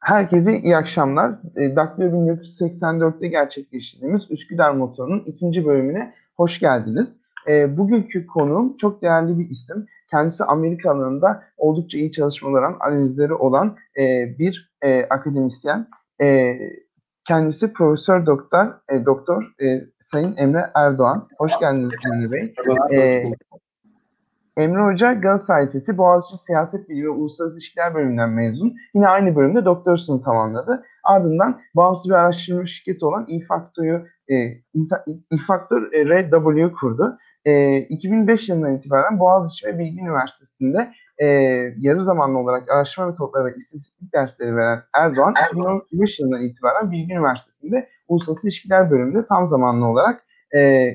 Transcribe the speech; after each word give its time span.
Herkese 0.00 0.58
iyi 0.58 0.76
akşamlar. 0.76 1.32
E, 1.56 1.76
Daktilo 1.76 2.06
1984'te 2.06 3.28
gerçekleştirdiğimiz 3.28 4.22
Üsküdar 4.30 4.70
Motoru'nun 4.70 5.22
ikinci 5.26 5.66
bölümüne 5.66 6.14
hoş 6.36 6.60
geldiniz. 6.60 7.16
E, 7.48 7.76
bugünkü 7.76 8.26
konuğum 8.26 8.76
çok 8.76 9.02
değerli 9.02 9.38
bir 9.38 9.50
isim. 9.50 9.86
Kendisi 10.10 10.44
Amerika 10.44 10.90
alanında 10.90 11.42
oldukça 11.56 11.98
iyi 11.98 12.12
çalışmaları, 12.12 12.66
analizleri 12.80 13.34
olan 13.34 13.76
e, 13.98 14.38
bir 14.38 14.72
e, 14.82 15.04
akademisyen. 15.04 15.86
E, 16.22 16.58
kendisi 17.28 17.72
Profesör 17.72 18.26
Doktor 18.26 18.66
e, 18.88 19.06
Doktor 19.06 19.42
e, 19.62 19.80
Sayın 20.00 20.36
Emre 20.36 20.70
Erdoğan. 20.74 21.28
Hoş 21.38 21.52
geldiniz 21.60 21.90
Emre 22.12 22.30
Bey. 22.30 22.54
E, 22.92 23.24
Emre 24.56 24.82
Hoca 24.82 25.12
Galatasaray 25.12 25.66
Lisesi 25.66 25.98
Boğaziçi 25.98 26.38
Siyaset 26.38 26.88
Bilimi 26.88 27.06
ve 27.06 27.10
Uluslararası 27.10 27.56
İlişkiler 27.56 27.94
bölümünden 27.94 28.30
mezun. 28.30 28.76
Yine 28.94 29.08
aynı 29.08 29.36
bölümde 29.36 29.64
doktorasını 29.64 30.22
tamamladı. 30.22 30.84
Ardından 31.04 31.60
bağımsız 31.74 32.10
bir 32.10 32.14
araştırma 32.14 32.66
şirketi 32.66 33.04
olan 33.04 33.26
eFactor'u 33.28 34.06
e, 34.28 34.34
eFactor 35.32 35.92
e, 35.92 36.04
RW 36.04 36.72
kurdu. 36.72 37.18
E, 37.44 37.78
2005 37.78 38.48
yılından 38.48 38.76
itibaren 38.76 39.20
Boğaziçi 39.20 39.66
ve 39.66 39.78
Bilgi 39.78 40.00
Üniversitesi'nde 40.00 40.92
e, 41.18 41.26
yarı 41.78 42.04
zamanlı 42.04 42.38
olarak 42.38 42.70
araştırma 42.70 43.08
metotları 43.08 43.44
ve 43.44 43.54
istatistik 43.56 44.12
dersleri 44.14 44.56
veren 44.56 44.82
Erdoğan, 44.94 45.34
2015 45.48 46.20
yılından 46.20 46.42
itibaren 46.42 46.90
Bilgi 46.90 47.12
Üniversitesi'nde 47.12 47.88
Uluslararası 48.08 48.46
İlişkiler 48.46 48.90
bölümünde 48.90 49.26
tam 49.26 49.48
zamanlı 49.48 49.86
olarak 49.86 50.24
e, 50.54 50.90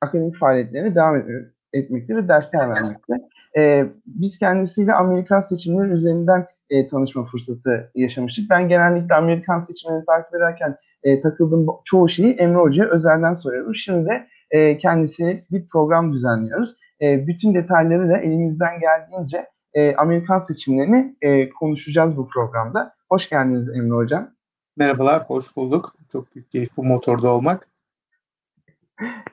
akademik 0.00 0.36
faaliyetlerine 0.36 0.94
devam 0.94 1.16
ediyor 1.16 1.55
etmekte 1.76 2.16
ve 2.16 2.28
dersler 2.28 2.70
vermekte. 2.70 3.14
E, 3.56 3.86
biz 4.06 4.38
kendisiyle 4.38 4.92
Amerikan 4.92 5.40
seçimleri 5.40 5.92
üzerinden 5.92 6.46
e, 6.70 6.86
tanışma 6.86 7.24
fırsatı 7.24 7.90
yaşamıştık. 7.94 8.50
Ben 8.50 8.68
genellikle 8.68 9.14
Amerikan 9.14 9.58
seçimlerini 9.58 10.04
takip 10.04 10.34
ederken 10.34 10.76
e, 11.02 11.20
takıldığım 11.20 11.66
çoğu 11.84 12.08
şeyi 12.08 12.34
Emre 12.34 12.58
Hoca'ya 12.58 12.90
özelden 12.90 13.34
soruyorum. 13.34 13.74
Şimdi 13.74 14.08
de 14.08 14.26
e, 14.50 14.78
kendisi 14.78 15.42
bir 15.50 15.68
program 15.68 16.12
düzenliyoruz. 16.12 16.76
E, 17.02 17.26
bütün 17.26 17.54
detayları 17.54 18.08
da 18.08 18.18
elimizden 18.18 18.80
geldiğince 18.80 19.46
e, 19.74 19.96
Amerikan 19.96 20.38
seçimlerini 20.38 21.12
e, 21.22 21.48
konuşacağız 21.48 22.16
bu 22.16 22.28
programda. 22.28 22.94
Hoş 23.08 23.28
geldiniz 23.28 23.68
Emre 23.68 23.94
Hocam. 23.94 24.30
Merhabalar, 24.76 25.24
hoş 25.24 25.56
bulduk. 25.56 25.96
Çok 26.12 26.34
büyük 26.34 26.50
keyif 26.50 26.76
bu 26.76 26.84
motorda 26.84 27.30
olmak. 27.30 27.68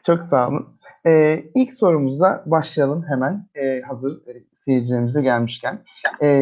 Çok 0.06 0.24
sağ 0.24 0.48
olun. 0.48 0.73
Ee, 1.06 1.46
ilk 1.56 1.74
sorumuza 1.74 2.44
başlayalım 2.46 3.06
hemen 3.08 3.48
e, 3.56 3.82
hazır 3.82 4.28
e, 4.28 4.44
seyircilerimize 4.54 5.22
gelmişken. 5.22 5.84
E, 6.22 6.42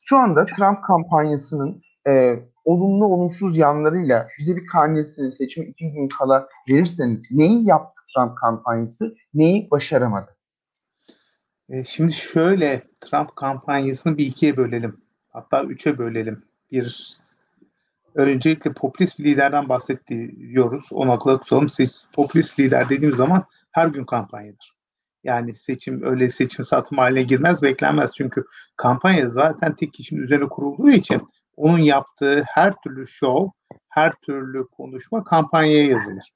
şu 0.00 0.16
anda 0.16 0.44
Trump 0.44 0.84
kampanyasının 0.84 1.82
e, 2.08 2.34
olumlu 2.64 3.04
olumsuz 3.04 3.56
yanlarıyla 3.56 4.26
bize 4.38 4.56
bir 4.56 4.66
karnesini 4.66 5.32
seçim 5.32 5.62
iki 5.62 5.92
gün 5.92 6.08
kala 6.08 6.48
verirseniz 6.68 7.30
neyi 7.30 7.66
yaptı 7.66 8.00
Trump 8.14 8.38
kampanyası, 8.38 9.16
neyi 9.34 9.70
başaramadı? 9.70 10.36
E, 11.68 11.84
şimdi 11.84 12.12
şöyle 12.12 12.82
Trump 13.00 13.36
kampanyasını 13.36 14.18
bir 14.18 14.26
ikiye 14.26 14.56
bölelim. 14.56 15.00
Hatta 15.28 15.64
üçe 15.64 15.98
bölelim. 15.98 16.44
Bir 16.72 17.10
öncelikle 18.14 18.72
popülist 18.72 19.18
bir 19.18 19.24
liderden 19.24 19.68
bahsediyoruz. 19.68 20.88
Onu 20.92 21.12
akla 21.12 21.40
tutalım. 21.40 21.66
Popülist 22.12 22.60
lider 22.60 22.88
dediğim 22.88 23.14
zaman 23.14 23.44
her 23.72 23.86
gün 23.86 24.04
kampanyadır. 24.04 24.74
Yani 25.24 25.54
seçim 25.54 26.02
öyle 26.02 26.30
seçim 26.30 26.64
satım 26.64 26.98
haline 26.98 27.22
girmez 27.22 27.62
beklenmez. 27.62 28.12
Çünkü 28.14 28.44
kampanya 28.76 29.28
zaten 29.28 29.74
tek 29.74 29.94
kişinin 29.94 30.22
üzerine 30.22 30.48
kurulduğu 30.48 30.90
için 30.90 31.22
onun 31.56 31.78
yaptığı 31.78 32.42
her 32.46 32.74
türlü 32.84 33.06
show, 33.06 33.50
her 33.88 34.12
türlü 34.12 34.66
konuşma 34.66 35.24
kampanyaya 35.24 35.86
yazılır. 35.86 36.32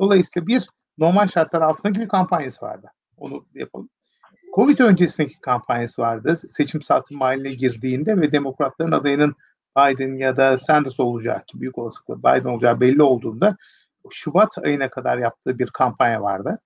Dolayısıyla 0.00 0.46
bir 0.46 0.66
normal 0.98 1.28
şartlar 1.28 1.62
altındaki 1.62 2.00
bir 2.00 2.08
kampanyası 2.08 2.66
vardı. 2.66 2.86
Onu 3.16 3.46
yapalım. 3.54 3.88
Covid 4.54 4.78
öncesindeki 4.78 5.40
kampanyası 5.40 6.02
vardı. 6.02 6.36
Seçim 6.36 6.82
satım 6.82 7.20
haline 7.20 7.54
girdiğinde 7.54 8.20
ve 8.20 8.32
demokratların 8.32 8.92
adayının 8.92 9.34
Biden 9.76 10.18
ya 10.18 10.36
da 10.36 10.58
Sanders 10.58 11.00
olacağı 11.00 11.44
ki 11.44 11.60
büyük 11.60 11.78
olasılıkla 11.78 12.18
Biden 12.18 12.50
olacağı 12.50 12.80
belli 12.80 13.02
olduğunda 13.02 13.56
Şubat 14.10 14.58
ayına 14.58 14.90
kadar 14.90 15.18
yaptığı 15.18 15.58
bir 15.58 15.66
kampanya 15.66 16.22
vardı 16.22 16.58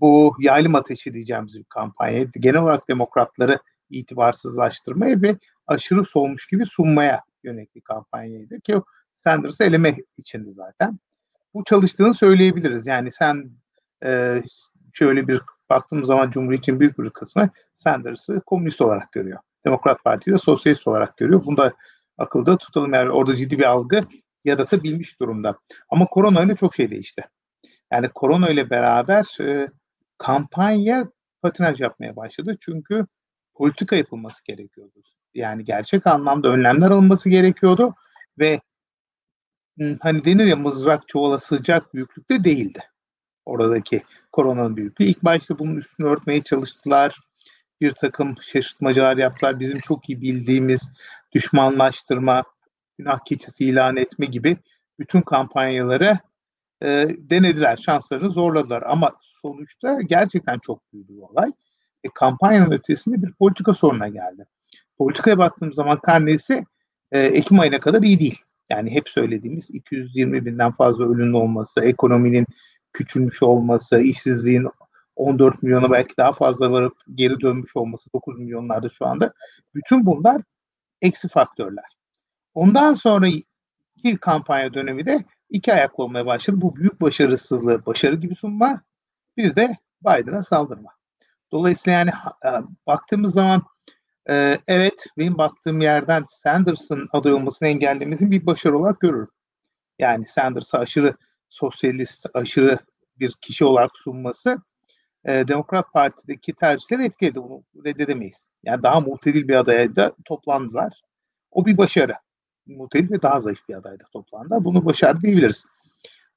bu 0.00 0.36
yaylım 0.38 0.74
ateşi 0.74 1.14
diyeceğimiz 1.14 1.54
bir 1.54 1.64
kampanya. 1.64 2.24
Genel 2.40 2.62
olarak 2.62 2.88
demokratları 2.88 3.58
itibarsızlaştırmaya 3.90 5.22
ve 5.22 5.36
aşırı 5.66 6.04
solmuş 6.04 6.46
gibi 6.46 6.66
sunmaya 6.66 7.20
yönelik 7.44 7.74
bir 7.74 7.80
kampanyaydı 7.80 8.60
ki 8.60 8.80
Sanders'ı 9.14 9.64
eleme 9.64 9.96
içindi 10.16 10.52
zaten. 10.52 10.98
Bu 11.54 11.64
çalıştığını 11.64 12.14
söyleyebiliriz. 12.14 12.86
Yani 12.86 13.12
sen 13.12 13.50
e, 14.04 14.42
şöyle 14.92 15.28
bir 15.28 15.40
baktığımız 15.70 16.06
zaman 16.06 16.30
Cumhuriyet'in 16.30 16.80
büyük 16.80 16.98
bir 16.98 17.10
kısmı 17.10 17.50
Sanders'ı 17.74 18.40
komünist 18.46 18.80
olarak 18.80 19.12
görüyor. 19.12 19.38
Demokrat 19.64 20.04
Parti'yi 20.04 20.34
de 20.34 20.38
sosyalist 20.38 20.88
olarak 20.88 21.16
görüyor. 21.16 21.44
Bunu 21.44 21.56
da 21.56 21.72
akılda 22.18 22.56
tutalım. 22.56 22.94
Yani 22.94 23.10
orada 23.10 23.36
ciddi 23.36 23.58
bir 23.58 23.64
algı 23.64 24.00
yaratabilmiş 24.44 25.20
durumda. 25.20 25.58
Ama 25.88 26.06
korona 26.06 26.42
ile 26.42 26.56
çok 26.56 26.74
şey 26.74 26.90
değişti. 26.90 27.24
Yani 27.92 28.08
korona 28.08 28.48
ile 28.48 28.70
beraber 28.70 29.40
e, 29.40 29.68
kampanya 30.18 31.08
patinaj 31.42 31.80
yapmaya 31.80 32.16
başladı. 32.16 32.56
Çünkü 32.60 33.06
politika 33.54 33.96
yapılması 33.96 34.44
gerekiyordu. 34.44 35.02
Yani 35.34 35.64
gerçek 35.64 36.06
anlamda 36.06 36.48
önlemler 36.48 36.90
alınması 36.90 37.30
gerekiyordu 37.30 37.94
ve 38.38 38.60
hani 40.00 40.24
denir 40.24 40.44
ya 40.44 40.56
mızrak 40.56 41.08
çuvala 41.08 41.38
sığacak 41.38 41.94
büyüklükte 41.94 42.44
değildi. 42.44 42.80
Oradaki 43.46 44.02
koronanın 44.32 44.76
büyüklüğü. 44.76 45.04
İlk 45.04 45.24
başta 45.24 45.58
bunun 45.58 45.76
üstünü 45.76 46.06
örtmeye 46.06 46.40
çalıştılar. 46.40 47.20
Bir 47.80 47.92
takım 47.92 48.34
şaşırtmacalar 48.42 49.16
yaptılar. 49.16 49.60
Bizim 49.60 49.80
çok 49.80 50.10
iyi 50.10 50.20
bildiğimiz 50.20 50.92
düşmanlaştırma, 51.32 52.44
günah 52.98 53.18
keçisi 53.24 53.64
ilan 53.64 53.96
etme 53.96 54.26
gibi 54.26 54.56
bütün 54.98 55.20
kampanyaları 55.20 56.18
e, 56.82 57.08
denediler. 57.18 57.76
Şanslarını 57.76 58.30
zorladılar. 58.30 58.82
Ama 58.86 59.12
sonuçta 59.44 60.00
gerçekten 60.02 60.58
çok 60.58 60.92
büyüdü 60.92 61.12
bu 61.16 61.26
olay. 61.26 61.52
E, 62.04 62.08
kampanyanın 62.14 62.70
ötesinde 62.70 63.22
bir 63.22 63.32
politika 63.32 63.74
soruna 63.74 64.08
geldi. 64.08 64.46
Politikaya 64.98 65.38
baktığım 65.38 65.74
zaman 65.74 66.00
karnesi 66.00 66.64
e, 67.12 67.20
Ekim 67.20 67.60
ayına 67.60 67.80
kadar 67.80 68.02
iyi 68.02 68.20
değil. 68.20 68.38
Yani 68.70 68.90
hep 68.90 69.08
söylediğimiz 69.08 69.74
220 69.74 70.46
binden 70.46 70.70
fazla 70.70 71.04
ölümün 71.04 71.32
olması, 71.32 71.80
ekonominin 71.80 72.46
küçülmüş 72.92 73.42
olması, 73.42 74.00
işsizliğin 74.00 74.68
14 75.16 75.62
milyona 75.62 75.90
belki 75.90 76.16
daha 76.18 76.32
fazla 76.32 76.70
varıp 76.70 76.96
geri 77.14 77.40
dönmüş 77.40 77.76
olması 77.76 78.12
9 78.12 78.38
milyonlarda 78.38 78.88
şu 78.88 79.06
anda. 79.06 79.32
Bütün 79.74 80.06
bunlar 80.06 80.42
eksi 81.02 81.28
faktörler. 81.28 81.84
Ondan 82.54 82.94
sonra 82.94 83.26
bir 84.04 84.16
kampanya 84.16 84.74
dönemi 84.74 85.06
de 85.06 85.24
iki 85.50 85.74
ayaklı 85.74 86.04
olmaya 86.04 86.26
başladı. 86.26 86.60
Bu 86.60 86.76
büyük 86.76 87.00
başarısızlığı 87.00 87.86
başarı 87.86 88.16
gibi 88.16 88.34
sunma 88.34 88.80
bir 89.36 89.56
de 89.56 89.76
Biden'a 90.04 90.42
saldırma. 90.42 90.90
Dolayısıyla 91.52 91.98
yani 91.98 92.10
e, 92.44 92.50
baktığımız 92.86 93.34
zaman 93.34 93.62
e, 94.30 94.58
evet 94.66 95.06
benim 95.18 95.38
baktığım 95.38 95.80
yerden 95.80 96.24
Sanders'ın 96.28 97.08
aday 97.12 97.32
olmasını 97.32 97.68
engellemesini 97.68 98.30
bir 98.30 98.46
başarı 98.46 98.78
olarak 98.78 99.00
görürüm. 99.00 99.28
Yani 99.98 100.26
Sanders'ı 100.26 100.78
aşırı 100.78 101.16
sosyalist, 101.48 102.26
aşırı 102.34 102.78
bir 103.18 103.32
kişi 103.40 103.64
olarak 103.64 103.90
sunması 103.94 104.58
e, 105.24 105.48
Demokrat 105.48 105.92
Parti'deki 105.92 106.52
tercihleri 106.52 107.04
etkiledi. 107.04 107.42
Bunu 107.42 107.64
reddedemeyiz. 107.84 108.48
Yani 108.64 108.82
daha 108.82 109.00
muhtedil 109.00 109.48
bir 109.48 109.54
adaya 109.54 109.96
da 109.96 110.12
toplandılar. 110.24 111.02
O 111.50 111.66
bir 111.66 111.76
başarı. 111.76 112.14
Muhtedil 112.66 113.10
ve 113.10 113.22
daha 113.22 113.40
zayıf 113.40 113.68
bir 113.68 113.74
adayda 113.74 114.04
toplandı. 114.12 114.64
Bunu 114.64 114.84
başardı 114.84 115.20
diyebiliriz. 115.20 115.66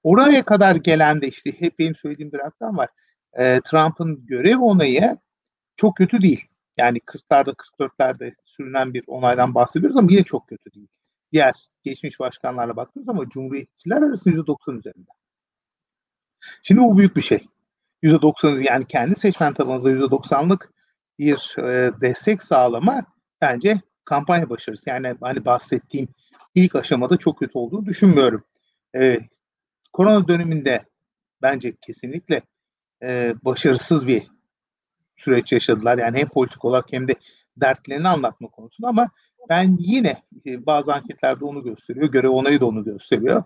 Oraya 0.03 0.44
kadar 0.44 0.75
gelen 0.75 1.21
de 1.21 1.27
işte 1.27 1.61
hep 1.61 1.79
benim 1.79 1.95
söylediğim 1.95 2.31
bir 2.31 2.39
rakam 2.39 2.77
var. 2.77 2.89
E, 3.33 3.61
Trump'ın 3.61 4.25
görev 4.25 4.59
onayı 4.59 5.17
çok 5.75 5.97
kötü 5.97 6.21
değil. 6.21 6.47
Yani 6.77 6.97
40'larda 6.97 7.55
44'lerde 7.55 8.35
sürünen 8.45 8.94
bir 8.94 9.03
onaydan 9.07 9.55
bahsediyoruz 9.55 9.97
ama 9.97 10.07
yine 10.11 10.23
çok 10.23 10.47
kötü 10.47 10.73
değil. 10.73 10.88
Diğer 11.31 11.53
geçmiş 11.83 12.19
başkanlarla 12.19 12.75
baktığımız 12.75 13.05
zaman 13.05 13.29
cumhuriyetçiler 13.29 14.01
arasında 14.01 14.35
%90 14.35 14.79
üzerinde. 14.79 15.09
Şimdi 16.63 16.81
bu 16.81 16.97
büyük 16.97 17.15
bir 17.15 17.21
şey. 17.21 17.47
%90 18.03 18.71
yani 18.71 18.88
kendi 18.88 19.15
seçmen 19.15 19.53
tabanınızda 19.53 19.91
%90'lık 19.91 20.73
bir 21.19 21.55
e, 21.59 21.91
destek 22.01 22.44
sağlama 22.44 23.03
bence 23.41 23.81
kampanya 24.05 24.49
başarısı. 24.49 24.89
Yani 24.89 25.15
hani 25.21 25.45
bahsettiğim 25.45 26.07
ilk 26.55 26.75
aşamada 26.75 27.17
çok 27.17 27.39
kötü 27.39 27.57
olduğunu 27.57 27.85
düşünmüyorum. 27.85 28.44
E, 28.95 29.17
korona 29.97 30.27
döneminde 30.27 30.85
bence 31.41 31.75
kesinlikle 31.81 32.41
e, 33.03 33.33
başarısız 33.45 34.07
bir 34.07 34.27
süreç 35.15 35.53
yaşadılar. 35.53 35.97
Yani 35.97 36.17
hem 36.17 36.27
politik 36.27 36.65
olarak 36.65 36.94
hem 36.94 37.07
de 37.07 37.15
dertlerini 37.57 38.07
anlatma 38.07 38.47
konusunda 38.47 38.88
ama 38.88 39.09
ben 39.49 39.77
yine 39.79 40.23
e, 40.45 40.65
bazı 40.65 40.94
anketlerde 40.94 41.45
onu 41.45 41.63
gösteriyor, 41.63 42.11
görev 42.11 42.29
onayı 42.29 42.59
da 42.59 42.65
onu 42.65 42.83
gösteriyor. 42.83 43.44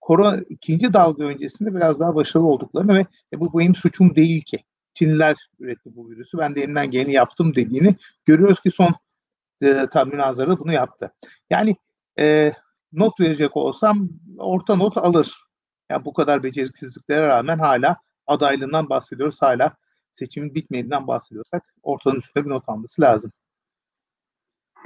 Korona 0.00 0.40
ikinci 0.48 0.92
dalga 0.92 1.24
öncesinde 1.24 1.74
biraz 1.74 2.00
daha 2.00 2.14
başarılı 2.14 2.46
olduklarını 2.46 2.94
ve 2.94 3.06
e, 3.32 3.40
bu 3.40 3.58
benim 3.58 3.74
suçum 3.74 4.14
değil 4.16 4.42
ki. 4.42 4.64
Çinliler 4.94 5.36
üretti 5.58 5.96
bu 5.96 6.10
virüsü. 6.10 6.38
Ben 6.38 6.54
de 6.54 6.62
elimden 6.62 6.90
geleni 6.90 7.12
yaptım 7.12 7.54
dediğini 7.54 7.94
görüyoruz 8.24 8.60
ki 8.60 8.70
son 8.70 8.94
e, 9.62 9.86
tam 9.92 10.08
münazara 10.08 10.58
bunu 10.58 10.72
yaptı. 10.72 11.12
Yani 11.50 11.76
e, 12.18 12.52
not 12.92 13.20
verecek 13.20 13.56
olsam 13.56 14.08
orta 14.38 14.76
not 14.76 14.96
alır. 14.96 15.47
Yani 15.90 16.04
bu 16.04 16.12
kadar 16.12 16.42
beceriksizliklere 16.42 17.26
rağmen 17.26 17.58
hala 17.58 17.96
adaylığından 18.26 18.88
bahsediyoruz. 18.88 19.42
Hala 19.42 19.76
seçimin 20.10 20.54
bitmediğinden 20.54 21.06
bahsediyorsak 21.06 21.62
ortanın 21.82 22.16
üstünde 22.16 22.44
bir 22.44 22.50
not 22.50 22.68
alması 22.68 23.02
lazım. 23.02 23.32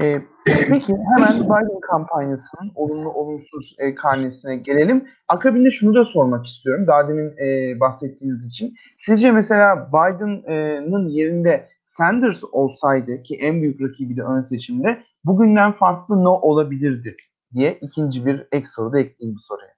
E, 0.01 0.23
peki 0.47 0.97
hemen 1.17 1.45
Biden 1.45 1.81
kampanyasının 1.81 2.73
olumlu 2.75 3.13
olumsuz 3.13 3.77
e, 3.79 3.95
karnesine 3.95 4.57
gelelim. 4.57 5.09
Akabinde 5.29 5.71
şunu 5.71 5.95
da 5.95 6.05
sormak 6.05 6.47
istiyorum. 6.47 6.87
Daha 6.87 7.09
demin 7.09 7.37
e, 7.37 7.81
bahsettiğiniz 7.81 8.49
için. 8.49 8.75
Sizce 8.97 9.33
mesela 9.33 9.89
Biden'ın 9.89 11.09
yerinde 11.09 11.69
Sanders 11.83 12.45
olsaydı 12.53 13.23
ki 13.23 13.35
en 13.41 13.63
büyük 13.63 13.81
rakibi 13.81 14.17
de 14.17 14.23
ön 14.23 14.43
seçimde 14.43 15.03
bugünden 15.25 15.73
farklı 15.73 16.23
ne 16.23 16.29
olabilirdi 16.29 17.17
diye 17.55 17.79
ikinci 17.81 18.27
bir 18.27 18.47
ek 18.53 18.67
soru 18.67 18.93
da 18.93 19.01
ekleyeyim 19.01 19.37
bu 19.37 19.41
soruya. 19.41 19.73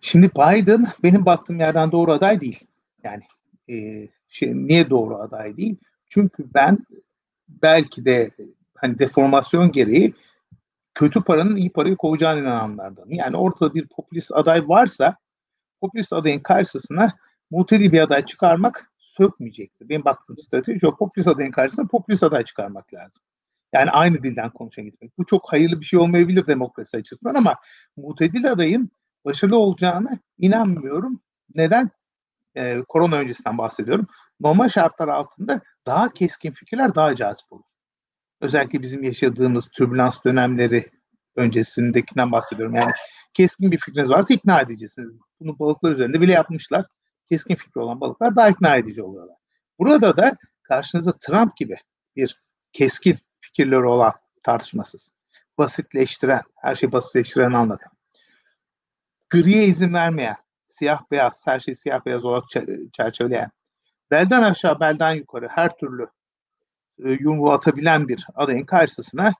Şimdi 0.00 0.30
Biden 0.30 0.86
benim 1.02 1.26
baktığım 1.26 1.60
yerden 1.60 1.92
doğru 1.92 2.12
aday 2.12 2.40
değil. 2.40 2.60
Yani 3.04 3.22
e, 3.70 4.08
şey, 4.28 4.54
niye 4.54 4.90
doğru 4.90 5.16
aday 5.16 5.56
değil? 5.56 5.76
Çünkü 6.08 6.44
ben 6.54 6.78
belki 7.48 8.04
de 8.04 8.30
hani 8.74 8.98
deformasyon 8.98 9.72
gereği 9.72 10.14
kötü 10.94 11.22
paranın 11.22 11.56
iyi 11.56 11.70
parayı 11.70 11.96
kovacağına 11.96 12.40
inananlardan. 12.40 13.06
Yani 13.08 13.36
ortada 13.36 13.74
bir 13.74 13.86
popülist 13.86 14.32
aday 14.34 14.68
varsa 14.68 15.16
popülist 15.80 16.12
adayın 16.12 16.40
karşısına 16.40 17.12
mutedi 17.50 17.92
bir 17.92 18.00
aday 18.00 18.26
çıkarmak 18.26 18.90
sökmeyecektir. 18.98 19.88
Benim 19.88 20.04
baktığım 20.04 20.38
strateji 20.38 20.86
o 20.86 20.96
popülist 20.96 21.28
adayın 21.28 21.50
karşısına 21.50 21.86
popülist 21.86 22.22
aday 22.22 22.44
çıkarmak 22.44 22.94
lazım. 22.94 23.22
Yani 23.72 23.90
aynı 23.90 24.22
dilden 24.22 24.50
konuşan 24.50 24.84
gitmek. 24.84 25.18
Bu 25.18 25.26
çok 25.26 25.52
hayırlı 25.52 25.80
bir 25.80 25.84
şey 25.84 25.98
olmayabilir 25.98 26.46
demokrasi 26.46 26.96
açısından 26.96 27.34
ama 27.34 27.56
mutedil 27.96 28.52
adayın 28.52 28.90
başarılı 29.28 29.56
olacağına 29.56 30.18
inanmıyorum. 30.38 31.20
Neden? 31.54 31.90
Ee, 32.56 32.82
korona 32.88 33.16
öncesinden 33.16 33.58
bahsediyorum. 33.58 34.06
Normal 34.40 34.68
şartlar 34.68 35.08
altında 35.08 35.60
daha 35.86 36.12
keskin 36.12 36.52
fikirler 36.52 36.94
daha 36.94 37.14
cazip 37.14 37.52
olur. 37.52 37.64
Özellikle 38.40 38.82
bizim 38.82 39.02
yaşadığımız 39.04 39.68
türbülans 39.68 40.24
dönemleri 40.24 40.90
öncesindekinden 41.36 42.32
bahsediyorum. 42.32 42.74
Yani 42.74 42.92
keskin 43.34 43.70
bir 43.70 43.78
fikriniz 43.78 44.10
varsa 44.10 44.34
ikna 44.34 44.60
edeceksiniz. 44.60 45.18
Bunu 45.40 45.58
balıklar 45.58 45.92
üzerinde 45.92 46.20
bile 46.20 46.32
yapmışlar. 46.32 46.86
Keskin 47.28 47.54
fikri 47.54 47.80
olan 47.80 48.00
balıklar 48.00 48.36
daha 48.36 48.48
ikna 48.48 48.76
edici 48.76 49.02
oluyorlar. 49.02 49.36
Burada 49.78 50.16
da 50.16 50.36
karşınıza 50.62 51.12
Trump 51.12 51.56
gibi 51.56 51.76
bir 52.16 52.42
keskin 52.72 53.18
fikirleri 53.40 53.84
olan 53.84 54.12
tartışmasız, 54.42 55.12
basitleştiren, 55.58 56.42
her 56.56 56.74
şeyi 56.74 56.92
basitleştiren 56.92 57.52
anlatan, 57.52 57.92
griye 59.30 59.64
izin 59.64 59.94
vermeyen, 59.94 60.36
siyah 60.64 61.02
beyaz, 61.10 61.46
her 61.46 61.60
şey 61.60 61.74
siyah 61.74 62.06
beyaz 62.06 62.24
olarak 62.24 62.44
çerçeveleyen, 62.92 63.50
belden 64.10 64.42
aşağı 64.42 64.80
belden 64.80 65.12
yukarı 65.14 65.48
her 65.48 65.76
türlü 65.76 66.06
e, 67.04 67.10
yumruğu 67.20 67.52
atabilen 67.52 68.08
bir 68.08 68.26
adayın 68.34 68.64
karşısına 68.64 69.34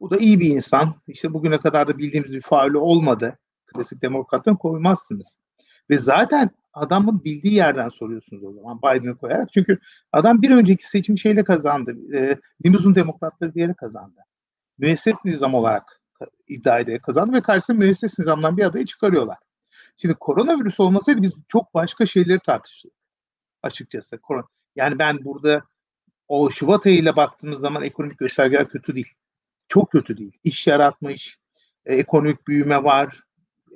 bu 0.00 0.10
da 0.10 0.16
iyi 0.16 0.40
bir 0.40 0.46
insan. 0.46 0.94
İşte 1.08 1.32
bugüne 1.32 1.58
kadar 1.58 1.88
da 1.88 1.98
bildiğimiz 1.98 2.34
bir 2.34 2.40
faali 2.40 2.78
olmadı. 2.78 3.38
Klasik 3.66 4.02
demokratın 4.02 4.54
koymazsınız. 4.54 5.38
Ve 5.90 5.98
zaten 5.98 6.50
adamın 6.72 7.24
bildiği 7.24 7.54
yerden 7.54 7.88
soruyorsunuz 7.88 8.44
o 8.44 8.52
zaman 8.52 8.78
Biden'ı 8.78 9.16
koyarak. 9.16 9.52
Çünkü 9.52 9.78
adam 10.12 10.42
bir 10.42 10.50
önceki 10.50 10.88
seçim 10.88 11.18
şeyle 11.18 11.44
kazandı. 11.44 11.96
E, 12.14 12.36
limuzun 12.66 12.94
demokratları 12.94 13.54
diyerek 13.54 13.76
kazandı. 13.76 14.20
Müesses 14.78 15.14
nizam 15.24 15.54
olarak 15.54 15.99
iddia 16.48 16.78
ederek 16.78 17.02
kazandı 17.02 17.36
ve 17.36 17.40
karşısında 17.40 17.78
müesses 17.78 18.18
nizamdan 18.18 18.56
bir 18.56 18.64
adayı 18.64 18.86
çıkarıyorlar. 18.86 19.38
Şimdi 19.96 20.14
koronavirüs 20.14 20.80
olmasaydı 20.80 21.22
biz 21.22 21.34
çok 21.48 21.74
başka 21.74 22.06
şeyleri 22.06 22.40
tartıştık 22.40 22.92
açıkçası. 23.62 24.18
Yani 24.76 24.98
ben 24.98 25.24
burada 25.24 25.62
o 26.28 26.50
Şubat 26.50 26.86
ayıyla 26.86 27.16
baktığımız 27.16 27.60
zaman 27.60 27.82
ekonomik 27.82 28.18
göstergeler 28.18 28.68
kötü 28.68 28.94
değil. 28.94 29.14
Çok 29.68 29.90
kötü 29.92 30.18
değil. 30.18 30.38
İş 30.44 30.66
yaratmış, 30.66 31.38
e, 31.84 31.94
ekonomik 31.94 32.48
büyüme 32.48 32.84
var, 32.84 33.22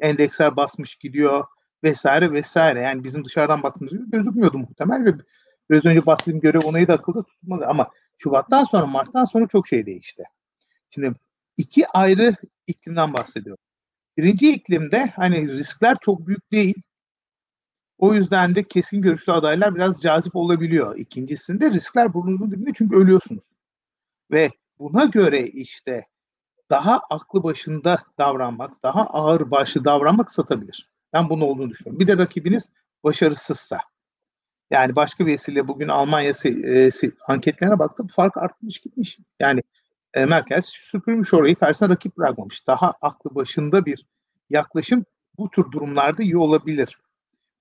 endeksler 0.01 0.57
basmış 0.57 0.95
gidiyor 0.95 1.45
vesaire 1.85 2.33
vesaire. 2.33 2.81
Yani 2.81 3.05
bizim 3.05 3.25
dışarıdan 3.25 3.63
baktığımız 3.63 3.93
gibi 3.93 4.11
gözükmüyordu 4.11 4.59
muhtemel 4.59 5.05
ve 5.05 5.15
biraz 5.71 5.87
önce 5.87 6.07
bahsettiğim 6.07 6.41
görev 6.41 6.61
onayı 6.61 6.89
da 6.89 6.95
akılda 6.95 7.23
tutmadı 7.23 7.67
ama 7.67 7.91
Şubat'tan 8.19 8.65
sonra 8.65 8.87
Mart'tan 8.87 9.25
sonra 9.25 9.47
çok 9.47 9.69
şey 9.69 9.87
değişti. 9.87 10.25
Şimdi 10.91 11.15
iki 11.57 11.89
ayrı 11.89 12.37
iklimden 12.67 13.13
bahsediyorum. 13.13 13.65
Birinci 14.17 14.53
iklimde 14.53 15.07
hani 15.07 15.49
riskler 15.49 15.97
çok 16.01 16.27
büyük 16.27 16.53
değil. 16.53 16.83
O 17.99 18.15
yüzden 18.15 18.55
de 18.55 18.63
kesin 18.63 19.03
görüşlü 19.03 19.33
adaylar 19.33 19.75
biraz 19.75 20.01
cazip 20.01 20.37
olabiliyor. 20.37 20.97
İkincisinde 20.97 21.71
riskler 21.71 22.15
burnunuzun 22.15 22.51
dibinde 22.51 22.71
çünkü 22.75 22.97
ölüyorsunuz. 22.97 23.45
Ve 24.31 24.51
buna 24.79 25.05
göre 25.05 25.47
işte 25.47 26.07
daha 26.71 27.01
aklı 27.11 27.43
başında 27.43 28.03
davranmak, 28.19 28.83
daha 28.83 29.07
ağır 29.07 29.51
başlı 29.51 29.85
davranmak 29.85 30.33
satabilir. 30.33 30.91
Ben 31.13 31.29
bunun 31.29 31.41
olduğunu 31.41 31.71
düşünüyorum. 31.71 32.01
Bir 32.01 32.07
de 32.07 32.17
rakibiniz 32.17 32.71
başarısızsa. 33.05 33.81
Yani 34.71 34.97
başka 34.97 35.27
bir 35.27 35.33
vesile 35.33 35.69
bugün 35.69 35.89
Almanya 35.89 36.33
e, 36.45 36.91
anketlerine 37.29 37.79
baktım 37.79 38.07
fark 38.07 38.37
artmış 38.37 38.79
gitmiş. 38.79 39.19
Yani 39.41 39.63
e, 40.15 40.25
merkez 40.25 40.67
süpürmüş 40.67 41.35
orayı 41.35 41.57
karşısına 41.57 41.89
rakip 41.89 42.17
bırakmamış. 42.19 42.67
Daha 42.67 42.95
aklı 43.03 43.35
başında 43.35 43.87
bir 43.87 44.07
yaklaşım 44.51 45.05
bu 45.39 45.51
tür 45.51 45.73
durumlarda 45.73 46.23
iyi 46.23 46.37
olabilir. 46.37 46.99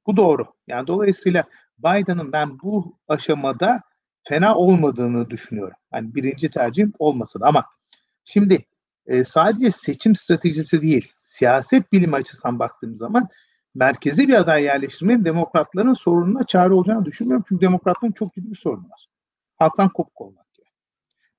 Bu 0.07 0.17
doğru. 0.17 0.45
Yani 0.67 0.87
dolayısıyla 0.87 1.43
Biden'ın 1.79 2.31
ben 2.31 2.59
bu 2.59 2.97
aşamada 3.07 3.81
fena 4.23 4.55
olmadığını 4.55 5.29
düşünüyorum. 5.29 5.77
Yani 5.93 6.15
birinci 6.15 6.49
tercihim 6.49 6.93
olmasın 6.99 7.41
ama 7.43 7.65
şimdi 8.23 8.65
e, 9.05 9.23
sadece 9.23 9.71
seçim 9.71 10.15
stratejisi 10.15 10.81
değil, 10.81 11.11
siyaset 11.15 11.91
bilimi 11.91 12.15
açısından 12.15 12.59
baktığım 12.59 12.97
zaman 12.97 13.27
merkezi 13.75 14.27
bir 14.27 14.33
aday 14.33 14.63
yerleştirmenin 14.63 15.25
demokratların 15.25 15.93
sorununa 15.93 16.43
çare 16.43 16.73
olacağını 16.73 17.05
düşünmüyorum. 17.05 17.45
Çünkü 17.49 17.61
demokratların 17.61 18.11
çok 18.11 18.33
ciddi 18.33 18.51
bir 18.51 18.55
sorunu 18.55 18.83
var. 18.83 19.07
Halktan 19.57 19.89
kopuk 19.89 20.21
olmak. 20.21 20.45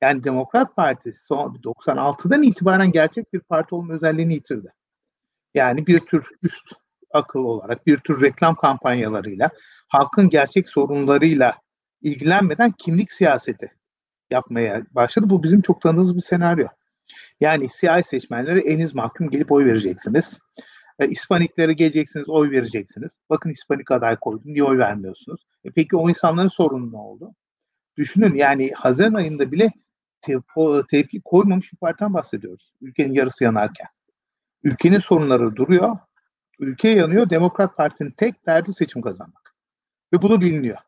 Yani 0.01 0.25
Demokrat 0.25 0.77
Parti 0.77 1.13
son 1.15 1.55
96'dan 1.55 2.43
itibaren 2.43 2.93
gerçek 2.93 3.33
bir 3.33 3.41
parti 3.41 3.75
olma 3.75 3.95
özelliğini 3.95 4.35
yitirdi. 4.35 4.73
Yani 5.55 5.87
bir 5.87 5.99
tür 5.99 6.29
üst 6.43 6.73
akıl 7.11 7.41
olarak 7.41 7.87
bir 7.87 7.97
tür 7.97 8.23
reklam 8.23 8.55
kampanyalarıyla 8.55 9.51
halkın 9.89 10.29
gerçek 10.29 10.69
sorunlarıyla 10.69 11.55
ilgilenmeden 12.03 12.73
kimlik 12.73 13.13
siyaseti 13.13 13.73
yapmaya 14.31 14.83
başladı. 14.91 15.31
Bu 15.31 15.43
bizim 15.43 15.63
çok 15.63 15.83
tanıdığımız 15.83 16.17
bir 16.17 16.23
senaryo. 16.23 16.67
Yani 17.41 17.69
siyasi 17.69 18.09
seçmenlere 18.09 18.61
eniz 18.61 18.95
mahkum 18.95 19.31
gelip 19.31 19.53
oy 19.53 19.65
vereceksiniz. 19.65 20.41
E, 20.99 21.09
İspaniklere 21.09 21.73
geleceksiniz, 21.73 22.29
oy 22.29 22.51
vereceksiniz. 22.51 23.19
Bakın 23.31 23.51
İspanik 23.51 23.91
aday 23.91 24.17
koydum, 24.17 24.55
niye 24.55 24.65
oy 24.65 24.79
vermiyorsunuz? 24.79 25.47
E, 25.65 25.71
peki 25.71 25.97
o 25.97 26.09
insanların 26.09 26.49
sorunu 26.49 26.93
ne 26.93 26.97
oldu? 26.97 27.35
Düşünün 27.97 28.35
yani 28.35 28.73
Haziran 28.73 29.15
ayında 29.15 29.53
bile 29.53 29.71
te- 30.25 30.87
tepki 30.91 31.21
koymamış 31.25 31.73
bir 31.73 31.79
partiden 31.79 32.15
bahsediyoruz. 32.15 32.73
Ülkenin 32.81 33.15
yarısı 33.15 33.45
yanarken. 33.45 33.89
Ülkenin 34.63 34.99
sorunları 34.99 35.57
duruyor 35.57 35.97
ülke 36.59 36.89
yanıyor. 36.89 37.31
Demokrat 37.31 37.77
Parti'nin 37.77 38.11
tek 38.11 38.47
derdi 38.47 38.73
seçim 38.73 39.03
kazanmak. 39.03 39.55
Ve 40.13 40.23
bunu 40.23 40.41
biliniyor. 40.41 40.79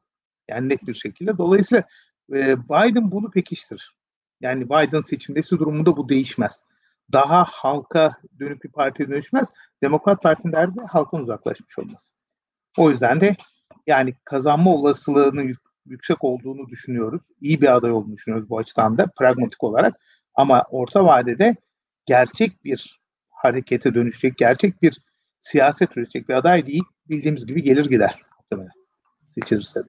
Yani 0.49 0.69
net 0.69 0.87
bir 0.87 0.95
şekilde. 0.95 1.39
Dolayısıyla 1.39 1.85
e, 2.33 2.69
Biden 2.69 3.11
bunu 3.11 3.31
pekiştirir. 3.31 3.97
Yani 4.41 4.69
Biden 4.69 5.01
seçilmesi 5.01 5.59
durumunda 5.59 5.97
bu 5.97 6.09
değişmez. 6.09 6.63
Daha 7.13 7.45
halka 7.45 8.17
dönük 8.41 8.65
bir 8.65 8.71
partiye 8.71 9.09
dönüşmez. 9.09 9.53
Demokrat 9.83 10.23
Parti'nin 10.23 10.53
derdi 10.53 10.81
halkın 10.89 11.23
uzaklaşmış 11.23 11.79
olması. 11.79 12.15
O 12.77 12.91
yüzden 12.91 13.21
de 13.21 13.37
yani 13.87 14.15
kazanma 14.25 14.75
olasılığının 14.75 15.57
yüksek 15.87 16.25
olduğunu 16.25 16.69
düşünüyoruz. 16.69 17.23
İyi 17.41 17.61
bir 17.61 17.77
aday 17.77 17.93
olduğunu 17.93 18.13
düşünüyoruz 18.13 18.51
bu 18.51 18.59
açıdan 18.59 18.99
da 18.99 19.07
pragmatik 19.19 19.65
olarak. 19.65 20.01
Ama 20.35 20.65
orta 20.71 21.05
vadede 21.05 21.55
gerçek 22.07 22.65
bir 22.65 23.01
harekete 23.29 23.95
dönüşecek, 23.95 24.37
gerçek 24.37 24.83
bir 24.83 25.01
siyaset 25.39 25.97
üretecek 25.97 26.29
bir 26.29 26.35
aday 26.35 26.67
değil. 26.67 26.85
Bildiğimiz 27.09 27.47
gibi 27.47 27.63
gelir 27.63 27.91
gider 27.91 28.23
muhtemelen 28.39 28.73
seçilirse. 29.27 29.81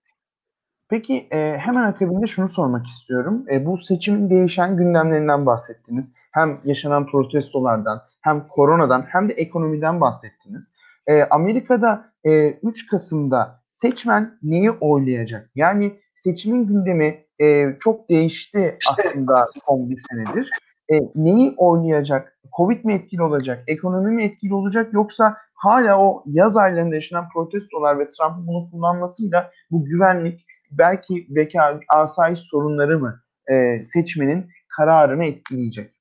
Peki 0.90 1.28
e, 1.32 1.58
hemen 1.58 1.84
akabinde 1.84 2.28
şunu 2.28 2.50
sormak 2.50 2.88
istiyorum. 2.88 3.46
E, 3.52 3.66
bu 3.66 3.78
seçimin 3.78 4.30
değişen 4.30 4.78
gündemlerinden 4.78 5.46
bahsettiniz. 5.46 6.14
Hem 6.32 6.58
yaşanan 6.64 7.08
protestolardan, 7.08 8.02
hem 8.22 8.48
koronadan, 8.48 9.06
hem 9.10 9.30
de 9.30 9.34
ekonomiden 9.34 10.02
bahsettiniz. 10.02 10.72
E, 11.08 11.24
Amerika'da 11.24 12.12
e, 12.24 12.52
3 12.52 12.88
Kasım'da 12.88 13.62
seçmen 13.82 14.38
neyi 14.44 14.72
oylayacak? 14.72 15.50
Yani 15.56 16.00
seçimin 16.16 16.68
gündemi 16.68 17.26
e, 17.42 17.76
çok 17.80 18.10
değişti 18.10 18.78
aslında 18.92 19.44
son 19.66 19.90
bir 19.90 19.98
senedir. 20.10 20.50
E, 20.94 21.00
neyi 21.16 21.54
oynayacak? 21.58 22.40
Covid 22.58 22.86
mi 22.86 22.94
etkili 22.94 23.22
olacak? 23.22 23.64
Ekonomi 23.68 24.12
mi 24.12 24.24
etkili 24.24 24.54
olacak? 24.54 24.94
Yoksa 24.94 25.38
hala 25.54 26.00
o 26.00 26.24
yaz 26.26 26.58
aylarında 26.58 26.96
yaşanan 26.96 27.30
protestolar 27.34 28.00
ve 28.00 28.08
Trump'ın 28.08 28.48
bunu 28.48 28.72
kullanmasıyla 28.72 29.52
bu 29.72 29.86
güvenlik 29.86 30.46
belki 30.72 31.28
bekar 31.30 31.78
asayiş 31.90 32.40
sorunları 32.40 33.00
mı 33.00 33.22
e, 33.48 33.84
seçmenin 33.84 34.50
kararını 34.78 35.26
etkileyecek? 35.26 35.94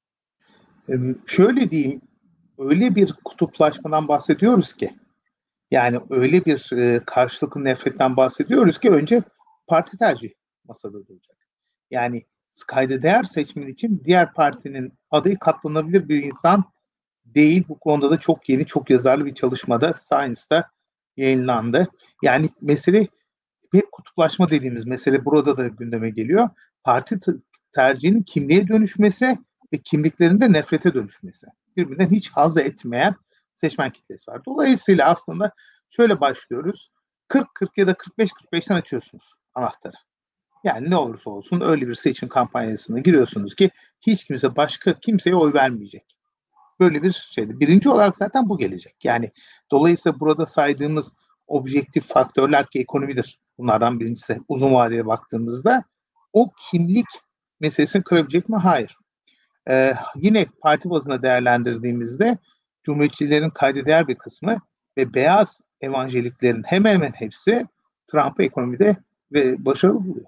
Ee, 0.89 0.95
şöyle 1.27 1.71
diyeyim, 1.71 2.01
öyle 2.59 2.95
bir 2.95 3.15
kutuplaşmadan 3.25 4.09
bahsediyoruz 4.09 4.73
ki, 4.73 4.91
yani 5.71 6.01
öyle 6.11 6.45
bir 6.45 6.73
e, 6.73 7.01
karşılıklı 7.07 7.65
nefretten 7.65 8.17
bahsediyoruz 8.17 8.79
ki 8.81 8.91
önce 8.91 9.23
parti 9.67 9.99
tercih 9.99 10.31
masada 10.65 10.93
duracak. 10.93 11.37
Yani 11.91 12.27
kayda 12.67 13.03
değer 13.03 13.25
seçmen 13.25 13.67
için 13.67 14.03
diğer 14.05 14.33
partinin 14.33 14.93
adayı 15.11 15.39
katlanabilir 15.39 16.09
bir 16.09 16.23
insan 16.23 16.65
değil. 17.25 17.65
Bu 17.69 17.79
konuda 17.79 18.11
da 18.11 18.21
çok 18.21 18.49
yeni, 18.49 18.67
çok 18.67 18.91
yazarlı 18.91 19.27
bir 19.27 19.35
çalışmada 19.35 19.95
Science'da 19.95 20.71
yayınlandı. 21.17 21.89
Yani 22.23 22.51
mesele 22.61 23.07
bir 23.73 23.83
kutuplaşma 23.93 24.51
dediğimiz 24.51 24.87
mesele 24.87 25.25
burada 25.25 25.57
da 25.57 25.69
gündeme 25.69 26.11
geliyor. 26.11 26.49
Parti 26.85 27.19
tercihinin 27.73 28.23
kimliğe 28.23 28.69
dönüşmesi 28.69 29.39
ve 29.73 29.79
kimliklerinde 29.79 30.53
nefrete 30.53 30.95
dönüşmesi. 30.95 31.47
Birbirinden 31.77 32.11
hiç 32.11 32.31
haz 32.31 32.59
etmeyen 32.59 33.15
seçmen 33.57 33.91
kitlesi 33.91 34.31
var. 34.31 34.45
Dolayısıyla 34.47 35.07
aslında 35.07 35.53
şöyle 35.89 36.21
başlıyoruz. 36.21 36.91
40-40 37.29 37.47
ya 37.77 37.87
da 37.87 37.93
45-45'ten 37.93 38.75
açıyorsunuz 38.75 39.35
anahtarı. 39.55 39.97
Yani 40.65 40.91
ne 40.91 40.97
olursa 40.97 41.31
olsun 41.31 41.61
öyle 41.61 41.89
bir 41.89 41.95
seçim 41.95 42.29
kampanyasına 42.29 42.99
giriyorsunuz 42.99 43.55
ki 43.55 43.71
hiç 44.01 44.25
kimse 44.25 44.57
başka 44.57 45.01
kimseye 45.01 45.37
oy 45.37 45.53
vermeyecek. 45.53 46.17
Böyle 46.81 47.03
bir 47.03 47.13
şeydi. 47.13 47.61
Birinci 47.61 47.89
olarak 47.89 48.17
zaten 48.17 48.49
bu 48.49 48.59
gelecek. 48.59 49.05
Yani 49.05 49.33
dolayısıyla 49.71 50.21
burada 50.21 50.47
saydığımız 50.47 51.13
objektif 51.47 52.05
faktörler 52.05 52.67
ki 52.67 52.81
ekonomidir. 52.81 53.41
Bunlardan 53.59 54.01
birincisi 54.01 54.41
uzun 54.49 54.75
vadeye 54.75 55.07
baktığımızda 55.07 55.85
o 56.33 56.51
kimlik 56.71 57.07
meselesini 57.61 58.03
kırabilecek 58.03 58.49
mi? 58.49 58.57
Hayır. 58.57 58.97
Ee, 59.69 59.95
yine 60.17 60.47
parti 60.61 60.91
bazında 60.91 61.23
değerlendirdiğimizde 61.23 62.39
Cumhuriyetçilerin 62.87 63.51
kayda 63.51 64.09
bir 64.09 64.15
kısmı 64.15 64.59
ve 64.99 65.15
beyaz 65.15 65.61
evangeliklerin 65.81 66.63
hemen 66.63 66.95
hemen 66.95 67.13
hepsi 67.15 67.67
Trump'ı 68.07 68.43
ekonomide 68.43 68.97
ve 69.33 69.65
başarılı 69.65 70.05
buluyor. 70.05 70.27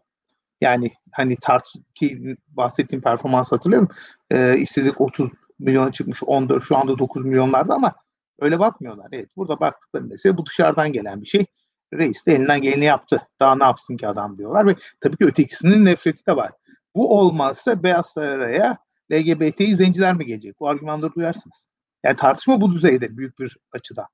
Yani 0.61 0.93
hani 1.13 1.37
tart 1.37 1.65
ki 1.95 2.37
bahsettiğim 2.49 3.03
performans 3.03 3.53
hatırlıyorum. 3.53 3.89
E, 4.31 4.59
işsizlik 4.59 5.01
30 5.01 5.31
milyona 5.59 5.93
çıkmış 5.93 6.23
14 6.23 6.63
şu 6.63 6.77
anda 6.77 6.99
9 6.99 7.25
milyonlarda 7.25 7.75
ama 7.75 7.95
öyle 8.41 8.59
bakmıyorlar. 8.59 9.07
Evet 9.13 9.29
burada 9.37 9.61
baktıkları 9.61 10.05
mesela 10.05 10.37
bu 10.37 10.47
dışarıdan 10.47 10.93
gelen 10.93 11.21
bir 11.21 11.27
şey. 11.27 11.47
Reis 11.95 12.27
de 12.27 12.35
elinden 12.35 12.63
geleni 12.63 12.85
yaptı. 12.85 13.23
Daha 13.41 13.57
ne 13.57 13.65
yapsın 13.65 13.97
ki 13.97 14.09
adam 14.09 14.39
diyorlar 14.39 14.67
ve 14.67 14.77
tabii 15.01 15.17
ki 15.17 15.25
ötekisinin 15.25 15.85
nefreti 15.85 16.27
de 16.27 16.37
var. 16.37 16.53
Bu 16.95 17.19
olmazsa 17.19 17.83
Beyaz 17.83 18.07
Saray'a 18.07 18.79
LGBT'yi 19.13 19.77
zenciler 19.77 20.15
mi 20.15 20.27
gelecek? 20.27 20.61
Bu 20.61 20.69
argümanları 20.69 21.15
duyarsınız. 21.15 21.69
Yani 22.09 22.17
tartışma 22.17 22.61
bu 22.61 22.73
düzeyde 22.73 23.17
büyük 23.17 23.39
bir 23.39 23.57
açıda. 23.73 24.09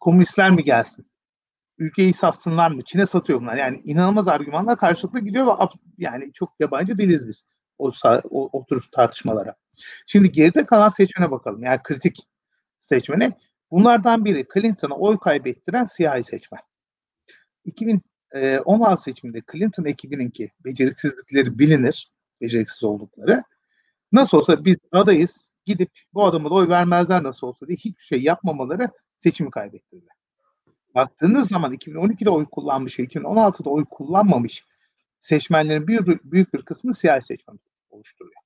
Komünistler 0.00 0.50
mi 0.50 0.64
gelsin? 0.64 1.10
ülkeyi 1.80 2.14
satsınlar 2.14 2.70
mı? 2.70 2.82
Çin'e 2.84 3.06
satıyor 3.06 3.40
bunlar. 3.40 3.56
Yani 3.56 3.80
inanılmaz 3.84 4.28
argümanlar 4.28 4.78
karşılıklı 4.78 5.20
gidiyor 5.20 5.46
ve 5.46 5.50
yani 5.98 6.32
çok 6.32 6.52
yabancı 6.60 6.98
değiliz 6.98 7.28
biz 7.28 7.48
o, 7.78 7.92
o, 8.30 8.50
o 8.52 8.66
tartışmalara. 8.92 9.54
Şimdi 10.06 10.32
geride 10.32 10.66
kalan 10.66 10.88
seçmene 10.88 11.30
bakalım. 11.30 11.62
Yani 11.62 11.80
kritik 11.82 12.28
seçmene. 12.78 13.38
Bunlardan 13.70 14.24
biri 14.24 14.46
Clinton'a 14.54 14.94
oy 14.94 15.18
kaybettiren 15.18 15.84
siyahi 15.84 16.24
seçmen. 16.24 16.60
2016 17.64 19.00
e, 19.00 19.02
seçiminde 19.02 19.42
Clinton 19.52 19.84
ekibininki 19.84 20.50
beceriksizlikleri 20.64 21.58
bilinir. 21.58 22.12
Beceriksiz 22.40 22.84
oldukları. 22.84 23.42
Nasıl 24.12 24.38
olsa 24.38 24.64
biz 24.64 24.76
adayız. 24.92 25.49
Gidip 25.70 25.90
bu 26.14 26.24
adama 26.24 26.50
da 26.50 26.54
oy 26.54 26.68
vermezler 26.68 27.22
nasıl 27.22 27.46
olsa 27.46 27.66
diye 27.66 27.76
hiçbir 27.76 28.02
şey 28.02 28.22
yapmamaları 28.22 28.90
seçimi 29.14 29.50
kaybettirdiler 29.50 30.20
baktığınız 30.94 31.48
zaman 31.48 31.72
2012'de 31.72 32.30
oy 32.30 32.46
kullanmış, 32.46 32.98
2016'da 32.98 33.70
oy 33.70 33.84
kullanmamış 33.90 34.64
seçmenlerin 35.20 35.86
büyük, 35.86 36.24
büyük 36.24 36.54
bir 36.54 36.62
kısmı 36.62 36.94
siyasi 36.94 37.26
seçmen 37.26 37.58
oluşturuyor. 37.90 38.42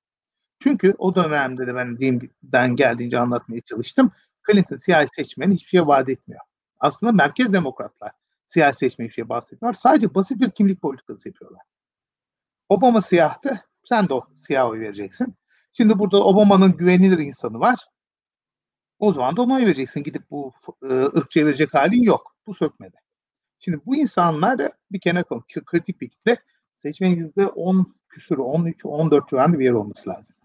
Çünkü 0.59 0.95
o 0.97 1.15
dönemde 1.15 1.67
de 1.67 1.75
ben 1.75 1.97
diyeyim, 1.97 2.29
geldiğince 2.75 3.19
anlatmaya 3.19 3.61
çalıştım. 3.61 4.11
Clinton 4.51 4.75
siyasi 4.75 5.09
seçmeni 5.15 5.53
hiçbir 5.53 5.69
şey 5.69 5.87
vaat 5.87 6.09
etmiyor. 6.09 6.41
Aslında 6.79 7.11
merkez 7.11 7.53
demokratlar 7.53 8.11
siyasi 8.47 8.77
seçmeni 8.77 9.07
hiçbir 9.07 9.15
şey 9.15 9.29
bahsetmiyor. 9.29 9.73
Sadece 9.73 10.15
basit 10.15 10.41
bir 10.41 10.51
kimlik 10.51 10.81
politikası 10.81 11.29
yapıyorlar. 11.29 11.61
Obama 12.69 13.01
siyahtı. 13.01 13.65
Sen 13.83 14.09
de 14.09 14.13
o 14.13 14.27
siyah 14.35 14.69
oy 14.69 14.79
vereceksin. 14.79 15.35
Şimdi 15.77 15.99
burada 15.99 16.23
Obama'nın 16.23 16.77
güvenilir 16.77 17.17
insanı 17.17 17.59
var. 17.59 17.79
O 18.99 19.13
zaman 19.13 19.37
da 19.37 19.41
ona 19.41 19.53
oy 19.53 19.65
vereceksin. 19.65 20.03
Gidip 20.03 20.31
bu 20.31 20.53
e, 20.83 20.93
ırkçıya 20.93 21.45
verecek 21.45 21.73
halin 21.73 22.03
yok. 22.03 22.35
Bu 22.47 22.53
sökmedi. 22.53 22.95
Şimdi 23.59 23.79
bu 23.85 23.95
insanlar 23.95 24.71
bir 24.91 24.99
kenara 24.99 25.23
koyun. 25.23 25.43
Kritik 25.65 26.01
bir 26.01 26.09
kitle. 26.09 26.37
Seçmenin 26.77 27.15
yüzde 27.15 27.47
10 27.47 27.95
küsürü, 28.09 28.41
13, 28.41 28.85
14 28.85 29.29
civarında 29.29 29.59
bir 29.59 29.65
yer 29.65 29.71
olması 29.71 30.09
lazım. 30.09 30.35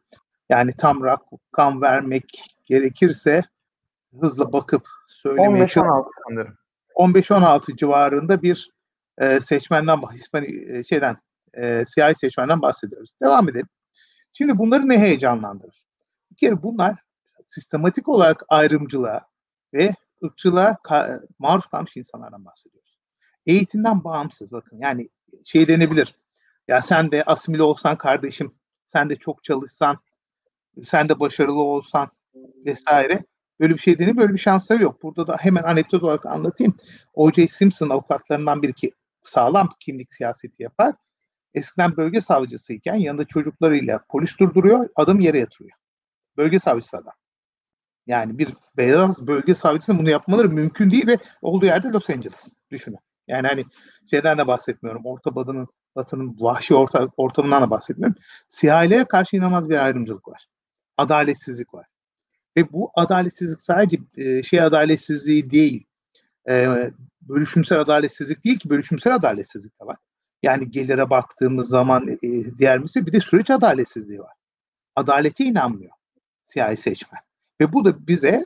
Yani 0.49 0.73
tam 0.79 1.05
rakam 1.05 1.83
vermek 1.83 2.57
gerekirse 2.65 3.43
hızla 4.21 4.53
bakıp 4.53 4.89
söylemeye 5.09 5.65
15-16 5.65 6.09
sanırım. 6.29 6.59
15-16 6.95 7.77
civarında 7.77 8.43
bir 8.43 8.71
e, 9.19 9.41
seçmenden, 9.41 9.97
Hispani 9.97 10.77
e, 10.77 10.85
şeyden, 10.85 11.17
e, 11.55 11.85
siyahi 11.87 12.15
seçmenden 12.15 12.63
bahsediyoruz. 12.63 13.13
Devam 13.23 13.49
edelim. 13.49 13.69
Şimdi 14.33 14.59
bunları 14.59 14.89
ne 14.89 14.99
heyecanlandırır? 14.99 15.85
Bir 16.31 16.37
kere 16.37 16.63
bunlar 16.63 17.05
sistematik 17.45 18.09
olarak 18.09 18.43
ayrımcılığa 18.49 19.21
ve 19.75 19.95
ırkçılığa 20.25 20.77
maruz 21.39 21.67
kalmış 21.67 21.97
insanlardan 21.97 22.45
bahsediyoruz. 22.45 22.99
Eğitimden 23.47 24.05
bağımsız 24.05 24.53
bakın 24.53 24.79
yani 24.79 25.09
şey 25.45 25.69
denebilir. 25.69 26.15
Ya 26.69 26.83
sen 26.83 27.11
de 27.11 27.25
asimile 27.25 27.63
olsan 27.63 27.97
kardeşim, 27.97 28.55
sen 28.87 29.11
de 29.11 29.17
çok 29.17 29.45
çalışsan, 29.45 29.99
sen 30.83 31.09
de 31.09 31.21
başarılı 31.21 31.63
olsan 31.63 32.11
vesaire. 32.65 33.25
Böyle 33.61 33.75
bir 33.75 33.79
şey 33.79 33.99
denir, 33.99 34.17
böyle 34.17 34.33
bir 34.33 34.39
şansları 34.39 34.83
yok. 34.83 35.03
Burada 35.03 35.27
da 35.27 35.37
hemen 35.41 35.63
anekdot 35.63 36.03
olarak 36.03 36.27
anlatayım. 36.27 36.75
O.J. 37.15 37.49
Simpson 37.49 37.91
avukatlarından 37.91 38.63
biri 38.63 38.73
ki 38.73 38.93
sağlam 39.23 39.69
kimlik 39.81 40.15
siyaseti 40.15 40.63
yapar. 40.63 40.95
Eskiden 41.55 41.97
bölge 41.97 42.21
savcısıyken 42.21 42.95
yanında 42.95 43.25
çocuklarıyla 43.25 44.05
polis 44.09 44.39
durduruyor, 44.39 44.89
adam 44.97 45.21
yere 45.21 45.39
yatırıyor. 45.39 45.77
Bölge 46.37 46.59
savcısı 46.59 46.97
adam. 46.97 47.13
Yani 48.07 48.39
bir 48.39 48.49
beyaz 48.77 49.27
bölge 49.27 49.55
savcısının 49.55 49.99
bunu 49.99 50.11
yapmaları 50.11 50.49
mümkün 50.49 50.91
değil 50.91 51.07
ve 51.07 51.19
olduğu 51.43 51.67
yerde 51.67 51.89
Los 51.89 52.11
Angeles. 52.11 52.53
Düşünün. 52.71 52.99
Yani 53.29 53.47
hani 53.47 53.65
şeyden 54.11 54.39
de 54.39 54.47
bahsetmiyorum. 54.47 55.07
Orta 55.07 55.35
Batı'nın 55.35 55.69
Batı'nın 55.97 56.37
vahşi 56.41 56.75
orta, 56.75 57.09
ortamından 57.17 57.63
da 57.63 57.71
bahsetmiyorum. 57.71 58.17
Siyahilere 58.49 59.05
karşı 59.05 59.37
inanılmaz 59.37 59.71
bir 59.71 59.77
ayrımcılık 59.77 60.29
var. 60.29 60.47
Adaletsizlik 60.97 61.75
var. 61.75 61.87
Ve 62.57 62.73
bu 62.73 62.91
adaletsizlik 62.95 63.61
sadece 63.61 63.99
e, 64.17 64.43
şey 64.43 64.61
adaletsizliği 64.61 65.51
değil. 65.51 65.87
E, 66.49 66.91
bölüşümsel 67.23 67.81
adaletsizlik 67.81 68.45
değil 68.45 68.59
ki 68.59 68.71
bölüşümsel 68.71 69.15
adaletsizlik 69.15 69.81
de 69.81 69.87
var. 69.87 69.97
Yani 70.43 70.71
gelire 70.71 71.11
baktığımız 71.11 71.69
zaman 71.69 72.09
e, 72.09 72.19
diğer 72.59 72.79
misli 72.79 73.07
bir 73.07 73.13
de 73.13 73.21
süreç 73.21 73.51
adaletsizliği 73.51 74.21
var. 74.21 74.33
Adalete 74.97 75.45
inanmıyor 75.45 75.93
siyahi 76.45 76.77
seçmen. 76.77 77.21
Ve 77.61 77.73
bu 77.73 77.85
da 77.85 78.07
bize 78.07 78.45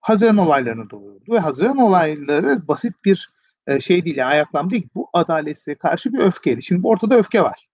Haziran 0.00 0.36
olaylarını 0.36 0.90
doğurdu. 0.90 1.24
Ve 1.32 1.38
Haziran 1.38 1.76
olayları 1.76 2.68
basit 2.68 3.04
bir 3.04 3.30
e, 3.66 3.80
şey 3.80 4.04
değil, 4.04 4.16
yani 4.16 4.30
ayaklam 4.30 4.70
değil. 4.70 4.88
Bu 4.94 5.08
adaletsizliğe 5.12 5.74
karşı 5.78 6.12
bir 6.12 6.18
öfkeydi. 6.18 6.62
Şimdi 6.62 6.86
ortada 6.86 7.16
öfke 7.16 7.42
var. 7.42 7.68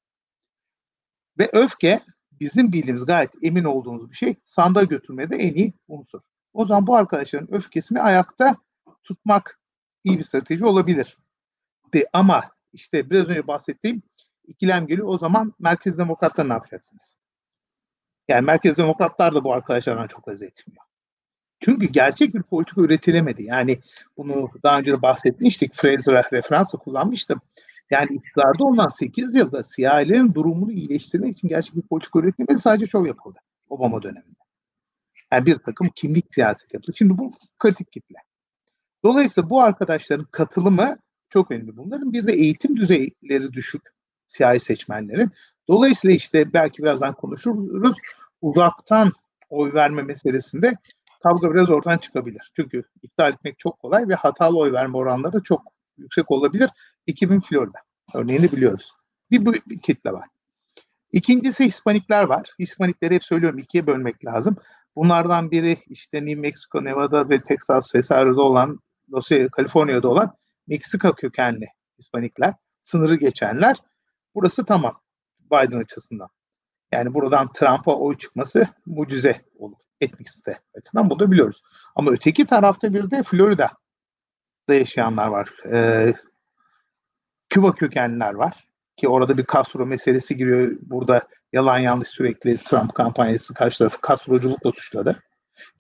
Ve 1.38 1.50
öfke 1.52 2.00
bizim 2.40 2.73
bildiğimiz 2.73 3.04
gayet 3.04 3.45
emin 3.45 3.64
olduğumuz 3.64 4.11
bir 4.11 4.16
şey 4.16 4.35
sandığa 4.45 4.85
götürmede 4.85 5.37
en 5.37 5.54
iyi 5.54 5.73
unsur. 5.88 6.21
O 6.52 6.66
zaman 6.66 6.87
bu 6.87 6.97
arkadaşların 6.97 7.54
öfkesini 7.54 8.00
ayakta 8.00 8.57
tutmak 9.04 9.61
iyi 10.04 10.19
bir 10.19 10.25
strateji 10.25 10.64
olabilir. 10.64 11.19
De, 11.95 12.07
ama 12.12 12.51
işte 12.73 13.11
biraz 13.11 13.29
önce 13.29 13.47
bahsettiğim 13.47 14.02
ikilem 14.47 14.87
geliyor. 14.87 15.09
O 15.09 15.19
zaman 15.19 15.55
merkez 15.59 15.99
demokratlar 15.99 16.49
ne 16.49 16.52
yapacaksınız? 16.52 17.17
Yani 18.29 18.47
merkez 18.47 18.76
demokratlar 18.76 19.35
da 19.35 19.45
bu 19.45 19.52
arkadaşlardan 19.52 20.07
çok 20.07 20.26
haz 20.26 20.43
etmiyor. 20.43 20.85
Çünkü 21.61 21.87
gerçek 21.87 22.35
bir 22.35 22.43
politika 22.43 22.83
üretilemedi. 22.83 23.43
Yani 23.43 23.81
bunu 24.17 24.50
daha 24.62 24.79
önce 24.79 24.93
de 24.93 25.02
bahsetmiştik. 25.02 25.75
Fraser'a 25.75 26.25
referansla 26.33 26.79
kullanmıştım. 26.79 27.41
Yani 27.91 28.09
iktidarda 28.17 28.64
olan 28.64 28.88
8 28.88 29.35
yılda 29.35 29.62
siyahilerin 29.62 30.35
durumunu 30.35 30.73
iyileştirmek 30.73 31.33
için 31.33 31.49
gerçek 31.49 31.76
bir 31.76 31.83
politika 31.83 32.19
üretilmedi. 32.19 32.59
Sadece 32.59 32.87
şov 32.87 33.07
yapıldı 33.07 33.38
Obama 33.69 34.02
döneminde. 34.02 34.43
Yani 35.33 35.47
bir 35.47 35.59
takım 35.59 35.88
kimlik 35.95 36.35
siyaset 36.35 36.75
yapıldı. 36.75 36.93
Şimdi 36.97 37.19
bu 37.19 37.33
kritik 37.59 37.93
kitle. 37.93 38.19
Dolayısıyla 39.05 39.50
bu 39.50 39.61
arkadaşların 39.62 40.26
katılımı 40.31 40.97
çok 41.32 41.50
önemli. 41.50 41.76
Bunların 41.76 42.12
bir 42.12 42.26
de 42.26 42.32
eğitim 42.32 42.76
düzeyleri 42.76 43.52
düşük 43.52 43.82
siyahi 44.26 44.60
seçmenlerin. 44.60 45.30
Dolayısıyla 45.68 46.16
işte 46.16 46.52
belki 46.52 46.82
birazdan 46.82 47.14
konuşuruz. 47.14 47.96
Uzaktan 48.40 49.12
oy 49.50 49.74
verme 49.74 50.02
meselesinde 50.02 50.76
kavga 51.22 51.54
biraz 51.54 51.70
oradan 51.70 51.98
çıkabilir. 51.98 52.52
Çünkü 52.56 52.84
iptal 53.02 53.32
etmek 53.32 53.58
çok 53.58 53.78
kolay 53.78 54.08
ve 54.08 54.14
hatalı 54.14 54.58
oy 54.58 54.72
verme 54.72 54.96
oranları 54.96 55.32
da 55.32 55.42
çok 55.42 55.62
yüksek 55.98 56.30
olabilir. 56.30 56.70
2000 57.06 57.40
Florida 57.40 57.78
örneğini 58.14 58.52
biliyoruz. 58.52 58.92
Bir, 59.30 59.46
bir, 59.46 59.62
bir 59.66 59.78
kitle 59.78 60.12
var. 60.12 60.28
İkincisi 61.12 61.64
Hispanikler 61.64 62.24
var. 62.24 62.50
Hispanikleri 62.58 63.14
hep 63.14 63.24
söylüyorum 63.24 63.58
ikiye 63.58 63.86
bölmek 63.86 64.24
lazım. 64.24 64.56
Bunlardan 64.96 65.50
biri 65.50 65.76
işte 65.86 66.26
New 66.26 66.40
Mexico, 66.40 66.84
Nevada 66.84 67.28
ve 67.28 67.42
Texas 67.42 67.94
vesairede 67.94 68.40
olan, 68.40 68.80
Los 69.12 69.28
Kaliforniya'da 69.52 70.08
olan 70.08 70.36
Meksika 70.66 71.14
kökenli 71.14 71.66
Hispanikler, 71.99 72.54
sınırı 72.81 73.14
geçenler. 73.14 73.76
Burası 74.35 74.64
tamam 74.64 75.00
Biden 75.40 75.78
açısından. 75.78 76.28
Yani 76.92 77.14
buradan 77.14 77.52
Trump'a 77.52 77.97
oy 77.97 78.19
çıkması 78.19 78.69
mucize 78.87 79.45
olur. 79.59 79.76
Etnik 80.00 80.28
site 80.28 80.61
açısından 80.78 81.11
bunu 81.11 81.19
da 81.19 81.31
biliyoruz. 81.31 81.62
Ama 81.95 82.11
öteki 82.11 82.47
tarafta 82.47 82.95
bir 82.95 83.11
de 83.11 83.23
Florida'da 83.23 84.75
yaşayanlar 84.75 85.26
var. 85.26 85.50
Ee, 85.73 86.14
Küba 87.49 87.75
kökenliler 87.75 88.35
var. 88.35 88.66
Ki 88.97 89.09
orada 89.09 89.38
bir 89.38 89.47
Castro 89.52 89.87
meselesi 89.87 90.37
giriyor. 90.37 90.76
Burada 90.81 91.28
yalan 91.52 91.78
yanlış 91.78 92.09
sürekli 92.09 92.57
Trump 92.57 92.95
kampanyası 92.95 93.54
karşı 93.54 93.78
tarafı 93.78 93.99
Castroculukla 94.09 94.73
suçladı. 94.73 95.23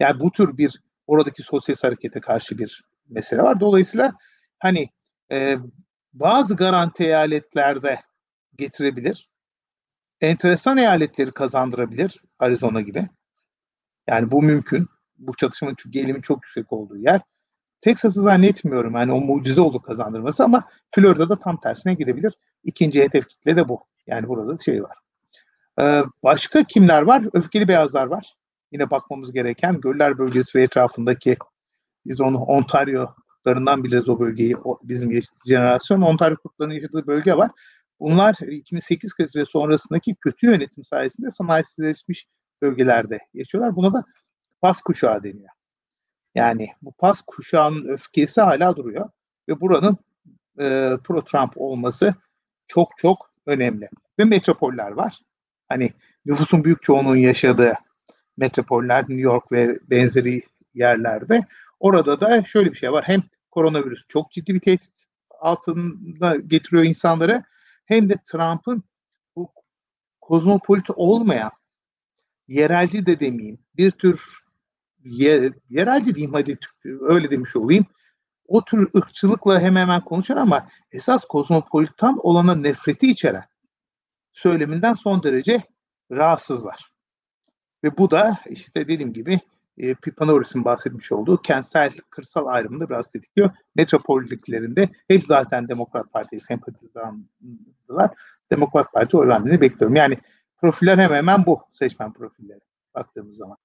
Yani 0.00 0.20
bu 0.20 0.32
tür 0.32 0.58
bir 0.58 0.82
oradaki 1.06 1.42
sosyalist 1.42 1.84
harekete 1.84 2.20
karşı 2.20 2.58
bir 2.58 2.84
mesele 3.08 3.42
var. 3.42 3.60
Dolayısıyla 3.60 4.12
hani 4.62 4.88
e, 5.32 5.56
bazı 6.12 6.56
garanti 6.56 7.02
eyaletlerde 7.02 8.00
getirebilir. 8.56 9.28
Enteresan 10.20 10.76
eyaletleri 10.76 11.32
kazandırabilir 11.32 12.22
Arizona 12.38 12.80
gibi. 12.80 13.08
Yani 14.06 14.30
bu 14.30 14.42
mümkün. 14.42 14.88
Bu 15.18 15.36
çatışmanın 15.36 15.74
çünkü 15.78 15.98
eğilimin 15.98 16.20
çok 16.20 16.36
yüksek 16.36 16.72
olduğu 16.72 16.96
yer. 16.96 17.20
Texas'ı 17.80 18.22
zannetmiyorum 18.22 18.94
yani 18.94 19.12
o 19.12 19.20
mucize 19.20 19.60
olur 19.60 19.82
kazandırması 19.82 20.44
ama 20.44 20.64
Florida'da 20.94 21.38
tam 21.38 21.60
tersine 21.60 21.94
gidebilir. 21.94 22.34
İkinci 22.64 23.02
hedef 23.02 23.28
kitle 23.28 23.56
de 23.56 23.68
bu. 23.68 23.84
Yani 24.06 24.28
burada 24.28 24.58
da 24.58 24.62
şey 24.62 24.82
var. 24.82 24.96
Ee, 25.80 26.02
başka 26.22 26.64
kimler 26.64 27.02
var? 27.02 27.24
Öfkeli 27.32 27.68
beyazlar 27.68 28.06
var. 28.06 28.34
Yine 28.72 28.90
bakmamız 28.90 29.32
gereken 29.32 29.80
Göller 29.80 30.18
bölgesi 30.18 30.58
ve 30.58 30.62
etrafındaki 30.62 31.36
biz 32.06 32.20
onu 32.20 32.38
Ontario 32.38 33.14
kurtlarından 33.42 33.84
biliriz 33.84 34.08
o 34.08 34.20
bölgeyi. 34.20 34.56
O, 34.56 34.78
bizim 34.82 35.20
jenerasyon 35.46 36.02
Ontario 36.02 36.36
kurtlarının 36.36 36.74
yaşadığı 36.74 37.06
bölge 37.06 37.36
var. 37.36 37.50
Bunlar 38.00 38.34
2008 38.34 39.14
krizi 39.14 39.40
ve 39.40 39.44
sonrasındaki 39.44 40.14
kötü 40.14 40.46
yönetim 40.46 40.84
sayesinde 40.84 41.30
sanayisizleşmiş 41.30 42.26
bölgelerde 42.62 43.18
yaşıyorlar. 43.34 43.76
Buna 43.76 43.92
da 43.92 44.04
pas 44.60 44.82
kuşağı 44.82 45.22
deniyor. 45.22 45.48
Yani 46.34 46.68
bu 46.82 46.92
pas 46.92 47.20
kuşağının 47.26 47.88
öfkesi 47.88 48.40
hala 48.40 48.76
duruyor 48.76 49.10
ve 49.48 49.60
buranın 49.60 49.96
e, 50.58 50.64
pro-Trump 51.04 51.52
olması 51.56 52.14
çok 52.66 52.98
çok 52.98 53.30
önemli. 53.46 53.88
Ve 54.18 54.24
metropoller 54.24 54.92
var. 54.92 55.18
Hani 55.68 55.90
nüfusun 56.26 56.64
büyük 56.64 56.82
çoğunluğun 56.82 57.16
yaşadığı 57.16 57.74
metropoller 58.36 59.02
New 59.02 59.20
York 59.20 59.52
ve 59.52 59.78
benzeri 59.90 60.42
yerlerde. 60.74 61.40
Orada 61.82 62.20
da 62.20 62.44
şöyle 62.44 62.72
bir 62.72 62.76
şey 62.76 62.92
var. 62.92 63.04
Hem 63.06 63.22
koronavirüs 63.50 64.04
çok 64.08 64.32
ciddi 64.32 64.54
bir 64.54 64.60
tehdit 64.60 64.92
altında 65.40 66.36
getiriyor 66.36 66.84
insanları 66.84 67.44
hem 67.84 68.08
de 68.08 68.14
Trump'ın 68.24 68.82
bu 69.36 69.52
kozmopolit 70.20 70.90
olmayan 70.90 71.50
yerelci 72.48 73.06
de 73.06 73.20
demeyeyim 73.20 73.58
bir 73.76 73.90
tür 73.90 74.42
ye, 75.04 75.52
yerelci 75.70 76.14
diyeyim 76.14 76.34
hadi 76.34 76.58
öyle 76.84 77.30
demiş 77.30 77.56
olayım. 77.56 77.86
O 78.46 78.64
tür 78.64 78.90
ırkçılıkla 78.96 79.60
hemen 79.60 79.80
hemen 79.80 80.00
konuşan 80.00 80.36
ama 80.36 80.68
esas 80.92 81.24
kozmopolitan 81.24 82.18
olana 82.26 82.54
nefreti 82.54 83.10
içeren 83.10 83.44
söyleminden 84.32 84.94
son 84.94 85.22
derece 85.22 85.62
rahatsızlar. 86.10 86.92
Ve 87.84 87.98
bu 87.98 88.10
da 88.10 88.38
işte 88.46 88.88
dediğim 88.88 89.12
gibi 89.12 89.40
e, 89.78 89.94
Pipanoris'in 89.94 90.64
bahsetmiş 90.64 91.12
olduğu 91.12 91.42
kentsel 91.42 91.92
kırsal 92.10 92.46
ayrımını 92.46 92.88
biraz 92.90 93.10
tetikliyor. 93.10 93.50
Metropolliklerinde 93.76 94.88
hep 95.08 95.24
zaten 95.24 95.68
Demokrat 95.68 96.12
Parti'ye 96.12 96.40
sempatizandılar. 96.40 98.10
Demokrat 98.50 98.92
Parti 98.92 99.16
oy 99.16 99.60
bekliyorum. 99.60 99.96
Yani 99.96 100.18
profiller 100.60 100.98
hemen 100.98 101.16
hemen 101.16 101.46
bu 101.46 101.60
seçmen 101.72 102.12
profilleri 102.12 102.60
baktığımız 102.94 103.36
zaman. 103.36 103.56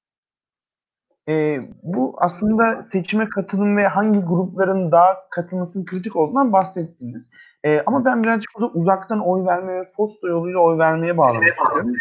E, 1.29 1.59
bu 1.83 2.15
aslında 2.17 2.81
seçime 2.81 3.29
katılım 3.29 3.77
ve 3.77 3.87
hangi 3.87 4.19
grupların 4.19 4.91
daha 4.91 5.29
katılmasının 5.29 5.85
kritik 5.85 6.15
olduğundan 6.15 6.53
bahsettiniz. 6.53 7.29
E, 7.65 7.83
ama 7.85 8.05
ben 8.05 8.23
birazcık 8.23 8.51
burada 8.55 8.73
uzaktan 8.73 9.27
oy 9.27 9.45
verme 9.45 9.81
ve 9.81 9.87
posta 9.95 10.27
yoluyla 10.27 10.59
oy 10.59 10.77
vermeye 10.77 11.17
bağlamak 11.17 11.49
istiyorum. 11.49 11.93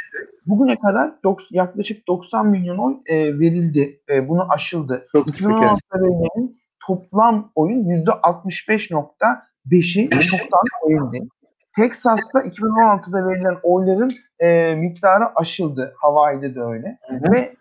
Bugüne 0.47 0.77
kadar 0.77 1.13
dok- 1.25 1.47
yaklaşık 1.51 2.09
90 2.09 2.47
milyon 2.47 2.79
oy 2.79 2.95
e, 3.07 3.39
verildi. 3.39 4.01
E, 4.09 4.29
bunu 4.29 4.53
aşıldı. 4.53 5.07
Çok 5.13 5.27
2016'da 5.27 6.01
verilenin 6.01 6.61
toplam 6.87 7.51
oyun 7.55 7.85
%65.5'i 7.85 10.11
çoktan 10.11 10.61
verildi. 10.89 11.29
Texas'ta 11.77 12.41
2016'da 12.41 13.29
verilen 13.29 13.57
oyların 13.63 14.11
e, 14.41 14.75
miktarı 14.75 15.25
aşıldı. 15.35 15.95
Hawaii'de 15.97 16.55
de 16.55 16.61
öyle. 16.61 16.99
Hı 17.09 17.15
hı. 17.15 17.33
Ve 17.33 17.39
e, 17.39 17.55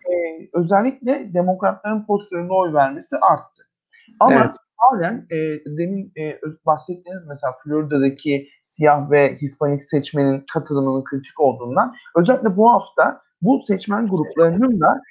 özellikle 0.54 1.34
demokratların 1.34 2.06
postlarında 2.06 2.54
oy 2.54 2.74
vermesi 2.74 3.16
arttı. 3.16 3.62
Ama 4.20 4.34
Evet. 4.34 4.54
Halen 4.76 5.26
e, 5.30 5.36
demin 5.78 6.12
e, 6.18 6.40
bahsettiğiniz 6.66 7.26
mesela 7.28 7.54
Florida'daki 7.64 8.48
siyah 8.64 9.10
ve 9.10 9.36
Hispanik 9.36 9.84
seçmenin 9.84 10.44
katılımının 10.52 11.04
kritik 11.04 11.40
olduğundan 11.40 11.94
özellikle 12.16 12.56
bu 12.56 12.72
hafta 12.72 13.20
bu 13.42 13.60
seçmen 13.66 14.08
gruplarının 14.08 14.80
da 14.80 15.02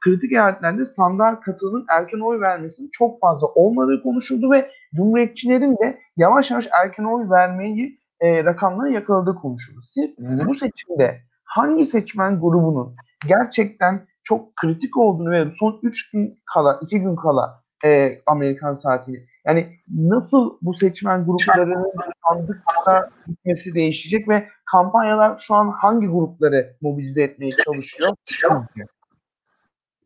kritik 0.00 0.32
eyaletlerde 0.32 0.84
sandığa 0.84 1.40
katılımın 1.40 1.86
erken 1.90 2.20
oy 2.20 2.40
vermesinin 2.40 2.90
çok 2.92 3.20
fazla 3.20 3.46
olmadığı 3.46 4.02
konuşuldu 4.02 4.50
ve 4.50 4.70
Cumhuriyetçilerin 4.94 5.76
de 5.76 5.98
yavaş 6.16 6.50
yavaş 6.50 6.68
erken 6.82 7.04
oy 7.04 7.30
vermeyi 7.30 7.98
e, 8.20 8.44
rakamları 8.44 8.92
yakaladığı 8.92 9.34
konuşuldu. 9.34 9.80
Siz 9.82 10.18
bu 10.18 10.54
seçimde 10.54 11.20
hangi 11.44 11.84
seçmen 11.84 12.40
grubunun 12.40 12.96
gerçekten 13.26 14.06
çok 14.22 14.56
kritik 14.56 14.96
olduğunu 14.96 15.30
ve 15.30 15.46
son 15.58 15.80
3 15.82 16.10
gün 16.10 16.38
kala, 16.54 16.80
2 16.82 17.00
gün 17.00 17.16
kala 17.16 17.59
e, 17.84 18.20
Amerikan 18.26 18.74
saatini 18.74 19.26
yani 19.46 19.76
nasıl 19.88 20.58
bu 20.62 20.74
seçmen 20.74 21.26
gruplarının 21.26 21.92
sandıkta 22.28 23.10
gitmesi 23.26 23.74
değişecek 23.74 24.28
ve 24.28 24.48
kampanyalar 24.64 25.36
şu 25.36 25.54
an 25.54 25.68
hangi 25.68 26.06
grupları 26.06 26.76
mobilize 26.80 27.22
etmeye 27.22 27.50
çalışıyor? 27.50 28.16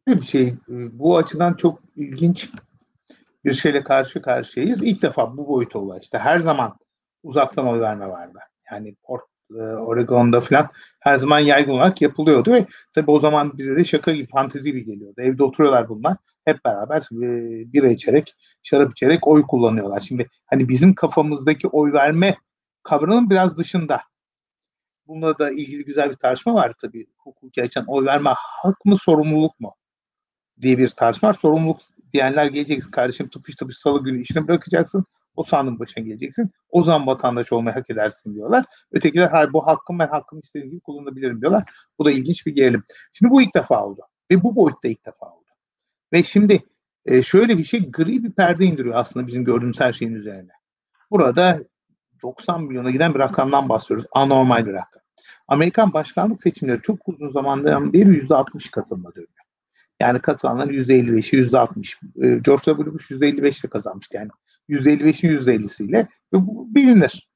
Bir 0.07 0.23
şey. 0.23 0.47
e, 0.49 0.55
Bu 0.69 1.17
açıdan 1.17 1.55
çok 1.55 1.81
ilginç 1.97 2.51
bir 3.45 3.55
şeyle 3.55 3.85
karşı 3.85 4.23
karşıyayız. 4.23 4.83
İlk 4.83 5.03
defa 5.03 5.37
bu 5.37 5.49
boyuta 5.49 5.79
ulaştı. 5.79 6.19
Her 6.19 6.41
zaman 6.41 6.79
uzaktan 7.23 7.67
oy 7.67 7.81
verme 7.81 8.09
vardı. 8.09 8.39
Yani 8.73 8.95
Port, 9.03 9.23
e, 9.51 9.63
Oregon'da 9.63 10.41
falan 10.41 10.69
her 11.01 11.17
zaman 11.17 11.39
yaygın 11.39 11.73
olarak 11.73 12.03
yapılıyordu 12.03 12.53
ve 12.53 12.67
tabii 12.95 13.11
o 13.11 13.21
zaman 13.21 13.59
bize 13.59 13.77
de 13.77 13.85
şaka 13.85 14.13
gibi 14.13 14.27
fantezi 14.27 14.73
gibi 14.73 14.85
geliyordu. 14.85 15.21
Evde 15.21 15.45
oturuyorlar 15.45 15.89
bunlar. 15.89 16.17
Hep 16.45 16.65
beraber 16.65 17.01
e, 17.03 17.73
bira 17.73 17.89
içerek, 17.89 18.35
şarap 18.63 18.93
içerek 18.93 19.29
oy 19.29 19.43
kullanıyorlar. 19.43 20.01
Şimdi 20.01 20.29
hani 20.47 20.69
bizim 20.69 20.95
kafamızdaki 20.95 21.69
oy 21.69 21.93
verme 21.93 22.37
kavramının 22.83 23.31
biraz 23.31 23.59
dışında. 23.59 24.01
Bununla 25.07 25.39
da 25.39 25.51
ilgili 25.51 25.85
güzel 25.85 26.11
bir 26.11 26.17
tartışma 26.17 26.55
var 26.55 26.73
tabii. 26.81 27.07
Hukuki 27.17 27.63
açıdan 27.63 27.87
oy 27.87 28.07
verme 28.07 28.31
hak 28.37 28.85
mı 28.85 28.97
sorumluluk 28.99 29.61
mu 29.61 29.75
diye 30.61 30.79
bir 30.79 30.89
tartışma 30.89 31.29
var. 31.29 31.37
Sorumluluk 31.43 31.81
diyenler 32.13 32.47
gelecek 32.47 32.93
kardeşim 32.93 33.29
tıpış 33.29 33.55
tıpış 33.55 33.79
salı 33.79 34.05
günü 34.05 34.21
işini 34.21 34.49
bırakacaksın. 34.49 35.05
O 35.37 35.45
sandığın 35.45 35.79
başına 35.79 36.05
geleceksin. 36.05 36.51
O 36.71 36.83
zaman 36.83 37.07
vatandaş 37.07 37.53
olmayı 37.53 37.75
hak 37.75 37.91
edersin 37.91 38.35
diyorlar. 38.35 38.65
Ötekiler 38.93 39.29
hayır 39.29 39.53
bu 39.53 39.67
hakkım 39.67 39.99
ben 39.99 40.09
hakkımı 40.09 40.41
istediğim 40.41 40.71
gibi 40.71 40.81
kullanabilirim 40.81 41.41
diyorlar. 41.41 41.65
Bu 41.99 42.05
da 42.05 42.13
ilginç 42.13 42.47
bir 42.47 42.55
gerilim. 42.55 42.85
Şimdi 43.13 43.31
bu 43.31 43.43
ilk 43.43 43.55
defa 43.55 43.87
oldu. 43.87 44.01
Ve 44.31 44.43
bu 44.43 44.57
boyutta 44.57 44.89
ilk 44.89 45.07
defa 45.07 45.27
oldu. 45.27 45.44
Ve 46.15 46.23
şimdi 46.23 46.63
e, 47.07 47.23
şöyle 47.23 47.59
bir 47.59 47.65
şey 47.65 47.91
gri 47.91 48.25
bir 48.25 48.33
perde 48.33 48.65
indiriyor 48.65 48.95
aslında 48.95 49.27
bizim 49.27 49.45
gördüğümüz 49.45 49.81
her 49.81 49.93
şeyin 49.93 50.15
üzerine. 50.15 50.53
Burada 51.11 51.61
90 52.23 52.63
milyona 52.63 52.91
giden 52.91 53.15
bir 53.15 53.19
rakamdan 53.19 53.69
bahsediyoruz. 53.69 54.07
Anormal 54.13 54.67
bir 54.67 54.73
rakam. 54.73 55.03
Amerikan 55.49 55.93
başkanlık 55.93 56.41
seçimleri 56.41 56.83
çok 56.83 57.09
uzun 57.09 57.31
zamandan 57.31 57.93
beri 57.93 58.09
%60 58.09 58.71
katılma 58.71 59.15
dönüyor. 59.15 59.29
Yani 60.01 60.21
katılanların 60.21 60.73
%55'i 60.73 61.41
%60. 61.41 61.97
E, 62.23 62.39
George 62.39 62.63
W. 62.65 62.93
Bush 62.93 63.11
%55'te 63.11 63.69
kazanmıştı 63.69 64.17
yani. 64.17 64.31
%55'in 64.69 65.39
%50'siyle 65.39 66.07
ve 66.33 66.47
bu 66.47 66.75
bilinir. 66.75 67.29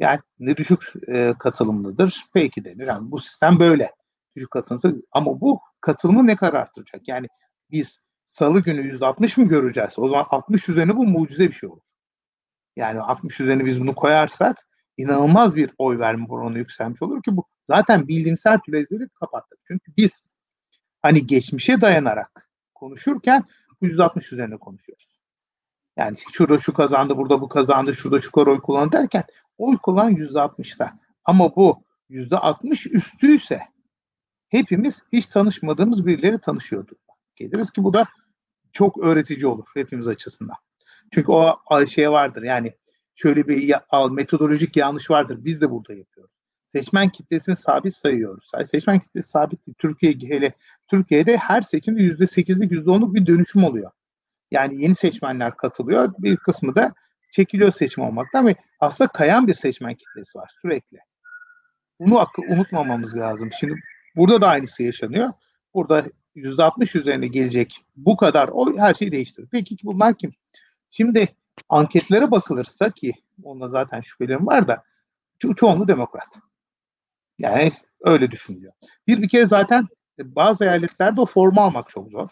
Yani 0.00 0.20
ne 0.38 0.56
düşük 0.56 0.92
e, 1.08 1.34
katılımlıdır 1.38 2.24
peki 2.34 2.64
denir. 2.64 2.86
Yani 2.86 3.10
bu 3.10 3.18
sistem 3.18 3.58
böyle. 3.58 3.92
Düşük 4.36 4.50
katılımlı 4.50 5.02
ama 5.12 5.40
bu 5.40 5.60
katılımı 5.80 6.26
ne 6.26 6.36
kadar 6.36 6.54
arttıracak? 6.54 7.08
Yani 7.08 7.26
biz 7.70 8.07
salı 8.28 8.60
günü 8.60 8.80
%60 8.80 9.40
mı 9.40 9.48
göreceğiz? 9.48 9.98
O 9.98 10.08
zaman 10.08 10.26
60 10.30 10.68
üzerine 10.68 10.96
bu 10.96 11.06
mucize 11.06 11.48
bir 11.48 11.54
şey 11.54 11.68
olur. 11.68 11.82
Yani 12.76 13.00
60 13.00 13.40
üzerine 13.40 13.64
biz 13.64 13.80
bunu 13.80 13.94
koyarsak 13.94 14.68
inanılmaz 14.96 15.56
bir 15.56 15.70
oy 15.78 15.98
verme 15.98 16.26
oranı 16.28 16.58
yükselmiş 16.58 17.02
olur 17.02 17.22
ki 17.22 17.36
bu 17.36 17.44
zaten 17.66 18.08
türlü 18.08 18.80
ezberi 18.80 19.08
kapattık. 19.08 19.58
Çünkü 19.68 19.92
biz 19.96 20.26
hani 21.02 21.26
geçmişe 21.26 21.80
dayanarak 21.80 22.50
konuşurken 22.74 23.44
160 23.80 24.32
üzerine 24.32 24.56
konuşuyoruz. 24.56 25.20
Yani 25.96 26.16
şurada 26.32 26.58
şu 26.58 26.74
kazandı, 26.74 27.16
burada 27.16 27.40
bu 27.40 27.48
kazandı, 27.48 27.94
şurada 27.94 28.18
şu 28.18 28.32
kadar 28.32 28.46
oy 28.46 28.60
kullandı 28.60 28.92
derken 28.92 29.24
oy 29.58 29.78
kullan 29.78 30.14
%60'da. 30.14 30.98
Ama 31.24 31.56
bu 31.56 31.84
%60 32.10 32.90
üstüyse 32.90 33.62
hepimiz 34.48 35.02
hiç 35.12 35.26
tanışmadığımız 35.26 36.06
birileri 36.06 36.38
tanışıyordu. 36.38 36.94
Geliriz 37.38 37.70
ki 37.70 37.84
bu 37.84 37.92
da 37.92 38.06
çok 38.72 38.98
öğretici 38.98 39.46
olur 39.46 39.64
hepimiz 39.74 40.08
açısından. 40.08 40.56
Çünkü 41.12 41.32
o 41.32 41.86
şey 41.86 42.10
vardır 42.10 42.42
yani 42.42 42.72
şöyle 43.14 43.48
bir 43.48 43.74
metodolojik 44.10 44.76
yanlış 44.76 45.10
vardır. 45.10 45.38
Biz 45.40 45.60
de 45.60 45.70
burada 45.70 45.94
yapıyoruz. 45.94 46.32
Seçmen 46.66 47.08
kitlesini 47.08 47.56
sabit 47.56 47.94
sayıyoruz. 47.94 48.50
Yani 48.54 48.66
seçmen 48.66 48.98
kitlesi 48.98 49.28
sabit 49.28 49.66
değil. 49.66 49.74
Türkiye 49.78 50.12
hele 50.12 50.52
Türkiye'de 50.88 51.36
her 51.36 51.62
seçimde 51.62 52.02
yüzde 52.02 52.26
sekizlik 52.26 52.72
yüzde 52.72 52.90
onluk 52.90 53.14
bir 53.14 53.26
dönüşüm 53.26 53.64
oluyor. 53.64 53.90
Yani 54.50 54.82
yeni 54.82 54.94
seçmenler 54.94 55.56
katılıyor. 55.56 56.12
Bir 56.18 56.36
kısmı 56.36 56.74
da 56.74 56.94
çekiliyor 57.30 57.72
seçim 57.72 58.04
olmaktan 58.04 58.46
ve 58.46 58.54
aslında 58.80 59.08
kayan 59.08 59.46
bir 59.46 59.54
seçmen 59.54 59.94
kitlesi 59.94 60.38
var 60.38 60.50
sürekli. 60.62 60.98
Bunu 62.00 62.26
unutmamamız 62.48 63.16
lazım. 63.16 63.50
Şimdi 63.60 63.74
burada 64.16 64.40
da 64.40 64.48
aynısı 64.48 64.82
yaşanıyor. 64.82 65.28
Burada 65.74 66.04
yüzde 66.38 66.62
altmış 66.62 66.96
üzerine 66.96 67.26
gelecek 67.28 67.84
bu 67.96 68.16
kadar 68.16 68.50
o 68.52 68.78
her 68.78 68.94
şeyi 68.94 69.12
değiştirir. 69.12 69.48
Peki 69.52 69.76
bunlar 69.82 70.14
kim? 70.14 70.32
Şimdi 70.90 71.28
anketlere 71.68 72.30
bakılırsa 72.30 72.90
ki 72.90 73.12
onda 73.42 73.68
zaten 73.68 74.00
şüphelerim 74.00 74.46
var 74.46 74.68
da 74.68 74.84
ço- 75.42 75.54
çoğunluğu 75.54 75.88
demokrat. 75.88 76.38
Yani 77.38 77.72
öyle 78.00 78.30
düşünülüyor. 78.30 78.72
Bir 79.06 79.22
bir 79.22 79.28
kere 79.28 79.46
zaten 79.46 79.88
bazı 80.18 80.64
eyaletlerde 80.64 81.20
o 81.20 81.26
formu 81.26 81.60
almak 81.60 81.88
çok 81.88 82.10
zor. 82.10 82.30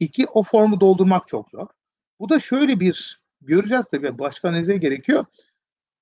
İki 0.00 0.26
o 0.26 0.42
formu 0.42 0.80
doldurmak 0.80 1.28
çok 1.28 1.50
zor. 1.50 1.66
Bu 2.20 2.28
da 2.28 2.40
şöyle 2.40 2.80
bir 2.80 3.20
göreceğiz 3.40 3.88
tabii 3.90 4.18
başka 4.18 4.50
neze 4.50 4.76
gerekiyor. 4.76 5.24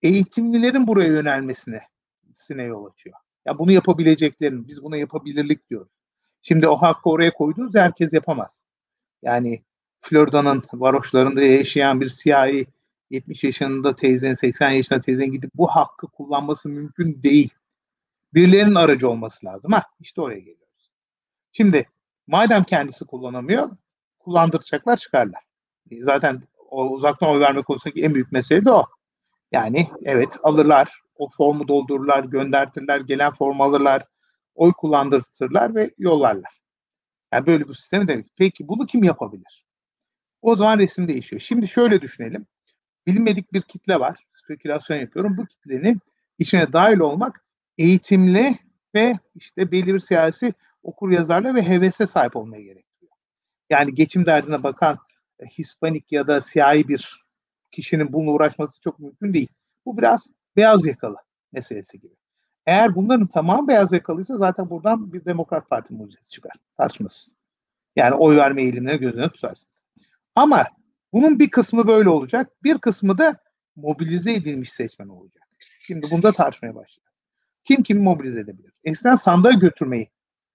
Eğitimlilerin 0.02 0.86
buraya 0.86 1.08
yönelmesine 1.08 1.82
sine 2.32 2.62
yol 2.62 2.90
açıyor. 2.90 3.16
Ya 3.46 3.58
bunu 3.58 3.72
yapabileceklerini, 3.72 4.68
biz 4.68 4.82
buna 4.82 4.96
yapabilirlik 4.96 5.70
diyoruz. 5.70 6.01
Şimdi 6.42 6.68
o 6.68 6.76
hakkı 6.76 7.10
oraya 7.10 7.32
koyduğunuz 7.32 7.74
herkes 7.74 8.12
yapamaz. 8.12 8.64
Yani 9.22 9.62
Florida'nın 10.00 10.62
varoşlarında 10.74 11.42
yaşayan 11.42 12.00
bir 12.00 12.08
siyahi 12.08 12.66
70 13.10 13.44
yaşında 13.44 13.96
teyzenin 13.96 14.34
80 14.34 14.70
yaşında 14.70 15.00
teyzenin 15.00 15.32
gidip 15.32 15.50
bu 15.54 15.66
hakkı 15.66 16.06
kullanması 16.06 16.68
mümkün 16.68 17.22
değil. 17.22 17.50
Birilerinin 18.34 18.74
aracı 18.74 19.08
olması 19.08 19.46
lazım. 19.46 19.72
Ha 19.72 19.82
işte 20.00 20.20
oraya 20.20 20.38
geliyoruz. 20.38 20.92
Şimdi 21.52 21.86
madem 22.26 22.64
kendisi 22.64 23.04
kullanamıyor 23.04 23.70
kullandıracaklar 24.22 24.96
çıkarlar. 24.96 25.42
E, 25.90 26.02
zaten 26.02 26.42
o 26.70 26.88
uzaktan 26.88 27.28
oy 27.28 27.40
verme 27.40 27.62
konusundaki 27.62 28.04
en 28.04 28.14
büyük 28.14 28.32
mesele 28.32 28.64
de 28.64 28.70
o. 28.70 28.86
Yani 29.52 29.88
evet 30.04 30.36
alırlar, 30.42 31.02
o 31.16 31.28
formu 31.28 31.68
doldururlar, 31.68 32.24
göndertirler, 32.24 33.00
gelen 33.00 33.32
formu 33.32 33.64
alırlar, 33.64 34.04
oy 34.54 34.72
kullandırtırlar 34.72 35.74
ve 35.74 35.90
yollarlar. 35.98 36.62
Yani 37.32 37.46
böyle 37.46 37.68
bir 37.68 37.74
sistemi 37.74 38.08
demek. 38.08 38.26
Peki 38.36 38.68
bunu 38.68 38.86
kim 38.86 39.04
yapabilir? 39.04 39.66
O 40.42 40.56
zaman 40.56 40.78
resim 40.78 41.08
değişiyor. 41.08 41.40
Şimdi 41.40 41.68
şöyle 41.68 42.00
düşünelim. 42.00 42.46
Bilinmedik 43.06 43.52
bir 43.52 43.62
kitle 43.62 44.00
var. 44.00 44.26
Spekülasyon 44.30 44.96
yapıyorum. 44.96 45.36
Bu 45.36 45.46
kitlenin 45.46 46.00
içine 46.38 46.72
dahil 46.72 46.98
olmak 46.98 47.44
eğitimli 47.78 48.58
ve 48.94 49.18
işte 49.34 49.72
belli 49.72 49.94
bir 49.94 50.00
siyasi 50.00 50.54
okur 50.82 51.10
yazarla 51.10 51.54
ve 51.54 51.68
hevese 51.68 52.06
sahip 52.06 52.36
olmaya 52.36 52.62
gerekiyor. 52.62 53.12
Yani 53.70 53.94
geçim 53.94 54.26
derdine 54.26 54.62
bakan 54.62 54.98
e, 55.38 55.46
Hispanik 55.46 56.12
ya 56.12 56.26
da 56.26 56.40
siyahi 56.40 56.88
bir 56.88 57.24
kişinin 57.72 58.12
bununla 58.12 58.30
uğraşması 58.30 58.80
çok 58.80 58.98
mümkün 58.98 59.34
değil. 59.34 59.52
Bu 59.86 59.98
biraz 59.98 60.26
beyaz 60.56 60.86
yakalı 60.86 61.16
meselesi 61.52 62.00
gibi. 62.00 62.14
Eğer 62.66 62.94
bunların 62.94 63.26
tamamı 63.26 63.68
beyaz 63.68 63.92
yakalıysa 63.92 64.38
zaten 64.38 64.70
buradan 64.70 65.12
bir 65.12 65.24
Demokrat 65.24 65.70
Parti 65.70 65.94
mucizesi 65.94 66.30
çıkar. 66.30 66.52
Tartışmasız. 66.76 67.36
Yani 67.96 68.14
oy 68.14 68.36
verme 68.36 68.62
eğilimine 68.62 68.96
gözüne 68.96 69.28
tutarsın. 69.28 69.68
Ama 70.34 70.66
bunun 71.12 71.38
bir 71.38 71.50
kısmı 71.50 71.86
böyle 71.86 72.08
olacak. 72.08 72.50
Bir 72.62 72.78
kısmı 72.78 73.18
da 73.18 73.36
mobilize 73.76 74.32
edilmiş 74.32 74.72
seçmen 74.72 75.08
olacak. 75.08 75.48
Şimdi 75.80 76.10
bunda 76.10 76.32
tartışmaya 76.32 76.74
başlayacağız. 76.74 77.16
Kim 77.64 77.82
kimi 77.82 78.02
mobilize 78.02 78.40
edebilir? 78.40 78.72
Eskiden 78.84 79.16
sandığa 79.16 79.52
götürmeyi 79.52 80.10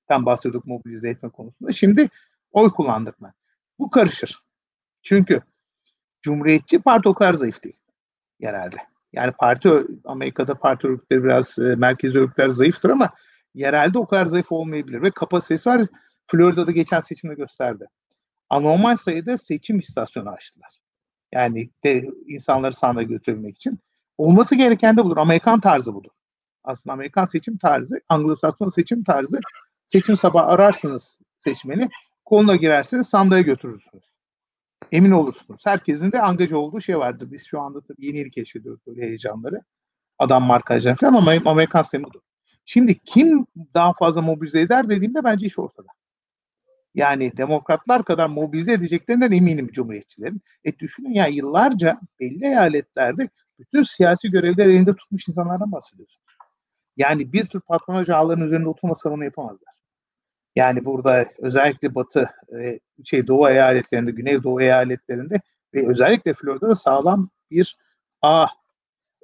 tam 0.07 0.25
bahsediyorduk 0.25 0.65
mobilize 0.65 1.09
etme 1.09 1.29
konusunda. 1.29 1.71
Şimdi 1.71 2.09
oy 2.51 2.69
kullandırma. 2.69 3.33
Bu 3.79 3.89
karışır. 3.89 4.43
Çünkü 5.01 5.41
Cumhuriyetçi 6.21 6.79
Parti 6.79 7.09
o 7.09 7.13
kadar 7.13 7.33
zayıf 7.33 7.63
değil 7.63 7.79
genelde. 8.39 8.77
Yani 9.17 9.31
parti 9.31 9.69
Amerika'da 10.05 10.55
parti 10.55 10.87
örgütleri 10.87 11.23
biraz 11.23 11.59
e, 11.59 11.75
merkez 11.75 12.15
örgütler 12.15 12.49
zayıftır 12.49 12.89
ama 12.89 13.09
yerelde 13.55 13.99
o 13.99 14.07
kadar 14.07 14.25
zayıf 14.25 14.51
olmayabilir 14.51 15.01
ve 15.01 15.11
kapasitesi 15.11 15.69
var. 15.69 15.87
Florida'da 16.25 16.71
geçen 16.71 17.01
seçimde 17.01 17.35
gösterdi. 17.35 17.85
Anormal 18.49 18.95
sayıda 18.95 19.37
seçim 19.37 19.79
istasyonu 19.79 20.29
açtılar. 20.29 20.69
Yani 21.31 21.69
de 21.83 22.09
insanları 22.27 22.73
sandığa 22.73 23.03
götürebilmek 23.03 23.55
için. 23.55 23.79
Olması 24.17 24.55
gereken 24.55 24.97
de 24.97 25.05
budur. 25.05 25.17
Amerikan 25.17 25.59
tarzı 25.59 25.93
budur. 25.93 26.11
Aslında 26.63 26.93
Amerikan 26.93 27.25
seçim 27.25 27.57
tarzı, 27.57 28.01
Anglo-Sakson 28.09 28.75
seçim 28.75 29.03
tarzı. 29.03 29.39
Seçim 29.85 30.17
sabah 30.17 30.47
ararsınız 30.47 31.19
seçmeni, 31.37 31.89
koluna 32.25 32.55
girersiniz, 32.55 33.07
sandığa 33.07 33.41
götürürsünüz 33.41 34.16
emin 34.91 35.11
olursunuz. 35.11 35.61
Herkesin 35.65 36.11
de 36.11 36.21
angaja 36.21 36.57
olduğu 36.57 36.81
şey 36.81 36.97
vardır. 36.97 37.31
Biz 37.31 37.45
şu 37.45 37.61
anda 37.61 37.81
tabii 37.81 38.05
yeni 38.05 38.17
yeni 38.17 38.31
keşfediyoruz 38.31 38.81
böyle 38.87 39.01
heyecanları. 39.01 39.61
Adam 40.19 40.43
markajlar 40.43 40.95
falan 40.95 41.13
ama 41.13 41.33
Amerikan 41.45 41.81
sistemi 41.81 42.03
budur. 42.03 42.21
Şimdi 42.65 42.97
kim 42.97 43.45
daha 43.73 43.93
fazla 43.93 44.21
mobilize 44.21 44.61
eder 44.61 44.89
dediğimde 44.89 45.23
bence 45.23 45.47
iş 45.47 45.59
ortada. 45.59 45.87
Yani 46.95 47.37
demokratlar 47.37 48.03
kadar 48.03 48.27
mobilize 48.27 48.73
edeceklerinden 48.73 49.31
eminim 49.31 49.67
cumhuriyetçilerin. 49.67 50.41
E 50.65 50.79
düşünün 50.79 51.13
ya 51.13 51.27
yıllarca 51.27 51.99
belli 52.19 52.45
eyaletlerde 52.45 53.29
bütün 53.59 53.83
siyasi 53.83 54.31
görevler 54.31 54.65
elinde 54.65 54.95
tutmuş 54.95 55.27
insanlardan 55.27 55.71
bahsediyorsunuz. 55.71 56.27
Yani 56.97 57.33
bir 57.33 57.45
tür 57.45 57.61
patronaj 57.61 58.09
ağlarının 58.09 58.45
üzerinde 58.45 58.69
oturma 58.69 58.95
salonu 58.95 59.23
yapamazlar. 59.23 59.76
Yani 60.57 60.85
burada 60.85 61.25
özellikle 61.37 61.95
batı 61.95 62.29
e, 62.59 62.79
şey 63.03 63.27
doğu 63.27 63.49
eyaletlerinde, 63.49 64.11
güney 64.11 64.43
doğu 64.43 64.61
eyaletlerinde 64.61 65.41
ve 65.73 65.89
özellikle 65.89 66.33
Florida'da 66.33 66.75
sağlam 66.75 67.29
bir 67.51 67.77
ağ, 68.21 68.47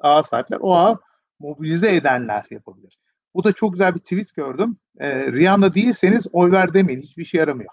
ağ 0.01 0.23
sahipler. 0.23 0.57
O 0.61 0.75
ağ 0.75 0.99
mobilize 1.39 1.95
edenler 1.95 2.45
yapabilir. 2.49 2.99
Bu 3.33 3.43
da 3.43 3.53
çok 3.53 3.73
güzel 3.73 3.95
bir 3.95 3.99
tweet 3.99 4.35
gördüm. 4.35 4.77
E, 4.99 5.31
Rihanna 5.31 5.75
değilseniz 5.75 6.27
oy 6.33 6.51
ver 6.51 6.73
demeyin. 6.73 7.01
Hiçbir 7.01 7.25
şey 7.25 7.39
yaramıyor. 7.39 7.71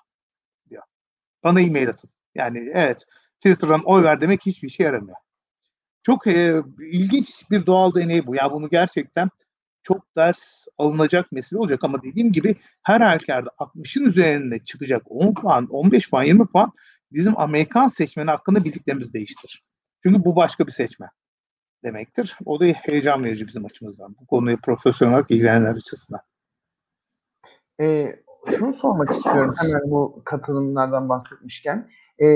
Diyor. 0.71 0.83
Bana 1.45 1.61
e-mail 1.61 1.89
atın. 1.89 2.11
Yani 2.35 2.71
evet 2.75 3.05
Twitter'dan 3.37 3.83
oy 3.85 4.03
ver 4.03 4.21
demek 4.21 4.47
hiçbir 4.47 4.69
şey 4.69 4.87
yaramıyor. 4.87 5.17
Çok 6.03 6.27
e, 6.27 6.63
ilginç 6.91 7.51
bir 7.51 7.67
doğal 7.67 7.95
deney 7.95 8.27
bu. 8.27 8.35
Ya 8.35 8.53
bunu 8.53 8.69
gerçekten 8.69 9.31
çok 9.83 10.17
ders 10.17 10.67
alınacak 10.79 11.33
mesele 11.33 11.61
olacak 11.61 11.85
ama 11.85 12.03
dediğim 12.03 12.33
gibi 12.33 12.57
her 12.83 13.01
halükarda 13.01 13.51
60'ın 13.59 14.05
üzerinde 14.05 14.59
çıkacak 14.59 15.03
10 15.07 15.35
puan, 15.35 15.67
15 15.67 16.11
puan, 16.11 16.23
20 16.23 16.47
puan 16.47 16.73
bizim 17.13 17.39
Amerikan 17.39 17.89
seçmeni 17.89 18.31
hakkında 18.31 18.65
bildiklerimiz 18.65 19.15
değiştirir. 19.15 19.65
Çünkü 20.03 20.25
bu 20.25 20.37
başka 20.37 20.67
bir 20.67 20.73
seçmen 20.73 21.11
demektir. 21.85 22.37
O 22.45 22.61
da 22.61 22.65
heyecan 22.65 23.25
verici 23.25 23.47
bizim 23.47 23.65
açımızdan. 23.65 24.17
Bu 24.21 24.27
konuyu 24.27 24.61
profesyonel 24.61 25.15
olarak 25.15 25.31
ilgilenenler 25.31 25.75
açısından. 25.75 26.21
E, 27.81 28.17
şunu 28.59 28.75
sormak 28.75 29.17
istiyorum 29.17 29.55
hemen 29.59 29.91
bu 29.91 30.23
katılımlardan 30.25 31.09
bahsetmişken. 31.09 31.91
E, 32.23 32.27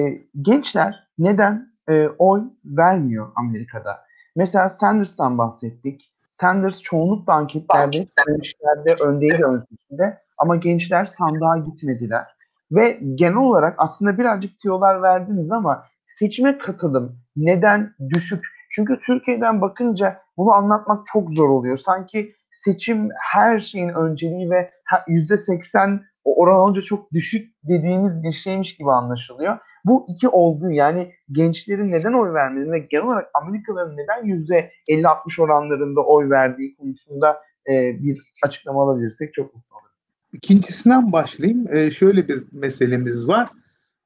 gençler 0.43 1.09
neden 1.19 1.75
e, 1.89 2.09
oy 2.09 2.43
vermiyor 2.65 3.33
Amerika'da? 3.37 4.05
Mesela 4.37 4.69
Sanders'tan 4.69 5.39
bahsettik. 5.39 6.14
Sanders 6.35 6.83
çoğunlukla 6.83 7.33
anketlerde, 7.33 8.09
gençlerde 8.27 8.95
öndeydi 9.05 9.45
ön 9.45 9.65
seçimde 9.71 10.19
ama 10.39 10.57
gençler 10.57 11.05
sandığa 11.05 11.59
gitmediler. 11.59 12.27
Ve 12.73 13.01
genel 13.15 13.37
olarak 13.37 13.75
aslında 13.79 14.19
birazcık 14.19 14.59
tiyolar 14.59 15.03
verdiniz 15.03 15.53
ama 15.53 15.85
seçime 16.07 16.59
katılım 16.59 17.19
neden 17.37 17.95
düşük? 18.09 18.45
Çünkü 18.71 19.01
Türkiye'den 19.07 19.61
bakınca 19.61 20.23
bunu 20.37 20.53
anlatmak 20.53 21.07
çok 21.13 21.31
zor 21.31 21.49
oluyor. 21.49 21.79
Sanki 21.79 22.35
seçim 22.53 23.09
her 23.33 23.59
şeyin 23.59 23.89
önceliği 23.89 24.51
ve 24.51 24.71
yüzde 25.09 25.37
seksen 25.37 26.03
oran 26.25 26.57
olunca 26.57 26.83
çok 26.83 27.13
düşük 27.13 27.55
dediğimiz 27.63 28.23
bir 28.23 28.33
şeymiş 28.33 28.77
gibi 28.77 28.91
anlaşılıyor. 28.93 29.59
Bu 29.85 30.07
iki 30.09 30.29
olgu 30.29 30.71
yani 30.71 31.13
gençlerin 31.33 31.91
neden 31.91 32.13
oy 32.13 32.35
vermediğini 32.35 32.73
ve 32.73 32.79
genel 32.79 33.05
olarak 33.05 33.31
Amerikalıların 33.43 33.97
neden 33.97 34.25
yüzde 34.25 34.71
50-60 34.89 35.43
oranlarında 35.43 36.01
oy 36.01 36.31
verdiği 36.31 36.77
konusunda 36.77 37.43
e, 37.69 38.03
bir 38.03 38.21
açıklama 38.43 38.83
alabilirsek 38.83 39.35
çok 39.35 39.55
mutlu 39.55 39.77
olurum. 39.77 39.91
İkincisinden 40.33 41.13
başlayayım. 41.13 41.77
Ee, 41.77 41.91
şöyle 41.91 42.29
bir 42.29 42.45
meselemiz 42.53 43.29
var. 43.29 43.49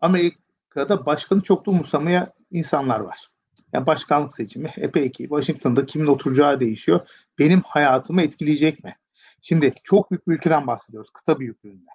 Amerika'da 0.01 1.07
başkanı 1.07 1.41
çok 1.43 1.67
da 1.67 1.71
umursamayan 1.71 2.27
insanlar 2.51 3.01
var. 3.01 3.31
Yani 3.73 3.87
başkanlık 3.87 4.35
seçimi 4.35 4.73
epey 4.77 5.11
ki 5.11 5.23
Washington'da 5.23 5.87
kimin 5.87 6.07
oturacağı 6.07 6.61
değişiyor. 6.61 7.01
Benim 7.39 7.61
hayatımı 7.65 8.23
etkileyecek 8.23 8.85
mi? 8.85 8.97
Şimdi 9.43 9.73
çok 9.85 10.11
büyük 10.11 10.29
bir 10.29 10.33
ülkeden 10.35 10.67
bahsediyoruz. 10.67 11.11
Kıta 11.11 11.41
büyüklüğünde. 11.41 11.91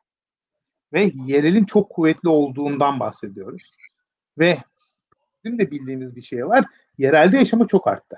Ve 0.94 1.12
yerelin 1.26 1.64
çok 1.64 1.90
kuvvetli 1.90 2.30
olduğundan 2.30 3.00
bahsediyoruz. 3.00 3.76
Ve 4.38 4.58
bizim 5.44 5.60
de 5.60 5.72
bildiğimiz 5.72 6.16
bir 6.16 6.22
şey 6.22 6.48
var. 6.48 6.66
Yerelde 6.98 7.38
yaşama 7.38 7.68
çok 7.68 7.88
arttı. 7.88 8.18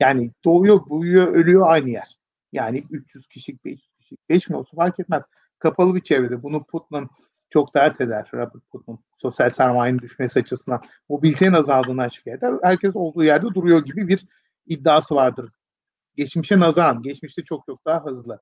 Yani 0.00 0.30
doğuyor, 0.44 0.80
büyüyor, 0.90 1.26
ölüyor 1.26 1.66
aynı 1.66 1.90
yer. 1.90 2.18
Yani 2.52 2.84
300 2.90 3.26
kişilik, 3.26 3.64
500 3.64 3.88
kişilik, 3.98 4.28
5 4.28 4.48
bin 4.48 4.54
olsa 4.54 4.76
fark 4.76 5.00
etmez. 5.00 5.22
Kapalı 5.58 5.94
bir 5.94 6.00
çevrede. 6.00 6.42
Bunu 6.42 6.64
Putnam 6.64 7.08
çok 7.50 7.74
dert 7.74 8.00
eder. 8.00 8.30
Robert 8.34 8.70
Putnam 8.70 8.98
sosyal 9.16 9.50
sermayenin 9.50 9.98
düşmesi 9.98 10.40
açısından 10.40 10.82
mobilitenin 11.08 11.52
azaldığını 11.52 12.02
açık 12.02 12.26
eder. 12.26 12.54
Herkes 12.62 12.96
olduğu 12.96 13.24
yerde 13.24 13.46
duruyor 13.46 13.84
gibi 13.84 14.08
bir 14.08 14.26
iddiası 14.66 15.14
vardır. 15.14 15.50
Geçmişe 16.16 16.60
nazaran, 16.60 17.02
geçmişte 17.02 17.44
çok 17.44 17.66
çok 17.66 17.84
daha 17.84 18.04
hızlı. 18.04 18.40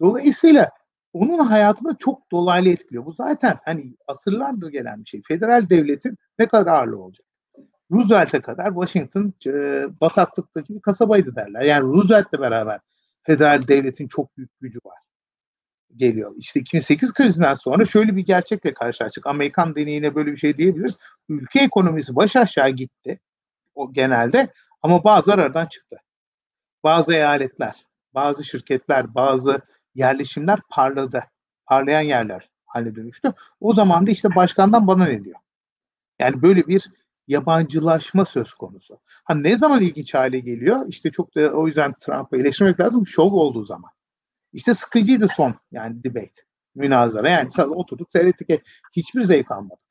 Dolayısıyla 0.00 0.70
onun 1.12 1.38
hayatını 1.38 1.96
çok 1.98 2.32
dolaylı 2.32 2.68
etkiliyor. 2.68 3.06
Bu 3.06 3.12
zaten 3.12 3.58
hani 3.64 3.94
asırlardır 4.06 4.68
gelen 4.68 5.00
bir 5.00 5.08
şey. 5.08 5.22
Federal 5.22 5.68
devletin 5.68 6.16
ne 6.38 6.48
kadar 6.48 6.72
ağırlığı 6.72 7.02
olacak? 7.02 7.26
Roosevelt'e 7.92 8.40
kadar 8.40 8.74
Washington 8.74 9.34
e, 9.46 9.50
bataklıktaki 10.00 10.74
bir 10.74 10.80
kasabaydı 10.80 11.36
derler. 11.36 11.62
Yani 11.62 11.82
Roosevelt'le 11.82 12.32
beraber 12.32 12.80
federal 13.22 13.68
devletin 13.68 14.08
çok 14.08 14.36
büyük 14.36 14.60
gücü 14.60 14.78
var 14.84 14.98
geliyor. 15.96 16.34
İşte 16.36 16.60
2008 16.60 17.12
krizinden 17.12 17.54
sonra 17.54 17.84
şöyle 17.84 18.16
bir 18.16 18.26
gerçekle 18.26 18.74
karşılaştık. 18.74 19.26
Amerikan 19.26 19.74
deneyine 19.74 20.14
böyle 20.14 20.32
bir 20.32 20.36
şey 20.36 20.56
diyebiliriz. 20.56 20.98
Ülke 21.28 21.60
ekonomisi 21.60 22.16
baş 22.16 22.36
aşağı 22.36 22.70
gitti 22.70 23.20
o 23.74 23.92
genelde 23.92 24.48
ama 24.82 25.04
bazı 25.04 25.32
aradan 25.32 25.66
çıktı. 25.66 25.96
Bazı 26.84 27.14
eyaletler, 27.14 27.86
bazı 28.14 28.44
şirketler, 28.44 29.14
bazı 29.14 29.60
yerleşimler 29.96 30.60
parladı. 30.68 31.24
Parlayan 31.66 32.00
yerler 32.00 32.50
haline 32.66 32.94
dönüştü. 32.94 33.32
O 33.60 33.74
zaman 33.74 34.06
da 34.06 34.10
işte 34.10 34.34
başkandan 34.34 34.86
bana 34.86 35.04
ne 35.04 35.24
diyor? 35.24 35.36
Yani 36.18 36.42
böyle 36.42 36.66
bir 36.66 36.90
yabancılaşma 37.28 38.24
söz 38.24 38.54
konusu. 38.54 38.98
Ha 39.24 39.34
ne 39.34 39.56
zaman 39.56 39.82
ilginç 39.82 40.14
hale 40.14 40.40
geliyor? 40.40 40.86
İşte 40.88 41.10
çok 41.10 41.34
da 41.34 41.52
o 41.52 41.66
yüzden 41.66 41.94
Trump'ı 42.00 42.36
eleştirmek 42.36 42.80
lazım. 42.80 43.06
Şov 43.06 43.32
olduğu 43.32 43.64
zaman. 43.64 43.90
İşte 44.52 44.74
sıkıcıydı 44.74 45.28
son 45.28 45.54
yani 45.72 46.04
debate, 46.04 46.42
münazara. 46.74 47.30
Yani 47.30 47.50
oturduk 47.62 48.12
seyrettik. 48.12 48.50
E, 48.50 48.62
hiçbir 48.96 49.24
zevk 49.24 49.50
almadık. 49.50 49.86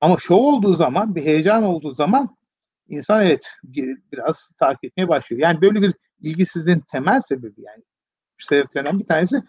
Ama 0.00 0.16
şov 0.18 0.38
olduğu 0.38 0.74
zaman, 0.74 1.14
bir 1.14 1.24
heyecan 1.24 1.62
olduğu 1.62 1.94
zaman 1.94 2.36
insan 2.88 3.26
evet 3.26 3.50
biraz 4.12 4.52
takip 4.58 4.84
etmeye 4.84 5.08
başlıyor. 5.08 5.42
Yani 5.42 5.60
böyle 5.60 5.82
bir 5.82 5.94
ilgisizliğin 6.20 6.80
temel 6.80 7.20
sebebi 7.20 7.62
yani 7.62 7.82
sebeplerinden 8.38 8.98
bir 8.98 9.06
tanesi 9.06 9.42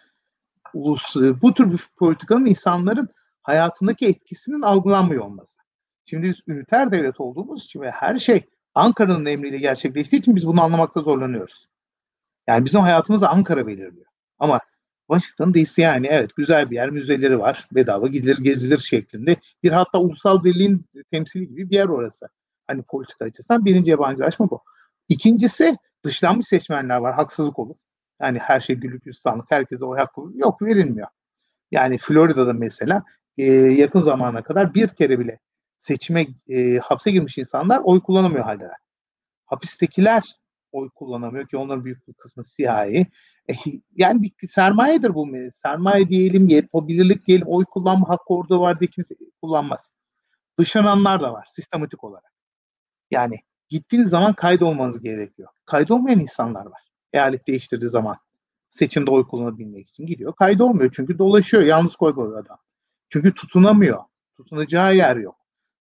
ulus, 0.74 1.16
bu 1.16 1.54
tür 1.54 1.72
bir 1.72 1.80
politikanın 1.98 2.46
insanların 2.46 3.10
hayatındaki 3.44 4.08
etkisinin 4.08 4.62
algılanmıyor 4.62 5.26
olması. 5.26 5.60
Şimdi 6.06 6.28
biz 6.30 6.42
üniter 6.48 6.92
devlet 6.92 7.20
olduğumuz 7.20 7.66
için 7.66 7.82
ve 7.82 7.92
her 7.92 8.20
şey 8.20 8.44
Ankara'nın 8.74 9.26
emriyle 9.26 9.58
gerçekleştiği 9.58 10.20
için 10.20 10.36
biz 10.36 10.48
bunu 10.48 10.62
anlamakta 10.62 11.02
zorlanıyoruz. 11.02 11.68
Yani 12.48 12.66
bizim 12.66 12.82
hayatımızı 12.82 13.30
Ankara 13.30 13.68
belirliyor. 13.68 14.06
Ama 14.40 14.60
Washington 15.12 15.54
DC 15.54 15.82
yani 15.82 16.08
evet 16.08 16.36
güzel 16.36 16.72
bir 16.72 16.76
yer, 16.76 16.90
müzeleri 16.90 17.40
var, 17.40 17.68
bedava 17.72 18.08
gidilir, 18.08 18.38
gezilir 18.38 18.80
şeklinde. 18.80 19.36
Bir 19.64 19.72
hatta 19.72 20.00
ulusal 20.00 20.44
birliğin 20.44 20.86
temsili 21.12 21.48
gibi 21.48 21.70
bir 21.70 21.76
yer 21.76 21.86
orası. 21.86 22.30
Hani 22.68 22.84
politika 22.84 23.26
açısından 23.26 23.66
birinci 23.66 23.92
yabancılaşma 23.92 24.50
bu. 24.50 24.62
İkincisi 25.10 25.78
dışlanmış 26.04 26.48
seçmenler 26.48 26.98
var, 26.98 27.16
haksızlık 27.16 27.60
olur. 27.60 27.78
Yani 28.22 28.40
her 28.40 28.60
şey 28.60 28.76
güllük 28.76 29.04
gülistanlık, 29.04 29.52
herkese 29.52 29.86
oy 29.86 29.98
hakkı 29.98 30.22
yok 30.36 30.62
verilmiyor. 30.62 31.08
Yani 31.72 31.98
Florida'da 31.98 32.54
mesela 32.54 33.04
e, 33.38 33.44
yakın 33.54 34.02
zamana 34.02 34.44
kadar 34.44 34.74
bir 34.74 34.88
kere 34.88 35.20
bile 35.20 35.40
seçime 35.78 36.28
e, 36.50 36.78
hapse 36.78 37.12
girmiş 37.12 37.38
insanlar 37.38 37.82
oy 37.84 38.02
kullanamıyor 38.02 38.46
haldeler. 38.46 38.76
Hapistekiler 39.46 40.24
oy 40.72 40.90
kullanamıyor 40.90 41.48
ki 41.48 41.58
onların 41.58 41.86
büyük 41.86 42.08
bir 42.08 42.14
kısmı 42.14 42.44
siyahi. 42.44 43.08
E, 43.50 43.54
yani 43.96 44.22
bir 44.22 44.48
sermayedir 44.48 45.14
bu. 45.14 45.28
Sermaye 45.54 46.10
diyelim, 46.10 46.50
yapabilirlik 46.50 47.28
diyelim, 47.28 47.48
oy 47.48 47.66
kullanma 47.66 48.10
hakkı 48.10 48.34
orada 48.34 48.60
var 48.60 48.80
diye 48.80 48.90
kimse 48.90 49.16
kullanmaz. 49.42 49.94
Dışlananlar 50.60 51.22
da 51.22 51.34
var 51.34 51.48
sistematik 51.50 52.04
olarak. 52.04 52.34
Yani 53.12 53.36
gittiğiniz 53.70 54.10
zaman 54.10 54.34
kaydolmanız 54.34 55.00
gerekiyor. 55.00 55.50
Kaydolmayan 55.66 56.20
insanlar 56.20 56.66
var. 56.66 56.85
Eyalet 57.14 57.48
değiştirdiği 57.48 57.90
zaman 57.90 58.18
seçimde 58.70 59.12
oy 59.12 59.28
kullanabilmek 59.28 59.90
için 59.90 60.06
gidiyor. 60.06 60.34
Kaydolmuyor 60.36 60.92
çünkü 60.96 61.18
dolaşıyor. 61.18 61.64
Yalnız 61.64 61.96
koy 61.96 62.12
adam. 62.12 62.58
Çünkü 63.10 63.34
tutunamıyor. 63.34 64.04
Tutunacağı 64.38 64.96
yer 64.96 65.16
yok. 65.16 65.36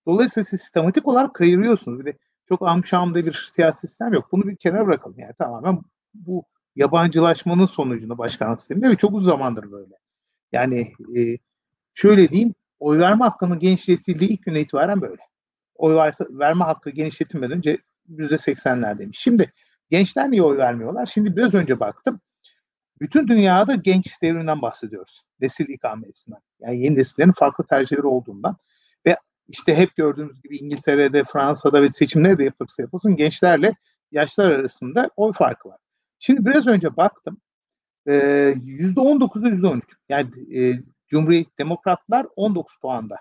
Dolayısıyla 0.06 0.46
sistematik 0.46 1.08
olarak 1.08 1.34
kayırıyorsunuz. 1.34 2.00
Bir 2.00 2.06
de 2.06 2.18
çok 2.50 2.68
amşamda 2.68 3.26
bir 3.26 3.48
siyasi 3.50 3.88
sistem 3.88 4.14
yok. 4.14 4.32
Bunu 4.32 4.48
bir 4.48 4.56
kenara 4.56 4.88
bırakalım. 4.88 5.20
Yani 5.20 5.34
tamamen 5.34 5.82
bu 6.14 6.46
yabancılaşmanın 6.76 7.66
sonucunda 7.66 8.18
başkanlık 8.18 8.62
sisteminde 8.62 8.90
ve 8.90 8.96
çok 8.96 9.14
uzun 9.14 9.26
zamandır 9.26 9.72
böyle. 9.72 9.94
Yani 10.52 10.94
e, 11.18 11.38
şöyle 11.94 12.30
diyeyim, 12.30 12.54
oy 12.80 13.00
verme 13.00 13.24
hakkının 13.24 13.60
genişletildiği 13.60 14.30
ilk 14.30 14.44
güne 14.44 14.62
itibaren 14.62 15.02
böyle. 15.02 15.22
Oy 15.76 15.96
ver, 15.96 16.16
verme 16.30 16.64
hakkı 16.66 16.90
genişletilmeden 16.90 17.58
önce 17.58 17.78
yüzde 18.08 18.38
seksenlerdeymiş. 18.38 19.20
Şimdi 19.20 19.54
gençler 19.94 20.32
niye 20.32 20.44
oy 20.44 20.58
vermiyorlar? 20.58 21.06
Şimdi 21.06 21.36
biraz 21.36 21.54
önce 21.54 21.80
baktım. 21.80 22.22
Bütün 23.02 23.28
dünyada 23.28 23.76
genç 23.76 24.22
devrinden 24.22 24.62
bahsediyoruz. 24.62 25.22
Nesil 25.40 25.70
ikamesinden. 25.70 26.40
Yani 26.60 26.84
yeni 26.84 26.96
nesillerin 26.96 27.32
farklı 27.32 27.64
tercihleri 27.68 28.08
olduğundan. 28.08 28.58
Ve 29.06 29.18
işte 29.48 29.76
hep 29.76 29.96
gördüğümüz 29.96 30.42
gibi 30.42 30.58
İngiltere'de, 30.58 31.24
Fransa'da 31.24 31.82
ve 31.82 31.92
seçimleri 31.92 32.38
de 32.38 32.44
yapılırsa 32.44 32.84
yapılsın 32.84 33.16
gençlerle 33.16 33.76
yaşlar 34.12 34.52
arasında 34.52 35.10
oy 35.16 35.34
farkı 35.34 35.70
var. 35.70 35.78
Şimdi 36.20 36.46
biraz 36.46 36.68
önce 36.68 36.98
baktım. 36.98 37.38
Yüzde 38.64 39.00
on 39.00 39.78
üç. 39.78 39.96
Yani 40.10 40.58
e, 40.60 40.84
Cumhuriyet 41.08 41.60
Demokratlar 41.60 42.28
19 42.36 42.76
puanda. 42.82 43.16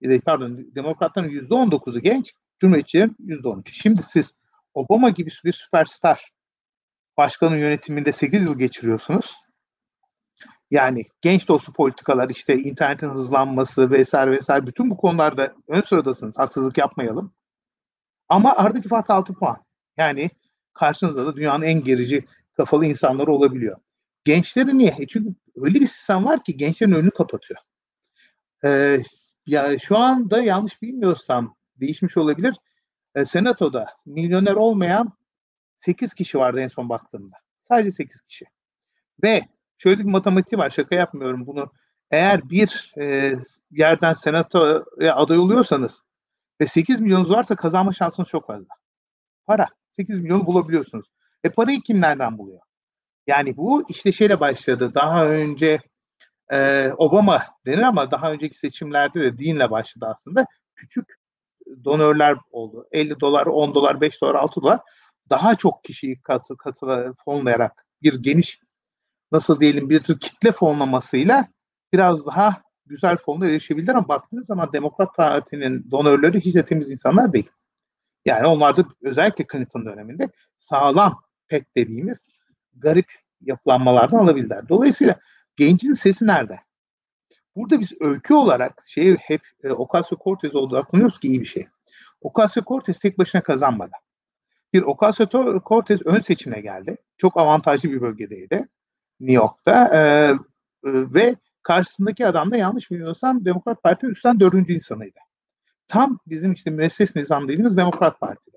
E, 0.00 0.20
pardon 0.20 0.66
Demokratların 0.74 1.28
yüzde 1.28 1.54
on 1.54 1.70
dokuzu 1.70 2.00
genç, 2.00 2.34
Cumhuriyetçilerin 2.60 3.16
yüzde 3.18 3.48
on 3.48 3.60
üç. 3.60 3.82
Şimdi 3.82 4.02
siz 4.02 4.41
Obama 4.74 5.10
gibi 5.10 5.30
bir 5.44 5.52
süperstar 5.52 6.32
başkanın 7.16 7.56
yönetiminde 7.56 8.12
8 8.12 8.44
yıl 8.44 8.58
geçiriyorsunuz. 8.58 9.36
Yani 10.70 11.04
genç 11.20 11.48
dostu 11.48 11.72
politikalar 11.72 12.30
işte 12.30 12.58
internetin 12.58 13.08
hızlanması 13.08 13.90
vesaire 13.90 14.30
vesaire 14.30 14.66
bütün 14.66 14.90
bu 14.90 14.96
konularda 14.96 15.54
ön 15.68 15.80
sıradasınız. 15.80 16.38
Haksızlık 16.38 16.78
yapmayalım. 16.78 17.34
Ama 18.28 18.56
aradaki 18.56 18.88
fark 18.88 19.10
6 19.10 19.34
puan. 19.34 19.64
Yani 19.96 20.30
karşınızda 20.74 21.26
da 21.26 21.36
dünyanın 21.36 21.64
en 21.64 21.84
gerici 21.84 22.26
kafalı 22.56 22.86
insanları 22.86 23.32
olabiliyor. 23.32 23.76
Gençleri 24.24 24.78
niye? 24.78 24.96
E 24.98 25.06
çünkü 25.06 25.34
öyle 25.56 25.80
bir 25.80 25.86
sistem 25.86 26.24
var 26.24 26.44
ki 26.44 26.56
gençlerin 26.56 26.92
önünü 26.92 27.10
kapatıyor. 27.10 27.60
Ee, 28.64 29.02
ya 29.46 29.78
şu 29.78 29.98
anda 29.98 30.42
yanlış 30.42 30.82
bilmiyorsam 30.82 31.56
değişmiş 31.76 32.16
olabilir. 32.16 32.54
E, 33.14 33.24
senatoda 33.24 33.86
milyoner 34.06 34.54
olmayan 34.54 35.12
8 35.76 36.14
kişi 36.14 36.38
vardı 36.38 36.60
en 36.60 36.68
son 36.68 36.88
baktığımda. 36.88 37.36
Sadece 37.62 37.90
8 37.90 38.22
kişi. 38.22 38.44
Ve 39.22 39.42
şöyle 39.78 39.98
bir 39.98 40.10
matematiği 40.10 40.58
var 40.58 40.70
şaka 40.70 40.94
yapmıyorum 40.94 41.46
bunu. 41.46 41.72
Eğer 42.10 42.50
bir 42.50 42.92
e, 43.00 43.36
yerden 43.70 44.12
senatoya 44.12 45.16
aday 45.16 45.38
oluyorsanız 45.38 46.02
ve 46.60 46.66
8 46.66 47.00
milyonunuz 47.00 47.30
varsa 47.30 47.56
kazanma 47.56 47.92
şansınız 47.92 48.28
çok 48.28 48.46
fazla. 48.46 48.74
Para. 49.46 49.66
8 49.88 50.18
milyonu 50.18 50.46
bulabiliyorsunuz. 50.46 51.06
E 51.44 51.50
parayı 51.50 51.80
kim 51.80 52.00
nereden 52.00 52.38
buluyor? 52.38 52.60
Yani 53.26 53.56
bu 53.56 53.84
işte 53.88 54.12
şeyle 54.12 54.40
başladı. 54.40 54.94
Daha 54.94 55.26
önce 55.26 55.80
e, 56.52 56.90
Obama 56.96 57.46
denir 57.66 57.82
ama 57.82 58.10
daha 58.10 58.32
önceki 58.32 58.58
seçimlerde 58.58 59.20
de 59.20 59.38
dinle 59.38 59.70
başladı 59.70 60.06
aslında. 60.10 60.46
Küçük 60.74 61.14
donörler 61.84 62.36
oldu. 62.50 62.86
50 62.92 63.20
dolar, 63.20 63.46
10 63.46 63.74
dolar, 63.74 64.00
5 64.00 64.20
dolar, 64.20 64.34
6 64.34 64.62
dolar. 64.62 64.80
Daha 65.30 65.54
çok 65.54 65.84
kişiyi 65.84 66.20
katı, 66.22 66.56
katıla 66.56 67.12
fonlayarak 67.24 67.86
bir 68.02 68.14
geniş 68.14 68.60
nasıl 69.32 69.60
diyelim 69.60 69.90
bir 69.90 70.02
tür 70.02 70.20
kitle 70.20 70.52
fonlamasıyla 70.52 71.48
biraz 71.92 72.26
daha 72.26 72.62
güzel 72.86 73.16
fonlara 73.16 73.50
erişebildiler 73.50 73.94
ama 73.94 74.08
baktığınız 74.08 74.46
zaman 74.46 74.72
Demokrat 74.72 75.16
Parti'nin 75.16 75.90
donörleri 75.90 76.40
hiç 76.40 76.54
de 76.54 76.64
temiz 76.64 76.90
insanlar 76.90 77.32
değil. 77.32 77.50
Yani 78.24 78.46
onlar 78.46 78.76
da 78.76 78.84
özellikle 79.02 79.46
Clinton 79.52 79.86
döneminde 79.86 80.28
sağlam 80.56 81.22
pek 81.48 81.76
dediğimiz 81.76 82.28
garip 82.72 83.12
yapılanmalardan 83.40 84.18
alabildiler. 84.18 84.68
Dolayısıyla 84.68 85.20
gencin 85.56 85.92
sesi 85.92 86.26
nerede? 86.26 86.60
Burada 87.56 87.80
biz 87.80 87.92
öykü 88.00 88.34
olarak 88.34 88.84
şey 88.86 89.16
hep 89.16 89.40
e, 89.64 89.68
Ocasio-Cortez 89.68 90.56
odaklanıyoruz 90.56 91.20
ki 91.20 91.28
iyi 91.28 91.40
bir 91.40 91.46
şey. 91.46 91.66
Ocasio-Cortez 92.22 93.00
tek 93.00 93.18
başına 93.18 93.42
kazanmadı. 93.42 93.92
Bir 94.72 94.82
Ocasio-Cortez 94.82 96.02
ön 96.04 96.20
seçime 96.20 96.60
geldi. 96.60 96.96
Çok 97.16 97.36
avantajlı 97.36 97.90
bir 97.90 98.00
bölgedeydi. 98.00 98.68
New 99.20 99.34
York'ta. 99.34 99.96
E, 99.96 100.00
e, 100.00 100.34
ve 100.84 101.36
karşısındaki 101.62 102.26
adam 102.26 102.50
da 102.50 102.56
yanlış 102.56 102.90
bilmiyorsam 102.90 103.44
Demokrat 103.44 103.82
Parti'nin 103.82 104.12
üstten 104.12 104.40
dördüncü 104.40 104.72
insanıydı. 104.72 105.18
Tam 105.88 106.18
bizim 106.26 106.52
işte 106.52 106.70
müesses 106.70 107.16
nizam 107.16 107.44
dediğimiz 107.48 107.76
Demokrat 107.76 108.20
Parti'de. 108.20 108.56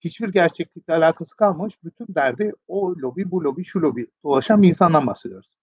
Hiçbir 0.00 0.28
gerçeklikle 0.28 0.94
alakası 0.94 1.36
kalmamış. 1.36 1.74
Bütün 1.84 2.06
derdi 2.14 2.52
o 2.68 2.90
lobi, 2.96 3.30
bu 3.30 3.44
lobi, 3.44 3.64
şu 3.64 3.82
lobi 3.82 4.06
dolaşan 4.24 4.62
bir 4.62 4.68
insandan 4.68 5.06
bahsediyoruz. 5.06 5.58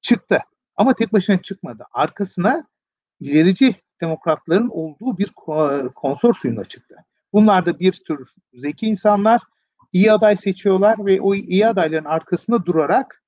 Çıktı. 0.00 0.40
Ama 0.76 0.94
tek 0.94 1.12
başına 1.12 1.42
çıkmadı. 1.42 1.84
Arkasına 1.92 2.66
ilerici 3.20 3.74
demokratların 4.00 4.68
olduğu 4.68 5.18
bir 5.18 5.32
konsorsiyumla 5.94 6.64
çıktı. 6.64 6.96
Bunlar 7.32 7.66
da 7.66 7.80
bir 7.80 7.92
tür 7.92 8.28
zeki 8.54 8.86
insanlar 8.86 9.42
iyi 9.92 10.12
aday 10.12 10.36
seçiyorlar 10.36 11.06
ve 11.06 11.20
o 11.20 11.34
iyi 11.34 11.66
adayların 11.66 12.04
arkasında 12.04 12.66
durarak 12.66 13.22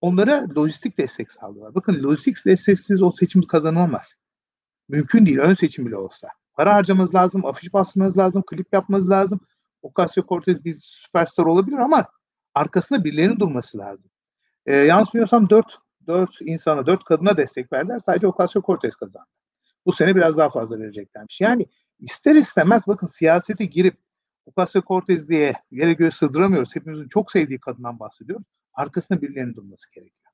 onlara 0.00 0.46
lojistik 0.56 0.98
destek 0.98 1.32
sağlıyorlar. 1.32 1.74
Bakın 1.74 2.02
lojistik 2.02 2.46
desteksiz 2.46 3.02
o 3.02 3.10
seçim 3.10 3.42
kazanılmaz. 3.42 4.14
Mümkün 4.88 5.26
değil 5.26 5.38
ön 5.38 5.54
seçim 5.54 5.86
bile 5.86 5.96
olsa. 5.96 6.28
Para 6.52 6.74
harcamanız 6.74 7.14
lazım, 7.14 7.46
afiş 7.46 7.72
basmanız 7.72 8.18
lazım, 8.18 8.42
klip 8.46 8.72
yapmanız 8.72 9.10
lazım. 9.10 9.40
Ocasio-Cortez 9.82 10.64
bir 10.64 10.74
süperstar 10.74 11.44
olabilir 11.44 11.78
ama 11.78 12.06
arkasında 12.54 13.04
birilerinin 13.04 13.40
durması 13.40 13.78
lazım. 13.78 14.10
Ee, 14.66 14.76
yalnız 14.76 15.08
biliyorsam 15.08 15.50
dört, 16.06 16.40
insana, 16.40 16.86
dört 16.86 17.04
kadına 17.04 17.36
destek 17.36 17.72
verdiler. 17.72 17.98
Sadece 17.98 18.26
Ocasio-Cortez 18.26 18.96
kazandı. 18.96 19.28
Bu 19.86 19.92
sene 19.92 20.16
biraz 20.16 20.36
daha 20.36 20.50
fazla 20.50 20.78
vereceklermiş. 20.78 21.40
Yani 21.40 21.66
ister 22.00 22.34
istemez 22.34 22.82
bakın 22.86 23.06
siyasete 23.06 23.64
girip 23.64 23.96
Ocasio-Cortez 24.46 25.28
diye 25.28 25.54
yere 25.70 25.92
göğe 25.92 26.10
sığdıramıyoruz. 26.10 26.76
Hepimizin 26.76 27.08
çok 27.08 27.32
sevdiği 27.32 27.58
kadından 27.58 27.98
bahsediyoruz. 27.98 28.46
Arkasında 28.74 29.22
birilerinin 29.22 29.54
durması 29.54 29.92
gerekiyor. 29.92 30.32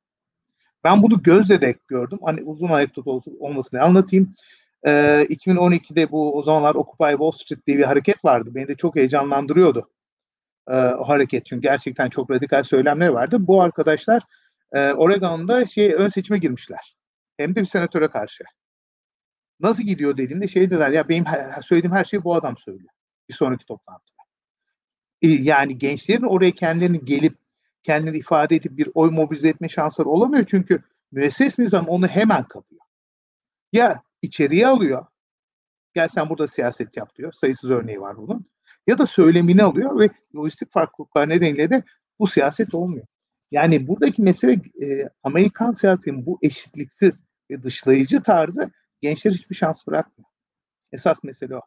Ben 0.85 1.02
bunu 1.02 1.22
gözle 1.22 1.61
de 1.61 1.74
gördüm. 1.88 2.18
Hani 2.24 2.42
uzun 2.42 2.68
anekdot 2.68 3.26
olmasını 3.40 3.83
anlatayım. 3.83 4.35
Ee, 4.87 5.26
2012'de 5.30 6.11
bu 6.11 6.38
o 6.38 6.42
zamanlar 6.42 6.74
Occupy 6.74 7.11
Wall 7.11 7.30
Street 7.30 7.66
diye 7.66 7.78
bir 7.78 7.85
hareket 7.85 8.24
vardı. 8.24 8.50
Beni 8.54 8.68
de 8.68 8.74
çok 8.74 8.96
heyecanlandırıyordu 8.96 9.90
e, 10.68 10.74
o 10.76 11.09
hareket. 11.09 11.46
Çünkü 11.46 11.62
gerçekten 11.62 12.09
çok 12.09 12.30
radikal 12.30 12.62
söylemler 12.62 13.09
vardı. 13.09 13.37
Bu 13.40 13.62
arkadaşlar 13.62 14.22
e, 14.72 14.92
Oregon'da 14.92 15.66
şey 15.66 15.94
ön 15.94 16.09
seçime 16.09 16.38
girmişler. 16.38 16.96
Hem 17.37 17.54
de 17.54 17.61
bir 17.61 17.66
senatöre 17.66 18.09
karşı. 18.09 18.44
Nasıl 19.61 19.83
gidiyor 19.83 20.16
dediğimde 20.16 20.48
şey 20.48 20.62
dediler 20.62 20.90
ya 20.90 21.09
benim 21.09 21.24
söylediğim 21.62 21.96
her 21.96 22.04
şeyi 22.04 22.24
bu 22.24 22.35
adam 22.35 22.56
söylüyor. 22.56 22.90
Bir 23.28 23.35
sonraki 23.35 23.66
toplantıda. 23.66 24.22
E, 25.22 25.28
yani 25.28 25.78
gençlerin 25.78 26.22
oraya 26.22 26.50
kendilerini 26.50 27.04
gelip 27.04 27.38
kendini 27.83 28.18
ifade 28.18 28.56
edip 28.56 28.78
bir 28.78 28.88
oy 28.94 29.11
mobilize 29.11 29.48
etme 29.48 29.68
şansları 29.68 30.09
olamıyor 30.09 30.44
çünkü 30.48 30.83
müesses 31.12 31.59
nizam 31.59 31.88
onu 31.88 32.06
hemen 32.06 32.44
kapıyor. 32.44 32.80
Ya 33.72 34.02
içeriye 34.22 34.66
alıyor, 34.66 35.06
gel 35.94 36.09
sen 36.09 36.28
burada 36.28 36.48
siyaset 36.48 36.96
yap 36.96 37.16
diyor, 37.16 37.33
sayısız 37.33 37.70
örneği 37.70 38.00
var 38.00 38.16
bunun. 38.16 38.46
Ya 38.87 38.98
da 38.98 39.06
söylemini 39.06 39.62
alıyor 39.62 39.98
ve 39.98 40.11
lojistik 40.37 40.70
farklılıklar 40.70 41.28
nedeniyle 41.28 41.70
de 41.70 41.83
bu 42.18 42.26
siyaset 42.26 42.74
olmuyor. 42.74 43.06
Yani 43.51 43.89
buradaki 43.89 44.23
mesele 44.23 44.53
e, 44.83 45.09
Amerikan 45.23 45.73
siyasetinin 45.73 46.27
bu 46.27 46.39
eşitliksiz 46.43 47.27
ve 47.51 47.63
dışlayıcı 47.63 48.23
tarzı 48.23 48.71
gençler 49.01 49.33
hiçbir 49.33 49.55
şans 49.55 49.87
bırakmıyor. 49.87 50.31
Esas 50.93 51.25
mesele 51.25 51.57
o. 51.57 51.61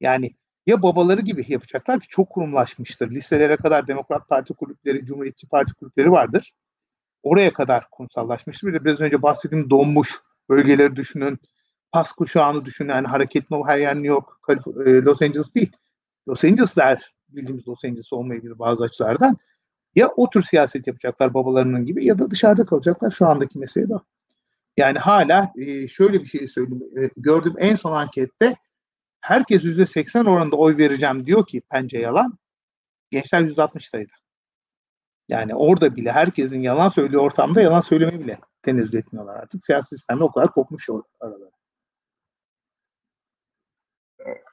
Yani 0.00 0.34
ya 0.66 0.82
babaları 0.82 1.20
gibi 1.20 1.44
yapacaklar 1.48 2.00
ki 2.00 2.08
çok 2.08 2.30
kurumlaşmıştır. 2.30 3.10
Liselere 3.10 3.56
kadar 3.56 3.86
Demokrat 3.86 4.28
Parti 4.28 4.54
kulüpleri, 4.54 5.04
Cumhuriyetçi 5.04 5.48
Parti 5.48 5.74
kulüpleri 5.74 6.10
vardır. 6.12 6.54
Oraya 7.22 7.52
kadar 7.52 7.90
kurumsallaşmıştır. 7.90 8.68
Bir 8.68 8.74
de 8.74 8.84
biraz 8.84 9.00
önce 9.00 9.22
bahsettiğim 9.22 9.70
donmuş 9.70 10.20
bölgeleri 10.48 10.96
düşünün. 10.96 11.38
Pas 11.92 12.12
kuşağını 12.12 12.64
düşünün. 12.64 12.88
Yani 12.88 13.06
hareketli 13.06 13.56
her 13.66 13.78
yer 13.78 13.94
New 13.94 14.08
York, 14.08 14.28
e, 14.86 14.90
Los 14.90 15.22
Angeles 15.22 15.54
değil. 15.54 15.72
Los 16.28 16.44
Angeles'ler 16.44 17.14
bildiğimiz 17.28 17.68
Los 17.68 17.84
Angeles 17.84 18.12
olmayabilir 18.12 18.58
bazı 18.58 18.84
açılardan. 18.84 19.36
Ya 19.94 20.08
o 20.16 20.30
tür 20.30 20.42
siyaset 20.42 20.86
yapacaklar 20.86 21.34
babalarının 21.34 21.86
gibi 21.86 22.06
ya 22.06 22.18
da 22.18 22.30
dışarıda 22.30 22.66
kalacaklar. 22.66 23.10
Şu 23.10 23.26
andaki 23.26 23.58
mesele 23.58 23.88
de 23.88 23.94
Yani 24.76 24.98
hala 24.98 25.52
e, 25.56 25.88
şöyle 25.88 26.20
bir 26.20 26.26
şey 26.26 26.46
söyleyeyim. 26.46 26.84
E, 26.96 27.10
gördüğüm 27.16 27.54
en 27.58 27.76
son 27.76 27.92
ankette 27.92 28.56
herkes 29.20 29.64
yüzde 29.64 29.86
seksen 29.86 30.24
oranında 30.24 30.56
oy 30.56 30.76
vereceğim 30.76 31.26
diyor 31.26 31.46
ki 31.46 31.62
pence 31.70 31.98
yalan. 31.98 32.38
Gençler 33.10 33.40
yüzde 33.40 33.62
altmıştaydı. 33.62 34.12
Yani 35.28 35.54
orada 35.54 35.96
bile 35.96 36.12
herkesin 36.12 36.60
yalan 36.60 36.88
söylüyor 36.88 37.22
ortamda 37.22 37.60
yalan 37.60 37.80
söylemeyi 37.80 38.20
bile 38.20 38.38
tenezzül 38.62 38.98
etmiyorlar 38.98 39.36
artık. 39.36 39.64
Siyasi 39.64 39.96
sistemde 39.96 40.24
o 40.24 40.32
kadar 40.32 40.52
kopmuş 40.52 40.88
araları. 41.20 41.53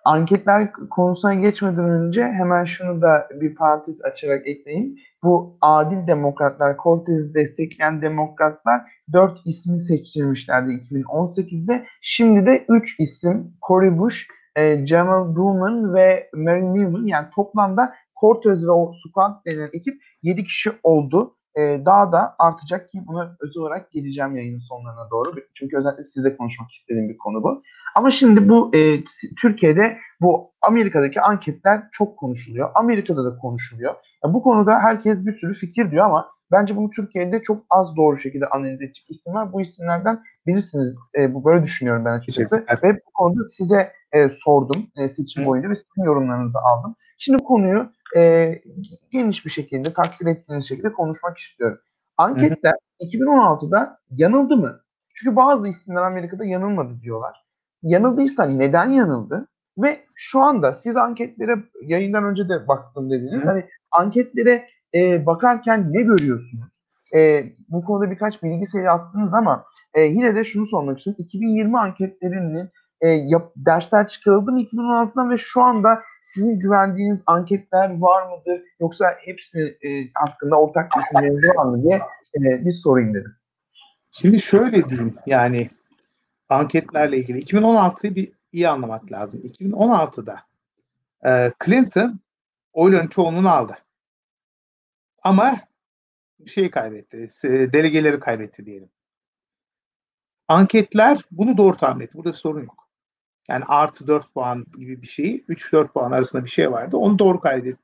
Anketler 0.06 0.72
konusuna 0.90 1.34
geçmeden 1.34 1.90
önce 1.90 2.24
hemen 2.24 2.66
şunu 2.66 3.02
da 3.02 3.28
bir 3.42 3.56
parantez 3.56 4.02
açarak 4.02 4.48
ekleyeyim. 4.48 4.96
Bu 5.24 5.58
adil 5.62 6.08
demokratlar, 6.08 6.78
Cortez'i 6.84 7.34
destekleyen 7.34 8.02
demokratlar 8.02 8.82
4 9.14 9.40
ismi 9.46 9.80
seçtirmişlerdi 9.80 10.72
2018'de. 10.72 11.86
Şimdi 12.02 12.46
de 12.46 12.66
3 12.70 13.00
isim 13.00 13.54
Cory 13.68 13.98
Bush, 13.98 14.28
e, 14.56 14.86
Jamal 14.86 15.36
Bowman 15.36 15.94
ve 15.94 16.30
Mary 16.34 16.62
Newman 16.62 17.06
yani 17.06 17.28
toplamda 17.36 17.94
Cortez 18.22 18.68
ve 18.68 18.72
o 18.72 18.92
squad 18.94 19.46
denen 19.46 19.70
ekip 19.74 20.02
7 20.24 20.44
kişi 20.44 20.72
oldu. 20.84 21.36
E, 21.58 21.86
daha 21.86 22.12
da 22.12 22.36
artacak 22.40 22.90
ki 22.90 23.02
buna 23.08 23.38
özel 23.40 23.62
olarak 23.62 23.92
geleceğim 23.92 24.36
yayının 24.36 24.60
sonlarına 24.60 25.10
doğru. 25.12 25.36
Çünkü 25.54 25.78
özellikle 25.78 26.04
sizle 26.04 26.38
konuşmak 26.38 26.72
istediğim 26.72 27.10
bir 27.10 27.18
konu 27.18 27.44
bu. 27.44 27.64
Ama 27.96 28.12
şimdi 28.12 28.50
bu 28.50 28.76
e, 28.76 29.04
Türkiye'de 29.42 29.98
bu 30.22 30.52
Amerika'daki 30.62 31.22
anketler 31.22 31.84
çok 31.92 32.18
konuşuluyor. 32.18 32.70
Amerika'da 32.76 33.26
da 33.26 33.38
konuşuluyor. 33.38 33.96
Ya 34.24 34.34
bu 34.34 34.44
konuda 34.44 34.80
herkes 34.80 35.26
bir 35.26 35.40
sürü 35.40 35.54
fikir 35.54 35.92
diyor 35.92 36.06
ama 36.06 36.30
bence 36.52 36.76
bunu 36.76 36.90
Türkiye'de 36.90 37.44
çok 37.44 37.64
az 37.70 37.98
doğru 37.98 38.18
şekilde 38.18 38.46
analiz 38.48 38.82
edecek 38.82 39.06
isim 39.10 39.34
var. 39.34 39.54
Bu 39.54 39.62
isimlerden 39.62 40.24
birisiniz. 40.48 40.96
E, 41.20 41.34
bu 41.34 41.46
böyle 41.46 41.64
düşünüyorum 41.64 42.06
ben 42.06 42.14
açıkçası. 42.14 42.66
Ve 42.84 42.96
bu 42.96 43.12
konuda 43.14 43.48
size 43.48 43.92
e, 44.12 44.30
sordum 44.30 44.88
e, 44.98 45.10
seçim 45.10 45.46
boyunca 45.46 45.70
ve 45.70 45.76
sizin 45.76 46.04
yorumlarınızı 46.04 46.60
aldım. 46.60 46.96
Şimdi 47.24 47.44
konuyu 47.44 47.92
e, 48.18 48.54
geniş 49.12 49.46
bir 49.46 49.50
şekilde, 49.50 49.94
takdir 49.94 50.26
ettiğiniz 50.26 50.68
şekilde 50.68 50.94
konuşmak 50.94 51.38
istiyorum. 51.38 51.80
Anketler 52.18 52.74
hı 53.02 53.06
hı. 53.06 53.10
2016'da 53.10 54.00
yanıldı 54.10 54.58
mı? 54.58 54.82
Çünkü 55.14 55.36
bazı 55.36 55.68
isimler 55.68 56.02
Amerika'da 56.02 56.46
yanılmadı 56.46 57.02
diyorlar. 57.02 57.46
Yanıldıysa 57.84 58.46
neden 58.46 58.90
yanıldı? 58.90 59.48
Ve 59.78 60.06
şu 60.16 60.40
anda 60.40 60.74
siz 60.74 60.96
anketlere 60.96 61.56
yayından 61.84 62.24
önce 62.24 62.50
de 62.50 62.68
baktım 62.68 63.12
dediniz. 63.12 63.44
Hı. 63.44 63.50
Hani 63.50 63.66
anketlere 63.92 64.66
e, 64.96 65.26
bakarken 65.26 65.94
ne 65.94 66.02
görüyorsunuz? 66.02 66.66
E, 67.16 67.44
bu 67.70 67.86
konuda 67.86 68.12
birkaç 68.12 68.44
bilgi 68.44 68.66
seri 68.66 68.90
attınız 68.90 69.34
ama 69.34 69.66
e, 69.94 70.02
yine 70.02 70.36
de 70.36 70.44
şunu 70.44 70.66
sormak 70.66 70.98
istiyorum. 70.98 71.24
2020 71.26 71.80
anketlerinin 71.80 72.70
e, 73.02 73.10
yap, 73.10 73.52
dersler 73.56 74.08
çıkarıldı 74.08 74.52
mı 74.52 74.62
2016'dan 74.62 75.30
ve 75.30 75.38
şu 75.38 75.62
anda 75.62 76.04
sizin 76.22 76.60
güvendiğiniz 76.60 77.20
anketler 77.26 77.98
var 77.98 78.30
mıdır? 78.30 78.62
Yoksa 78.80 79.06
hepsi 79.20 79.78
e, 79.82 79.90
hakkında 80.14 80.56
ortak 80.56 80.92
düşünceleriniz 80.96 81.58
var 81.58 81.66
mı 81.66 81.84
diye 81.84 82.02
e, 82.36 82.66
bir 82.66 82.72
sorayım 82.72 83.14
dedim. 83.14 83.36
Şimdi 84.12 84.40
şöyle 84.40 84.90
diyeyim 84.90 85.16
yani 85.26 85.70
anketlerle 86.50 87.18
ilgili 87.18 87.44
2016'yı 87.44 88.16
bir 88.16 88.32
iyi 88.52 88.70
anlamak 88.70 89.12
lazım. 89.12 89.42
2016'da 89.42 90.40
e, 91.26 91.52
Clinton 91.66 92.20
oyların 92.74 93.08
çoğunluğunu 93.08 93.50
aldı. 93.50 93.78
Ama 95.24 95.56
şey 96.48 96.72
kaybetti, 96.72 97.30
delegeleri 97.74 98.20
kaybetti 98.20 98.66
diyelim. 98.66 98.90
Anketler 100.48 101.20
bunu 101.32 101.58
doğru 101.58 101.78
tahmin 101.78 102.06
etti. 102.06 102.18
Burada 102.18 102.30
bir 102.30 102.38
sorun 102.38 102.62
yok. 102.62 102.81
Yani 103.52 103.66
artı 103.68 104.08
4 104.08 104.34
puan 104.34 104.66
gibi 104.78 105.02
bir 105.02 105.08
şeyi 105.08 105.46
3-4 105.50 105.88
puan 105.88 106.12
arasında 106.12 106.46
bir 106.46 106.50
şey 106.50 106.72
vardı. 106.72 106.98
Onu 106.98 107.20
doğru 107.20 107.40
kaydetti. 107.40 107.84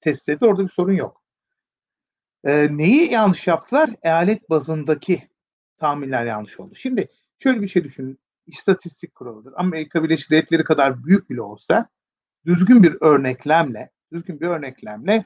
Test 0.00 0.28
etti. 0.28 0.44
Orada 0.46 0.64
bir 0.64 0.68
sorun 0.68 0.92
yok. 0.92 1.22
Ee, 2.44 2.68
neyi 2.70 3.12
yanlış 3.12 3.46
yaptılar? 3.46 3.90
Eyalet 4.02 4.50
bazındaki 4.50 5.28
tahminler 5.78 6.26
yanlış 6.26 6.60
oldu. 6.60 6.74
Şimdi 6.74 7.08
şöyle 7.38 7.62
bir 7.62 7.68
şey 7.68 7.84
düşünün. 7.84 8.18
İstatistik 8.46 9.14
kuralıdır. 9.14 9.52
Amerika 9.56 10.04
Birleşik 10.04 10.30
Devletleri 10.30 10.64
kadar 10.64 11.04
büyük 11.04 11.30
bile 11.30 11.42
olsa 11.42 11.88
düzgün 12.46 12.82
bir 12.82 12.96
örneklemle 13.00 13.90
düzgün 14.12 14.40
bir 14.40 14.46
örneklemle 14.46 15.24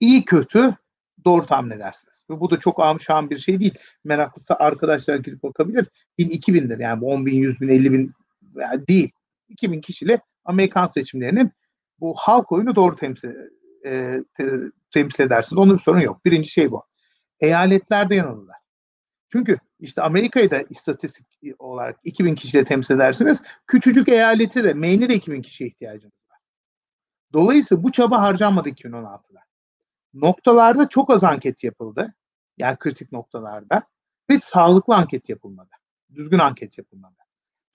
iyi 0.00 0.24
kötü 0.24 0.76
doğru 1.24 1.46
tahmin 1.46 1.70
edersiniz. 1.70 2.26
Ve 2.30 2.40
bu 2.40 2.50
da 2.50 2.58
çok 2.58 2.80
amşan 2.80 3.30
bir 3.30 3.38
şey 3.38 3.60
değil. 3.60 3.74
Meraklısı 4.04 4.54
arkadaşlar 4.54 5.16
girip 5.16 5.42
bakabilir. 5.42 5.86
1000 6.18 6.30
2000'dir 6.30 6.78
yani 6.78 7.00
bu 7.00 7.06
10 7.10 7.26
bin, 7.26 7.34
100 7.34 7.60
bin, 7.60 7.68
50 7.68 7.92
bin 7.92 8.12
yani 8.56 8.86
değil. 8.86 9.12
2000 9.48 9.80
kişiyle 9.80 10.20
Amerikan 10.44 10.86
seçimlerinin 10.86 11.52
bu 12.00 12.14
halk 12.14 12.52
oyunu 12.52 12.76
doğru 12.76 12.96
temsil 12.96 13.28
e, 13.86 14.20
te, 14.36 14.50
temsil 14.90 15.24
edersiniz. 15.24 15.58
Onun 15.58 15.74
bir 15.76 15.82
sorun 15.82 16.00
yok. 16.00 16.24
Birinci 16.24 16.50
şey 16.50 16.70
bu. 16.70 16.84
Eyaletlerde 17.40 18.14
yanılırlar. 18.14 18.56
Çünkü 19.32 19.58
işte 19.80 20.02
Amerika'yı 20.02 20.50
da 20.50 20.62
istatistik 20.62 21.26
olarak 21.58 22.00
2000 22.04 22.34
kişiyle 22.34 22.64
temsil 22.64 22.94
edersiniz. 22.94 23.42
Küçücük 23.66 24.08
eyaleti 24.08 24.64
de 24.64 24.74
Maine'e 24.74 25.08
de 25.08 25.14
2000 25.14 25.42
kişiye 25.42 25.68
ihtiyacınız 25.68 26.30
var. 26.30 26.38
Dolayısıyla 27.32 27.82
bu 27.82 27.92
çaba 27.92 28.22
harcanmadı 28.22 28.68
2016'da. 28.68 29.40
Noktalarda 30.14 30.88
çok 30.88 31.10
az 31.10 31.24
anket 31.24 31.64
yapıldı. 31.64 32.14
Yani 32.58 32.76
kritik 32.78 33.12
noktalarda. 33.12 33.82
Ve 34.30 34.38
sağlıklı 34.40 34.94
anket 34.94 35.28
yapılmadı. 35.28 35.70
Düzgün 36.14 36.38
anket 36.38 36.78
yapılmadı. 36.78 37.21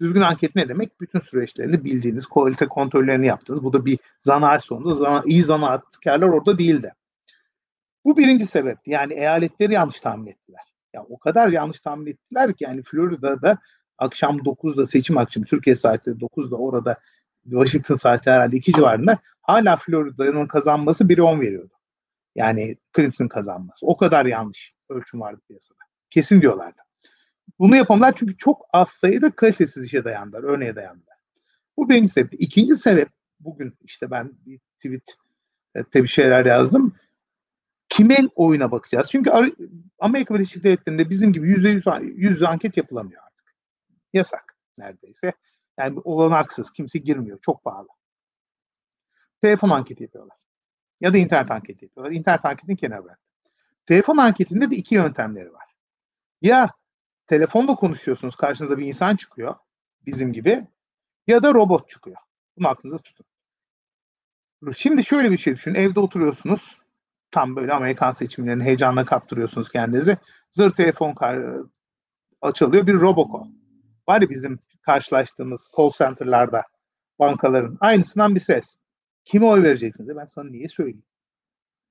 Düzgün 0.02 0.22
anket 0.22 0.56
ne 0.56 0.70
demek? 0.70 1.02
Bütün 1.02 1.20
süreçlerini 1.20 1.84
bildiğiniz, 1.84 2.26
kalite 2.26 2.68
kontrollerini 2.68 3.26
yaptınız. 3.26 3.64
Bu 3.64 3.74
da 3.74 3.86
bir 3.86 4.00
zanaat 4.20 4.64
sonunda. 4.64 4.96
Zana, 4.96 5.24
iyi 5.26 5.44
zanaatkarlar 5.44 6.28
orada 6.28 6.58
değildi. 6.58 6.94
Bu 8.06 8.18
birinci 8.18 8.46
sebep. 8.46 8.78
Yani 8.86 9.14
eyaletleri 9.14 9.74
yanlış 9.74 10.00
tahmin 10.00 10.32
ettiler. 10.32 10.62
Ya 10.94 11.04
o 11.10 11.20
kadar 11.20 11.48
yanlış 11.48 11.80
tahmin 11.80 12.06
ettiler 12.06 12.54
ki 12.54 12.64
yani 12.64 12.82
Florida'da 12.84 13.58
akşam 13.98 14.38
9'da 14.38 14.86
seçim 14.86 15.18
akşamı 15.18 15.46
Türkiye 15.46 15.76
saati 15.76 16.10
9'da 16.10 16.56
orada 16.56 16.98
Washington 17.44 17.96
saati 17.96 18.32
herhalde 18.32 18.58
2 18.58 18.72
civarında 18.72 19.18
hala 19.42 19.76
Florida'nın 19.76 20.48
kazanması 20.48 21.04
1'e 21.04 21.22
10 21.22 21.42
veriyordu. 21.42 21.74
Yani 22.36 22.78
Clinton 22.96 23.28
kazanması. 23.28 23.86
O 23.86 23.98
kadar 23.98 24.26
yanlış 24.26 24.74
ölçüm 24.90 25.22
vardı 25.22 25.42
piyasada. 25.48 25.80
Kesin 26.10 26.42
diyorlardı. 26.42 26.87
Bunu 27.60 27.76
yapanlar 27.76 28.16
çünkü 28.16 28.38
çok 28.38 28.66
az 28.74 28.90
sayıda 28.90 29.32
kalitesiz 29.32 29.86
işe 29.86 30.04
dayandılar, 30.04 30.44
örneğe 30.44 30.76
dayandılar. 30.76 31.18
Bu 31.78 31.90
birinci 31.90 32.08
sebep. 32.08 32.34
İkinci 32.42 32.76
sebep 32.76 33.10
bugün 33.40 33.78
işte 33.82 34.12
ben 34.12 34.32
bir 34.46 34.60
tweet 34.76 35.18
e, 35.76 36.04
bir 36.04 36.08
şeyler 36.08 36.46
yazdım. 36.46 36.96
Kimin 37.90 38.30
oyuna 38.36 38.72
bakacağız? 38.72 39.08
Çünkü 39.10 39.32
Amerika 40.00 40.36
Birleşik 40.36 40.64
Devletleri'nde 40.64 41.10
bizim 41.10 41.34
gibi 41.34 41.48
yüzde 41.48 41.70
yüz, 41.70 41.86
yüz 42.02 42.44
anket 42.44 42.78
yapılamıyor 42.78 43.22
artık. 43.24 43.56
Yasak 44.14 44.58
neredeyse. 44.78 45.34
Yani 45.80 46.00
olanaksız. 46.04 46.72
Kimse 46.72 47.00
girmiyor. 47.00 47.40
Çok 47.42 47.64
pahalı. 47.64 47.88
Telefon 49.42 49.70
anketi 49.70 50.04
yapıyorlar. 50.04 50.38
Ya 51.02 51.14
da 51.14 51.18
internet 51.18 51.52
anketi 51.52 51.86
yapıyorlar. 51.86 52.16
İnternet 52.16 52.46
anketini 52.46 52.78
kenara 52.78 53.04
bırak. 53.04 53.20
Telefon 53.86 54.18
anketinde 54.18 54.72
de 54.72 54.76
iki 54.76 54.96
yöntemleri 54.96 55.54
var. 55.54 55.66
Ya 56.42 56.70
telefonla 57.28 57.76
konuşuyorsunuz 57.76 58.36
karşınıza 58.36 58.78
bir 58.78 58.86
insan 58.86 59.16
çıkıyor 59.16 59.56
bizim 60.06 60.34
gibi 60.34 60.68
ya 61.28 61.44
da 61.44 61.54
robot 61.54 61.90
çıkıyor. 61.90 62.18
Bunu 62.58 62.68
aklınızda 62.68 63.02
tutun. 63.02 63.26
Şimdi 64.78 65.06
şöyle 65.06 65.32
bir 65.32 65.38
şey 65.38 65.56
düşünün. 65.56 65.76
Evde 65.76 66.00
oturuyorsunuz. 66.00 66.78
Tam 67.32 67.56
böyle 67.56 67.74
Amerikan 67.74 68.12
seçimlerinin 68.12 68.64
heyecanla 68.64 69.06
kaptırıyorsunuz 69.06 69.70
kendinizi. 69.70 70.18
Zır 70.52 70.70
telefon 70.70 71.16
açılıyor. 72.42 72.88
Bir 72.88 72.94
robocall. 72.94 73.48
Var 74.08 74.22
ya 74.22 74.30
bizim 74.30 74.60
karşılaştığımız 74.82 75.72
call 75.78 75.92
center'larda 75.92 76.64
bankaların 77.20 77.78
aynısından 77.80 78.36
bir 78.36 78.40
ses. 78.40 78.78
Kime 79.26 79.46
oy 79.46 79.64
vereceksiniz? 79.64 80.16
Ben 80.18 80.26
sana 80.26 80.50
niye 80.50 80.68
söyleyeyim? 80.68 81.04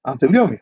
Anlatabiliyor 0.05 0.45
muyum? 0.45 0.61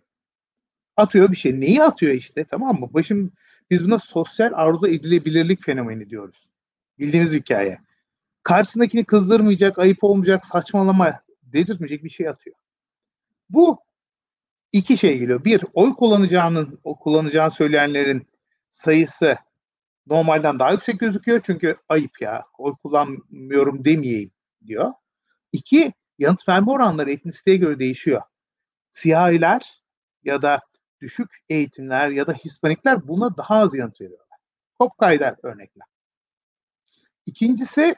Atıyor 0.96 1.30
bir 1.30 1.36
şey. 1.36 1.60
Neyi 1.60 1.82
atıyor 1.82 2.12
işte 2.12 2.44
tamam 2.44 2.80
mı? 2.80 2.94
Başım 2.94 3.32
biz 3.74 3.84
buna 3.84 3.98
sosyal 3.98 4.52
arzu 4.54 4.86
edilebilirlik 4.86 5.64
fenomeni 5.64 6.10
diyoruz. 6.10 6.48
Bildiğiniz 6.98 7.32
hikaye. 7.32 7.80
Karşısındakini 8.42 9.04
kızdırmayacak, 9.04 9.78
ayıp 9.78 10.04
olmayacak, 10.04 10.44
saçmalama 10.44 11.20
dedirtmeyecek 11.42 12.04
bir 12.04 12.08
şey 12.08 12.28
atıyor. 12.28 12.56
Bu 13.50 13.78
iki 14.72 14.96
şey 14.96 15.18
geliyor. 15.18 15.44
Bir, 15.44 15.64
oy 15.72 15.94
kullanacağının, 15.94 16.80
o 16.84 16.98
kullanacağını 16.98 17.50
söyleyenlerin 17.50 18.26
sayısı 18.70 19.36
normalden 20.06 20.58
daha 20.58 20.72
yüksek 20.72 21.00
gözüküyor. 21.00 21.40
Çünkü 21.46 21.76
ayıp 21.88 22.20
ya, 22.20 22.44
oy 22.58 22.74
kullanmıyorum 22.82 23.84
demeyeyim 23.84 24.30
diyor. 24.66 24.92
İki, 25.52 25.92
yanıt 26.18 26.48
verme 26.48 26.72
oranları 26.72 27.12
etnisiteye 27.12 27.56
göre 27.56 27.78
değişiyor. 27.78 28.22
Siyahiler 28.90 29.82
ya 30.24 30.42
da 30.42 30.60
düşük 31.00 31.30
eğitimler 31.48 32.08
ya 32.08 32.26
da 32.26 32.32
Hispanikler 32.32 33.08
buna 33.08 33.36
daha 33.36 33.54
az 33.54 33.74
yanıt 33.74 34.00
veriyorlar. 34.00 34.38
Kopkay'da 34.78 35.36
örnekler. 35.42 35.88
İkincisi 37.26 37.94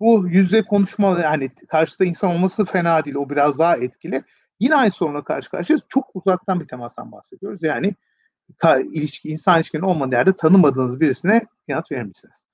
bu 0.00 0.28
yüzde 0.28 0.62
konuşma 0.62 1.20
yani 1.20 1.50
karşıda 1.68 2.04
insan 2.04 2.30
olması 2.30 2.64
fena 2.64 3.04
değil. 3.04 3.16
O 3.16 3.30
biraz 3.30 3.58
daha 3.58 3.76
etkili. 3.76 4.22
Yine 4.60 4.74
aynı 4.74 4.90
sorunla 4.90 5.24
karşı 5.24 5.50
karşıyayız. 5.50 5.82
Çok 5.88 6.10
uzaktan 6.14 6.60
bir 6.60 6.68
temastan 6.68 7.12
bahsediyoruz. 7.12 7.62
Yani 7.62 7.94
ilişki, 8.92 9.28
insan 9.28 9.56
ilişkinin 9.56 9.82
olmadığı 9.82 10.14
yerde 10.14 10.32
tanımadığınız 10.32 11.00
birisine 11.00 11.46
yanıt 11.68 11.92
verir 11.92 12.02
misiniz? 12.02 12.44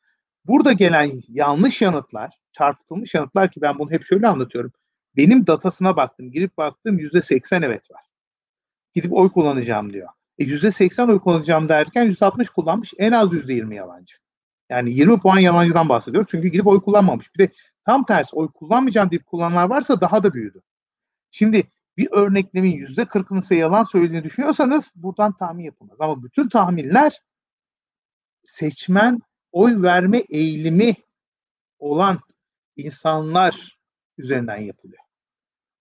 Burada 0.47 0.73
gelen 0.73 1.11
yanlış 1.29 1.83
yanıtlar, 1.83 2.39
çarpıtılmış 2.53 3.15
yanıtlar 3.15 3.51
ki 3.51 3.61
ben 3.61 3.79
bunu 3.79 3.91
hep 3.91 4.05
şöyle 4.05 4.29
anlatıyorum. 4.29 4.73
Benim 5.17 5.47
datasına 5.47 5.97
baktım, 5.97 6.31
girip 6.31 6.59
baktım 6.59 6.99
yüzde 6.99 7.23
seksen 7.23 7.63
evet 7.63 7.91
var 7.91 8.14
gidip 8.95 9.13
oy 9.13 9.33
kullanacağım 9.33 9.93
diyor. 9.93 10.09
E 10.39 10.45
%80 10.45 11.13
oy 11.13 11.21
kullanacağım 11.21 11.69
derken 11.69 12.07
%60 12.07 12.53
kullanmış 12.53 12.95
en 12.99 13.13
az 13.13 13.33
%20 13.33 13.75
yalancı. 13.75 14.17
Yani 14.71 14.91
20 14.91 15.21
puan 15.21 15.39
yalancıdan 15.39 15.89
bahsediyoruz. 15.89 16.29
Çünkü 16.31 16.49
gidip 16.49 16.67
oy 16.67 16.81
kullanmamış. 16.81 17.35
Bir 17.35 17.39
de 17.39 17.53
tam 17.87 18.05
tersi 18.05 18.37
oy 18.37 18.49
kullanmayacağım 18.49 19.11
deyip 19.11 19.27
kullananlar 19.27 19.71
varsa 19.71 20.01
daha 20.01 20.23
da 20.23 20.35
büyüdü. 20.35 20.63
Şimdi 21.31 21.65
bir 21.97 22.09
örneklemin 22.13 22.73
%40'ını 22.73 23.43
size 23.43 23.57
yalan 23.57 23.85
söylediğini 23.85 24.25
düşünüyorsanız 24.25 24.93
buradan 24.97 25.33
tahmin 25.33 25.65
yapılmaz. 25.65 26.01
Ama 26.01 26.23
bütün 26.23 26.49
tahminler 26.49 27.21
seçmen 28.45 29.21
oy 29.53 29.83
verme 29.83 30.19
eğilimi 30.19 30.95
olan 31.79 32.19
insanlar 32.77 33.79
üzerinden 34.19 34.57
yapılıyor. 34.57 35.03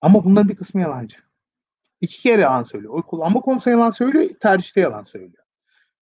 Ama 0.01 0.23
bunların 0.23 0.49
bir 0.49 0.55
kısmı 0.55 0.81
yalancı. 0.81 1.17
İki 2.03 2.21
kere 2.21 2.41
yalan 2.41 2.63
söylüyor. 2.63 2.93
Oy 2.93 3.01
kullanma 3.01 3.41
konusunda 3.41 3.77
yalan 3.77 3.89
söylüyor, 3.89 4.29
tercihte 4.39 4.81
yalan 4.81 5.03
söylüyor. 5.03 5.43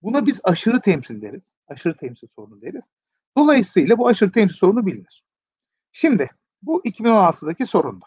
Buna 0.02 0.26
biz 0.26 0.40
aşırı 0.44 0.80
temsil 0.80 1.22
deriz. 1.22 1.54
Aşırı 1.68 1.96
temsil 1.96 2.28
sorunu 2.34 2.62
deriz. 2.62 2.84
Dolayısıyla 3.36 3.98
bu 3.98 4.08
aşırı 4.08 4.32
temsil 4.32 4.56
sorunu 4.56 4.86
bilinir. 4.86 5.24
Şimdi 5.92 6.30
bu 6.62 6.82
2016'daki 6.82 7.66
sorundu. 7.66 8.04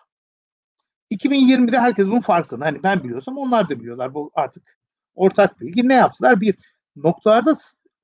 2020'de 1.12 1.80
herkes 1.80 2.08
bunun 2.08 2.22
farkında. 2.22 2.66
Hani 2.66 2.84
ben 2.84 3.04
biliyorsam 3.04 3.38
onlar 3.38 3.70
da 3.70 3.80
biliyorlar. 3.80 4.14
Bu 4.14 4.32
artık 4.34 4.78
ortak 5.16 5.62
bilgi. 5.62 5.88
Ne 5.88 5.94
yaptılar? 5.94 6.42
Bir, 6.42 6.56
noktalarda 6.96 7.56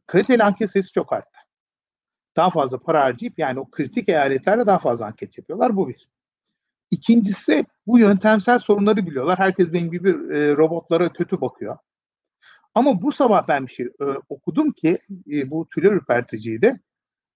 kaliteli 0.06 0.44
anket 0.44 0.72
sayısı 0.72 0.94
çok 0.94 1.14
arttı. 1.14 1.40
Daha 2.36 2.50
fazla 2.50 2.80
para 2.80 3.02
harcayıp 3.02 3.40
yani 3.40 3.60
o 3.60 3.70
kritik 3.70 4.10
eyaletlerde 4.10 4.66
daha 4.66 4.80
fazla 4.80 5.06
anket 5.06 5.38
yapıyorlar. 5.38 5.76
Bu 5.76 5.90
bir. 5.90 6.08
İkincisi 6.92 7.66
bu 7.88 8.00
yöntemsel 8.00 8.60
sorunları 8.60 9.06
biliyorlar. 9.06 9.40
Herkes 9.40 9.74
benim 9.74 9.92
gibi 9.92 10.10
e, 10.10 10.56
robotlara 10.58 11.14
kötü 11.14 11.42
bakıyor. 11.42 11.78
Ama 12.76 13.02
bu 13.02 13.12
sabah 13.12 13.48
ben 13.48 13.68
bir 13.68 13.72
şey 13.72 13.86
e, 13.86 14.06
okudum 14.30 14.72
ki 14.72 14.98
e, 15.32 15.50
bu 15.50 15.68
tüyler 15.70 15.92
ürperticiydi. 15.92 16.74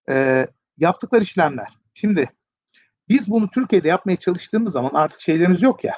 E, 0.10 0.47
yaptıkları 0.78 1.24
işlemler. 1.24 1.68
Şimdi 1.93 2.30
biz 3.10 3.30
bunu 3.30 3.49
Türkiye'de 3.49 3.88
yapmaya 3.88 4.16
çalıştığımız 4.16 4.74
zaman 4.74 4.91
artık 4.93 5.22
şeylerimiz 5.22 5.62
yok 5.62 5.84
ya. 5.84 5.93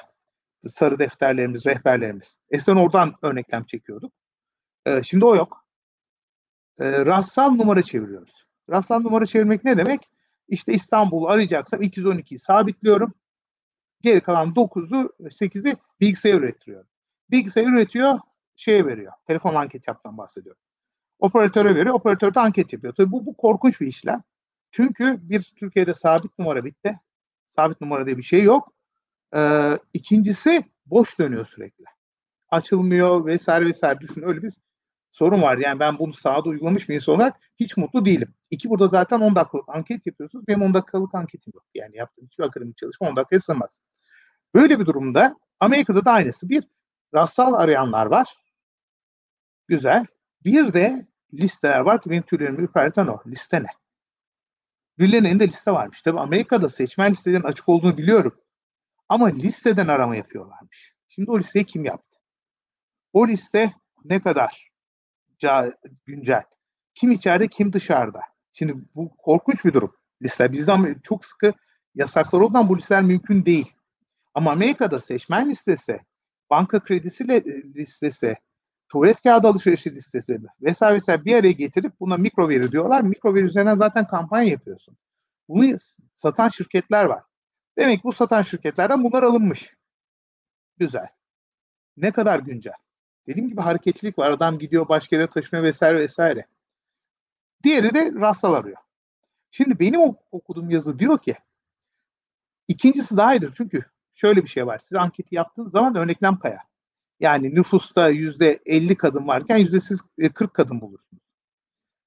Sarı 0.68 0.98
defterlerimiz, 0.98 1.66
rehberlerimiz. 1.66 2.38
Eskiden 2.50 2.76
oradan 2.76 3.14
örneklem 3.22 3.64
çekiyorduk. 3.64 4.12
Ee, 4.86 5.02
şimdi 5.02 5.24
o 5.24 5.36
yok. 5.36 5.66
Ee, 6.80 7.06
rastsal 7.06 7.50
numara 7.50 7.82
çeviriyoruz. 7.82 8.46
Rastsal 8.70 9.00
numara 9.00 9.26
çevirmek 9.26 9.64
ne 9.64 9.78
demek? 9.78 10.08
İşte 10.48 10.72
İstanbul'u 10.72 11.28
arayacaksam 11.28 11.82
212'yi 11.82 12.38
sabitliyorum. 12.38 13.14
Geri 14.04 14.20
kalan 14.20 14.48
9'u 14.48 15.12
8'i 15.20 15.76
bilgisayar 16.00 16.34
üretiyorum. 16.34 16.86
Bilgisayar 17.30 17.66
üretiyor, 17.66 18.18
şeye 18.56 18.86
veriyor. 18.86 19.12
Telefon 19.26 19.54
anket 19.54 19.88
yaptan 19.88 20.18
bahsediyorum. 20.18 20.62
Operatöre 21.18 21.74
veriyor, 21.74 21.94
operatör 21.94 22.34
de 22.34 22.40
anket 22.40 22.72
yapıyor. 22.72 22.94
Tabii 22.94 23.12
bu, 23.12 23.26
bu 23.26 23.36
korkunç 23.36 23.80
bir 23.80 23.86
işlem. 23.86 24.22
Çünkü 24.70 25.18
bir 25.22 25.54
Türkiye'de 25.56 25.94
sabit 25.94 26.38
numara 26.38 26.64
bitti. 26.64 27.00
Sabit 27.48 27.80
numara 27.80 28.06
diye 28.06 28.18
bir 28.18 28.22
şey 28.22 28.42
yok. 28.42 28.72
Ee, 29.36 29.78
ikincisi 29.92 30.64
boş 30.86 31.18
dönüyor 31.18 31.46
sürekli. 31.46 31.84
Açılmıyor 32.48 33.26
vesaire 33.26 33.66
vesaire. 33.66 34.00
Düşün 34.00 34.22
öyle 34.22 34.42
bir 34.42 34.52
sorun 35.12 35.42
var. 35.42 35.58
Yani 35.58 35.80
ben 35.80 35.98
bunu 35.98 36.12
sahada 36.12 36.48
uygulamış 36.48 36.88
bir 36.88 36.94
insan 36.94 37.14
olarak 37.14 37.36
hiç 37.60 37.76
mutlu 37.76 38.04
değilim. 38.04 38.28
İki 38.50 38.70
burada 38.70 38.88
zaten 38.88 39.20
10 39.20 39.34
dakikalık 39.34 39.68
anket 39.68 40.06
yapıyorsunuz. 40.06 40.48
Benim 40.48 40.62
10 40.62 40.74
dakikalık 40.74 41.14
anketim 41.14 41.52
yok. 41.54 41.64
Yani 41.74 41.96
yaptığım 41.96 42.26
hiçbir 42.26 42.44
akademik 42.44 42.76
çalışma 42.76 43.08
10 43.08 43.16
dakikaya 43.16 43.40
sığmaz. 43.40 43.80
Böyle 44.54 44.80
bir 44.80 44.86
durumda 44.86 45.36
Amerika'da 45.60 46.04
da 46.04 46.12
aynısı. 46.12 46.48
Bir, 46.48 46.64
rastsal 47.14 47.54
arayanlar 47.54 48.06
var. 48.06 48.36
Güzel. 49.68 50.06
Bir 50.44 50.72
de 50.72 51.06
listeler 51.32 51.80
var 51.80 52.02
ki 52.02 52.10
benim 52.10 52.22
tüylerimi 52.22 52.62
ürperten 52.62 53.06
o. 53.06 53.22
Liste 53.26 53.62
ne? 53.62 53.68
Birilerinin 54.98 55.28
elinde 55.28 55.48
liste 55.48 55.70
varmış. 55.70 56.02
Tabi 56.02 56.20
Amerika'da 56.20 56.68
seçmen 56.68 57.10
listelerin 57.12 57.42
açık 57.42 57.68
olduğunu 57.68 57.98
biliyorum. 57.98 58.40
Ama 59.08 59.26
listeden 59.26 59.88
arama 59.88 60.16
yapıyorlarmış. 60.16 60.94
Şimdi 61.08 61.30
o 61.30 61.38
listeyi 61.38 61.64
kim 61.64 61.84
yaptı? 61.84 62.18
O 63.12 63.28
liste 63.28 63.74
ne 64.04 64.20
kadar 64.20 64.70
güncel? 66.06 66.42
Kim 66.94 67.12
içeride, 67.12 67.48
kim 67.48 67.72
dışarıda? 67.72 68.20
Şimdi 68.52 68.74
bu 68.94 69.16
korkunç 69.16 69.64
bir 69.64 69.72
durum. 69.72 69.96
Listeler 70.22 70.52
bizden 70.52 71.00
çok 71.02 71.24
sıkı 71.26 71.52
yasaklar 71.94 72.40
olduğundan 72.40 72.68
bu 72.68 72.78
listeler 72.78 73.02
mümkün 73.02 73.44
değil. 73.46 73.72
Ama 74.34 74.52
Amerika'da 74.52 75.00
seçmen 75.00 75.50
listesi, 75.50 76.00
banka 76.50 76.80
kredisi 76.80 77.28
listesi, 77.74 78.36
tuvalet 78.88 79.22
kağıdı 79.22 79.48
alışverişi 79.48 79.94
listesi 79.94 80.40
vesaire 80.62 80.96
vesaire 80.96 81.24
bir 81.24 81.34
araya 81.36 81.52
getirip 81.52 82.00
buna 82.00 82.16
mikro 82.16 82.48
veri 82.48 82.72
diyorlar. 82.72 83.00
Mikro 83.00 83.34
veri 83.34 83.44
üzerinden 83.44 83.74
zaten 83.74 84.06
kampanya 84.06 84.50
yapıyorsun. 84.50 84.96
Bunu 85.48 85.78
satan 86.14 86.48
şirketler 86.48 87.04
var. 87.04 87.22
Demek 87.78 88.04
bu 88.04 88.12
satan 88.12 88.42
şirketlerden 88.42 89.04
bunlar 89.04 89.22
alınmış. 89.22 89.76
Güzel. 90.78 91.08
Ne 91.96 92.10
kadar 92.10 92.38
güncel? 92.38 92.74
Dediğim 93.26 93.48
gibi 93.48 93.60
hareketlilik 93.60 94.18
var. 94.18 94.30
Adam 94.30 94.58
gidiyor 94.58 94.88
başka 94.88 95.16
yere 95.16 95.26
taşınıyor 95.26 95.64
vesaire 95.64 96.00
vesaire. 96.00 96.46
Diğeri 97.62 97.94
de 97.94 98.12
rastsal 98.20 98.54
arıyor. 98.54 98.76
Şimdi 99.50 99.78
benim 99.78 100.00
okuduğum 100.32 100.70
yazı 100.70 100.98
diyor 100.98 101.18
ki 101.18 101.36
ikincisi 102.68 103.16
daha 103.16 103.34
iyidir 103.34 103.52
çünkü 103.56 103.84
şöyle 104.14 104.42
bir 104.42 104.48
şey 104.48 104.66
var. 104.66 104.78
Siz 104.78 104.94
anketi 104.94 105.34
yaptığınız 105.34 105.72
zaman 105.72 105.96
örneklem 105.96 106.38
kayar. 106.38 106.62
Yani 107.20 107.54
nüfusta 107.54 108.08
yüzde 108.08 108.60
50 108.66 108.96
kadın 108.96 109.28
varken 109.28 109.56
yüzde 109.56 109.80
siz 109.80 110.00
40 110.34 110.50
e, 110.50 110.52
kadın 110.52 110.80
bulursunuz. 110.80 111.22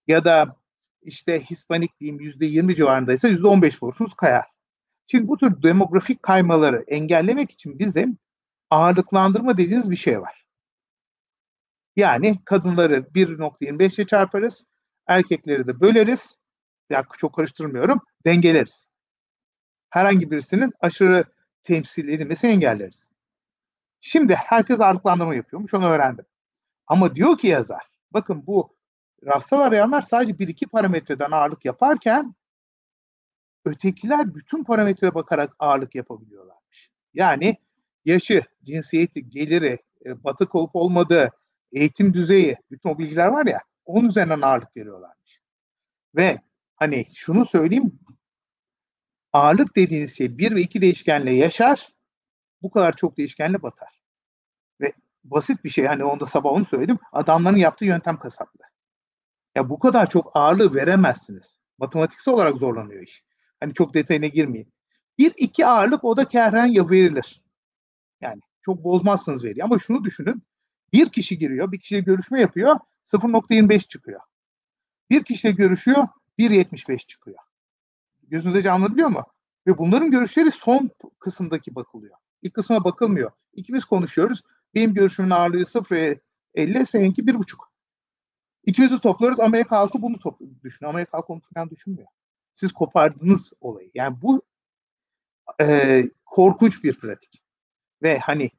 Ya 0.07 0.25
da 0.25 0.55
işte 1.01 1.41
Hispanik 1.41 1.99
diyeyim 1.99 2.19
yüzde 2.19 2.45
20 2.45 2.75
civarındaysa 2.75 3.27
yüzde 3.27 3.47
15 3.47 3.81
bulursunuz 3.81 4.13
kayar. 4.13 4.45
Şimdi 5.05 5.27
bu 5.27 5.37
tür 5.37 5.63
demografik 5.63 6.23
kaymaları 6.23 6.83
engellemek 6.87 7.51
için 7.51 7.79
bizim 7.79 8.17
ağırlıklandırma 8.69 9.57
dediğiniz 9.57 9.91
bir 9.91 9.95
şey 9.95 10.21
var. 10.21 10.45
Yani 11.95 12.39
kadınları 12.45 12.97
1.25'e 12.97 14.05
çarparız, 14.05 14.65
erkekleri 15.07 15.67
de 15.67 15.79
böleriz. 15.79 16.37
Ya 16.89 17.05
çok 17.17 17.35
karıştırmıyorum, 17.35 18.01
dengeleriz. 18.25 18.87
Herhangi 19.89 20.31
birisinin 20.31 20.73
aşırı 20.79 21.23
temsil 21.67 22.07
edilmesini 22.07 22.51
engelleriz. 22.51 23.09
Şimdi 23.99 24.35
herkes 24.35 24.81
ağırlıklandırma 24.81 25.35
yapıyormuş 25.35 25.73
onu 25.73 25.85
öğrendim. 25.85 26.25
Ama 26.87 27.15
diyor 27.15 27.37
ki 27.37 27.47
yazar 27.47 27.89
bakın 28.11 28.47
bu 28.47 28.77
rastsal 29.25 29.61
arayanlar 29.61 30.01
sadece 30.01 30.39
bir 30.39 30.47
iki 30.47 30.67
parametreden 30.67 31.31
ağırlık 31.31 31.65
yaparken 31.65 32.35
ötekiler 33.65 34.35
bütün 34.35 34.63
parametreye 34.63 35.15
bakarak 35.15 35.55
ağırlık 35.59 35.95
yapabiliyorlarmış. 35.95 36.91
Yani 37.13 37.57
yaşı, 38.05 38.43
cinsiyeti, 38.63 39.29
geliri, 39.29 39.79
e, 40.05 40.23
batık 40.23 40.55
olup 40.55 40.75
olmadığı, 40.75 41.29
eğitim 41.71 42.13
düzeyi, 42.13 42.57
bütün 42.71 42.89
o 42.89 42.97
bilgiler 42.97 43.27
var 43.27 43.45
ya 43.45 43.59
onun 43.85 44.09
üzerinden 44.09 44.41
ağırlık 44.41 44.77
veriyorlarmış. 44.77 45.41
Ve 46.15 46.41
hani 46.75 47.05
şunu 47.15 47.45
söyleyeyim 47.45 47.99
ağırlık 49.37 49.75
dediğiniz 49.75 50.17
şey 50.17 50.37
bir 50.37 50.55
ve 50.55 50.61
iki 50.61 50.81
değişkenle 50.81 51.33
yaşar 51.33 51.87
bu 52.61 52.71
kadar 52.71 52.95
çok 52.95 53.17
değişkenle 53.17 53.61
batar. 53.61 54.01
Ve 54.81 54.93
basit 55.23 55.63
bir 55.63 55.69
şey 55.69 55.85
hani 55.85 56.03
onda 56.03 56.25
sabah 56.25 56.51
onu 56.51 56.65
söyledim. 56.65 56.99
Adamların 57.11 57.57
yaptığı 57.57 57.85
yöntem 57.85 58.17
kasaplı. 58.17 58.59
Ya 59.55 59.69
bu 59.69 59.79
kadar 59.79 60.09
çok 60.09 60.31
ağırlığı 60.35 60.75
veremezsiniz. 60.75 61.59
Matematiksel 61.77 62.33
olarak 62.33 62.57
zorlanıyor 62.57 63.03
iş. 63.03 63.23
Hani 63.59 63.73
çok 63.73 63.93
detayına 63.93 64.27
girmeyeyim. 64.27 64.71
Bir 65.17 65.33
iki 65.37 65.65
ağırlık 65.65 66.03
o 66.03 66.17
da 66.17 66.25
kerren 66.25 66.65
ya 66.65 66.89
verilir. 66.89 67.41
Yani 68.21 68.41
çok 68.61 68.83
bozmazsınız 68.83 69.43
veriyi. 69.43 69.63
Ama 69.63 69.79
şunu 69.79 70.03
düşünün. 70.03 70.43
Bir 70.93 71.09
kişi 71.09 71.37
giriyor, 71.37 71.71
bir 71.71 71.79
kişiyle 71.79 72.01
görüşme 72.01 72.41
yapıyor, 72.41 72.75
0.25 73.05 73.87
çıkıyor. 73.87 74.21
Bir 75.09 75.23
kişiyle 75.23 75.53
görüşüyor, 75.53 76.07
1.75 76.39 77.07
çıkıyor. 77.07 77.46
Gözünüzde 78.27 78.63
canlanabiliyor 78.63 79.09
mu? 79.09 79.23
Ve 79.67 79.77
bunların 79.77 80.11
görüşleri 80.11 80.51
son 80.51 80.89
kısımdaki 81.19 81.75
bakılıyor. 81.75 82.15
İlk 82.41 82.53
kısma 82.53 82.83
bakılmıyor. 82.83 83.31
İkimiz 83.53 83.85
konuşuyoruz. 83.85 84.41
Benim 84.75 84.93
görüşümün 84.93 85.29
ağırlığı 85.29 85.61
0.50, 85.61 86.85
seninki 86.85 87.21
1.5. 87.21 87.57
İkimizi 88.65 88.99
topluyoruz. 88.99 89.39
Amerika 89.39 89.77
halkı 89.77 90.01
bunu 90.01 90.17
düşünüyor. 90.63 90.93
Amerika 90.93 91.17
halkı 91.17 91.33
onu 91.33 91.41
falan 91.53 91.69
düşünmüyor. 91.69 92.07
Siz 92.53 92.71
kopardınız 92.71 93.53
olayı. 93.61 93.91
Yani 93.93 94.17
bu 94.21 94.41
e, 95.61 96.03
korkunç 96.25 96.83
bir 96.83 96.93
pratik. 96.93 97.43
Ve 98.01 98.17
hani 98.19 98.51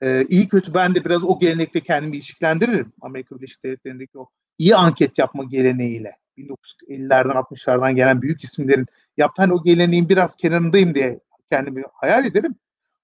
e, 0.00 0.24
iyi 0.24 0.48
kötü 0.48 0.74
ben 0.74 0.94
de 0.94 1.04
biraz 1.04 1.24
o 1.24 1.38
gelenekle 1.38 1.80
kendimi 1.80 2.16
ilişkilendiririm. 2.16 2.92
Amerika 3.00 3.36
Birleşik 3.36 3.64
Devletleri'ndeki 3.64 4.18
o 4.18 4.28
iyi 4.58 4.76
anket 4.76 5.18
yapma 5.18 5.44
geleneğiyle. 5.44 6.16
1950'lerden 6.48 7.36
60'lardan 7.36 7.94
gelen 7.94 8.22
büyük 8.22 8.44
isimlerin 8.44 8.86
yaptığı 9.16 9.42
hani 9.42 9.52
o 9.52 9.62
geleneğin 9.62 10.08
biraz 10.08 10.36
kenarındayım 10.36 10.94
diye 10.94 11.20
kendimi 11.50 11.82
hayal 11.92 12.24
ederim. 12.24 12.54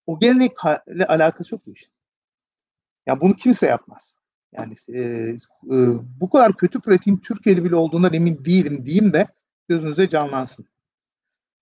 O 0.07 0.19
gelenekle 0.19 1.07
alakası 1.07 1.55
yok 1.55 1.63
bu 1.67 1.73
işin. 1.73 1.89
Ya 3.07 3.21
bunu 3.21 3.35
kimse 3.35 3.67
yapmaz. 3.67 4.15
Yani 4.53 4.75
e, 4.89 5.01
e, 5.01 5.37
bu 6.21 6.31
kadar 6.31 6.53
kötü 6.53 6.81
pratiğin 6.81 7.17
Türkiye'de 7.17 7.65
bile 7.65 7.77
olduğundan 7.77 8.15
emin 8.15 8.45
değilim 8.45 8.87
diyeyim 8.87 9.13
de 9.13 9.27
gözünüze 9.69 10.09
canlansın. 10.09 10.67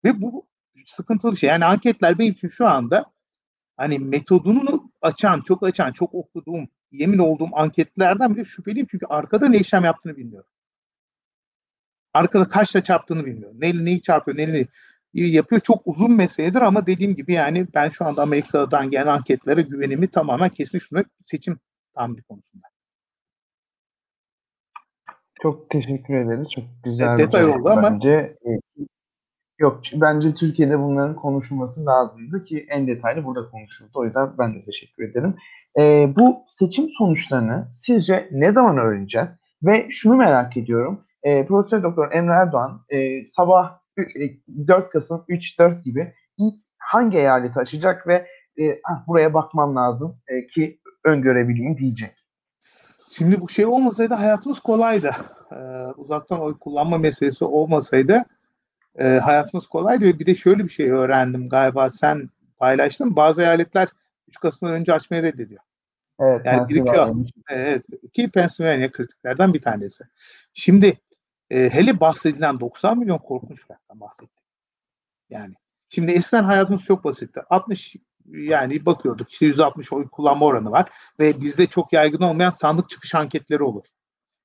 Ve 0.05 0.22
bu 0.22 0.47
sıkıntılı 0.87 1.33
bir 1.33 1.37
şey. 1.37 1.51
Yani 1.51 1.64
anketler 1.64 2.18
benim 2.18 2.33
için 2.33 2.49
şu 2.49 2.66
anda 2.66 3.05
hani 3.77 3.99
metodunu 3.99 4.91
açan, 5.03 5.41
çok 5.41 5.66
açan, 5.66 5.93
çok 5.93 6.14
okuduğum, 6.14 6.68
yemin 6.93 7.18
olduğum 7.18 7.49
anketlerden 7.53 8.35
bile 8.35 8.45
şüpheliyim. 8.45 8.87
Çünkü 8.91 9.07
arkada 9.07 9.49
ne 9.49 9.59
işlem 9.59 9.85
yaptığını 9.85 10.16
bilmiyorum. 10.16 10.51
Arkada 12.17 12.49
kaçla 12.49 12.81
çarptığını 12.81 13.27
bilmiyorum. 13.27 13.57
Neyle 13.61 13.85
neyi 13.85 14.03
çarpıyor, 14.03 14.39
neyle 14.39 14.67
yapıyor. 15.14 15.61
Çok 15.61 15.83
uzun 15.85 16.12
meseledir 16.12 16.61
ama 16.61 16.87
dediğim 16.87 17.14
gibi 17.14 17.33
yani 17.33 17.67
ben 17.75 17.89
şu 17.89 18.05
anda 18.05 18.23
Amerika'dan 18.23 18.91
gelen 18.91 19.07
anketlere 19.07 19.62
güvenimi 19.62 20.09
tamamen 20.09 20.49
kesmiş 20.49 20.91
durumda 20.91 21.09
seçim 21.21 21.59
tahmini 21.95 22.23
konusunda. 22.23 22.67
Çok 25.43 25.71
teşekkür 25.71 26.14
ederiz. 26.14 26.49
Çok 26.55 26.64
güzel 26.85 27.19
detay 27.19 27.45
oldu 27.45 27.69
ama 27.69 27.83
bence. 27.83 28.37
Yok 29.59 29.81
bence 29.95 30.35
Türkiye'de 30.35 30.79
bunların 30.79 31.17
konuşulması 31.17 31.87
lazımdı 31.87 32.45
ki 32.45 32.67
en 32.69 32.87
detaylı 32.87 33.25
burada 33.25 33.51
konuşuldu. 33.51 33.91
O 33.95 34.05
yüzden 34.05 34.39
ben 34.39 34.55
de 34.55 34.64
teşekkür 34.64 35.11
ederim. 35.11 35.35
Ee, 35.79 36.12
bu 36.17 36.45
seçim 36.49 36.89
sonuçlarını 36.89 37.69
sizce 37.73 38.29
ne 38.33 38.53
zaman 38.53 38.79
öğreneceğiz? 38.79 39.29
Ve 39.62 39.87
şunu 39.91 40.17
merak 40.17 40.57
ediyorum. 40.57 41.06
Ee, 41.27 41.47
Profesör 41.47 41.83
Doktor 41.83 42.12
Emre 42.12 42.33
Erdoğan 42.33 42.85
e, 42.89 43.27
sabah 43.27 43.79
4 44.68 44.87
e, 44.87 44.91
Kasım 44.91 45.24
3-4 45.29 45.83
gibi 45.83 46.14
ilk 46.39 46.55
hangi 46.79 47.16
eyaleti 47.18 47.59
açacak 47.59 48.07
ve 48.07 48.27
e, 48.59 48.81
ah, 48.85 49.07
buraya 49.07 49.35
bakmam 49.35 49.77
lazım 49.77 50.14
e, 50.29 50.47
ki 50.47 50.81
öngörebileyim 51.05 51.79
diyecek. 51.79 52.27
Şimdi 53.09 53.41
bu 53.41 53.49
şey 53.49 53.66
olmasaydı 53.66 54.14
hayatımız 54.14 54.61
kolaydı. 54.61 55.11
Ee, 55.53 55.57
uzaktan 55.97 56.41
oy 56.41 56.59
kullanma 56.59 56.99
meselesi 56.99 57.45
olmasaydı 57.45 58.24
e, 58.99 59.05
hayatımız 59.05 59.66
kolaydı 59.66 60.05
ve 60.05 60.18
bir 60.18 60.27
de 60.27 60.35
şöyle 60.35 60.64
bir 60.64 60.68
şey 60.68 60.91
öğrendim 60.91 61.49
galiba 61.49 61.91
sen 61.91 62.31
paylaştın. 62.59 63.16
Bazı 63.16 63.43
eyaletler 63.43 63.89
3 64.29 64.41
Kasım'dan 64.41 64.74
önce 64.74 64.93
açmayı 64.93 65.22
reddediyor. 65.22 65.61
Evet, 66.20 66.41
Yani 66.45 66.68
birikiyor. 66.68 67.16
Evet, 67.51 67.83
ki 68.12 68.31
Pennsylvania 68.31 68.93
kritiklerden 68.93 69.55
bir 69.55 69.62
tanesi. 69.62 70.05
Şimdi 70.55 70.99
e, 71.51 71.71
hele 71.71 72.01
bahsedilen 72.01 72.61
90 72.61 72.99
milyon 72.99 73.19
korkunç 73.19 73.61
rakamdan 73.63 74.01
bahsettik. 74.01 74.45
Yani 75.31 75.55
şimdi 75.89 76.13
eskiden 76.13 76.45
hayatımız 76.45 76.83
çok 76.83 77.05
basitti. 77.05 77.41
60 77.51 77.97
yani 78.27 78.87
bakıyorduk 78.87 79.31
işte 79.31 79.47
160 79.47 79.93
oy 79.93 80.09
kullanma 80.09 80.47
oranı 80.47 80.71
var 80.71 80.91
ve 81.21 81.41
bizde 81.41 81.67
çok 81.67 81.93
yaygın 81.93 82.23
olmayan 82.23 82.51
sandık 82.51 82.91
çıkış 82.91 83.15
anketleri 83.15 83.63
olur. 83.63 83.85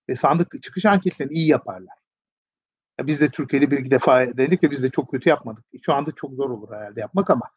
Ve 0.09 0.15
sandık 0.15 0.63
çıkış 0.63 0.85
anketlerini 0.85 1.33
iyi 1.33 1.47
yaparlar. 1.47 1.95
Ya 2.99 3.07
biz 3.07 3.21
de 3.21 3.29
Türkiye'de 3.29 3.71
bir 3.71 3.91
defa 3.91 4.37
denedik 4.37 4.63
ve 4.63 4.71
biz 4.71 4.83
de 4.83 4.89
çok 4.89 5.11
kötü 5.11 5.29
yapmadık. 5.29 5.65
Şu 5.81 5.93
anda 5.93 6.11
çok 6.11 6.33
zor 6.33 6.49
olur 6.49 6.75
herhalde 6.75 6.99
yapmak 6.99 7.29
ama 7.29 7.49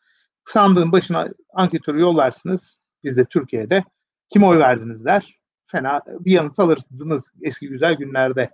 sandığın 0.45 0.93
başına 0.93 1.29
anketörü 1.55 2.01
yollarsınız. 2.01 2.83
Biz 3.05 3.17
de 3.17 3.25
Türkiye'de 3.25 3.85
kim 4.29 4.45
oy 4.45 4.59
verdiniz 4.59 5.05
der. 5.05 5.41
Fena 5.67 6.03
bir 6.07 6.33
yanıt 6.33 6.59
alırsınız 6.59 7.33
eski 7.43 7.69
güzel 7.69 7.95
günlerde. 7.95 8.51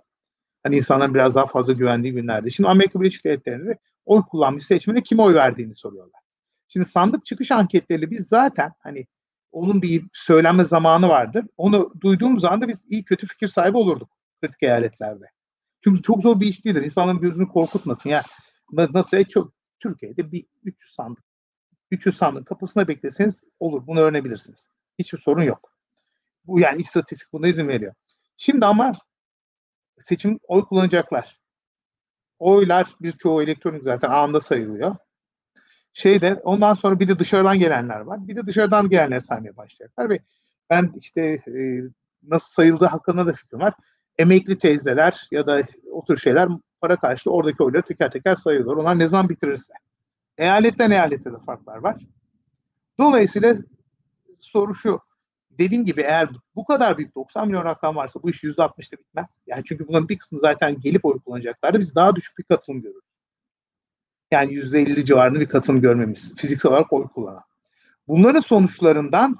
Hani 0.63 0.75
insanların 0.75 1.13
biraz 1.13 1.35
daha 1.35 1.47
fazla 1.47 1.73
güvendiği 1.73 2.13
günlerde. 2.13 2.49
Şimdi 2.49 2.69
Amerika 2.69 3.01
Birleşik 3.01 3.25
Devletleri'nde 3.25 3.77
oy 4.05 4.21
kullanmış 4.21 4.65
seçmene 4.65 5.03
kim 5.03 5.19
oy 5.19 5.33
verdiğini 5.33 5.75
soruyorlar. 5.75 6.21
Şimdi 6.67 6.85
sandık 6.85 7.25
çıkış 7.25 7.51
anketleri 7.51 8.11
biz 8.11 8.27
zaten 8.27 8.71
hani 8.79 9.07
onun 9.51 9.81
bir 9.81 10.03
söylenme 10.13 10.65
zamanı 10.65 11.09
vardır. 11.09 11.45
Onu 11.57 11.93
duyduğumuz 12.01 12.45
anda 12.45 12.67
biz 12.67 12.85
iyi 12.89 13.03
kötü 13.03 13.27
fikir 13.27 13.47
sahibi 13.47 13.77
olurduk 13.77 14.09
kritik 14.41 14.63
eyaletlerde. 14.63 15.25
Çünkü 15.83 16.01
çok 16.01 16.21
zor 16.21 16.39
bir 16.39 16.47
iş 16.47 16.65
değildir. 16.65 16.81
İnsanların 16.81 17.19
gözünü 17.19 17.47
korkutmasın. 17.47 18.09
Ya 18.09 18.23
nasıl 18.71 19.23
çok 19.23 19.53
Türkiye'de 19.79 20.31
bir 20.31 20.45
300 20.63 20.93
sandık 20.93 21.23
300 21.91 22.17
sandık 22.17 22.47
kapısına 22.47 22.87
bekleseniz 22.87 23.43
olur. 23.59 23.87
Bunu 23.87 23.99
öğrenebilirsiniz. 23.99 24.67
Hiçbir 24.99 25.17
sorun 25.17 25.41
yok. 25.41 25.73
Bu 26.45 26.59
yani 26.59 26.81
istatistik 26.81 27.33
buna 27.33 27.47
izin 27.47 27.67
veriyor. 27.67 27.93
Şimdi 28.37 28.65
ama 28.65 28.91
seçim 30.03 30.39
oy 30.47 30.65
kullanacaklar. 30.65 31.39
Oylar 32.39 32.95
biz 33.01 33.17
çoğu 33.17 33.43
elektronik 33.43 33.83
zaten 33.83 34.09
anında 34.09 34.41
sayılıyor. 34.41 34.95
Şeyde 35.93 36.41
ondan 36.43 36.73
sonra 36.73 36.99
bir 36.99 37.07
de 37.07 37.19
dışarıdan 37.19 37.59
gelenler 37.59 37.99
var. 37.99 38.27
Bir 38.27 38.35
de 38.35 38.45
dışarıdan 38.47 38.89
gelenler 38.89 39.19
saymaya 39.19 39.57
başlayacaklar 39.57 40.09
ve 40.09 40.19
ben 40.69 40.93
işte 40.95 41.21
e, 41.47 41.81
nasıl 42.23 42.49
sayıldığı 42.49 42.85
hakkında 42.85 43.25
da 43.27 43.33
fikrim 43.33 43.59
var. 43.59 43.73
Emekli 44.17 44.57
teyzeler 44.57 45.27
ya 45.31 45.47
da 45.47 45.63
o 45.91 46.05
tür 46.05 46.17
şeyler 46.17 46.49
para 46.81 46.95
karşılığı 46.95 47.33
oradaki 47.33 47.63
oyları 47.63 47.83
teker 47.83 48.11
teker 48.11 48.35
sayılıyor. 48.35 48.77
Onlar 48.77 48.99
ne 48.99 49.07
zaman 49.07 49.29
bitirirse. 49.29 49.73
Eyaletten 50.37 50.91
eyalete 50.91 51.33
de 51.33 51.39
farklar 51.45 51.77
var. 51.77 51.95
Dolayısıyla 52.99 53.55
soru 54.39 54.75
şu. 54.75 54.99
Dediğim 55.59 55.85
gibi 55.85 56.01
eğer 56.01 56.29
bu 56.55 56.65
kadar 56.65 56.97
büyük 56.97 57.15
90 57.15 57.47
milyon 57.47 57.65
rakam 57.65 57.95
varsa 57.95 58.23
bu 58.23 58.29
iş 58.29 58.43
%60'da 58.43 58.97
bitmez. 58.97 59.39
Yani 59.47 59.63
çünkü 59.65 59.87
bunların 59.87 60.09
bir 60.09 60.17
kısmı 60.17 60.39
zaten 60.39 60.79
gelip 60.79 61.05
oy 61.05 61.19
kullanacaklardı. 61.19 61.79
Biz 61.79 61.95
daha 61.95 62.15
düşük 62.15 62.37
bir 62.37 62.43
katılım 62.43 62.81
görürüz. 62.81 63.01
Yani 64.31 64.53
%50 64.53 65.05
civarında 65.05 65.39
bir 65.39 65.49
katılım 65.49 65.81
görmemiz. 65.81 66.35
Fiziksel 66.35 66.71
olarak 66.71 66.93
oy 66.93 67.07
kullanan. 67.07 67.43
Bunların 68.07 68.39
sonuçlarından 68.39 69.37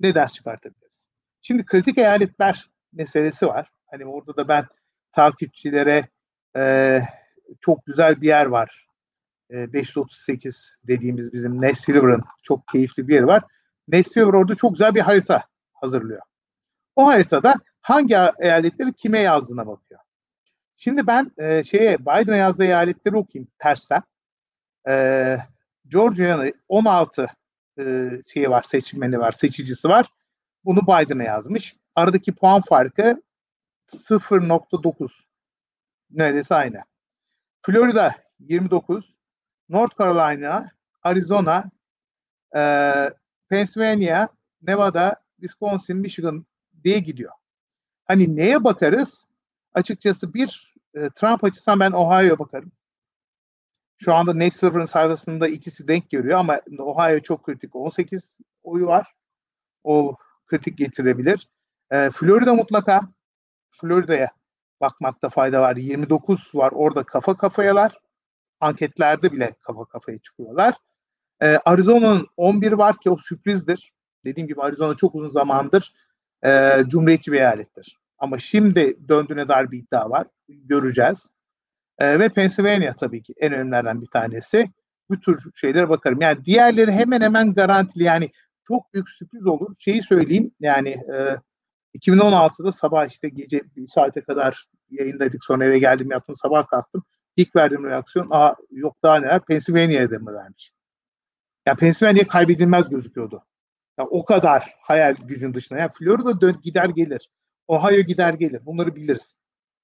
ne 0.00 0.14
ders 0.14 0.32
çıkartabiliriz? 0.32 1.08
Şimdi 1.42 1.64
kritik 1.64 1.98
eyaletler 1.98 2.70
meselesi 2.92 3.46
var. 3.46 3.70
Hani 3.86 4.06
orada 4.06 4.36
da 4.36 4.48
ben 4.48 4.66
takipçilere 5.12 6.08
e, 6.56 7.02
çok 7.60 7.86
güzel 7.86 8.20
bir 8.20 8.26
yer 8.26 8.46
var. 8.46 8.86
E, 9.50 9.72
538 9.72 10.76
dediğimiz 10.84 11.32
bizim 11.32 11.62
Nest 11.62 11.84
Silver'ın 11.84 12.22
çok 12.42 12.68
keyifli 12.68 13.08
bir 13.08 13.14
yeri 13.14 13.26
var. 13.26 13.42
Nest 13.88 14.12
Silver 14.12 14.32
orada 14.32 14.54
çok 14.54 14.72
güzel 14.72 14.94
bir 14.94 15.00
harita 15.00 15.42
hazırlıyor. 15.84 16.22
O 16.96 17.06
haritada 17.06 17.54
hangi 17.80 18.16
eyaletleri 18.38 18.92
kime 18.92 19.18
yazdığına 19.18 19.66
bakıyor. 19.66 20.00
Şimdi 20.76 21.06
ben 21.06 21.30
e, 21.38 21.64
şeye 21.64 21.98
Biden'a 21.98 22.36
yazdığı 22.36 22.64
eyaletleri 22.64 23.16
okuyayım 23.16 23.48
tersten. 23.58 24.02
E, 24.88 25.38
Georgia'nın 25.88 26.52
16 26.68 27.26
e, 27.78 28.10
şeyi 28.32 28.50
var, 28.50 28.62
seçmeni 28.62 29.18
var, 29.18 29.32
seçicisi 29.32 29.88
var. 29.88 30.06
Bunu 30.64 30.80
Biden'a 30.82 31.22
yazmış. 31.22 31.76
Aradaki 31.94 32.34
puan 32.34 32.60
farkı 32.60 33.22
0.9. 33.92 35.10
Neredeyse 36.10 36.54
aynı. 36.54 36.82
Florida 37.62 38.14
29, 38.38 39.16
North 39.68 39.98
Carolina, 39.98 40.70
Arizona, 41.02 41.70
e, 42.56 42.60
Pennsylvania, 43.48 44.28
Nevada, 44.62 45.23
Wisconsin, 45.44 45.96
Michigan 45.96 46.46
diye 46.84 46.98
gidiyor. 46.98 47.32
Hani 48.04 48.36
neye 48.36 48.64
bakarız? 48.64 49.28
Açıkçası 49.74 50.34
bir 50.34 50.74
e, 50.94 51.10
Trump 51.10 51.44
açısından 51.44 51.80
ben 51.80 51.92
Ohio'ya 51.92 52.38
bakarım. 52.38 52.72
Şu 53.96 54.14
anda 54.14 54.34
Nate 54.34 54.50
Silver'ın 54.50 54.84
sayfasında 54.84 55.48
ikisi 55.48 55.88
denk 55.88 56.10
görüyor 56.10 56.38
ama 56.38 56.60
Ohio 56.78 57.20
çok 57.20 57.42
kritik. 57.44 57.76
18 57.76 58.38
oyu 58.62 58.86
var. 58.86 59.14
O 59.84 60.16
kritik 60.46 60.78
getirebilir. 60.78 61.48
E, 61.90 62.10
Florida 62.10 62.54
mutlaka. 62.54 63.00
Florida'ya 63.70 64.30
bakmakta 64.80 65.28
fayda 65.28 65.60
var. 65.60 65.76
29 65.76 66.54
var. 66.54 66.72
Orada 66.74 67.02
kafa 67.04 67.36
kafayalar. 67.36 67.98
Anketlerde 68.60 69.32
bile 69.32 69.54
kafa 69.60 69.84
kafaya 69.84 70.18
çıkıyorlar. 70.18 70.74
Ee, 71.42 71.58
Arizona'nın 71.64 72.26
11 72.36 72.72
var 72.72 72.96
ki 72.98 73.10
o 73.10 73.16
sürprizdir. 73.16 73.93
Dediğim 74.24 74.48
gibi 74.48 74.62
Arizona 74.62 74.96
çok 74.96 75.14
uzun 75.14 75.28
zamandır 75.28 75.94
e, 76.44 76.82
cumhuriyetçi 76.88 77.32
bir 77.32 77.36
eyalettir. 77.36 77.98
Ama 78.18 78.38
şimdi 78.38 78.96
döndüğüne 79.08 79.48
dair 79.48 79.70
bir 79.70 79.78
iddia 79.78 80.10
var. 80.10 80.26
Göreceğiz. 80.48 81.30
E, 81.98 82.18
ve 82.18 82.28
Pennsylvania 82.28 82.94
tabii 82.94 83.22
ki 83.22 83.34
en 83.40 83.52
önemlilerden 83.52 84.02
bir 84.02 84.06
tanesi. 84.06 84.70
Bu 85.08 85.20
tür 85.20 85.50
şeylere 85.54 85.88
bakarım. 85.88 86.20
Yani 86.20 86.44
diğerleri 86.44 86.92
hemen 86.92 87.20
hemen 87.20 87.54
garantili. 87.54 88.04
Yani 88.04 88.30
çok 88.68 88.94
büyük 88.94 89.08
sürpriz 89.08 89.46
olur. 89.46 89.74
Şeyi 89.78 90.02
söyleyeyim 90.02 90.50
yani 90.60 90.88
e, 90.88 91.38
2016'da 91.98 92.72
sabah 92.72 93.06
işte 93.06 93.28
gece 93.28 93.62
bir 93.76 93.86
saate 93.86 94.20
kadar 94.20 94.68
yayındaydık. 94.90 95.44
Sonra 95.44 95.64
eve 95.64 95.78
geldim 95.78 96.10
yaptım. 96.10 96.36
Sabah 96.36 96.66
kalktım. 96.66 97.04
İlk 97.36 97.56
verdiğim 97.56 97.84
reaksiyon 97.84 98.28
aa 98.30 98.54
yok 98.70 98.96
daha 99.02 99.16
neler 99.16 99.44
Pennsylvania'ya 99.44 100.08
mı 100.08 100.34
vermiş? 100.34 100.72
Yani 101.66 101.78
Pennsylvania 101.78 102.26
kaybedilmez 102.26 102.88
gözüküyordu. 102.88 103.44
Yani 103.98 104.08
o 104.10 104.24
kadar 104.24 104.74
hayal 104.80 105.14
gücün 105.14 105.54
dışında. 105.54 105.78
Yani 105.78 105.90
Florida 105.98 106.40
dön 106.40 106.56
gider 106.62 106.88
gelir. 106.88 107.30
Ohio 107.68 108.00
gider 108.00 108.34
gelir. 108.34 108.66
Bunları 108.66 108.96
biliriz. 108.96 109.36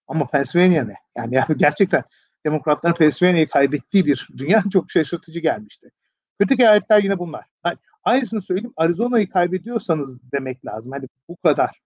Ama 0.08 0.26
Pennsylvania 0.26 0.84
ne? 0.84 0.94
Yani, 1.16 1.34
yani 1.34 1.56
gerçekten 1.56 2.02
demokratların 2.46 2.94
Pennsylvania'yı 2.94 3.48
kaybettiği 3.48 4.06
bir 4.06 4.28
dünya 4.36 4.62
çok 4.72 4.90
şaşırtıcı 4.90 5.40
gelmişti. 5.40 5.90
Kritik 6.38 6.60
eyaletler 6.60 7.02
yine 7.02 7.18
bunlar. 7.18 7.44
Yani 7.66 7.76
aynısını 8.04 8.42
söyleyeyim. 8.42 8.72
Arizona'yı 8.76 9.30
kaybediyorsanız 9.30 10.32
demek 10.32 10.66
lazım. 10.66 10.92
Hani 10.92 11.08
bu 11.28 11.36
kadar 11.36 11.80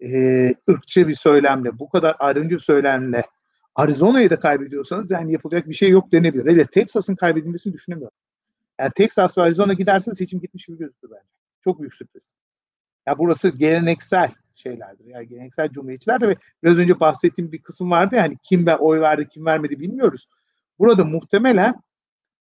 e, 0.00 0.08
ırkçı 0.70 1.08
bir 1.08 1.14
söylemle, 1.14 1.78
bu 1.78 1.88
kadar 1.88 2.16
ayrımcı 2.18 2.54
bir 2.54 2.60
söylemle 2.60 3.24
Arizona'yı 3.74 4.30
da 4.30 4.40
kaybediyorsanız 4.40 5.10
yani 5.10 5.32
yapılacak 5.32 5.68
bir 5.68 5.74
şey 5.74 5.90
yok 5.90 6.12
denebilir. 6.12 6.46
Hele 6.46 6.64
Texas'ın 6.64 7.14
kaybedilmesini 7.14 7.72
düşünemiyorum. 7.72 8.16
Yani 8.80 8.92
Texas 8.96 9.38
ve 9.38 9.42
Arizona 9.42 9.72
giderse 9.72 10.12
seçim 10.12 10.40
gitmiş 10.40 10.66
gibi 10.66 10.78
gözüküyor 10.78 11.14
bence. 11.16 11.28
Çok 11.64 11.80
büyük 11.80 11.94
sürpriz. 11.94 12.34
Ya 13.06 13.18
burası 13.18 13.48
geleneksel 13.48 14.30
şeylerdir. 14.54 15.04
Yani 15.04 15.28
geleneksel 15.28 15.70
cumhuriyetçiler 15.70 16.22
ve 16.22 16.36
biraz 16.62 16.78
önce 16.78 17.00
bahsettiğim 17.00 17.52
bir 17.52 17.62
kısım 17.62 17.90
vardı 17.90 18.16
yani 18.16 18.36
kim 18.42 18.66
ben 18.66 18.76
oy 18.76 19.00
verdi 19.00 19.28
kim 19.28 19.46
vermedi 19.46 19.80
bilmiyoruz. 19.80 20.28
Burada 20.78 21.04
muhtemelen 21.04 21.74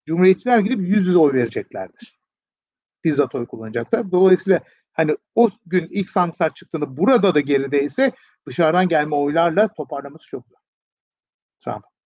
cumhuriyetçiler 0.06 0.60
gidip 0.60 0.80
yüz 0.80 1.08
yüze 1.08 1.18
oy 1.18 1.34
vereceklerdir. 1.34 2.20
Bizzat 3.04 3.36
oy 3.36 3.46
kullanacaklar. 3.46 4.12
Dolayısıyla 4.12 4.60
hani 4.94 5.18
o 5.36 5.50
gün 5.66 5.88
ilk 5.90 6.10
sandıklar 6.10 6.54
çıktığında 6.54 6.98
burada 6.98 7.36
da 7.36 7.40
gerideyse 7.40 8.12
dışarıdan 8.48 8.88
gelme 8.88 9.16
oylarla 9.16 9.68
toparlaması 9.68 10.28
çok 10.28 10.48
zor. 10.48 10.58
Trump. 11.60 11.97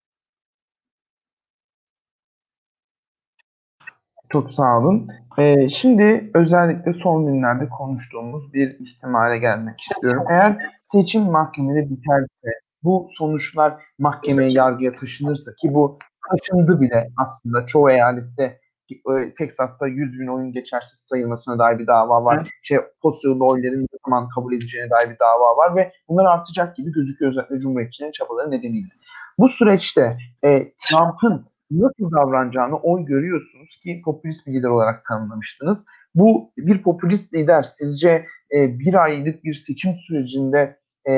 Çok 4.32 4.53
sağ 4.53 4.79
olun. 4.79 5.07
Ee, 5.38 5.69
şimdi 5.69 6.32
özellikle 6.34 6.93
son 6.93 7.25
günlerde 7.25 7.69
konuştuğumuz 7.69 8.53
bir 8.53 8.71
ihtimale 8.79 9.38
gelmek 9.38 9.82
istiyorum. 9.82 10.23
Eğer 10.29 10.57
seçim 10.82 11.23
mahkemede 11.23 11.89
biterse, 11.89 12.49
bu 12.84 13.09
sonuçlar 13.11 13.73
mahkemeye, 13.99 14.51
yargıya 14.51 14.95
taşınırsa 14.95 15.51
ki 15.61 15.73
bu 15.73 15.99
taşındı 16.29 16.82
bile 16.82 17.09
aslında 17.17 17.65
çoğu 17.65 17.89
eyalette 17.91 18.59
e, 18.91 19.34
Teksas'ta 19.38 19.88
100 19.88 20.19
bin 20.19 20.27
oyun 20.27 20.51
geçersiz 20.51 20.99
sayılmasına 20.99 21.59
dair 21.59 21.79
bir 21.79 21.88
dava 21.88 22.25
var. 22.25 22.38
Evet. 22.38 22.47
Şey, 22.63 22.77
postal 23.01 23.39
oyların 23.39 23.82
ne 23.82 23.97
zaman 24.05 24.29
kabul 24.29 24.53
edeceğine 24.53 24.89
dair 24.89 25.09
bir 25.09 25.19
dava 25.19 25.57
var 25.57 25.75
ve 25.75 25.91
bunlar 26.09 26.25
artacak 26.25 26.75
gibi 26.75 26.91
gözüküyor 26.91 27.32
özellikle 27.32 27.59
Cumhuriyetçilerin 27.59 28.11
çabaları 28.11 28.51
nedeniyle. 28.51 28.89
Bu 29.38 29.47
süreçte 29.47 30.17
e, 30.43 30.73
Trump'ın 30.73 31.45
nasıl 31.72 32.11
davranacağını 32.11 32.76
oy 32.76 33.05
görüyorsunuz 33.05 33.80
ki 33.84 34.01
popülist 34.05 34.47
bir 34.47 34.53
lider 34.53 34.69
olarak 34.69 35.05
tanımlamıştınız. 35.05 35.86
Bu 36.15 36.51
bir 36.57 36.84
popülist 36.84 37.34
lider 37.34 37.63
sizce 37.63 38.26
e, 38.55 38.80
bir 38.80 39.03
aylık 39.03 39.43
bir 39.43 39.53
seçim 39.53 39.95
sürecinde 39.95 40.80
e, 41.05 41.13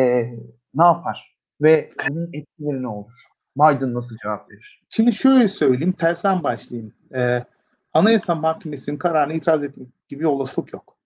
ne 0.74 0.84
yapar 0.84 1.38
ve 1.62 1.90
bunun 2.10 2.30
etkileri 2.34 2.84
ne 2.84 2.88
olur? 2.88 3.14
Biden 3.58 3.94
nasıl 3.94 4.18
cevap 4.24 4.52
verir? 4.52 4.84
Şimdi 4.90 5.14
şöyle 5.14 5.48
söyleyeyim, 5.48 5.94
tersen 5.94 6.44
başlayayım. 6.44 6.94
Ee, 7.16 7.44
Anayasa 7.94 8.36
Mahkemesi'nin 8.36 8.98
kararına 8.98 9.34
itiraz 9.34 9.64
etmek 9.64 9.88
gibi 10.10 10.28
olasılık 10.28 10.74
yok. 10.74 10.98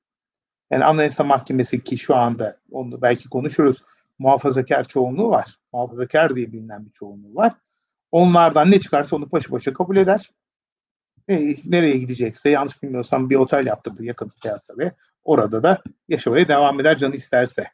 Yani 0.71 0.85
Anayasa 0.85 1.23
Mahkemesi 1.23 1.83
ki 1.83 1.97
şu 1.97 2.15
anda 2.15 2.57
onu 2.71 3.01
belki 3.01 3.29
konuşuruz 3.29 3.83
muhafazakar 4.19 4.83
çoğunluğu 4.83 5.29
var. 5.29 5.59
Muhafazakar 5.73 6.35
diye 6.35 6.51
bilinen 6.51 6.85
bir 6.85 6.91
çoğunluğu 6.91 7.35
var. 7.35 7.53
Onlardan 8.11 8.71
ne 8.71 8.79
çıkarsa 8.79 9.15
onu 9.15 9.29
paşa 9.29 9.49
paşa 9.49 9.73
kabul 9.73 9.97
eder. 9.97 10.31
E, 11.29 11.55
nereye 11.65 11.97
gidecekse 11.97 12.49
yanlış 12.49 12.83
bilmiyorsam 12.83 13.29
bir 13.29 13.35
otel 13.35 13.65
yaptırdı 13.65 14.05
yakın 14.05 14.31
ve 14.77 14.91
orada 15.23 15.63
da 15.63 15.81
yaşamaya 16.07 16.47
devam 16.47 16.79
eder 16.79 16.97
canı 16.97 17.15
isterse. 17.15 17.71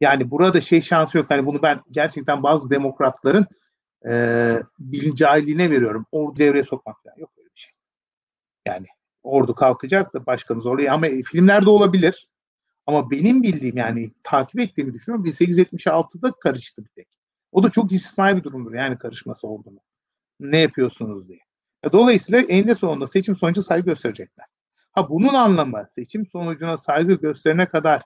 Yani 0.00 0.30
burada 0.30 0.60
şey 0.60 0.82
şansı 0.82 1.18
yok. 1.18 1.30
Hani 1.30 1.46
bunu 1.46 1.62
ben 1.62 1.80
gerçekten 1.90 2.42
bazı 2.42 2.70
demokratların 2.70 3.46
e, 4.08 4.56
bilincahiliğine 4.78 5.70
veriyorum. 5.70 6.06
Ordu 6.12 6.38
devreye 6.38 6.64
sokmak 6.64 7.02
falan 7.02 7.16
yok 7.18 7.30
öyle 7.38 7.48
bir 7.54 7.60
şey. 7.60 7.72
Yani 8.66 8.86
ordu 9.22 9.54
kalkacak 9.54 10.14
da 10.14 10.26
başkanı 10.26 10.62
zorluyor. 10.62 10.92
Ama 10.92 11.06
filmlerde 11.06 11.70
olabilir. 11.70 12.28
Ama 12.86 13.10
benim 13.10 13.42
bildiğim 13.42 13.76
yani 13.76 14.12
takip 14.22 14.60
ettiğimi 14.60 14.94
düşünüyorum 14.94 15.26
1876'da 15.26 16.32
karıştı 16.32 16.84
bir 16.84 16.90
tek. 16.90 17.08
O 17.54 17.62
da 17.62 17.70
çok 17.70 17.92
istisnai 17.92 18.36
bir 18.36 18.44
durumdur 18.44 18.74
yani 18.74 18.98
karışması 18.98 19.48
ordunun. 19.48 19.80
Ne 20.40 20.58
yapıyorsunuz 20.58 21.28
diye. 21.28 21.38
Dolayısıyla 21.92 22.40
eninde 22.40 22.74
sonunda 22.74 23.06
seçim 23.06 23.36
sonucu 23.36 23.62
saygı 23.62 23.86
gösterecekler. 23.86 24.46
Ha 24.92 25.08
bunun 25.08 25.34
anlamı 25.34 25.84
seçim 25.86 26.26
sonucuna 26.26 26.76
saygı 26.78 27.14
gösterene 27.14 27.66
kadar 27.66 28.02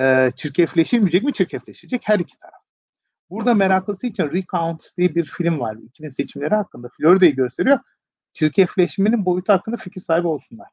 e, 0.00 0.30
çirkefleşilmeyecek 0.36 1.22
mi? 1.22 1.32
Çirkefleşecek 1.32 2.02
her 2.04 2.18
iki 2.18 2.38
taraf. 2.38 2.60
Burada 3.30 3.54
meraklısı 3.54 4.06
için 4.06 4.30
Recount 4.30 4.96
diye 4.98 5.14
bir 5.14 5.24
film 5.24 5.60
var. 5.60 5.76
2000 5.82 6.08
seçimleri 6.08 6.54
hakkında. 6.54 6.88
Florida'yı 6.88 7.36
gösteriyor. 7.36 7.78
Çirkefleşmenin 8.32 9.24
boyutu 9.24 9.52
hakkında 9.52 9.76
fikir 9.76 10.00
sahibi 10.00 10.26
olsunlar. 10.28 10.68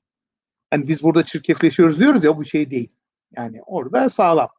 Hani 0.70 0.88
biz 0.88 1.04
burada 1.04 1.24
çirkefleşiyoruz 1.24 2.00
diyoruz 2.00 2.24
ya 2.24 2.38
bu 2.38 2.46
şey 2.46 2.72
değil. 2.72 2.90
Yani 3.36 3.62
orada 3.66 4.10
sağlam. 4.10 4.50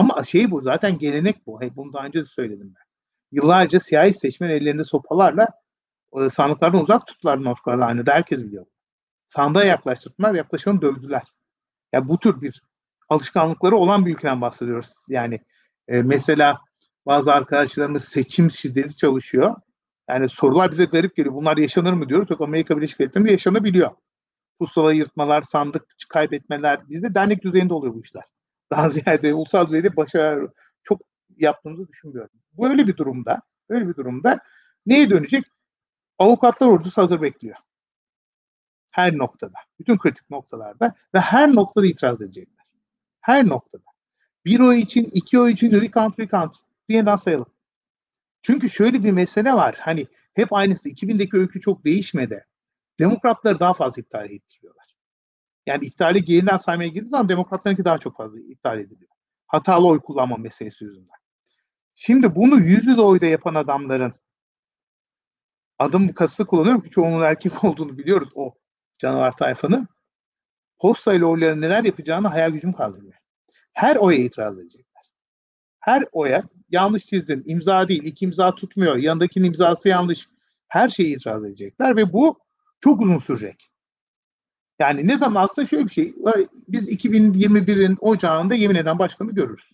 Ama 0.00 0.24
şey 0.24 0.50
bu 0.50 0.60
zaten 0.60 0.98
gelenek 0.98 1.46
bu. 1.46 1.60
Hey, 1.60 1.76
bunu 1.76 1.92
daha 1.92 2.06
önce 2.06 2.20
de 2.20 2.24
söyledim 2.24 2.74
ben. 2.76 2.82
Yıllarca 3.32 3.80
siyahi 3.80 4.12
seçmen 4.12 4.50
ellerinde 4.50 4.84
sopalarla 4.84 5.48
e, 6.20 6.30
sandıklardan 6.30 6.82
uzak 6.82 7.06
tuttular 7.06 7.44
North 7.44 7.60
Carolina'da. 7.66 8.12
Herkes 8.12 8.44
biliyor. 8.44 8.66
Sandığa 9.26 9.64
yaklaştırdılar. 9.64 10.34
Yaklaşanı 10.34 10.82
dövdüler. 10.82 11.16
Ya 11.16 11.22
yani 11.92 12.08
bu 12.08 12.18
tür 12.18 12.42
bir 12.42 12.62
alışkanlıkları 13.08 13.76
olan 13.76 14.06
bir 14.06 14.14
ülkeden 14.14 14.40
bahsediyoruz. 14.40 14.92
Yani 15.08 15.40
e, 15.88 16.02
mesela 16.02 16.60
bazı 17.06 17.32
arkadaşlarımız 17.32 18.04
seçim 18.04 18.50
şiddeti 18.50 18.96
çalışıyor. 18.96 19.56
Yani 20.08 20.28
sorular 20.28 20.70
bize 20.70 20.84
garip 20.84 21.16
geliyor. 21.16 21.34
Bunlar 21.34 21.56
yaşanır 21.56 21.92
mı 21.92 22.08
diyoruz. 22.08 22.30
Yok 22.30 22.40
Amerika 22.40 22.76
Birleşik 22.76 22.98
Devletleri'nde 23.00 23.30
yaşanabiliyor. 23.30 23.90
Pusula 24.58 24.92
yırtmalar, 24.92 25.42
sandık 25.42 25.86
kaybetmeler. 26.08 26.88
Bizde 26.88 27.14
dernek 27.14 27.44
düzeyinde 27.44 27.74
oluyor 27.74 27.94
bu 27.94 28.00
işler. 28.00 28.24
Daha 28.70 28.88
ziyade 28.88 29.34
ulusal 29.34 29.66
düzeyde 29.66 29.96
başarı 29.96 30.52
çok 30.82 31.00
yaptığımızı 31.36 31.88
düşünmüyorum. 31.88 32.30
Bu 32.52 32.68
öyle 32.68 32.86
bir 32.86 32.96
durumda, 32.96 33.42
öyle 33.68 33.88
bir 33.88 33.94
durumda 33.94 34.40
neye 34.86 35.10
dönecek? 35.10 35.44
Avukatlar 36.18 36.66
ordusu 36.66 37.02
hazır 37.02 37.22
bekliyor. 37.22 37.56
Her 38.90 39.18
noktada. 39.18 39.58
Bütün 39.78 39.98
kritik 39.98 40.30
noktalarda 40.30 40.94
ve 41.14 41.20
her 41.20 41.54
noktada 41.54 41.86
itiraz 41.86 42.22
edecekler. 42.22 42.66
Her 43.20 43.48
noktada. 43.48 43.84
Bir 44.44 44.60
oy 44.60 44.80
için, 44.80 45.04
iki 45.12 45.40
oy 45.40 45.52
için 45.52 45.80
recount, 45.80 46.18
recount 46.20 46.56
yeniden 46.88 47.16
sayalım. 47.16 47.52
Çünkü 48.42 48.70
şöyle 48.70 49.02
bir 49.02 49.10
mesele 49.12 49.52
var. 49.52 49.76
Hani 49.80 50.06
hep 50.34 50.52
aynısı. 50.52 50.88
2000'deki 50.88 51.36
öykü 51.36 51.60
çok 51.60 51.84
değişmedi. 51.84 52.46
Demokratları 52.98 53.60
daha 53.60 53.74
fazla 53.74 54.00
iptal 54.00 54.30
ettiriyorlar. 54.30 54.79
Yani 55.66 55.86
iptali 55.86 56.32
yeniden 56.32 56.56
saymaya 56.56 56.88
girdiği 56.88 57.08
zaman 57.08 57.28
demokratlarınki 57.28 57.84
daha 57.84 57.98
çok 57.98 58.16
fazla 58.16 58.38
iptal 58.38 58.78
ediliyor. 58.78 59.10
Hatalı 59.46 59.86
oy 59.86 60.00
kullanma 60.00 60.36
meselesi 60.36 60.84
yüzünden. 60.84 61.20
Şimdi 61.94 62.34
bunu 62.34 62.60
yüz 62.60 62.86
yüze 62.86 63.00
oyda 63.00 63.26
yapan 63.26 63.54
adamların 63.54 64.14
adım 65.78 66.12
kasıtlı 66.12 66.46
kullanıyorum 66.46 66.82
ki 66.82 66.90
çoğunun 66.90 67.22
erkek 67.22 67.64
olduğunu 67.64 67.98
biliyoruz 67.98 68.28
o 68.34 68.54
canavar 68.98 69.36
tayfanın. 69.36 69.88
Postayla 70.78 71.26
oyların 71.26 71.60
neler 71.60 71.84
yapacağını 71.84 72.28
hayal 72.28 72.50
gücüm 72.50 72.72
kaldırıyor. 72.72 73.14
Her 73.72 73.96
oya 73.96 74.18
itiraz 74.18 74.58
edecekler. 74.58 75.02
Her 75.80 76.04
oya 76.12 76.42
yanlış 76.70 77.06
çizdin, 77.06 77.42
imza 77.46 77.88
değil, 77.88 78.02
iki 78.04 78.24
imza 78.24 78.54
tutmuyor, 78.54 78.96
yanındakinin 78.96 79.46
imzası 79.46 79.88
yanlış. 79.88 80.28
Her 80.68 80.88
şeyi 80.88 81.16
itiraz 81.16 81.44
edecekler 81.44 81.96
ve 81.96 82.12
bu 82.12 82.38
çok 82.80 83.00
uzun 83.00 83.18
sürecek. 83.18 83.70
Yani 84.80 85.08
ne 85.08 85.18
zaman 85.18 85.44
aslında 85.44 85.66
şöyle 85.66 85.84
bir 85.84 85.90
şey, 85.90 86.14
biz 86.68 86.92
2021'in 86.92 87.96
ocağında 88.00 88.54
yemin 88.54 88.74
eden 88.74 88.98
başkanı 88.98 89.32
görürüz. 89.32 89.70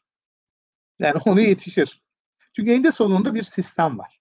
Yani 0.98 1.14
onu 1.24 1.40
yetişir. 1.40 2.02
Çünkü 2.52 2.72
eninde 2.72 2.92
sonunda 2.92 3.34
bir 3.34 3.42
sistem 3.42 3.98
var. 3.98 4.20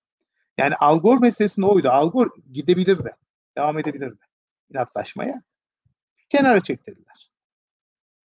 Yani 0.58 0.76
Algor 0.76 1.22
meselesinde 1.22 1.66
oydu. 1.66 1.90
Algor 1.90 2.32
gidebilirdi. 2.52 3.16
Devam 3.58 3.80
edebilirdi 3.80 4.26
inatlaşmaya. 4.70 5.42
Kenara 6.30 6.62
çek. 6.62 6.80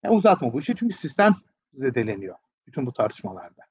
Yani 0.02 0.14
uzatma 0.14 0.52
bu 0.52 0.61
işi 0.61 0.76
çünkü 0.76 0.94
sistem 0.94 1.36
zedeleniyor 1.74 2.36
bütün 2.66 2.86
bu 2.86 2.92
tartışmalarda. 2.92 3.62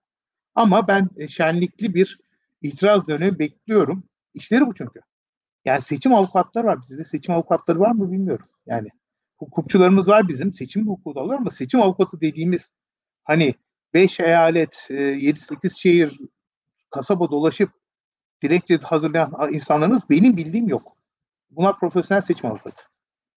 Ama 0.55 0.88
ben 0.88 1.09
e, 1.17 1.27
şenlikli 1.27 1.93
bir 1.93 2.19
itiraz 2.61 3.07
dönemi 3.07 3.39
bekliyorum. 3.39 4.03
İşleri 4.33 4.67
bu 4.67 4.73
çünkü. 4.73 5.01
Yani 5.66 5.82
seçim 5.82 6.13
avukatları 6.13 6.68
var. 6.68 6.82
Bizde 6.82 7.03
seçim 7.03 7.36
avukatları 7.36 7.80
var 7.80 7.91
mı 7.91 8.11
bilmiyorum. 8.11 8.45
Yani 8.66 8.89
hukukçularımız 9.38 10.07
var 10.07 10.28
bizim. 10.28 10.53
Seçim 10.53 10.88
hukuku 10.88 11.16
da 11.16 11.20
alır 11.22 11.36
ama 11.36 11.51
seçim 11.51 11.82
avukatı 11.82 12.22
dediğimiz 12.22 12.72
hani 13.24 13.53
5 13.93 14.20
eyalet, 14.20 14.76
7-8 14.89 15.66
e, 15.66 15.70
şehir 15.70 16.20
kasaba 16.89 17.32
dolaşıp 17.32 17.70
dilekçe 18.43 18.78
hazırlayan 18.78 19.34
insanlarımız 19.51 20.09
benim 20.09 20.38
bildiğim 20.38 20.68
yok. 20.68 20.97
Bunlar 21.49 21.80
profesyonel 21.80 22.22
seçim 22.22 22.49
avukatı. 22.49 22.84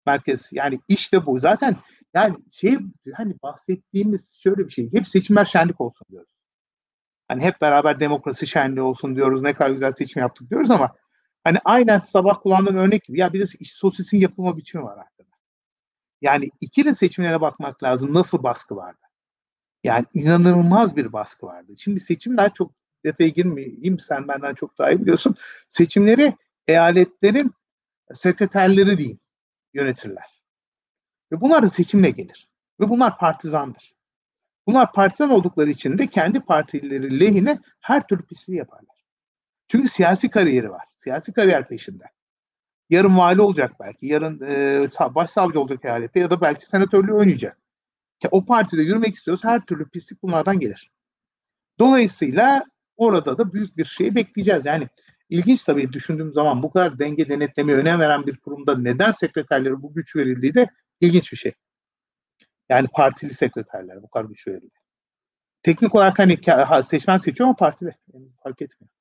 Merkez 0.07 0.49
yani 0.53 0.81
işte 0.89 1.27
bu. 1.27 1.41
Zaten 1.41 1.77
yani 2.15 2.37
şey 2.51 2.79
hani 3.15 3.35
bahsettiğimiz 3.43 4.37
şöyle 4.43 4.67
bir 4.67 4.71
şey. 4.71 4.93
Hep 4.93 5.07
seçimler 5.07 5.45
şenlik 5.45 5.81
olsun 5.81 6.07
diyoruz. 6.11 6.31
Hani 7.29 7.45
hep 7.45 7.61
beraber 7.61 8.01
demokrasi 8.01 8.47
şenliği 8.47 8.83
olsun 8.83 9.17
diyoruz. 9.17 9.43
Ne 9.43 9.55
kadar 9.55 9.71
güzel 9.71 9.93
seçim 9.93 10.21
yaptık 10.21 10.51
diyoruz 10.51 10.71
ama 10.71 10.95
hani 11.49 11.59
aynen 11.65 11.99
sabah 11.99 12.43
kullandığım 12.43 12.77
örnek 12.77 13.05
gibi 13.05 13.19
ya 13.21 13.33
bir 13.33 13.41
de 13.41 13.47
sosisin 13.65 14.21
yapılma 14.21 14.57
biçimi 14.57 14.85
var 14.85 14.99
arkada. 14.99 15.29
Yani 16.21 16.51
ikili 16.61 16.95
seçimlere 16.95 17.41
bakmak 17.41 17.83
lazım. 17.83 18.15
Nasıl 18.15 18.43
baskı 18.43 18.77
vardı? 18.77 18.99
Yani 19.85 20.07
inanılmaz 20.15 20.97
bir 20.97 21.13
baskı 21.13 21.47
vardı. 21.47 21.73
Şimdi 21.79 22.01
seçimler 22.01 22.55
çok 22.55 22.73
detaya 23.05 23.29
girmeyeyim. 23.29 23.99
Sen 23.99 24.29
benden 24.29 24.55
çok 24.55 24.79
daha 24.79 24.91
iyi 24.91 25.01
biliyorsun. 25.01 25.35
Seçimleri 25.71 26.37
eyaletlerin 26.67 27.53
sekreterleri 28.15 28.99
diyeyim 28.99 29.21
yönetirler. 29.75 30.43
Ve 31.33 31.41
bunlar 31.41 31.63
da 31.63 31.71
seçimle 31.71 32.11
gelir. 32.11 32.49
Ve 32.81 32.89
bunlar 32.89 33.19
partizandır. 33.19 33.95
Bunlar 34.67 34.93
partizan 34.93 35.31
oldukları 35.31 35.71
için 35.71 35.99
de 35.99 36.07
kendi 36.07 36.41
partileri 36.41 37.21
lehine 37.21 37.59
her 37.81 38.07
türlü 38.07 38.23
pisliği 38.23 38.59
yaparlar. 38.59 39.05
Çünkü 39.69 39.89
siyasi 39.89 40.31
kariyeri 40.31 40.71
var. 40.71 40.88
Siyasi 40.99 41.33
kariyer 41.33 41.69
peşinde. 41.69 42.05
Yarın 42.91 43.19
vali 43.19 43.41
olacak 43.41 43.73
belki. 43.81 44.07
Yarın 44.07 44.41
e, 44.41 45.15
başsavcı 45.15 45.61
olacak 45.61 45.85
eyalette 45.85 46.21
ya 46.21 46.31
da 46.31 46.41
belki 46.41 46.67
senatörlüğü 46.67 47.13
oynayacak. 47.13 47.59
O 48.31 48.45
partide 48.45 48.83
yürümek 48.83 49.15
istiyorsa 49.15 49.49
her 49.49 49.61
türlü 49.61 49.89
pislik 49.89 50.23
bunlardan 50.23 50.61
gelir. 50.61 50.91
Dolayısıyla 51.79 52.65
orada 52.97 53.39
da 53.39 53.53
büyük 53.53 53.77
bir 53.77 53.85
şey 53.85 54.15
bekleyeceğiz. 54.15 54.67
Yani 54.67 54.89
ilginç 55.29 55.65
tabii 55.65 55.93
düşündüğüm 55.93 56.33
zaman 56.33 56.63
bu 56.63 56.71
kadar 56.71 56.99
denge 56.99 57.29
denetlemeye 57.29 57.79
önem 57.79 58.01
veren 58.01 58.27
bir 58.27 58.37
kurumda 58.37 58.79
neden 58.79 59.13
sekreterlere 59.13 59.83
bu 59.83 59.95
güç 59.95 60.17
verildiği 60.17 60.55
de 60.55 60.69
ilginç 61.01 61.33
bir 61.33 61.37
şey. 61.37 61.53
Yani 62.69 62.89
partili 62.95 63.35
sekreterler 63.35 64.03
bu 64.03 64.09
kadar 64.09 64.25
güç 64.25 64.47
verildi. 64.47 64.75
Teknik 65.63 65.95
olarak 65.95 66.19
hani 66.19 66.39
seçmen 66.85 67.17
seçiyor 67.17 67.49
ama 67.49 67.57
partide. 67.57 67.97
Yani 68.13 68.27
fark 68.43 68.63
etmiyor. 68.63 68.98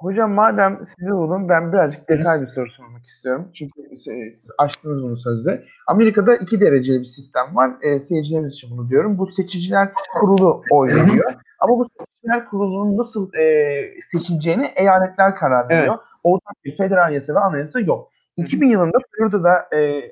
Hocam 0.00 0.32
madem 0.32 0.78
sizi 0.84 1.12
buldum 1.12 1.48
ben 1.48 1.72
birazcık 1.72 2.08
detaylı 2.08 2.42
bir 2.42 2.48
soru 2.48 2.70
sormak 2.70 3.06
istiyorum. 3.06 3.48
Çünkü 3.54 3.72
açtınız 4.58 5.02
bunu 5.02 5.16
sözde. 5.16 5.64
Amerika'da 5.86 6.36
iki 6.36 6.60
dereceli 6.60 7.00
bir 7.00 7.04
sistem 7.04 7.56
var. 7.56 7.70
E, 7.82 8.00
seyircilerimiz 8.00 8.54
için 8.54 8.70
bunu 8.70 8.88
diyorum. 8.88 9.18
Bu 9.18 9.32
seçiciler 9.32 9.88
kurulu 10.20 10.62
oy 10.70 10.88
veriyor. 10.88 11.34
Ama 11.60 11.78
bu 11.78 11.88
seçimler 11.98 12.48
kurulunun 12.48 12.98
nasıl 12.98 13.34
e, 13.34 14.00
seçileceğine 14.02 14.72
eyaletler 14.76 15.36
karar 15.36 15.68
veriyor. 15.68 15.94
Evet. 15.94 16.08
Ortak 16.22 16.64
bir 16.64 16.76
federal 16.76 17.12
yasa 17.12 17.34
ve 17.34 17.38
anayasa 17.38 17.80
yok. 17.80 18.10
2000 18.36 18.68
yılında 18.68 18.98
Florida'da 19.10 19.76
e, 19.76 20.10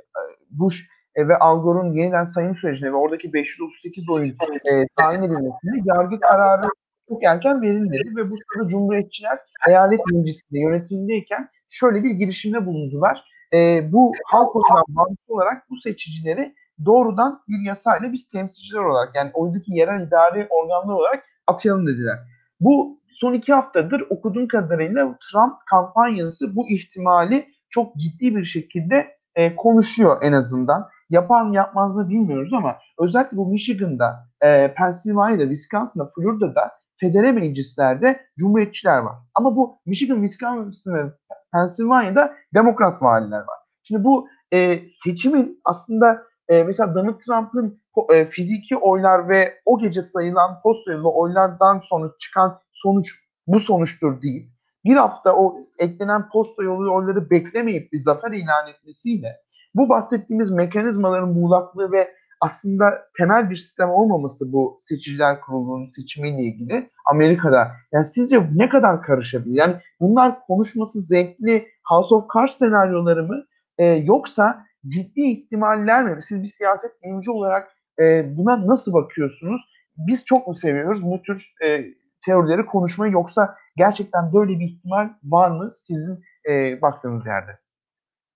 Bush 0.51 0.89
e, 1.15 1.29
ve 1.29 1.37
Al 1.37 1.63
Gore'un 1.63 1.93
yeniden 1.93 2.25
sayım 2.25 2.57
sürecine 2.57 2.93
ve 2.93 2.97
oradaki 2.97 3.33
538 3.33 4.09
oyun 4.09 4.37
e, 4.73 4.87
tayin 4.97 5.23
edilmesinde 5.23 5.83
yargı 5.85 6.21
kararı 6.21 6.69
çok 7.09 7.25
erken 7.25 7.63
verilmedi 7.63 8.17
ve 8.17 8.31
bu 8.31 8.35
sırada 8.37 8.69
Cumhuriyetçiler 8.69 9.39
eyalet 9.69 10.01
meclisinde 10.13 10.61
yönetimindeyken 10.61 11.49
şöyle 11.69 12.05
bir 12.05 12.11
girişimde 12.11 12.67
bulundular. 12.67 13.25
E, 13.53 13.93
bu 13.93 14.13
halk 14.25 14.57
oyundan 14.57 14.85
bağımsız 14.89 15.31
olarak 15.31 15.71
bu 15.71 15.77
seçicileri 15.77 16.55
doğrudan 16.85 17.43
bir 17.49 17.67
yasayla 17.67 18.13
biz 18.13 18.29
temsilciler 18.29 18.81
olarak 18.81 19.15
yani 19.15 19.31
oydaki 19.35 19.73
yerel 19.75 20.07
idari 20.07 20.47
organlar 20.51 20.95
olarak 20.95 21.25
atayalım 21.47 21.87
dediler. 21.87 22.19
Bu 22.61 23.01
son 23.09 23.35
iki 23.35 23.53
haftadır 23.53 24.05
okuduğum 24.11 24.49
kadarıyla 24.49 25.19
Trump 25.33 25.55
kampanyası 25.71 26.57
bu 26.57 26.69
ihtimali 26.71 27.47
çok 27.71 27.97
ciddi 27.97 28.37
bir 28.37 28.45
şekilde 28.45 29.17
e, 29.35 29.57
konuşuyor 29.57 30.19
en 30.23 30.33
azından. 30.33 30.89
Yapar 31.11 31.43
mı 31.43 31.55
yapmaz 31.55 31.95
mı 31.95 32.09
bilmiyoruz 32.09 32.53
ama 32.53 32.77
özellikle 32.99 33.37
bu 33.37 33.47
Michigan'da, 33.47 34.29
e, 34.41 34.75
Pennsylvania'da, 34.75 35.43
Wisconsin'da, 35.43 36.07
Florida'da 36.17 36.71
federe 37.01 37.33
meclislerde 37.33 38.21
cumhuriyetçiler 38.39 38.99
var. 38.99 39.15
Ama 39.35 39.57
bu 39.57 39.79
Michigan, 39.87 40.27
Wisconsin 40.27 40.95
ve 40.95 41.13
Pennsylvania'da 41.53 42.35
demokrat 42.55 43.03
valiler 43.03 43.39
var. 43.39 43.59
Şimdi 43.83 44.05
bu 44.05 44.29
e, 44.53 44.83
seçimin 45.05 45.61
aslında 45.65 46.23
e, 46.49 46.63
mesela 46.63 46.95
Donald 46.95 47.21
Trump'ın 47.21 47.83
e, 48.15 48.27
fiziki 48.27 48.77
oylar 48.77 49.29
ve 49.29 49.55
o 49.65 49.79
gece 49.79 50.03
sayılan 50.03 50.61
posta 50.63 51.03
oylardan 51.03 51.79
sonra 51.79 52.13
çıkan 52.19 52.61
sonuç 52.73 53.15
bu 53.47 53.61
sonuçtur 53.61 54.23
değil. 54.23 54.51
Bir 54.85 54.97
hafta 54.97 55.35
o 55.35 55.63
eklenen 55.81 56.29
posta 56.29 56.63
yolu 56.63 56.95
oyları 56.95 57.31
beklemeyip 57.31 57.93
bir 57.93 57.99
zafer 57.99 58.33
ilan 58.33 58.69
etmesiyle 58.69 59.37
bu 59.75 59.89
bahsettiğimiz 59.89 60.51
mekanizmaların 60.51 61.29
muğlaklığı 61.29 61.93
ve 61.93 62.15
aslında 62.41 62.85
temel 63.19 63.51
bir 63.51 63.57
sistem 63.57 63.91
olmaması 63.91 64.53
bu 64.53 64.81
seçiciler 64.83 65.41
kurulunun 65.41 65.91
seçimiyle 65.91 66.43
ilgili 66.43 66.91
Amerika'da. 67.05 67.69
Yani 67.93 68.05
sizce 68.05 68.49
ne 68.55 68.69
kadar 68.69 69.03
karışabilir? 69.03 69.55
Yani 69.55 69.77
bunlar 70.01 70.47
konuşması 70.47 71.01
zevkli 71.01 71.69
House 71.85 72.15
of 72.15 72.25
Cards 72.35 72.59
senaryoları 72.59 73.23
mı? 73.23 73.45
Ee, 73.79 73.85
yoksa 73.85 74.67
ciddi 74.89 75.21
ihtimaller 75.21 76.05
mi? 76.05 76.23
Siz 76.23 76.43
bir 76.43 76.49
siyaset 76.49 77.03
bilimci 77.03 77.31
olarak 77.31 77.73
e, 78.01 78.37
buna 78.37 78.67
nasıl 78.67 78.93
bakıyorsunuz? 78.93 79.61
Biz 79.97 80.25
çok 80.25 80.47
mu 80.47 80.55
seviyoruz 80.55 81.03
bu 81.03 81.23
tür 81.23 81.55
e, 81.65 81.85
teorileri 82.27 82.67
konuşmayı 82.67 83.13
yoksa 83.13 83.57
gerçekten 83.77 84.33
böyle 84.33 84.59
bir 84.59 84.65
ihtimal 84.65 85.09
var 85.25 85.51
mı 85.51 85.71
sizin 85.71 86.25
e, 86.51 86.83
baktığınız 86.83 87.27
yerde? 87.27 87.59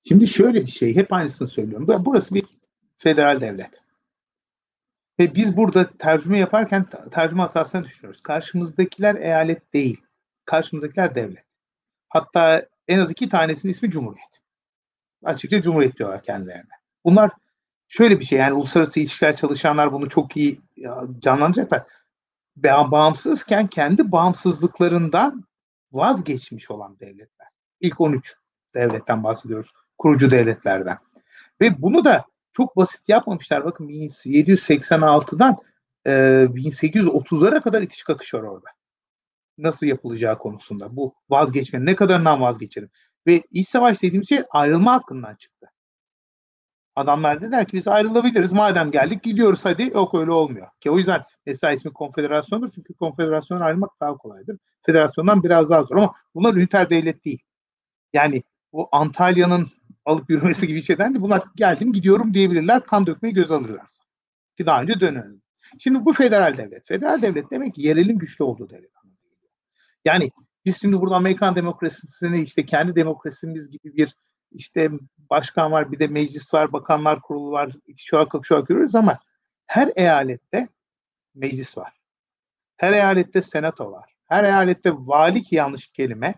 Şimdi 0.08 0.26
şöyle 0.26 0.60
bir 0.60 0.70
şey, 0.70 0.96
hep 0.96 1.12
aynısını 1.12 1.48
söylüyorum. 1.48 2.04
Burası 2.06 2.34
bir 2.34 2.44
federal 2.98 3.40
devlet. 3.40 3.82
Ve 5.20 5.34
biz 5.34 5.56
burada 5.56 5.90
tercüme 5.98 6.38
yaparken 6.38 6.86
tercüme 7.10 7.42
hatasına 7.42 7.84
düşünüyoruz. 7.84 8.22
Karşımızdakiler 8.22 9.14
eyalet 9.14 9.74
değil. 9.74 10.02
Karşımızdakiler 10.44 11.14
devlet. 11.14 11.44
Hatta 12.08 12.66
en 12.88 12.98
az 12.98 13.10
iki 13.10 13.28
tanesinin 13.28 13.72
ismi 13.72 13.90
Cumhuriyet. 13.90 14.40
Açıkça 15.24 15.62
Cumhuriyet 15.62 15.98
diyorlar 15.98 16.22
kendilerine. 16.22 16.72
Bunlar 17.04 17.30
şöyle 17.88 18.20
bir 18.20 18.24
şey 18.24 18.38
yani 18.38 18.52
uluslararası 18.52 19.00
ilişkiler 19.00 19.36
çalışanlar 19.36 19.92
bunu 19.92 20.08
çok 20.08 20.36
iyi 20.36 20.60
canlanacaklar. 21.18 21.82
Bağımsızken 22.56 23.66
kendi 23.66 24.12
bağımsızlıklarından 24.12 25.44
vazgeçmiş 25.92 26.70
olan 26.70 26.98
devletler. 27.00 27.48
İlk 27.80 28.00
13 28.00 28.36
devletten 28.74 29.24
bahsediyoruz. 29.24 29.70
Kurucu 29.98 30.30
devletlerden. 30.30 30.98
Ve 31.60 31.82
bunu 31.82 32.04
da 32.04 32.24
çok 32.60 32.76
basit 32.76 33.08
yapmamışlar. 33.08 33.64
Bakın 33.64 33.88
1786'dan 33.88 35.56
e, 36.06 36.10
1830'lara 36.10 37.60
kadar 37.60 37.82
itiş 37.82 38.02
kakış 38.02 38.34
var 38.34 38.42
orada. 38.42 38.68
Nasıl 39.58 39.86
yapılacağı 39.86 40.38
konusunda. 40.38 40.96
Bu 40.96 41.14
vazgeçme 41.30 41.84
ne 41.84 41.96
kadarından 41.96 42.40
vazgeçelim. 42.40 42.90
Ve 43.26 43.42
iç 43.50 43.68
savaş 43.68 44.02
dediğimiz 44.02 44.28
şey 44.28 44.42
ayrılma 44.50 44.92
hakkından 44.92 45.34
çıktı. 45.34 45.70
Adamlar 46.96 47.40
dediler 47.40 47.66
ki 47.66 47.72
biz 47.72 47.88
ayrılabiliriz. 47.88 48.52
Madem 48.52 48.90
geldik 48.90 49.22
gidiyoruz 49.22 49.60
hadi. 49.62 49.82
Yok 49.82 50.14
öyle 50.14 50.30
olmuyor. 50.30 50.66
Ki 50.80 50.90
o 50.90 50.98
yüzden 50.98 51.22
mesela 51.46 51.72
ismi 51.72 51.92
konfederasyondur. 51.92 52.70
Çünkü 52.74 52.94
konfederasyondan 52.94 53.64
ayrılmak 53.64 54.00
daha 54.00 54.16
kolaydır. 54.16 54.58
Federasyondan 54.86 55.42
biraz 55.42 55.70
daha 55.70 55.82
zor 55.82 55.96
ama 55.96 56.14
bunlar 56.34 56.54
üniter 56.54 56.90
devlet 56.90 57.24
değil. 57.24 57.42
Yani 58.12 58.42
bu 58.72 58.88
Antalya'nın 58.92 59.68
alıp 60.04 60.30
yürümesi 60.30 60.66
gibi 60.66 60.82
şeyden 60.82 61.14
de 61.14 61.20
bunlar 61.20 61.42
geldim 61.56 61.92
gidiyorum 61.92 62.34
diyebilirler. 62.34 62.86
Kan 62.86 63.06
dökmeyi 63.06 63.34
göz 63.34 63.50
alırlar. 63.50 63.90
Ki 64.56 64.66
daha 64.66 64.82
önce 64.82 65.00
dönelim. 65.00 65.42
Şimdi 65.78 66.04
bu 66.04 66.12
federal 66.12 66.56
devlet. 66.56 66.86
Federal 66.86 67.22
devlet 67.22 67.50
demek 67.50 67.74
ki 67.74 67.82
yerelin 67.82 68.18
güçlü 68.18 68.44
olduğu 68.44 68.70
devlet. 68.70 68.90
Yani 70.04 70.30
biz 70.64 70.80
şimdi 70.80 71.00
burada 71.00 71.16
Amerikan 71.16 71.56
demokrasisini 71.56 72.42
işte 72.42 72.66
kendi 72.66 72.96
demokrasimiz 72.96 73.70
gibi 73.70 73.96
bir 73.96 74.14
işte 74.52 74.90
başkan 75.30 75.72
var, 75.72 75.92
bir 75.92 75.98
de 75.98 76.06
meclis 76.06 76.54
var, 76.54 76.72
bakanlar 76.72 77.20
kurulu 77.20 77.50
var, 77.50 77.76
şu 77.96 78.28
şu 78.42 78.56
an 78.56 78.64
görüyoruz 78.64 78.94
ama 78.94 79.18
her 79.66 79.92
eyalette 79.96 80.68
meclis 81.34 81.78
var. 81.78 81.92
Her 82.76 82.92
eyalette 82.92 83.42
senato 83.42 83.92
var. 83.92 84.14
Her 84.26 84.44
eyalette 84.44 84.92
vali 84.92 85.42
ki 85.42 85.54
yanlış 85.54 85.88
kelime. 85.88 86.34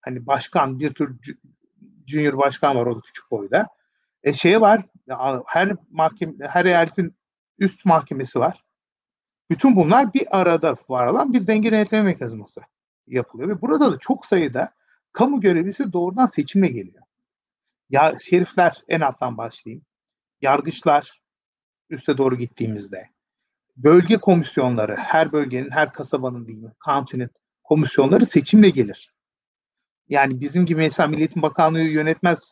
Hani 0.00 0.26
başkan 0.26 0.80
bir 0.80 0.94
tür 0.94 1.18
junior 2.06 2.38
başkan 2.38 2.76
var 2.76 2.86
o 2.86 2.96
da 2.96 3.00
küçük 3.00 3.30
boyda. 3.30 3.66
E 4.22 4.32
şey 4.32 4.60
var 4.60 4.84
her 5.46 5.76
mahkeme 5.90 6.46
her 6.48 6.64
eyaletin 6.64 7.16
üst 7.58 7.84
mahkemesi 7.84 8.40
var. 8.40 8.64
Bütün 9.50 9.76
bunlar 9.76 10.14
bir 10.14 10.40
arada 10.40 10.76
var 10.88 11.06
olan 11.06 11.32
bir 11.32 11.46
denge 11.46 11.72
denetleme 11.72 12.02
mekanizması 12.02 12.60
yapılıyor 13.06 13.48
ve 13.48 13.60
burada 13.60 13.92
da 13.92 13.98
çok 13.98 14.26
sayıda 14.26 14.70
kamu 15.12 15.40
görevlisi 15.40 15.92
doğrudan 15.92 16.26
seçimle 16.26 16.68
geliyor. 16.68 17.02
Ya 17.90 18.16
şerifler 18.22 18.82
en 18.88 19.00
alttan 19.00 19.38
başlayayım. 19.38 19.84
Yargıçlar 20.40 21.22
üste 21.90 22.18
doğru 22.18 22.36
gittiğimizde 22.36 23.08
bölge 23.76 24.16
komisyonları 24.16 24.96
her 24.96 25.32
bölgenin 25.32 25.70
her 25.70 25.92
kasabanın 25.92 26.46
değil 26.46 26.58
mi 26.58 26.72
county'nin 26.84 27.30
komisyonları 27.64 28.26
seçimle 28.26 28.70
gelir. 28.70 29.13
Yani 30.08 30.40
bizim 30.40 30.66
gibi 30.66 30.80
mesela 30.80 31.08
Milliyetin 31.08 31.42
Bakanlığı 31.42 31.80
yönetmez 31.80 32.50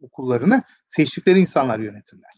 okullarını 0.00 0.62
seçtikleri 0.86 1.40
insanlar 1.40 1.78
yönetirler. 1.78 2.30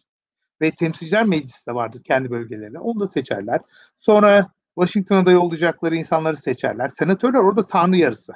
Ve 0.60 0.70
temsilciler 0.70 1.24
meclisi 1.24 1.66
de 1.66 1.74
vardır 1.74 2.02
kendi 2.04 2.30
bölgelerinde. 2.30 2.78
Onu 2.78 3.00
da 3.00 3.08
seçerler. 3.08 3.60
Sonra 3.96 4.52
Washington'a 4.74 5.26
da 5.26 5.30
yollayacakları 5.30 5.96
insanları 5.96 6.36
seçerler. 6.36 6.88
Senatörler 6.88 7.38
orada 7.38 7.66
tanrı 7.66 7.96
yarısı. 7.96 8.32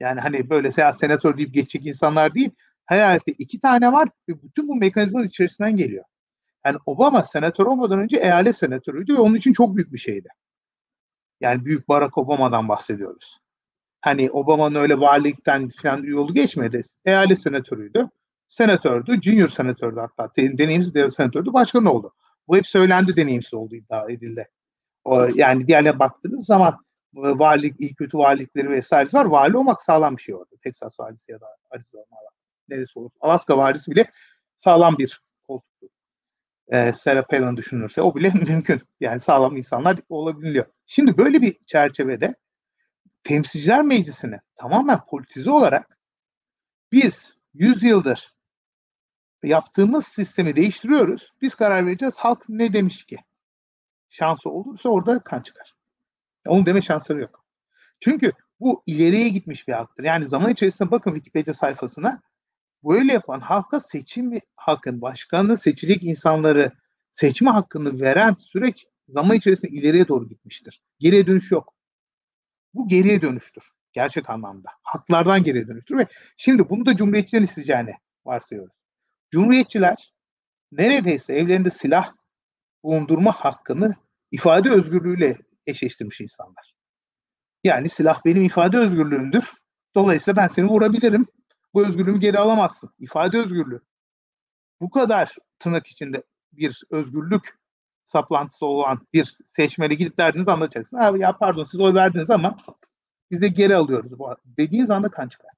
Yani 0.00 0.20
hani 0.20 0.50
böyle 0.50 0.72
seyahat 0.72 0.98
senatör 0.98 1.36
deyip 1.36 1.54
geçecek 1.54 1.86
insanlar 1.86 2.34
değil. 2.34 2.50
Herhalde 2.86 3.32
iki 3.38 3.60
tane 3.60 3.92
var 3.92 4.08
ve 4.28 4.42
bütün 4.42 4.68
bu 4.68 4.76
mekanizmanın 4.76 5.26
içerisinden 5.26 5.76
geliyor. 5.76 6.04
Yani 6.66 6.78
Obama 6.86 7.22
senatör 7.22 7.66
olmadan 7.66 7.98
önce 7.98 8.16
eyalet 8.16 8.56
senatörüydü 8.56 9.14
ve 9.14 9.20
onun 9.20 9.34
için 9.34 9.52
çok 9.52 9.76
büyük 9.76 9.92
bir 9.92 9.98
şeydi. 9.98 10.28
Yani 11.40 11.64
büyük 11.64 11.88
Barack 11.88 12.18
Obama'dan 12.18 12.68
bahsediyoruz. 12.68 13.41
Hani 14.02 14.30
Obama'nın 14.30 14.74
öyle 14.74 15.00
valilikten 15.00 15.68
falan 15.68 16.02
yolu 16.02 16.34
geçmedi. 16.34 16.82
Eyalet 17.04 17.38
senatörüydü. 17.38 18.08
Senatördü, 18.48 19.22
junior 19.22 19.48
senatördü 19.48 20.00
hatta. 20.00 20.32
Deneyimsiz 20.36 20.94
de 20.94 21.10
senatördü, 21.10 21.52
başkan 21.52 21.84
oldu. 21.84 22.14
Bu 22.48 22.56
hep 22.56 22.66
söylendi 22.66 23.16
deneyimsiz 23.16 23.54
oldu 23.54 23.74
iddia 23.74 24.10
edildi. 24.10 24.48
Yani 25.34 25.66
diğerlerine 25.66 25.98
baktığınız 25.98 26.46
zaman 26.46 26.72
e, 27.16 27.20
valilik, 27.20 27.80
iyi 27.80 27.94
kötü 27.94 28.18
valilikleri 28.18 28.70
vesairesi 28.70 29.16
var. 29.16 29.24
Vali 29.24 29.56
olmak 29.56 29.82
sağlam 29.82 30.16
bir 30.16 30.22
şey 30.22 30.34
orada. 30.34 30.56
Texas 30.62 31.00
valisi 31.00 31.32
ya 31.32 31.40
da 31.40 31.46
Arizona 31.70 32.04
neresi 32.68 32.98
olur. 32.98 33.10
Alaska 33.20 33.58
valisi 33.58 33.90
bile 33.90 34.06
sağlam 34.56 34.98
bir 34.98 35.22
koltuktu. 35.46 35.88
Ee, 36.72 36.92
Sarah 36.96 37.24
Palin 37.28 37.56
düşünülürse 37.56 38.02
o 38.02 38.14
bile 38.14 38.30
mümkün. 38.48 38.80
Yani 39.00 39.20
sağlam 39.20 39.56
insanlar 39.56 39.98
olabiliyor. 40.08 40.66
Şimdi 40.86 41.18
böyle 41.18 41.42
bir 41.42 41.56
çerçevede 41.66 42.34
Temsilciler 43.24 43.82
Meclisi'ni 43.82 44.40
tamamen 44.56 45.06
politize 45.06 45.50
olarak 45.50 45.98
biz 46.92 47.36
100 47.54 47.82
yıldır 47.82 48.34
yaptığımız 49.42 50.06
sistemi 50.06 50.56
değiştiriyoruz. 50.56 51.32
Biz 51.42 51.54
karar 51.54 51.86
vereceğiz. 51.86 52.14
Halk 52.16 52.48
ne 52.48 52.72
demiş 52.72 53.04
ki? 53.04 53.16
Şansı 54.08 54.50
olursa 54.50 54.88
orada 54.88 55.18
kan 55.18 55.40
çıkar. 55.40 55.74
Onun 56.46 56.66
deme 56.66 56.82
şansları 56.82 57.20
yok. 57.20 57.44
Çünkü 58.00 58.32
bu 58.60 58.82
ileriye 58.86 59.28
gitmiş 59.28 59.68
bir 59.68 59.72
haktır. 59.72 60.04
Yani 60.04 60.28
zaman 60.28 60.50
içerisinde 60.50 60.90
bakın 60.90 61.10
Wikipedia 61.10 61.54
sayfasına 61.54 62.22
böyle 62.84 63.12
yapan 63.12 63.40
halka 63.40 63.80
seçim 63.80 64.32
hakkın, 64.56 65.02
başkanı 65.02 65.56
seçecek 65.56 66.02
insanları 66.02 66.72
seçme 67.10 67.50
hakkını 67.50 68.00
veren 68.00 68.34
süreç 68.34 68.86
zaman 69.08 69.36
içerisinde 69.36 69.72
ileriye 69.72 70.08
doğru 70.08 70.28
gitmiştir. 70.28 70.82
Geriye 70.98 71.26
dönüş 71.26 71.50
yok. 71.50 71.74
Bu 72.74 72.88
geriye 72.88 73.22
dönüştür. 73.22 73.64
Gerçek 73.92 74.30
anlamda. 74.30 74.68
Haklardan 74.82 75.42
geriye 75.42 75.68
dönüştür 75.68 75.98
ve 75.98 76.06
şimdi 76.36 76.70
bunu 76.70 76.86
da 76.86 76.96
Cumhuriyetçilerin 76.96 77.44
isteyeceğini 77.44 77.94
varsayıyoruz. 78.24 78.74
Cumhuriyetçiler 79.30 80.12
neredeyse 80.72 81.34
evlerinde 81.34 81.70
silah 81.70 82.12
bulundurma 82.84 83.32
hakkını 83.32 83.94
ifade 84.30 84.70
özgürlüğüyle 84.70 85.38
eşleştirmiş 85.66 86.20
insanlar. 86.20 86.74
Yani 87.64 87.88
silah 87.88 88.24
benim 88.24 88.42
ifade 88.42 88.78
özgürlüğümdür. 88.78 89.52
Dolayısıyla 89.94 90.42
ben 90.42 90.48
seni 90.48 90.66
vurabilirim. 90.66 91.26
Bu 91.74 91.86
özgürlüğümü 91.86 92.20
geri 92.20 92.38
alamazsın. 92.38 92.90
İfade 92.98 93.38
özgürlüğü. 93.38 93.80
Bu 94.80 94.90
kadar 94.90 95.36
tırnak 95.58 95.86
içinde 95.86 96.22
bir 96.52 96.82
özgürlük 96.90 97.58
saplantısı 98.04 98.66
olan 98.66 99.06
bir 99.12 99.24
seçmene 99.44 99.94
gidip 99.94 100.18
derdinizi 100.18 100.50
anlatacaksın. 100.50 100.96
Abi 100.96 101.20
ya 101.20 101.36
pardon 101.38 101.64
siz 101.64 101.80
oy 101.80 101.94
verdiniz 101.94 102.30
ama 102.30 102.56
biz 103.30 103.42
de 103.42 103.48
geri 103.48 103.76
alıyoruz. 103.76 104.18
Bu 104.18 104.36
dediğiniz 104.44 104.90
anda 104.90 105.08
kan 105.08 105.28
çıkar. 105.28 105.50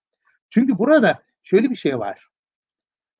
Çünkü 0.50 0.78
burada 0.78 1.22
şöyle 1.42 1.70
bir 1.70 1.76
şey 1.76 1.98
var. 1.98 2.28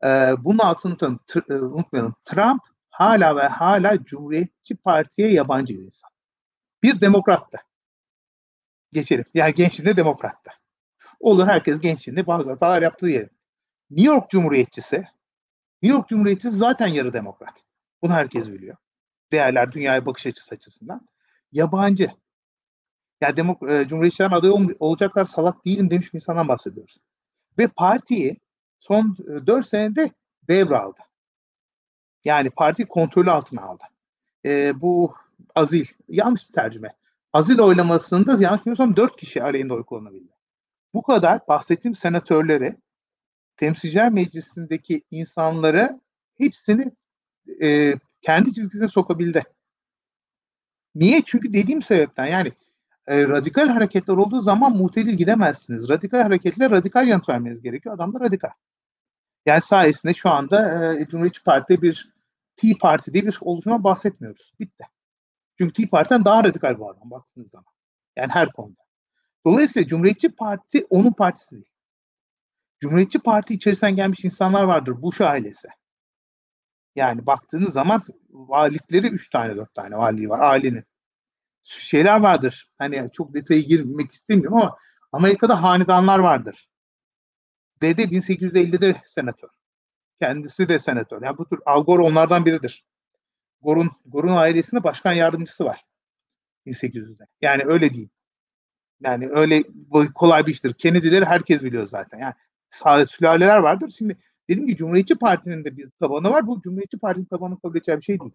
Ee, 0.05 0.35
bunun 0.39 0.59
altını 0.59 0.93
unutalım, 0.93 1.21
e, 1.51 1.55
unutmayalım. 1.55 2.15
Trump 2.25 2.63
hala 2.91 3.37
ve 3.37 3.43
hala 3.43 4.05
Cumhuriyetçi 4.05 4.77
Parti'ye 4.77 5.33
yabancı 5.33 5.75
bir 5.75 5.85
insan. 5.85 6.11
Bir 6.83 7.01
demokrattı. 7.01 7.59
Geçelim. 8.93 9.25
Yani 9.35 9.55
gençliğinde 9.55 9.97
demokrattı. 9.97 10.51
Olur 11.21 11.47
herkes 11.47 11.81
gençliğinde 11.81 12.27
bazı 12.27 12.51
hatalar 12.51 12.83
yaptığı 12.83 13.07
diyelim. 13.07 13.31
New 13.91 14.15
York 14.15 14.31
Cumhuriyetçisi 14.31 14.97
New 15.83 15.97
York 15.97 16.09
Cumhuriyetçisi 16.09 16.57
zaten 16.57 16.87
yarı 16.87 17.13
demokrat. 17.13 17.65
Bunu 18.03 18.13
herkes 18.13 18.49
biliyor. 18.49 18.77
Değerler, 19.33 19.73
dünyaya 19.73 20.07
bakış 20.07 20.27
açısı 20.27 20.55
açısından. 20.55 21.09
Yabancı. 21.53 22.11
Yani 23.21 23.37
demok 23.37 23.63
e, 23.63 23.87
adayı 24.21 24.53
ol 24.53 24.69
olacaklar 24.79 25.25
salak 25.25 25.65
değilim 25.65 25.91
demiş 25.91 26.15
bir 26.15 26.19
insandan 26.19 26.49
bahsediyoruz. 26.49 26.97
Ve 27.59 27.69
partiyi 27.69 28.37
son 28.81 29.17
e, 29.29 29.47
4 29.47 29.69
senede 29.69 30.11
devraldı. 30.49 30.99
Yani 32.25 32.51
parti 32.51 32.87
kontrolü 32.87 33.31
altına 33.31 33.63
aldı. 33.63 33.85
E, 34.45 34.81
bu 34.81 35.15
azil, 35.55 35.87
yanlış 36.09 36.47
tercüme. 36.47 36.95
Azil 37.33 37.59
oylamasında 37.59 38.37
yanlış 38.41 38.61
bilmiyorsam 38.61 38.97
4 38.97 39.17
kişi 39.17 39.43
aleyhinde 39.43 39.73
oy 39.73 39.85
kullanabildi. 39.85 40.33
Bu 40.95 41.03
kadar 41.03 41.49
bahsettiğim 41.49 41.95
senatörleri 41.95 42.77
Temsilciler 43.57 44.13
Meclisi'ndeki 44.13 45.03
insanları 45.11 46.01
hepsini 46.39 46.93
e, 47.63 47.95
kendi 48.25 48.55
çizgisine 48.55 48.89
sokabildi. 48.89 49.45
Niye? 50.95 51.23
Çünkü 51.27 51.53
dediğim 51.53 51.83
sebepten 51.83 52.27
yani 52.27 52.53
e, 53.07 53.25
radikal 53.25 53.69
hareketler 53.69 54.15
olduğu 54.15 54.41
zaman 54.41 54.77
muhtedil 54.77 55.15
gidemezsiniz. 55.15 55.89
Radikal 55.89 56.23
hareketlere 56.23 56.71
radikal 56.71 57.09
yanıt 57.09 57.29
vermeniz 57.29 57.63
gerekiyor. 57.63 57.95
Adam 57.95 58.15
da 58.15 58.21
radikal. 58.21 58.51
Yani 59.47 59.61
sayesinde 59.63 60.15
şu 60.15 60.31
anda 60.31 60.85
e, 60.95 61.09
Cumhuriyetçi 61.09 61.43
Parti'de 61.43 61.83
bir 61.83 62.15
Tea 62.57 62.73
Parti'de 62.81 63.27
bir 63.27 63.39
oluşuma 63.41 63.85
bahsetmiyoruz. 63.85 64.53
Bitti. 64.61 64.85
Çünkü 65.59 65.73
Tea 65.73 65.91
Parti'den 65.91 66.25
daha 66.25 66.45
radikal 66.45 66.79
bu 66.79 66.91
adam 66.91 67.11
baktığınız 67.11 67.51
zaman. 67.51 67.73
Yani 68.17 68.33
her 68.33 68.53
konuda. 68.53 68.83
Dolayısıyla 69.47 69.89
Cumhuriyetçi 69.89 70.29
Parti 70.29 70.87
onun 70.91 71.13
partisi 71.13 71.55
değil. 71.55 71.73
Cumhuriyetçi 72.81 73.19
Parti 73.19 73.55
içerisinden 73.55 73.97
gelmiş 73.97 74.25
insanlar 74.25 74.65
vardır. 74.65 75.03
Bush 75.03 75.21
ailesi. 75.21 75.69
Yani 76.97 77.27
baktığınız 77.27 77.73
zaman 77.73 78.03
valilikleri 78.31 79.07
üç 79.07 79.31
tane 79.31 79.57
dört 79.57 79.75
tane 79.75 79.97
valiliği 79.97 80.29
var 80.29 80.41
ailenin. 80.41 80.85
Şeyler 81.63 82.21
vardır. 82.21 82.71
Hani 82.79 83.11
çok 83.13 83.35
detaya 83.35 83.61
girmek 83.61 84.13
istemiyorum 84.13 84.59
ama 84.59 84.77
Amerika'da 85.13 85.63
hanedanlar 85.63 86.19
vardır. 86.19 86.69
Dede 87.83 88.05
1850'de 88.05 89.03
senatör. 89.07 89.49
Kendisi 90.21 90.69
de 90.69 90.79
senatör. 90.79 91.23
Yani 91.23 91.39
bu 91.39 91.49
tür 91.49 91.59
Al 91.67 91.85
Gore 91.85 92.03
onlardan 92.03 92.47
biridir. 92.47 92.85
Gore'un 93.61 93.91
Gore'un 94.07 94.37
ailesinde 94.37 94.85
başkan 94.85 95.13
yardımcısı 95.13 95.65
var. 95.65 95.85
1800'de. 96.67 97.27
Yani 97.41 97.63
öyle 97.67 97.91
diyeyim. 97.91 98.11
Yani 99.01 99.29
öyle 99.31 99.63
kolay 100.15 100.47
bir 100.47 100.53
iştir. 100.53 100.75
Kennedy'leri 100.75 101.25
herkes 101.25 101.63
biliyor 101.63 101.89
zaten. 101.89 102.19
Yani 102.19 103.07
sülaleler 103.07 103.59
vardır. 103.59 103.91
Şimdi 103.99 104.17
dedim 104.49 104.67
ki 104.67 104.77
Cumhuriyetçi 104.77 105.15
Parti'nin 105.15 105.65
de 105.65 105.77
bir 105.77 105.89
tabanı 106.01 106.31
var. 106.31 106.47
Bu 106.47 106.61
Cumhuriyetçi 106.63 106.99
Parti'nin 106.99 107.25
tabanı 107.25 107.61
kabul 107.61 107.77
edeceği 107.77 107.97
bir 107.97 108.03
şey 108.03 108.21
değil. 108.21 108.33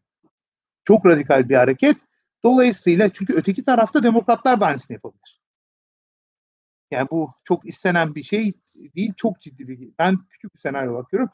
Çok 0.83 1.05
radikal 1.05 1.49
bir 1.49 1.55
hareket. 1.55 1.97
Dolayısıyla 2.43 3.09
çünkü 3.09 3.33
öteki 3.33 3.65
tarafta 3.65 4.03
demokratlar 4.03 4.59
da 4.59 4.65
aynısını 4.65 4.95
yapabilir. 4.95 5.41
Yani 6.91 7.07
bu 7.11 7.33
çok 7.43 7.65
istenen 7.65 8.15
bir 8.15 8.23
şey 8.23 8.53
değil. 8.75 9.13
Çok 9.17 9.41
ciddi 9.41 9.67
bir 9.67 9.89
Ben 9.99 10.17
küçük 10.29 10.55
bir 10.55 10.59
senaryo 10.59 10.93
bakıyorum. 10.93 11.29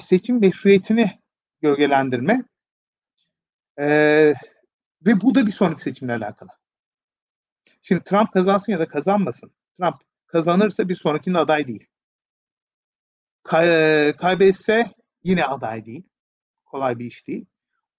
Seçim 0.00 0.40
meşruiyetini 0.40 1.20
gölgelendirme. 1.60 2.44
Ee, 3.78 4.34
ve 5.06 5.20
bu 5.20 5.34
da 5.34 5.46
bir 5.46 5.52
sonraki 5.52 5.82
seçimle 5.82 6.12
alakalı. 6.12 6.50
Şimdi 7.82 8.04
Trump 8.04 8.32
kazansın 8.32 8.72
ya 8.72 8.78
da 8.78 8.88
kazanmasın. 8.88 9.52
Trump 9.78 9.96
kazanırsa 10.26 10.88
bir 10.88 10.94
sonrakinin 10.94 11.34
aday 11.34 11.66
değil. 11.66 11.86
Kay, 13.42 14.16
kaybetse 14.16 14.90
yine 15.24 15.44
aday 15.44 15.86
değil. 15.86 16.02
Kolay 16.64 16.98
bir 16.98 17.04
iş 17.04 17.26
değil. 17.26 17.46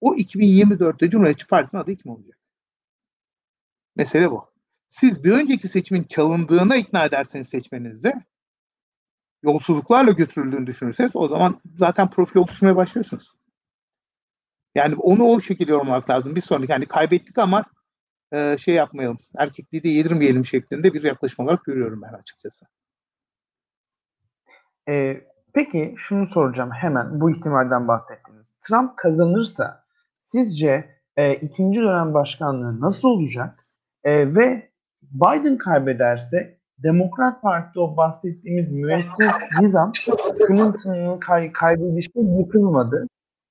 O 0.01 0.15
2024'te 0.15 1.09
Cumhuriyetçi 1.09 1.47
Parti'nin 1.47 1.81
adayı 1.81 1.97
kim 1.97 2.11
olacak? 2.11 2.39
Mesele 3.95 4.31
bu. 4.31 4.53
Siz 4.87 5.23
bir 5.23 5.31
önceki 5.31 5.67
seçimin 5.67 6.03
çalındığına 6.03 6.75
ikna 6.75 7.05
ederseniz 7.05 7.49
seçmeninizi 7.49 8.13
yolsuzluklarla 9.43 10.11
götürüldüğünü 10.11 10.67
düşünürseniz 10.67 11.11
o 11.13 11.27
zaman 11.27 11.61
zaten 11.75 12.09
profil 12.09 12.39
oluşturmaya 12.39 12.75
başlıyorsunuz. 12.75 13.33
Yani 14.75 14.95
onu 14.95 15.23
o 15.23 15.39
şekilde 15.39 15.71
yorumlamak 15.71 16.09
lazım. 16.09 16.35
Bir 16.35 16.41
sonraki 16.41 16.71
yani 16.71 16.85
kaybettik 16.85 17.37
ama 17.37 17.65
e, 18.33 18.57
şey 18.59 18.75
yapmayalım. 18.75 19.19
Erkekliği 19.37 19.83
de 19.83 19.89
yedirmeyelim 19.89 20.45
şeklinde 20.45 20.93
bir 20.93 21.03
yaklaşım 21.03 21.45
olarak 21.45 21.65
görüyorum 21.65 22.01
ben 22.01 22.13
açıkçası. 22.13 22.65
E, 24.89 25.21
peki 25.53 25.95
şunu 25.97 26.27
soracağım 26.27 26.71
hemen 26.71 27.21
bu 27.21 27.31
ihtimalden 27.31 27.87
bahsettiniz. 27.87 28.57
Trump 28.67 28.97
kazanırsa 28.97 29.83
sizce 30.21 30.89
e, 31.17 31.33
ikinci 31.33 31.79
dönem 31.79 32.13
başkanlığı 32.13 32.81
nasıl 32.81 33.07
olacak? 33.07 33.67
E, 34.03 34.35
ve 34.35 34.69
Biden 35.01 35.57
kaybederse 35.57 36.57
Demokrat 36.83 37.41
Parti'de 37.41 37.79
o 37.79 37.97
bahsettiğimiz 37.97 38.71
müesses 38.71 39.31
nizam 39.61 39.91
Clinton'ın 40.47 41.19
kay 41.19 41.51
kaybedişi 41.51 42.11
yıkılmadı. 42.15 43.07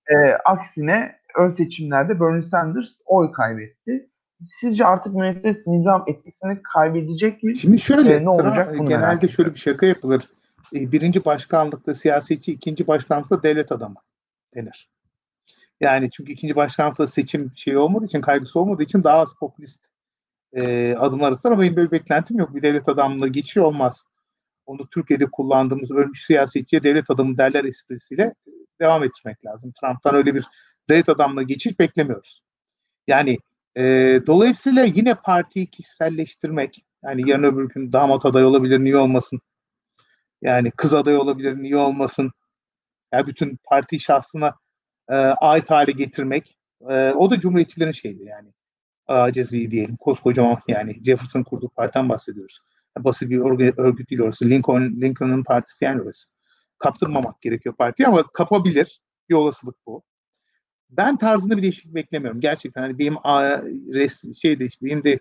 E, 0.06 0.14
aksine 0.44 1.16
ön 1.38 1.50
seçimlerde 1.50 2.20
Bernie 2.20 2.42
Sanders 2.42 2.90
oy 3.06 3.32
kaybetti. 3.32 4.08
Sizce 4.46 4.86
artık 4.86 5.14
müesses 5.14 5.66
nizam 5.66 6.04
etkisini 6.06 6.62
kaybedecek 6.74 7.42
mi? 7.42 7.56
Şimdi 7.56 7.78
şöyle, 7.78 8.14
ee, 8.14 8.24
ne 8.24 8.28
olacak? 8.30 8.74
Bunu 8.78 8.88
genelde 8.88 9.28
şöyle 9.28 9.54
bir 9.54 9.58
şaka 9.58 9.86
yapılır. 9.86 10.28
Birinci 10.72 11.24
başkanlıkta 11.24 11.94
siyasetçi, 11.94 12.52
ikinci 12.52 12.86
başkanlıkta 12.86 13.42
devlet 13.42 13.72
adamı 13.72 13.96
denir. 14.54 14.88
Yani 15.80 16.10
çünkü 16.10 16.32
ikinci 16.32 16.56
başkanlıkta 16.56 17.06
seçim 17.06 17.52
şeyi 17.56 17.78
olmadığı 17.78 18.04
için, 18.04 18.20
kaygısı 18.20 18.60
olmadığı 18.60 18.82
için 18.82 19.02
daha 19.02 19.18
az 19.18 19.34
popülist 19.34 19.86
e, 20.52 20.94
adımlar 20.98 21.32
atılır 21.32 21.52
ama 21.52 21.62
benim 21.62 21.76
böyle 21.76 21.90
beklentim 21.90 22.38
yok. 22.38 22.54
Bir 22.54 22.62
devlet 22.62 22.88
adamlığı 22.88 23.28
geçiyor 23.28 23.66
olmaz. 23.66 24.06
Onu 24.66 24.88
Türkiye'de 24.88 25.26
kullandığımız 25.26 25.90
ölmüş 25.90 26.26
siyasetçiye 26.26 26.82
devlet 26.82 27.10
adamı 27.10 27.38
derler 27.38 27.64
esprisiyle 27.64 28.34
devam 28.80 29.04
ettirmek 29.04 29.46
lazım. 29.46 29.72
Trump'tan 29.80 30.14
öyle 30.14 30.34
bir 30.34 30.44
devlet 30.90 31.08
adamlığı 31.08 31.42
geçiş 31.42 31.78
beklemiyoruz. 31.78 32.42
Yani 33.08 33.38
e, 33.76 33.82
dolayısıyla 34.26 34.84
yine 34.84 35.14
partiyi 35.14 35.66
kişiselleştirmek, 35.66 36.84
yani 37.04 37.30
yarın 37.30 37.42
öbür 37.42 37.68
gün 37.68 37.92
damat 37.92 38.26
aday 38.26 38.44
olabilir, 38.44 38.80
niye 38.80 38.96
olmasın? 38.96 39.40
Yani 40.42 40.70
kız 40.70 40.94
aday 40.94 41.16
olabilir, 41.16 41.62
niye 41.62 41.76
olmasın? 41.76 42.32
Yani 43.12 43.26
bütün 43.26 43.58
parti 43.64 44.00
şahsına 44.00 44.54
e, 45.08 45.14
ait 45.16 45.70
hale 45.70 45.92
getirmek, 45.92 46.58
e, 46.90 47.12
o 47.12 47.30
da 47.30 47.40
cumhuriyetçilerin 47.40 47.92
şeydi 47.92 48.24
yani. 48.24 48.48
Acizi 49.06 49.70
diyelim, 49.70 49.96
koskocaman 49.96 50.58
yani 50.68 51.04
Jefferson 51.04 51.42
kurduğu 51.42 51.68
partiden 51.68 52.08
bahsediyoruz. 52.08 52.60
Basit 52.98 53.30
bir 53.30 53.38
örgüt 53.78 54.10
değil 54.10 54.20
orası. 54.20 54.50
Lincoln, 54.50 54.82
Lincoln'un 54.82 55.44
partisi 55.44 55.84
yani 55.84 56.02
orası. 56.02 56.28
Kaptırmamak 56.78 57.42
gerekiyor 57.42 57.74
partiye 57.76 58.08
ama 58.08 58.22
kapabilir. 58.22 59.00
Bir 59.28 59.34
olasılık 59.34 59.76
bu 59.86 60.02
ben 60.92 61.16
tarzında 61.16 61.56
bir 61.56 61.62
değişiklik 61.62 61.94
beklemiyorum. 61.94 62.40
Gerçekten 62.40 62.82
hani 62.82 62.98
benim 62.98 63.14
res, 63.94 64.40
şeyde 64.42 64.68
benim 64.82 65.04
de 65.04 65.18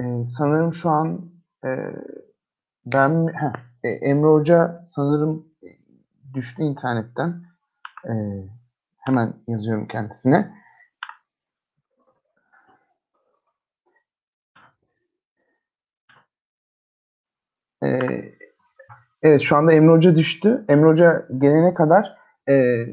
Ee, 0.00 0.24
sanırım 0.38 0.74
şu 0.74 0.90
an 0.90 1.30
e, 1.64 1.70
ben 2.86 3.26
heh, 3.34 3.52
e, 3.84 3.88
Emre 3.88 4.28
Hoca 4.28 4.84
sanırım 4.86 5.46
e, 5.62 5.68
düştü 6.34 6.62
internetten. 6.62 7.42
E, 8.08 8.12
hemen 8.98 9.34
yazıyorum 9.48 9.88
kendisine. 9.88 10.54
E, 17.84 17.88
evet 19.22 19.40
şu 19.40 19.56
anda 19.56 19.72
Emre 19.72 19.92
Hoca 19.92 20.16
düştü. 20.16 20.64
Emre 20.68 20.86
Hoca 20.86 21.26
gelene 21.38 21.74
kadar 21.74 22.16
e, 22.48 22.86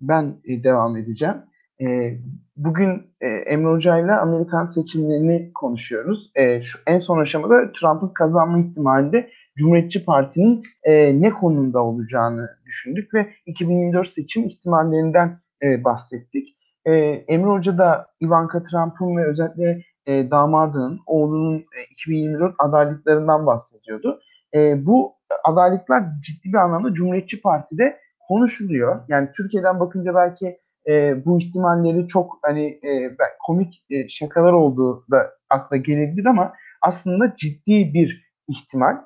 ben 0.00 0.40
e, 0.44 0.64
devam 0.64 0.96
edeceğim. 0.96 1.36
E, 1.80 2.18
bugün 2.58 3.06
e, 3.20 3.28
Emre 3.28 3.68
Hoca 3.68 3.98
ile 3.98 4.12
Amerikan 4.12 4.66
seçimlerini 4.66 5.52
konuşuyoruz. 5.54 6.30
E, 6.34 6.62
şu 6.62 6.78
en 6.86 6.98
son 6.98 7.18
aşamada 7.18 7.72
Trump'ın 7.72 8.08
kazanma 8.08 8.58
ihtimali 8.58 9.12
de 9.12 9.30
Cumhuriyetçi 9.56 10.04
Parti'nin 10.04 10.62
e, 10.82 11.20
ne 11.20 11.30
konumda 11.30 11.84
olacağını 11.84 12.48
düşündük 12.66 13.14
ve 13.14 13.28
2024 13.46 14.08
seçim 14.08 14.46
ihtimallerinden 14.46 15.40
e, 15.62 15.84
bahsettik. 15.84 16.56
E, 16.84 16.94
Emre 17.28 17.50
Hoca 17.50 17.78
da 17.78 18.06
Ivanka 18.22 18.62
Trump'ın 18.62 19.16
ve 19.16 19.24
özellikle 19.24 19.82
e, 20.06 20.30
damadının, 20.30 21.00
oğlunun 21.06 21.58
e, 21.58 21.80
2024 21.92 22.54
adaylıklarından 22.58 23.46
bahsediyordu. 23.46 24.20
E, 24.54 24.86
bu 24.86 25.14
adaylıklar 25.44 26.04
ciddi 26.20 26.52
bir 26.52 26.58
anlamda 26.58 26.92
Cumhuriyetçi 26.92 27.40
Parti'de 27.40 27.98
konuşuluyor. 28.28 29.00
Yani 29.08 29.28
Türkiye'den 29.36 29.80
bakınca 29.80 30.14
belki 30.14 30.58
e, 30.88 31.24
bu 31.24 31.40
ihtimalleri 31.40 32.08
çok 32.08 32.38
hani 32.42 32.66
e, 32.66 33.16
komik 33.46 33.84
e, 33.90 34.08
şakalar 34.08 34.52
olduğu 34.52 35.04
da 35.10 35.34
akla 35.50 35.76
gelebilir 35.76 36.26
ama 36.26 36.52
aslında 36.82 37.36
ciddi 37.36 37.94
bir 37.94 38.28
ihtimal. 38.48 38.96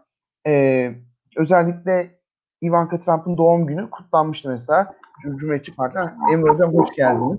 E, 0.46 0.92
özellikle 1.36 2.18
Ivanka 2.62 3.00
Trump'ın 3.00 3.36
doğum 3.36 3.66
günü 3.66 3.90
kutlanmıştı 3.90 4.48
mesela. 4.48 4.94
Cumhuriyetçi 5.22 5.74
Parti. 5.74 5.98
Emre 6.32 6.50
Hocam 6.50 6.74
hoş 6.74 6.96
geldiniz. 6.96 7.38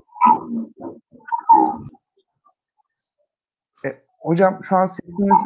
E, 3.85 3.89
hocam 4.19 4.59
şu 4.63 4.75
an 4.75 4.85
sesiniz 4.85 5.37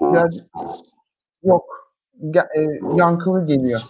biraz 0.00 0.36
yok. 1.42 1.64
E, 2.56 2.60
yankılı 2.94 3.46
geliyor. 3.46 3.80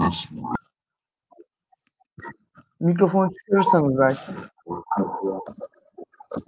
Mikrofonu 2.81 3.31
çıkarırsanız 3.35 3.99
belki. 3.99 4.33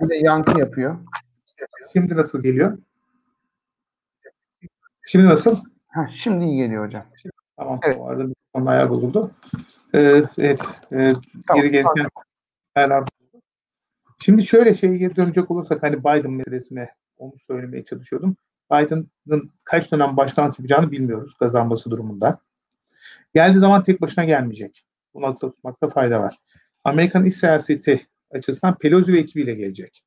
Bir 0.01 0.09
de 0.09 0.16
yankı 0.16 0.61
yapıyor. 0.61 0.99
Şimdi 1.93 2.16
nasıl 2.16 2.43
geliyor? 2.43 2.78
Şimdi 5.07 5.26
nasıl? 5.26 5.57
Ha, 5.89 6.09
şimdi 6.14 6.45
iyi 6.45 6.57
geliyor 6.57 6.87
hocam. 6.87 7.07
Tamam. 7.57 7.80
Evet. 7.83 7.99
Bu 7.99 8.09
arada 8.09 8.24
mikrofonun 8.24 8.66
ayar 8.66 8.91
bozuldu. 8.91 9.30
Ee, 9.95 10.22
evet. 10.39 10.61
E, 10.93 11.12
tamam, 11.47 11.62
geri 11.62 11.70
gelirken 11.70 12.07
ayarlar 12.74 13.01
bozuldu. 13.01 13.43
Şimdi 14.18 14.47
şöyle 14.47 14.74
şeye 14.74 14.97
geri 14.97 15.16
dönecek 15.16 15.51
olursak 15.51 15.83
hani 15.83 15.99
Biden 15.99 16.30
meselesine 16.30 16.89
onu 17.18 17.39
söylemeye 17.39 17.85
çalışıyordum. 17.85 18.37
Biden'ın 18.72 19.51
kaç 19.64 19.93
dönem 19.93 20.16
başkanlık 20.16 20.59
yapacağını 20.59 20.91
bilmiyoruz 20.91 21.35
kazanması 21.35 21.91
durumunda. 21.91 22.39
Geldiği 23.35 23.59
zaman 23.59 23.83
tek 23.83 24.01
başına 24.01 24.24
gelmeyecek. 24.24 24.85
Bunu 25.15 25.27
akılda 25.27 25.53
tutmakta 25.53 25.89
fayda 25.89 26.21
var. 26.21 26.39
Amerikan 26.85 27.25
iç 27.25 27.35
siyaseti 27.35 28.07
açısından 28.31 28.79
Pelosi 28.79 29.19
ekibiyle 29.19 29.55
gelecek. 29.55 30.03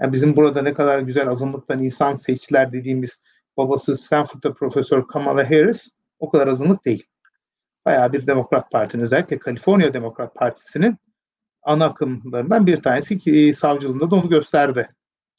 Yani 0.00 0.12
bizim 0.12 0.36
burada 0.36 0.62
ne 0.62 0.74
kadar 0.74 0.98
güzel 0.98 1.28
azınlıktan 1.28 1.82
insan 1.82 2.14
seçtiler 2.14 2.72
dediğimiz 2.72 3.22
babası 3.56 3.96
Stanford'da 3.96 4.52
Profesör 4.52 5.06
Kamala 5.06 5.50
Harris 5.50 5.88
o 6.18 6.30
kadar 6.30 6.46
azınlık 6.46 6.84
değil. 6.84 7.06
Bayağı 7.86 8.12
bir 8.12 8.26
Demokrat 8.26 8.70
Parti'nin 8.70 9.02
özellikle 9.02 9.38
Kaliforniya 9.38 9.94
Demokrat 9.94 10.34
Partisi'nin 10.34 10.96
ana 11.62 11.84
akımlarından 11.84 12.66
bir 12.66 12.76
tanesi 12.76 13.18
ki 13.18 13.52
savcılığında 13.56 14.10
da 14.10 14.16
onu 14.16 14.28
gösterdi. 14.28 14.88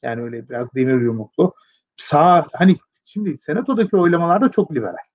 Yani 0.02 0.22
öyle 0.22 0.48
biraz 0.48 0.74
demir 0.74 1.00
yumruklu. 1.00 1.54
Sağ 1.96 2.46
hani 2.52 2.76
şimdi 3.04 3.38
senatodaki 3.38 3.96
oylamalarda 3.96 4.50
çok 4.50 4.74
liberal. 4.74 5.09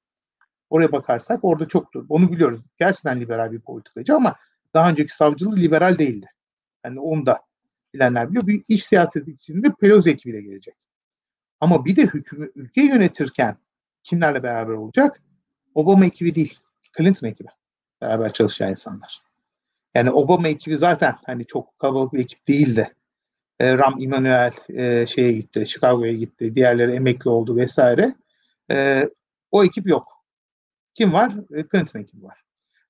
Oraya 0.70 0.92
bakarsak 0.92 1.40
orada 1.44 1.68
çoktur. 1.68 2.06
Onu 2.10 2.32
biliyoruz. 2.32 2.62
Gerçekten 2.80 3.20
liberal 3.20 3.52
bir 3.52 3.60
politikacı 3.60 4.16
ama 4.16 4.36
daha 4.74 4.90
önceki 4.90 5.16
savcılığı 5.16 5.56
liberal 5.56 5.98
değildi. 5.98 6.28
Yani 6.86 7.00
onu 7.00 7.26
da 7.26 7.42
bilenler 7.94 8.30
biliyor. 8.30 8.48
Bir 8.48 8.64
iş 8.68 8.86
siyaseti 8.86 9.32
içinde 9.32 9.68
Pelosi 9.80 10.10
ekibiyle 10.10 10.42
gelecek. 10.42 10.76
Ama 11.60 11.86
bir 11.86 11.96
de 11.96 12.02
hükümü, 12.02 12.52
ülke 12.56 12.82
yönetirken 12.82 13.58
kimlerle 14.04 14.44
beraber 14.44 14.74
olacak? 14.74 15.22
Obama 15.76 16.06
ekibi 16.06 16.36
değil, 16.36 16.60
Clinton 16.98 17.28
ekibi. 17.28 17.48
Beraber 18.02 18.34
çalışan 18.34 18.70
insanlar. 18.70 19.22
Yani 19.96 20.12
Obama 20.12 20.48
ekibi 20.48 20.78
zaten 20.78 21.16
hani 21.26 21.46
çok 21.46 21.80
kalabalık 21.80 22.14
bir 22.14 22.20
ekip 22.20 22.48
değildi. 22.48 22.94
E, 23.60 23.78
Ram 23.78 24.02
Emanuel 24.02 24.52
e, 24.70 25.08
şeye 25.08 25.32
gitti, 25.32 25.66
Chicago'ya 25.68 26.14
gitti, 26.14 26.56
diğerleri 26.56 26.92
emekli 26.96 27.30
oldu 27.30 27.56
vesaire. 27.56 28.16
E, 28.72 29.10
o 29.52 29.64
ekip 29.64 29.88
yok. 29.88 30.15
Kim 30.96 31.14
var? 31.14 31.36
E, 31.54 31.64
Clinton 31.72 32.00
ekibi 32.00 32.24
var. 32.24 32.42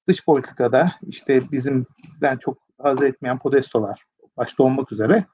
Dış 0.08 0.26
politikada 0.26 0.91
işte 1.08 1.51
bizim 1.51 1.86
ben 2.22 2.38
çok 2.38 2.58
haz 2.82 3.03
etmeyen 3.03 3.39
Podestolar 3.39 4.06
başta 4.38 4.64
olmak 4.64 4.91
üzere 4.91 5.26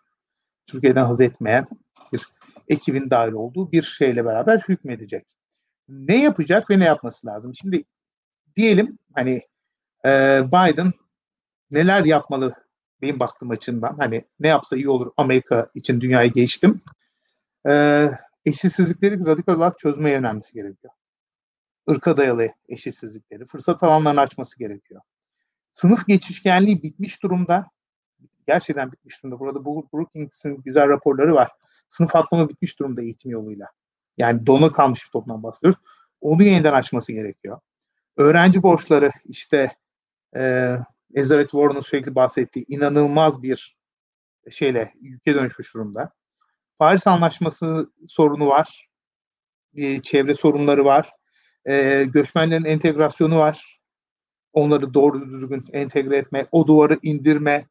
Türkiye'den 0.68 1.06
haz 1.06 1.22
etmeyen 1.22 1.66
bir 2.14 2.28
ekibin 2.68 3.10
dahil 3.10 3.32
olduğu 3.32 3.72
bir 3.72 3.84
şeyle 3.84 4.26
beraber 4.26 4.64
hükmedecek. 4.70 5.26
Ne 5.90 6.24
yapacak 6.24 6.70
ve 6.70 6.80
ne 6.80 6.86
yapması 6.86 7.28
lazım? 7.28 7.56
Şimdi 7.56 7.84
diyelim 8.56 9.00
hani 9.16 9.42
e, 10.06 10.42
Biden 10.48 10.92
neler 11.72 12.06
yapmalı 12.06 12.54
benim 13.02 13.20
baktığım 13.20 13.50
açımdan 13.50 13.96
hani 13.98 14.26
ne 14.40 14.48
yapsa 14.48 14.76
iyi 14.76 14.90
olur 14.90 15.12
Amerika 15.18 15.70
için 15.76 16.02
dünyayı 16.02 16.34
geçtim. 16.34 16.82
E, 17.68 18.10
eşitsizlikleri 18.46 19.26
radikal 19.26 19.56
olarak 19.56 19.80
çözmeye 19.80 20.16
yönelmesi 20.16 20.54
gerekiyor 20.54 20.94
ırka 21.90 22.18
dayalı 22.18 22.50
eşitsizlikleri, 22.70 23.46
fırsat 23.48 23.84
alanlarını 23.84 24.22
açması 24.22 24.60
gerekiyor. 24.60 25.02
Sınıf 25.74 26.08
geçişkenliği 26.08 26.84
bitmiş 26.84 27.24
durumda. 27.24 27.70
Gerçekten 28.48 28.92
bitmiş 28.92 29.24
durumda. 29.24 29.40
Burada 29.40 29.66
Brookings'in 29.66 30.62
güzel 30.62 30.90
raporları 30.90 31.34
var. 31.34 31.52
Sınıf 31.88 32.16
atlama 32.16 32.50
bitmiş 32.50 32.80
durumda 32.80 33.02
eğitim 33.02 33.32
yoluyla. 33.32 33.68
Yani 34.18 34.46
dona 34.46 34.72
kalmış 34.72 35.06
bir 35.06 35.12
toplumdan 35.12 35.44
bahsediyoruz. 35.44 35.80
Onu 36.22 36.44
yeniden 36.44 36.74
açması 36.74 37.12
gerekiyor. 37.12 37.60
Öğrenci 38.18 38.64
borçları 38.64 39.12
işte 39.26 39.76
e, 40.36 40.76
Elizabeth 41.14 41.52
Warren'ın 41.52 41.82
sürekli 41.82 42.16
bahsettiği 42.16 42.66
inanılmaz 42.68 43.44
bir 43.44 43.78
şeyle 44.50 44.94
yüke 45.02 45.36
dönüşmüş 45.36 45.74
durumda. 45.74 46.12
Paris 46.80 47.08
Anlaşması 47.08 47.92
sorunu 48.08 48.48
var. 48.48 48.90
E, 49.76 50.02
çevre 50.02 50.36
sorunları 50.36 50.86
var. 50.86 51.12
E, 51.66 52.04
göçmenlerin 52.04 52.66
entegrasyonu 52.66 53.38
var. 53.40 53.82
Onları 54.54 54.94
doğru 54.94 55.30
düzgün 55.30 55.66
entegre 55.74 56.18
etme, 56.18 56.46
o 56.52 56.68
duvarı 56.68 57.00
indirme 57.02 57.68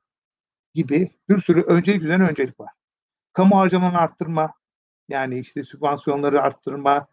gibi 0.75 1.11
bir 1.29 1.37
sürü 1.37 1.63
öncelik 1.63 2.03
üzerine 2.03 2.29
öncelik 2.29 2.61
var. 2.61 2.71
Kamu 3.33 3.57
harcamanı 3.57 3.99
arttırma, 3.99 4.55
yani 5.09 5.39
işte 5.39 5.65
sübvansiyonları 5.65 6.43
arttırma, 6.43 7.07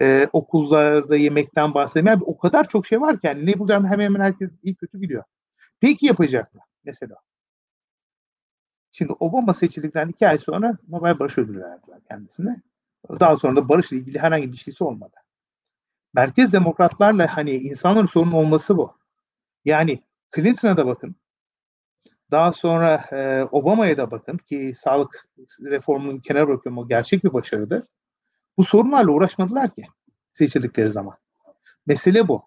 e, 0.00 0.28
okullarda 0.32 1.16
yemekten 1.16 1.74
bahsetme. 1.74 2.10
Yani 2.10 2.22
o 2.24 2.38
kadar 2.38 2.68
çok 2.68 2.86
şey 2.86 3.00
var 3.00 3.20
ki 3.20 3.26
yani 3.26 3.46
ne 3.46 3.58
bulacağını 3.58 3.88
hemen 3.88 4.04
hemen 4.04 4.20
herkes 4.20 4.58
iyi 4.62 4.74
kötü 4.74 5.00
biliyor. 5.00 5.24
Peki 5.80 6.06
yapacaklar 6.06 6.64
mesela. 6.84 7.16
Şimdi 8.92 9.12
Obama 9.20 9.54
seçildikten 9.54 10.08
iki 10.08 10.28
ay 10.28 10.38
sonra 10.38 10.78
Nobel 10.88 11.18
Barış 11.18 11.38
Ödülü 11.38 11.60
verdiler 11.60 11.98
kendisine. 12.08 12.62
Daha 13.20 13.36
sonra 13.36 13.56
da 13.56 13.68
barışla 13.68 13.96
ilgili 13.96 14.18
herhangi 14.18 14.52
bir 14.52 14.56
şeysi 14.56 14.84
olmadı 14.84 15.16
merkez 16.14 16.52
demokratlarla 16.52 17.36
hani 17.36 17.50
insanların 17.50 18.06
sorunu 18.06 18.36
olması 18.36 18.76
bu. 18.76 18.96
Yani 19.64 20.02
Clinton'a 20.36 20.76
da 20.76 20.86
bakın. 20.86 21.16
Daha 22.30 22.52
sonra 22.52 23.04
e, 23.12 23.44
Obama'ya 23.50 23.96
da 23.96 24.10
bakın 24.10 24.36
ki 24.36 24.72
sağlık 24.76 25.28
reformunu 25.62 26.20
kenara 26.20 26.48
bırakıyorum 26.48 26.78
o 26.78 26.88
gerçek 26.88 27.24
bir 27.24 27.32
başarıdır. 27.32 27.82
Bu 28.58 28.64
sorunlarla 28.64 29.12
uğraşmadılar 29.12 29.74
ki 29.74 29.86
seçildikleri 30.32 30.90
zaman. 30.90 31.16
Mesele 31.86 32.28
bu. 32.28 32.42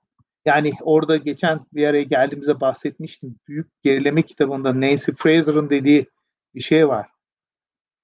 Yani 0.46 0.74
orada 0.82 1.18
geçen 1.18 1.66
bir 1.74 1.88
araya 1.88 2.04
geldiğimizde 2.04 2.62
bahsetmiştim. 2.62 3.36
Büyük 3.48 3.84
Gerileme 3.84 4.22
kitabında 4.22 4.82
Nancy 4.82 5.12
Fraser'ın 5.12 5.70
dediği 5.70 6.10
bir 6.56 6.62
şey 6.62 6.88
var. 6.88 7.10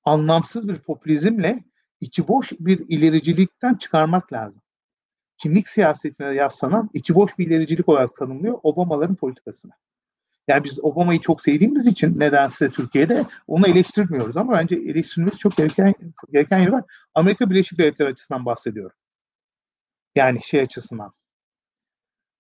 Anlamsız 0.03 0.68
bir 0.68 0.80
popülizmle 0.80 1.64
içi 2.02 2.27
boş 2.27 2.52
bir 2.60 2.86
ilericilikten 2.90 3.76
çıkarmak 3.76 4.34
lazım 4.34 4.61
kimlik 5.37 5.67
siyasetine 5.67 6.27
yaslanan 6.27 6.89
içi 6.93 7.15
boş 7.15 7.39
bir 7.39 7.47
ilericilik 7.47 7.89
olarak 7.89 8.15
tanımlıyor 8.15 8.59
Obamaların 8.63 9.15
politikasını. 9.15 9.71
Yani 10.47 10.63
biz 10.63 10.83
Obama'yı 10.83 11.19
çok 11.19 11.41
sevdiğimiz 11.41 11.87
için 11.87 12.19
nedense 12.19 12.71
Türkiye'de 12.71 13.25
onu 13.47 13.67
eleştirmiyoruz 13.67 14.37
ama 14.37 14.53
bence 14.53 14.75
eleştirilmesi 14.75 15.37
çok 15.37 15.57
gereken, 15.57 15.93
gereken 16.31 16.59
yeri 16.59 16.71
var. 16.71 16.83
Amerika 17.13 17.49
Birleşik 17.49 17.79
Devletleri 17.79 18.09
açısından 18.09 18.45
bahsediyorum. 18.45 18.97
Yani 20.15 20.43
şey 20.43 20.61
açısından. 20.61 21.13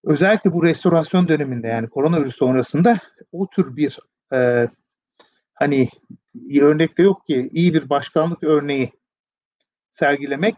Özellikle 0.03 0.53
bu 0.53 0.63
restorasyon 0.63 1.27
döneminde 1.27 1.67
yani 1.67 1.89
koronavirüs 1.89 2.35
sonrasında 2.35 2.99
o 3.31 3.49
tür 3.49 3.75
bir 3.75 3.99
e, 4.33 4.67
hani 5.53 5.89
örnekte 6.61 7.03
yok 7.03 7.27
ki 7.27 7.49
iyi 7.51 7.73
bir 7.73 7.89
başkanlık 7.89 8.43
örneği 8.43 8.91
sergilemek 9.89 10.55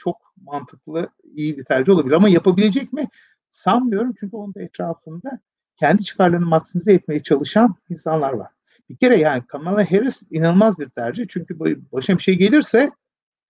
çok 0.00 0.34
mantıklı, 0.42 1.08
iyi 1.34 1.58
bir 1.58 1.64
tercih 1.64 1.92
olabilir. 1.92 2.14
Ama 2.14 2.28
yapabilecek 2.28 2.92
mi? 2.92 3.08
Sanmıyorum 3.48 4.14
çünkü 4.20 4.36
onun 4.36 4.54
etrafında 4.56 5.40
kendi 5.76 6.04
çıkarlarını 6.04 6.46
maksimize 6.46 6.92
etmeye 6.92 7.22
çalışan 7.22 7.74
insanlar 7.88 8.32
var. 8.32 8.52
Bir 8.88 8.96
kere 8.96 9.16
yani 9.16 9.46
Kamala 9.46 9.90
Harris 9.90 10.22
inanılmaz 10.30 10.78
bir 10.78 10.88
tercih. 10.88 11.26
Çünkü 11.28 11.60
başına 11.92 12.18
bir 12.18 12.22
şey 12.22 12.38
gelirse 12.38 12.90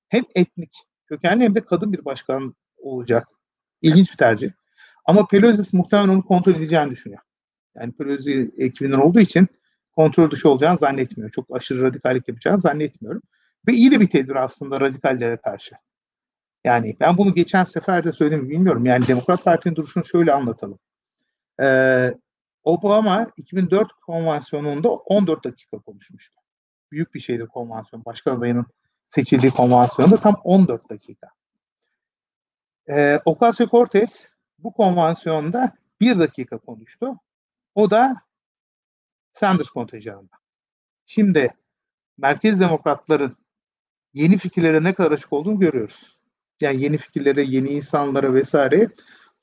hem 0.08 0.24
etnik 0.34 0.72
kökenli 1.06 1.44
hem 1.44 1.54
de 1.54 1.60
kadın 1.60 1.92
bir 1.92 2.04
başkan 2.04 2.54
olacak. 2.78 3.28
İlginç 3.82 4.12
bir 4.12 4.16
tercih. 4.16 4.50
Ama 5.04 5.26
Pelosi 5.26 5.76
muhtemelen 5.76 6.08
onu 6.08 6.24
kontrol 6.24 6.54
edeceğini 6.54 6.90
düşünüyor. 6.90 7.20
Yani 7.74 7.92
Pelosi 7.92 8.50
ekibinden 8.58 8.98
olduğu 8.98 9.20
için 9.20 9.46
kontrol 9.92 10.30
dışı 10.30 10.48
olacağını 10.48 10.78
zannetmiyor. 10.78 11.30
Çok 11.30 11.56
aşırı 11.56 11.82
radikallik 11.82 12.28
yapacağını 12.28 12.60
zannetmiyorum. 12.60 13.22
Ve 13.68 13.72
iyi 13.72 13.90
de 13.90 14.00
bir 14.00 14.08
tedbir 14.08 14.44
aslında 14.44 14.80
radikallere 14.80 15.36
karşı. 15.36 15.74
Yani 16.64 16.96
ben 17.00 17.16
bunu 17.16 17.34
geçen 17.34 17.64
sefer 17.64 18.04
de 18.04 18.12
söyledim 18.12 18.50
bilmiyorum. 18.50 18.86
Yani 18.86 19.08
Demokrat 19.08 19.44
Parti'nin 19.44 19.76
duruşunu 19.76 20.04
şöyle 20.04 20.32
anlatalım. 20.32 20.78
Ee, 21.62 22.14
Obama 22.64 23.26
2004 23.36 23.92
konvansiyonunda 23.92 24.90
14 24.90 25.44
dakika 25.44 25.78
konuşmuştu. 25.78 26.40
Büyük 26.92 27.14
bir 27.14 27.20
şeydi 27.20 27.46
konvansiyon. 27.46 28.04
Başkan 28.04 28.36
adayının 28.36 28.66
seçildiği 29.06 29.52
konvansiyonda 29.52 30.16
tam 30.16 30.40
14 30.44 30.90
dakika. 30.90 31.28
Ee, 32.88 33.18
Ocasio-Cortez 33.26 34.28
bu 34.58 34.72
konvansiyonda 34.72 35.72
bir 36.00 36.18
dakika 36.18 36.58
konuştu. 36.58 37.20
O 37.74 37.90
da 37.90 38.14
Sanders 39.32 39.68
kontenjanında. 39.68 40.36
Şimdi 41.06 41.54
merkez 42.18 42.60
demokratların 42.60 43.36
yeni 44.14 44.38
fikirlere 44.38 44.84
ne 44.84 44.94
kadar 44.94 45.12
açık 45.12 45.32
olduğunu 45.32 45.58
görüyoruz. 45.58 46.19
Yani 46.60 46.82
yeni 46.82 46.98
fikirlere, 46.98 47.42
yeni 47.42 47.68
insanlara 47.68 48.34
vesaire. 48.34 48.88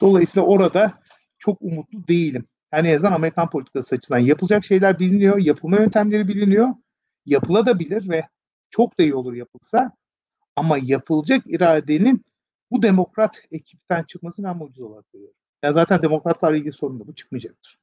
Dolayısıyla 0.02 0.48
orada 0.48 0.94
çok 1.40 1.62
umutlu 1.62 2.08
değilim. 2.08 2.46
Yani 2.74 2.88
en 2.88 2.96
azından 2.96 3.14
Amerikan 3.14 3.50
politikası 3.50 3.96
açısından 3.96 4.20
yapılacak 4.20 4.66
şeyler 4.66 5.00
biliniyor, 5.00 5.38
yapılma 5.38 5.78
yöntemleri 5.78 6.28
biliniyor. 6.28 6.68
Yapılabilir 7.26 8.10
ve 8.10 8.28
çok 8.70 9.00
da 9.00 9.04
iyi 9.04 9.16
olur 9.16 9.34
yapılsa. 9.34 9.92
Ama 10.56 10.78
yapılacak 10.82 11.44
iradenin 11.48 12.26
bu 12.72 12.82
demokrat 12.82 13.42
ekipten 13.52 14.04
çıkmasını 14.04 14.48
ben 14.48 14.58
mucize 14.58 14.84
olarak 14.84 15.12
görüyorum. 15.14 15.36
Ya 15.64 15.74
zaten 15.74 16.02
demokratlarla 16.02 16.58
ilgili 16.58 16.74
sorun 16.74 17.00
da 17.00 17.08
bu 17.08 17.16
çıkmayacaktır. 17.16 17.80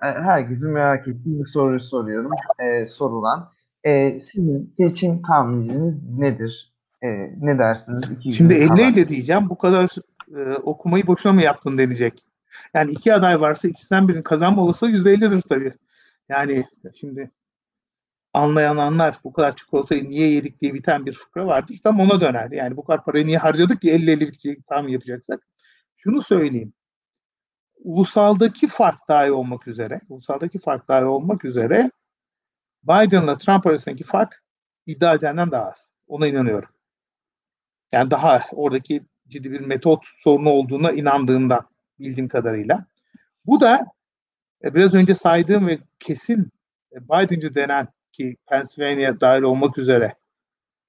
Herkesin 0.00 0.70
merak 0.70 1.08
ettiği 1.08 1.40
bir 1.40 1.46
soruyu 1.46 1.80
soruyorum. 1.80 2.30
Ee, 2.58 2.86
sorulan. 2.86 3.55
Ee, 3.86 4.20
sizin 4.20 4.66
seçim 4.66 5.22
tahmininiz 5.22 6.18
nedir? 6.18 6.72
Ee, 7.02 7.08
ne 7.40 7.58
dersiniz? 7.58 8.04
Şimdi 8.36 8.54
50 8.54 8.82
ile 8.82 9.08
diyeceğim. 9.08 9.48
Bu 9.50 9.58
kadar 9.58 9.90
e, 10.36 10.54
okumayı 10.54 11.06
boşuna 11.06 11.32
mı 11.32 11.42
yaptın 11.42 11.78
denecek. 11.78 12.24
Yani 12.74 12.90
iki 12.90 13.14
aday 13.14 13.40
varsa 13.40 13.68
ikisinden 13.68 14.08
birinin 14.08 14.22
kazanma 14.22 14.62
olasılığı 14.62 14.90
%50'dir 14.90 15.42
tabii. 15.42 15.72
Yani 16.28 16.64
şimdi 16.94 17.30
anlayan 18.34 18.76
anlar 18.76 19.20
bu 19.24 19.32
kadar 19.32 19.56
çikolatayı 19.56 20.04
niye 20.04 20.30
yedik 20.30 20.60
diye 20.60 20.74
biten 20.74 21.06
bir 21.06 21.12
fıkra 21.12 21.46
vardı. 21.46 21.72
İşte 21.72 21.82
tam 21.82 22.00
ona 22.00 22.20
döner. 22.20 22.50
Yani 22.50 22.76
bu 22.76 22.84
kadar 22.84 23.04
parayı 23.04 23.26
niye 23.26 23.38
harcadık 23.38 23.80
ki 23.80 23.90
50-50 23.90 24.20
bitecek 24.20 24.66
tahmin 24.66 24.92
yapacaksak. 24.92 25.46
Şunu 25.96 26.22
söyleyeyim. 26.22 26.72
Ulusaldaki 27.84 28.68
fark 28.68 29.08
dahi 29.08 29.32
olmak 29.32 29.68
üzere, 29.68 30.00
ulusaldaki 30.08 30.58
fark 30.58 30.88
dahi 30.88 31.04
olmak 31.04 31.44
üzere 31.44 31.90
Biden'la 32.82 33.38
Trump 33.38 33.66
arasındaki 33.66 34.04
fark 34.04 34.42
iddia 34.86 35.14
edenden 35.14 35.50
daha 35.50 35.70
az. 35.70 35.90
Ona 36.08 36.26
inanıyorum. 36.26 36.68
Yani 37.92 38.10
daha 38.10 38.42
oradaki 38.52 39.02
ciddi 39.28 39.52
bir 39.52 39.60
metot 39.60 40.04
sorunu 40.16 40.50
olduğuna 40.50 40.92
inandığımdan 40.92 41.68
bildiğim 41.98 42.28
kadarıyla. 42.28 42.86
Bu 43.46 43.60
da 43.60 43.86
e, 44.64 44.74
biraz 44.74 44.94
önce 44.94 45.14
saydığım 45.14 45.66
ve 45.66 45.78
kesin 46.00 46.52
e, 46.92 47.04
Biden'cı 47.08 47.54
denen 47.54 47.88
ki 48.12 48.36
Pennsylvania 48.46 49.20
dahil 49.20 49.42
olmak 49.42 49.78
üzere 49.78 50.14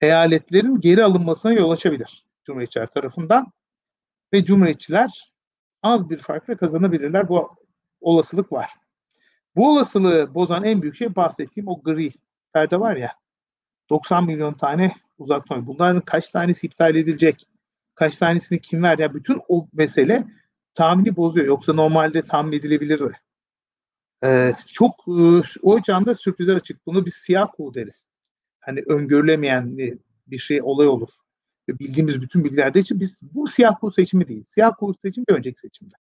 eyaletlerin 0.02 0.80
geri 0.80 1.04
alınmasına 1.04 1.52
yol 1.52 1.72
açabilir 1.72 2.26
Cumhuriyetçiler 2.44 2.88
tarafından 2.88 3.52
ve 4.34 4.46
Cumhuriyetçiler 4.46 5.34
az 5.84 6.10
bir 6.10 6.18
farkla 6.18 6.58
kazanabilirler. 6.58 7.30
Bu 7.30 7.56
olasılık 8.02 8.52
var. 8.52 8.70
Bu 9.58 9.70
olasılığı 9.72 10.34
bozan 10.34 10.64
en 10.64 10.82
büyük 10.82 10.96
şey 10.96 11.16
bahsettiğim 11.16 11.68
o 11.68 11.82
gri 11.82 12.12
perde 12.54 12.80
var 12.80 12.96
ya 12.96 13.12
90 13.90 14.26
milyon 14.26 14.54
tane 14.54 14.96
uzaktan. 15.18 15.68
Bunların 15.68 16.02
kaç 16.02 16.30
tanesi 16.30 16.68
iptal 16.68 16.96
edilecek? 16.96 17.48
Kaç 17.96 18.18
tanesini 18.18 18.62
kim 18.62 18.84
ver? 18.84 18.98
Ya 19.00 19.14
bütün 19.14 19.42
o 19.48 19.68
mesele 19.74 20.28
tahmini 20.74 21.16
bozuyor. 21.16 21.48
Yoksa 21.48 21.74
normalde 21.74 22.22
tahmin 22.22 22.52
edilebilirdi. 22.52 23.12
Ee, 24.24 24.54
çok 24.66 24.94
e, 25.08 25.42
o 25.64 25.76
açıdan 25.76 26.14
sürprizler 26.14 26.56
açık. 26.56 26.86
Bunu 26.86 27.06
bir 27.06 27.12
siyah 27.12 27.48
kuğu 27.56 27.74
deriz. 27.74 28.08
Hani 28.60 28.84
öngörülemeyen 28.88 29.78
bir 30.28 30.38
şey 30.38 30.62
olay 30.62 30.88
olur. 30.88 31.10
Ve 31.70 31.80
bildiğimiz 31.80 32.22
bütün 32.22 32.44
bilgilerde 32.44 32.80
için 32.80 33.00
biz 33.00 33.22
bu 33.24 33.48
siyah 33.48 33.76
kuğu 33.80 33.92
seçimi 33.92 34.28
değil. 34.28 34.44
Siyah 34.44 34.72
kuğu 34.80 34.96
seçimi 35.02 35.28
bir 35.28 35.34
önceki 35.34 35.60
seçimde. 35.60 35.96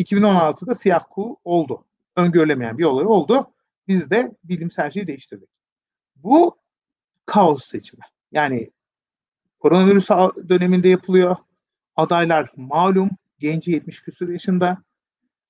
2016'da 0.00 0.74
siyah 0.74 1.04
kuğu 1.10 1.36
oldu. 1.44 1.84
Öngörülemeyen 2.18 2.78
bir 2.78 2.84
olay 2.84 3.06
oldu. 3.06 3.46
Biz 3.88 4.10
de 4.10 4.36
bilimsel 4.44 4.90
şeyi 4.90 5.06
değiştirdik. 5.06 5.48
Bu 6.16 6.58
kaos 7.26 7.64
seçimi. 7.64 8.02
Yani 8.32 8.70
koronavirüs 9.58 10.08
döneminde 10.48 10.88
yapılıyor. 10.88 11.36
Adaylar 11.96 12.50
malum 12.56 13.10
genci 13.38 13.70
70 13.70 14.02
küsur 14.02 14.28
yaşında 14.28 14.82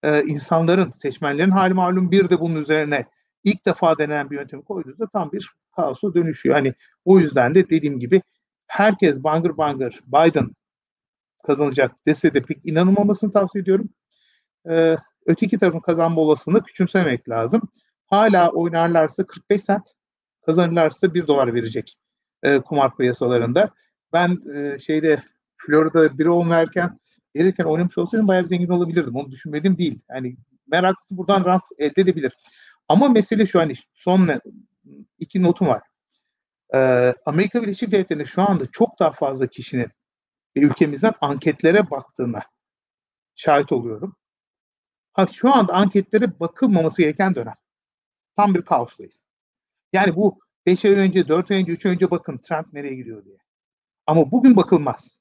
e, 0.03 0.23
insanların, 0.24 0.93
seçmenlerin 0.93 1.51
hali 1.51 1.74
malum 1.74 2.11
bir 2.11 2.31
de 2.31 2.40
bunun 2.40 2.61
üzerine 2.61 3.07
ilk 3.45 3.66
defa 3.66 3.99
denenen 3.99 4.31
bir 4.31 4.36
yöntemi 4.36 4.65
koyduğunuzda 4.65 5.07
tam 5.07 5.32
bir 5.32 5.51
kaosa 5.77 6.15
dönüşüyor. 6.15 6.55
Hani 6.55 6.74
o 7.05 7.19
yüzden 7.19 7.55
de 7.55 7.70
dediğim 7.70 8.01
gibi 8.01 8.23
herkes 8.66 9.23
bangır 9.23 9.57
bangır 9.57 10.01
Biden 10.07 10.51
kazanacak 11.45 11.93
dese 12.07 12.35
de 12.35 12.43
pek 12.43 12.66
inanılmamasını 12.66 13.32
tavsiye 13.32 13.62
ediyorum. 13.62 13.89
Ee, 14.70 14.97
öteki 15.29 15.59
tarafın 15.59 15.81
kazanma 15.81 16.21
olasılığını 16.21 16.63
küçümsemek 16.63 17.29
lazım. 17.29 17.63
Hala 18.07 18.51
oynarlarsa 18.51 19.27
45 19.27 19.63
sent, 19.63 19.93
kazanırlarsa 20.47 21.15
1 21.15 21.27
dolar 21.27 21.55
verecek 21.55 21.99
e, 22.43 22.59
kumar 22.59 22.97
piyasalarında. 22.97 23.71
Ben 24.13 24.39
e, 24.55 24.79
şeyde 24.79 25.23
Florida 25.57 26.19
bir 26.19 26.27
on 26.27 26.51
verken 26.51 26.99
verirken 27.37 27.65
oynamış 27.65 27.99
olsaydım 27.99 28.29
bayağı 28.29 28.47
zengin 28.47 28.69
olabilirdim. 28.69 29.17
Onu 29.17 29.31
düşünmedim 29.31 29.79
değil. 29.79 30.03
Yani 30.11 30.37
meraklısı 30.67 31.17
buradan 31.17 31.45
rant 31.45 31.63
elde 31.79 32.01
edebilir. 32.01 32.33
Ama 32.89 33.09
mesele 33.09 33.47
şu 33.47 33.61
hani 33.61 33.75
son 33.95 34.29
iki 35.19 35.43
notum 35.43 35.69
var. 35.69 35.83
Ee, 36.75 37.15
Amerika 37.27 37.63
Birleşik 37.63 37.93
Devletleri'nde 37.93 38.25
şu 38.25 38.43
anda 38.43 38.67
çok 38.73 38.99
daha 38.99 39.11
fazla 39.13 39.47
kişinin 39.47 39.89
ve 40.57 40.61
ülkemizden 40.61 41.13
anketlere 41.21 41.91
baktığına 41.91 42.43
şahit 43.35 43.73
oluyorum. 43.73 44.17
Şu 45.27 45.55
anda 45.55 45.73
anketlere 45.74 46.40
bakılmaması 46.40 47.03
gereken 47.03 47.35
dönem. 47.35 47.55
Tam 48.36 48.55
bir 48.55 48.62
kaostayız. 48.62 49.23
Yani 49.93 50.16
bu 50.16 50.39
5 50.66 50.85
ay 50.85 50.93
önce, 50.93 51.28
4 51.28 51.51
ay 51.51 51.61
önce, 51.61 51.73
3 51.73 51.86
ay 51.86 51.93
önce 51.93 52.11
bakın 52.11 52.39
trend 52.39 52.65
nereye 52.73 52.95
gidiyor 52.95 53.24
diye. 53.24 53.39
Ama 54.07 54.31
bugün 54.31 54.57
bakılmaz 54.57 55.19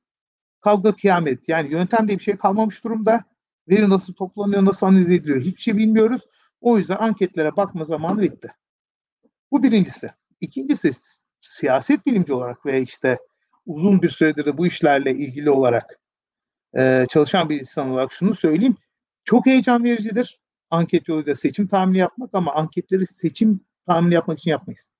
kavga 0.61 0.95
kıyamet. 0.95 1.49
Yani 1.49 1.71
yöntem 1.71 2.07
diye 2.07 2.17
bir 2.17 2.23
şey 2.23 2.37
kalmamış 2.37 2.83
durumda. 2.83 3.23
Veri 3.69 3.89
nasıl 3.89 4.13
toplanıyor, 4.13 4.65
nasıl 4.65 4.85
analiz 4.85 5.11
ediliyor 5.11 5.41
hiçbir 5.41 5.61
şey 5.61 5.77
bilmiyoruz. 5.77 6.21
O 6.61 6.77
yüzden 6.77 6.97
anketlere 6.97 7.55
bakma 7.55 7.85
zamanı 7.85 8.21
bitti. 8.21 8.53
Bu 9.51 9.63
birincisi. 9.63 10.09
İkincisi 10.41 10.91
siyaset 11.41 12.05
bilimci 12.05 12.33
olarak 12.33 12.65
ve 12.65 12.81
işte 12.81 13.19
uzun 13.65 14.01
bir 14.01 14.09
süredir 14.09 14.45
de 14.45 14.57
bu 14.57 14.67
işlerle 14.67 15.11
ilgili 15.11 15.51
olarak 15.51 15.99
e, 16.77 17.05
çalışan 17.09 17.49
bir 17.49 17.59
insan 17.59 17.89
olarak 17.89 18.11
şunu 18.11 18.35
söyleyeyim. 18.35 18.75
Çok 19.27 19.45
heyecan 19.45 19.83
vericidir 19.83 20.39
anket 20.69 21.07
yoluyla 21.07 21.35
seçim 21.35 21.67
tahmini 21.67 21.97
yapmak 21.97 22.29
ama 22.33 22.53
anketleri 22.53 23.05
seçim 23.05 23.59
tahmini 23.85 24.13
yapmak 24.13 24.39
için 24.39 24.51
yapmayız. 24.51 24.91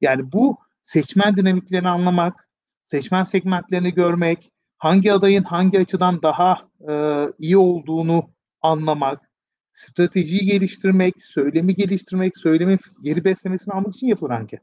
Yani 0.00 0.32
bu 0.32 0.58
seçmen 0.82 1.36
dinamiklerini 1.36 1.88
anlamak, 1.88 2.48
seçmen 2.82 3.24
segmentlerini 3.24 3.94
görmek, 3.94 4.52
hangi 4.78 5.12
adayın 5.12 5.42
hangi 5.42 5.78
açıdan 5.78 6.22
daha 6.22 6.68
e, 6.88 7.26
iyi 7.38 7.56
olduğunu 7.56 8.30
anlamak, 8.62 9.30
stratejiyi 9.70 10.46
geliştirmek, 10.46 11.22
söylemi 11.22 11.74
geliştirmek, 11.74 12.38
söylemin 12.38 12.78
geri 13.02 13.24
beslemesini 13.24 13.74
almak 13.74 13.96
için 13.96 14.06
yapılan 14.06 14.40
anket. 14.40 14.62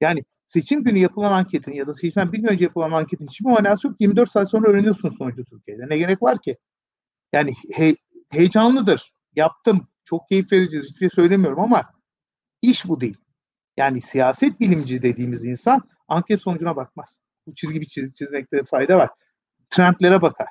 Yani 0.00 0.24
seçim 0.46 0.84
günü 0.84 0.98
yapılan 0.98 1.32
anketin 1.32 1.72
ya 1.72 1.86
da 1.86 1.94
seçimden 1.94 2.32
bir 2.32 2.38
gün 2.38 2.48
önce 2.48 2.64
yapılan 2.64 2.90
anketin 2.90 3.26
hiçbir 3.26 3.50
manası 3.50 3.86
yok. 3.86 4.00
24 4.00 4.32
saat 4.32 4.50
sonra 4.50 4.68
öğreniyorsun 4.68 5.10
sonucu 5.10 5.44
Türkiye'de. 5.44 5.88
Ne 5.88 5.98
gerek 5.98 6.22
var 6.22 6.42
ki? 6.42 6.56
Yani 7.32 7.54
he, 7.72 7.96
heyecanlıdır. 8.30 9.12
Yaptım. 9.36 9.88
Çok 10.04 10.28
keyif 10.28 10.52
verici. 10.52 10.80
Hiçbir 10.80 10.98
şey 10.98 11.10
söylemiyorum 11.10 11.60
ama 11.60 11.92
iş 12.62 12.88
bu 12.88 13.00
değil. 13.00 13.16
Yani 13.76 14.00
siyaset 14.00 14.60
bilimci 14.60 15.02
dediğimiz 15.02 15.44
insan 15.44 15.82
anket 16.08 16.40
sonucuna 16.40 16.76
bakmaz. 16.76 17.20
Bu 17.46 17.54
çizgi 17.54 17.80
bir 17.80 17.86
çiz, 17.86 18.14
çizmekte 18.14 18.62
fayda 18.64 18.98
var. 18.98 19.10
Trendlere 19.70 20.22
bakar. 20.22 20.48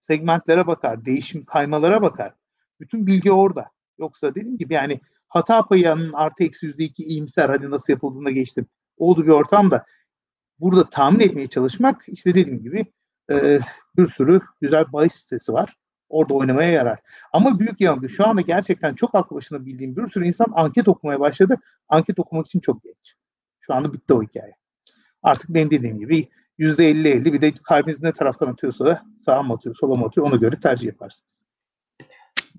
Segmentlere 0.00 0.66
bakar. 0.66 1.04
Değişim 1.04 1.44
kaymalara 1.44 2.02
bakar. 2.02 2.34
Bütün 2.80 3.06
bilgi 3.06 3.32
orada. 3.32 3.70
Yoksa 3.98 4.34
dediğim 4.34 4.58
gibi 4.58 4.74
yani 4.74 5.00
hata 5.28 5.66
payının 5.66 6.12
artı 6.12 6.44
eksi 6.44 6.66
yüzde 6.66 6.84
iki 6.84 7.02
iyimser 7.02 7.48
hadi 7.48 7.70
nasıl 7.70 7.92
yapıldığına 7.92 8.30
geçtim. 8.30 8.66
Olduğu 8.96 9.24
bir 9.24 9.30
ortamda 9.30 9.84
burada 10.60 10.90
tahmin 10.90 11.20
etmeye 11.20 11.46
çalışmak 11.46 12.04
işte 12.06 12.30
dediğim 12.30 12.62
gibi 12.62 12.86
e, 13.30 13.60
bir 13.96 14.06
sürü 14.06 14.40
güzel 14.60 14.92
bahis 14.92 15.12
sitesi 15.14 15.52
var. 15.52 15.76
Orada 16.12 16.34
oynamaya 16.34 16.70
yarar. 16.70 16.98
Ama 17.32 17.58
büyük 17.58 17.80
yanılgı 17.80 18.08
şu 18.08 18.28
anda 18.28 18.40
gerçekten 18.40 18.94
çok 18.94 19.14
aklı 19.14 19.36
başında 19.36 19.66
bildiğim 19.66 19.96
bir 19.96 20.06
sürü 20.06 20.26
insan 20.26 20.46
anket 20.54 20.88
okumaya 20.88 21.20
başladı. 21.20 21.56
Anket 21.88 22.18
okumak 22.18 22.46
için 22.46 22.60
çok 22.60 22.82
geç. 22.82 23.16
Şu 23.60 23.74
anda 23.74 23.92
bitti 23.92 24.14
o 24.14 24.22
hikaye. 24.22 24.56
Artık 25.22 25.50
benim 25.50 25.70
dediğim 25.70 25.98
gibi 25.98 26.28
yüzde 26.58 26.90
elli 26.90 27.08
elli 27.08 27.32
bir 27.32 27.40
de 27.40 27.52
kalbiniz 27.64 28.02
ne 28.02 28.12
taraftan 28.12 28.46
atıyorsa 28.46 28.84
da 28.84 29.02
sağa 29.18 29.42
mı 29.42 29.54
atıyor, 29.54 29.74
sola 29.80 29.96
mı 29.96 30.06
atıyor 30.06 30.26
ona 30.26 30.36
göre 30.36 30.60
tercih 30.60 30.86
yaparsınız. 30.86 31.44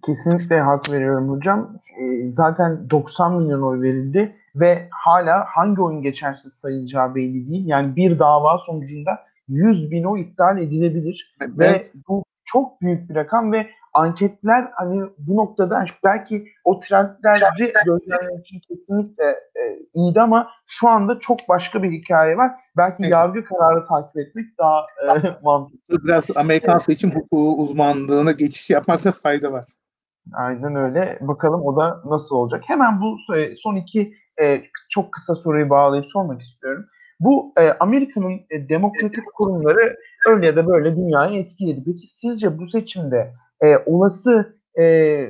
Kesinlikle 0.05 0.61
hak 0.61 0.91
veriyorum 0.91 1.29
hocam. 1.29 1.79
Zaten 2.33 2.89
90 2.89 3.33
milyon 3.33 3.61
oy 3.61 3.81
verildi 3.81 4.35
ve 4.55 4.87
hala 4.91 5.45
hangi 5.47 5.81
oyun 5.81 6.01
geçersiz 6.01 6.53
sayılacağı 6.53 7.15
belli 7.15 7.49
değil. 7.49 7.67
Yani 7.67 7.95
bir 7.95 8.19
dava 8.19 8.57
sonucunda 8.57 9.19
100 9.47 9.91
bin 9.91 10.03
oy 10.03 10.21
iptal 10.21 10.57
edilebilir 10.57 11.35
evet. 11.41 11.59
ve 11.59 11.99
bu 12.07 12.23
çok 12.45 12.81
büyük 12.81 13.09
bir 13.09 13.15
rakam 13.15 13.51
ve 13.51 13.69
anketler 13.93 14.71
hani 14.75 15.03
bu 15.17 15.35
noktada 15.35 15.85
belki 16.03 16.47
o 16.63 16.79
trendleri 16.79 17.73
gözlemlemek 17.85 18.47
için 18.47 18.59
kesinlikle 18.59 19.23
e, 19.55 19.79
iyiydi 19.93 20.21
ama 20.21 20.49
şu 20.65 20.89
anda 20.89 21.19
çok 21.19 21.39
başka 21.49 21.83
bir 21.83 21.91
hikaye 21.91 22.37
var. 22.37 22.51
Belki 22.77 22.97
evet. 22.99 23.11
yargı 23.11 23.45
kararı 23.45 23.85
takip 23.85 24.17
etmek 24.17 24.45
daha 24.57 24.81
e, 24.81 25.39
mantıklı. 25.43 26.03
Biraz 26.03 26.25
Amerikan 26.35 26.77
seçim 26.77 27.11
hukuku 27.11 27.55
uzmanlığına 27.57 28.31
geçiş 28.31 28.69
yapmakta 28.69 29.11
fayda 29.11 29.51
var. 29.51 29.65
Aynen 30.33 30.75
öyle. 30.75 31.17
Bakalım 31.21 31.61
o 31.61 31.75
da 31.75 32.01
nasıl 32.05 32.35
olacak. 32.35 32.63
Hemen 32.67 33.01
bu 33.01 33.17
son 33.57 33.75
iki 33.75 34.13
e, 34.41 34.61
çok 34.89 35.11
kısa 35.11 35.35
soruyu 35.35 35.69
bağlayıp 35.69 36.05
sormak 36.13 36.41
istiyorum. 36.41 36.85
Bu 37.19 37.53
e, 37.59 37.69
Amerika'nın 37.79 38.41
e, 38.49 38.69
demokratik 38.69 39.33
kurumları 39.33 39.97
öyle 40.25 40.45
ya 40.45 40.55
da 40.55 40.67
böyle 40.67 40.95
dünyayı 40.95 41.39
etkiledi. 41.39 41.83
Peki 41.85 42.07
sizce 42.07 42.57
bu 42.59 42.67
seçimde 42.67 43.33
e, 43.63 43.77
olası 43.85 44.57
e, 44.79 45.29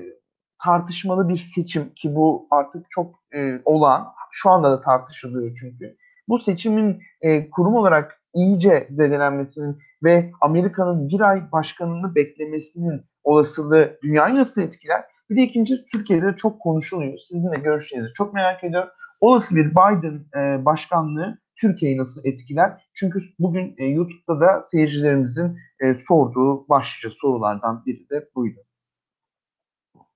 tartışmalı 0.64 1.30
bir 1.30 1.38
seçim 1.38 1.94
ki 1.94 2.16
bu 2.16 2.48
artık 2.52 2.86
çok 2.90 3.20
e, 3.36 3.62
olan, 3.66 4.08
şu 4.32 4.50
anda 4.50 4.72
da 4.72 4.82
tartışılıyor 4.82 5.58
çünkü. 5.60 5.96
Bu 6.28 6.40
seçimin 6.40 7.02
e, 7.22 7.50
kurum 7.50 7.76
olarak 7.76 8.22
iyice 8.34 8.88
zedelenmesinin 8.90 9.78
ve 10.04 10.32
Amerika'nın 10.42 11.10
bir 11.10 11.22
ay 11.22 11.52
başkanını 11.52 12.16
beklemesinin 12.16 13.02
olasılığı 13.24 14.00
dünyayı 14.04 14.36
nasıl 14.36 14.62
etkiler? 14.62 15.04
Bir 15.30 15.36
de 15.36 15.42
ikinci 15.42 15.86
Türkiye'de 15.86 16.36
çok 16.38 16.60
konuşuluyor. 16.60 17.18
Sizin 17.18 17.52
de 17.52 17.58
görüşlerinizi 17.58 18.14
çok 18.14 18.34
merak 18.34 18.64
ediyorum. 18.64 18.90
Olası 19.22 19.56
bir 19.56 19.72
Biden 19.72 20.26
e, 20.38 20.66
başkanlığı 20.66 21.38
Türkiye'yi 21.56 21.98
nasıl 21.98 22.22
etkiler? 22.26 22.90
Çünkü 22.94 23.20
bugün 23.40 23.76
e, 23.78 23.86
YouTube'da 23.86 24.40
da 24.40 24.62
seyircilerimizin 24.62 25.58
e, 25.80 25.94
sorduğu 25.94 26.70
başlıca 26.70 27.16
sorulardan 27.22 27.86
biri 27.86 28.10
de 28.10 28.30
buydu. 28.36 28.60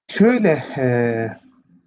Şöyle, 0.07 0.64
e, 0.77 0.88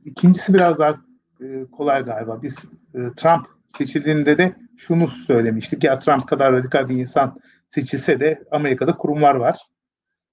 ikincisi 0.05 0.55
biraz 0.55 0.79
daha 0.79 1.01
e, 1.41 1.65
kolay 1.73 2.05
galiba. 2.05 2.43
Biz 2.43 2.71
e, 2.95 2.99
Trump 3.17 3.47
seçildiğinde 3.79 4.39
de 4.39 4.55
şunu 4.77 5.09
söylemiştik. 5.09 5.85
Ya 5.85 5.99
Trump 5.99 6.29
kadar 6.29 6.53
radikal 6.53 6.89
bir 6.89 6.97
insan 6.97 7.41
seçilse 7.69 8.21
de 8.21 8.45
Amerika'da 8.51 8.97
kurumlar 8.97 9.35
var. 9.35 9.59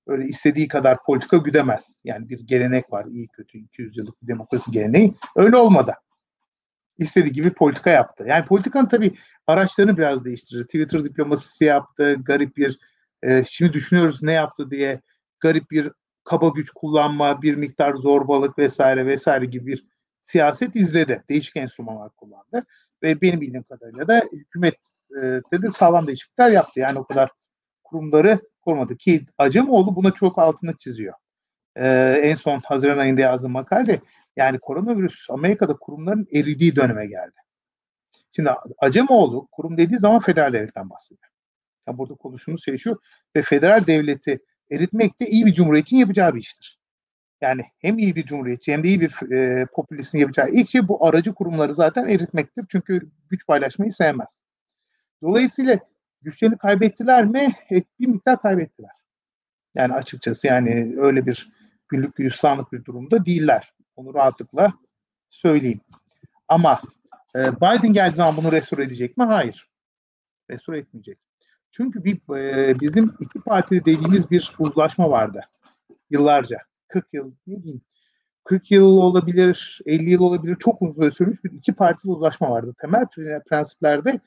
Öyle 0.08 0.26
istediği 0.26 0.68
kadar 0.68 0.98
politika 1.06 1.38
güdemez. 1.38 2.02
Yani 2.04 2.30
bir 2.30 2.40
gelenek 2.48 2.94
var. 2.94 3.06
iyi 3.06 3.28
kötü 3.28 3.58
200 3.58 3.98
yıllık 3.98 4.22
bir 4.22 4.28
demokrasi 4.28 4.72
geleneği. 4.72 5.14
Öyle 5.36 5.58
olmadı 5.58 5.94
istediği 6.98 7.32
gibi 7.32 7.50
politika 7.54 7.90
yaptı. 7.90 8.26
Yani 8.28 8.46
politikanın 8.46 8.88
tabii 8.88 9.18
araçlarını 9.48 9.98
biraz 9.98 10.26
değiştirdi. 10.26 10.66
Twitter 10.66 11.04
diplomasisi 11.04 11.66
yaptı, 11.66 12.16
garip 12.26 12.58
bir 12.58 12.80
e, 13.24 13.44
şimdi 13.48 13.74
düşünüyoruz 13.74 14.24
ne 14.24 14.32
yaptı 14.32 14.72
diye 14.72 15.02
garip 15.40 15.72
bir 15.72 15.92
kaba 16.24 16.50
güç 16.50 16.72
kullanma, 16.72 17.42
bir 17.42 17.56
miktar 17.56 17.96
zorbalık 17.96 18.58
vesaire 18.58 19.06
vesaire 19.06 19.46
gibi 19.46 19.66
bir 19.68 19.88
siyaset 20.22 20.76
izledi. 20.76 21.24
Değişik 21.30 21.58
enstrümanlar 21.58 22.10
kullandı. 22.10 22.66
Ve 23.04 23.22
benim 23.22 23.42
bildiğim 23.42 23.64
kadarıyla 23.64 24.08
da 24.08 24.24
hükümet 24.32 24.76
e, 25.12 25.62
de 25.62 25.72
sağlam 25.72 26.08
değişiklikler 26.08 26.52
yaptı. 26.52 26.80
Yani 26.80 27.00
o 27.00 27.04
kadar 27.04 27.30
kurumları 27.84 28.40
korumadı 28.62 28.98
ki 28.98 29.26
Acemoğlu 29.38 29.96
buna 29.96 30.12
çok 30.12 30.40
altını 30.40 30.78
çiziyor. 30.78 31.14
Ee, 31.76 32.20
en 32.24 32.36
son 32.36 32.62
Haziran 32.66 32.98
ayında 32.98 33.22
yazdığım 33.22 33.52
makalede 33.52 34.00
yani 34.38 34.60
koronavirüs 34.60 35.30
Amerika'da 35.30 35.74
kurumların 35.74 36.28
eridiği 36.34 36.76
döneme 36.76 37.06
geldi. 37.06 37.36
Şimdi 38.32 38.50
Acemoğlu 38.78 39.48
kurum 39.52 39.78
dediği 39.78 40.00
zaman 40.00 40.20
federal 40.20 40.54
devletten 40.54 40.90
bahsediyor. 40.90 41.32
Yani 41.88 41.98
burada 41.98 42.16
konuştuğumuz 42.16 42.66
şey 42.66 42.78
şu 42.78 43.02
ve 43.36 43.42
federal 43.42 43.88
devleti 43.88 44.40
eritmek 44.72 45.22
de 45.22 45.26
iyi 45.26 45.46
bir 45.46 45.54
cumhuriyetin 45.54 45.98
yapacağı 45.98 46.36
bir 46.36 46.40
iştir. 46.40 46.80
Yani 47.42 47.62
hem 47.80 47.98
iyi 47.98 48.16
bir 48.16 48.26
cumhuriyetçi 48.26 48.74
hem 48.74 48.84
de 48.84 48.88
iyi 48.88 49.02
bir 49.02 49.32
e, 49.32 49.66
popülistin 49.66 50.20
yapacağı 50.20 50.50
ilk 50.50 50.70
şey 50.70 50.88
bu 50.88 51.06
aracı 51.06 51.34
kurumları 51.34 51.74
zaten 51.74 52.08
eritmektir. 52.08 52.66
Çünkü 52.70 53.12
güç 53.30 53.48
paylaşmayı 53.48 53.92
sevmez. 53.92 54.42
Dolayısıyla 55.22 55.80
güçlerini 56.22 56.58
kaybettiler 56.58 57.26
mi? 57.26 57.52
E, 57.72 57.84
bir 58.00 58.08
miktar 58.08 58.42
kaybettiler. 58.42 58.92
Yani 59.76 59.94
açıkçası 59.94 60.48
yani 60.48 60.96
öyle 60.98 61.26
bir 61.26 61.54
günlük 61.88 62.16
gülistanlık 62.16 62.72
bir 62.72 62.86
durumda 62.86 63.26
değiller. 63.26 63.74
Onu 63.98 64.14
rahatlıkla 64.14 64.74
söyleyeyim. 65.30 65.82
Ama 66.48 66.80
e, 67.36 67.56
Biden 67.56 67.94
geldiği 67.94 68.16
zaman 68.16 68.38
bunu 68.38 68.52
restore 68.52 68.84
edecek 68.84 69.18
mi? 69.18 69.24
Hayır. 69.24 69.70
Restore 70.50 70.80
etmeyecek. 70.80 71.18
Çünkü 71.72 72.04
bir 72.04 72.36
e, 72.36 72.80
bizim 72.80 73.14
iki 73.20 73.40
parti 73.40 73.86
dediğimiz 73.86 74.32
bir 74.32 74.56
uzlaşma 74.60 75.10
vardı. 75.10 75.42
Yıllarca. 76.10 76.58
40 76.88 77.14
yıl 77.14 77.32
ne 77.48 77.64
diyeyim 77.64 77.82
40 78.44 78.72
yıl 78.72 78.98
olabilir, 78.98 79.80
50 79.86 80.10
yıl 80.10 80.22
olabilir. 80.22 80.56
Çok 80.56 80.82
uzun 80.82 80.94
süre 80.94 81.12
sürmüş 81.12 81.44
bir 81.44 81.52
iki 81.52 81.74
partili 81.74 82.12
uzlaşma 82.12 82.50
vardı. 82.50 82.74
Temel 82.82 83.06
prensiplerde 83.50 84.20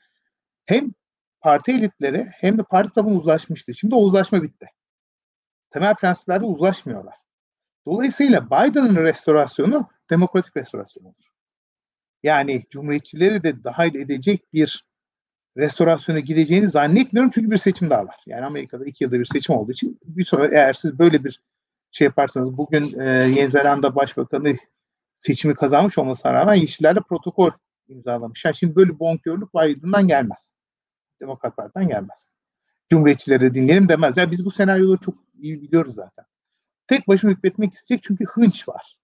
hem 0.65 0.93
parti 1.41 1.71
elitleri 1.71 2.27
hem 2.31 2.57
de 2.57 2.63
parti 2.63 2.93
tabanı 2.93 3.17
uzlaşmıştı. 3.17 3.73
Şimdi 3.73 3.95
o 3.95 3.99
uzlaşma 3.99 4.43
bitti. 4.43 4.65
Temel 5.69 5.95
prensiplerde 5.95 6.45
uzlaşmıyorlar. 6.45 7.20
Dolayısıyla 7.85 8.45
Biden'ın 8.45 8.95
restorasyonu 8.95 9.89
demokratik 10.09 10.57
restorasyon 10.57 11.03
olur. 11.03 11.31
Yani 12.23 12.63
cumhuriyetçileri 12.69 13.43
de 13.43 13.63
dahil 13.63 13.95
edecek 13.95 14.53
bir 14.53 14.85
restorasyona 15.57 16.19
gideceğini 16.19 16.69
zannetmiyorum 16.69 17.31
çünkü 17.33 17.51
bir 17.51 17.57
seçim 17.57 17.89
daha 17.89 18.07
var. 18.07 18.23
Yani 18.25 18.45
Amerika'da 18.45 18.85
iki 18.85 19.03
yılda 19.03 19.19
bir 19.19 19.25
seçim 19.25 19.55
olduğu 19.55 19.71
için 19.71 19.99
bir 20.03 20.25
sonra 20.25 20.47
eğer 20.47 20.73
siz 20.73 20.99
böyle 20.99 21.23
bir 21.23 21.41
şey 21.91 22.05
yaparsanız 22.05 22.57
bugün 22.57 22.99
e, 22.99 23.03
Yeni 23.09 23.49
Zelanda 23.49 23.95
Başbakanı 23.95 24.55
seçimi 25.17 25.55
kazanmış 25.55 25.97
olmasına 25.97 26.33
rağmen 26.33 26.53
Yeşillerle 26.53 26.99
protokol 26.99 27.51
imzalamış. 27.87 28.45
Yani 28.45 28.55
şimdi 28.55 28.75
böyle 28.75 28.99
bonkörlük 28.99 29.53
Biden'dan 29.53 30.07
gelmez. 30.07 30.53
Demokrat 31.21 31.73
gelmez. 31.75 32.31
Cumhuriyetçileri 32.89 33.41
de 33.41 33.53
dinleyelim 33.53 33.89
demez. 33.89 34.17
Yani 34.17 34.31
biz 34.31 34.45
bu 34.45 34.51
senaryoları 34.51 34.99
çok 34.99 35.15
iyi 35.37 35.61
biliyoruz 35.61 35.95
zaten 35.95 36.25
tek 36.91 37.07
başına 37.07 37.31
hükmetmek 37.31 37.73
isteyecek 37.73 38.03
çünkü 38.03 38.25
hınç 38.25 38.69
var. 38.69 38.97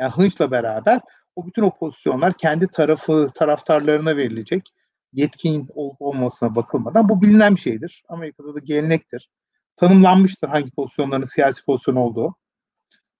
Yani 0.00 0.12
hınçla 0.12 0.50
beraber 0.50 1.00
o 1.36 1.46
bütün 1.46 1.62
o 1.62 1.76
pozisyonlar 1.78 2.32
kendi 2.32 2.66
tarafı 2.66 3.28
taraftarlarına 3.34 4.16
verilecek. 4.16 4.72
Yetkin 5.12 5.68
olup 5.74 6.02
olmasına 6.02 6.54
bakılmadan 6.54 7.08
bu 7.08 7.22
bilinen 7.22 7.54
bir 7.56 7.60
şeydir. 7.60 8.02
Amerika'da 8.08 8.54
da 8.54 8.58
gelenektir. 8.58 9.30
Tanımlanmıştır 9.76 10.48
hangi 10.48 10.70
pozisyonların 10.70 11.24
siyasi 11.24 11.64
pozisyon 11.64 11.96
olduğu. 11.96 12.34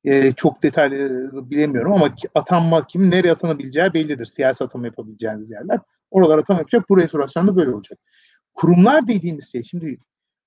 Ee, 0.04 0.32
çok 0.32 0.62
detaylı 0.62 1.30
bilemiyorum 1.50 1.92
ama 1.92 2.14
atanma 2.34 2.86
kimin 2.86 3.10
nereye 3.10 3.32
atanabileceği 3.32 3.94
bellidir. 3.94 4.26
Siyasi 4.26 4.64
atama 4.64 4.86
yapabileceğiniz 4.86 5.50
yerler. 5.50 5.80
Oralar 6.10 6.38
atama 6.38 6.58
yapacak. 6.58 6.88
Bu 6.88 6.96
restorasyonda 6.98 7.56
böyle 7.56 7.70
olacak. 7.70 7.98
Kurumlar 8.54 9.08
dediğimiz 9.08 9.52
şey 9.52 9.62
şimdi 9.62 9.98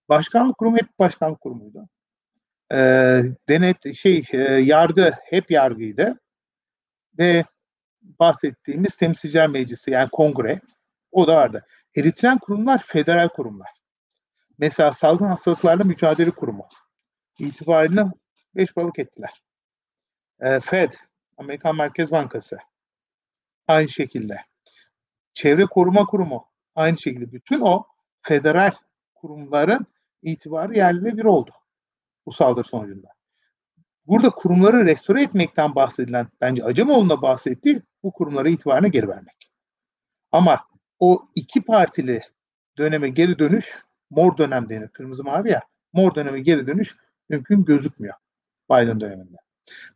başkanlık 0.09 0.57
kurumu 0.57 0.77
hep 0.77 0.99
başkanlık 0.99 1.41
kurumuydu. 1.41 1.87
E, 2.71 2.77
denet 3.49 3.95
şey 3.95 4.23
e, 4.31 4.37
yargı 4.41 5.13
hep 5.23 5.51
yargıydı 5.51 6.19
ve 7.19 7.45
bahsettiğimiz 8.01 8.95
temsilciler 8.95 9.47
meclisi 9.47 9.91
yani 9.91 10.09
kongre 10.09 10.61
o 11.11 11.27
da 11.27 11.35
vardı. 11.35 11.65
Eritilen 11.97 12.37
kurumlar 12.37 12.83
federal 12.85 13.29
kurumlar. 13.29 13.69
Mesela 14.57 14.91
salgın 14.93 15.25
hastalıklarla 15.25 15.83
mücadele 15.83 16.31
kurumu 16.31 16.67
itibariyle 17.39 18.05
beş 18.55 18.75
balık 18.75 18.99
ettiler. 18.99 19.43
E, 20.39 20.59
Fed, 20.59 20.93
Amerikan 21.37 21.75
Merkez 21.75 22.11
Bankası 22.11 22.57
aynı 23.67 23.89
şekilde. 23.89 24.41
Çevre 25.33 25.65
Koruma 25.65 26.05
Kurumu 26.05 26.49
aynı 26.75 26.97
şekilde. 26.97 27.31
Bütün 27.31 27.61
o 27.61 27.85
federal 28.21 28.71
kurumların 29.15 29.85
itibarı 30.21 30.77
yerli 30.77 31.17
bir 31.17 31.25
oldu 31.25 31.51
bu 32.27 32.31
saldırı 32.31 32.63
sonucunda. 32.63 33.07
Burada 34.05 34.29
kurumları 34.29 34.85
restore 34.85 35.23
etmekten 35.23 35.75
bahsedilen, 35.75 36.27
bence 36.41 36.63
Acemoğlu'nda 36.63 37.21
bahsettiği 37.21 37.81
bu 38.03 38.11
kurumlara 38.11 38.49
itibarını 38.49 38.87
geri 38.87 39.07
vermek. 39.07 39.51
Ama 40.31 40.65
o 40.99 41.27
iki 41.35 41.61
partili 41.61 42.21
döneme 42.77 43.09
geri 43.09 43.39
dönüş, 43.39 43.83
mor 44.09 44.37
dönem 44.37 44.69
denir, 44.69 44.87
kırmızı 44.87 45.23
mavi 45.23 45.49
ya, 45.51 45.61
mor 45.93 46.15
döneme 46.15 46.39
geri 46.39 46.67
dönüş 46.67 46.95
mümkün 47.29 47.65
gözükmüyor 47.65 48.15
Biden 48.71 48.99
döneminde. 48.99 49.37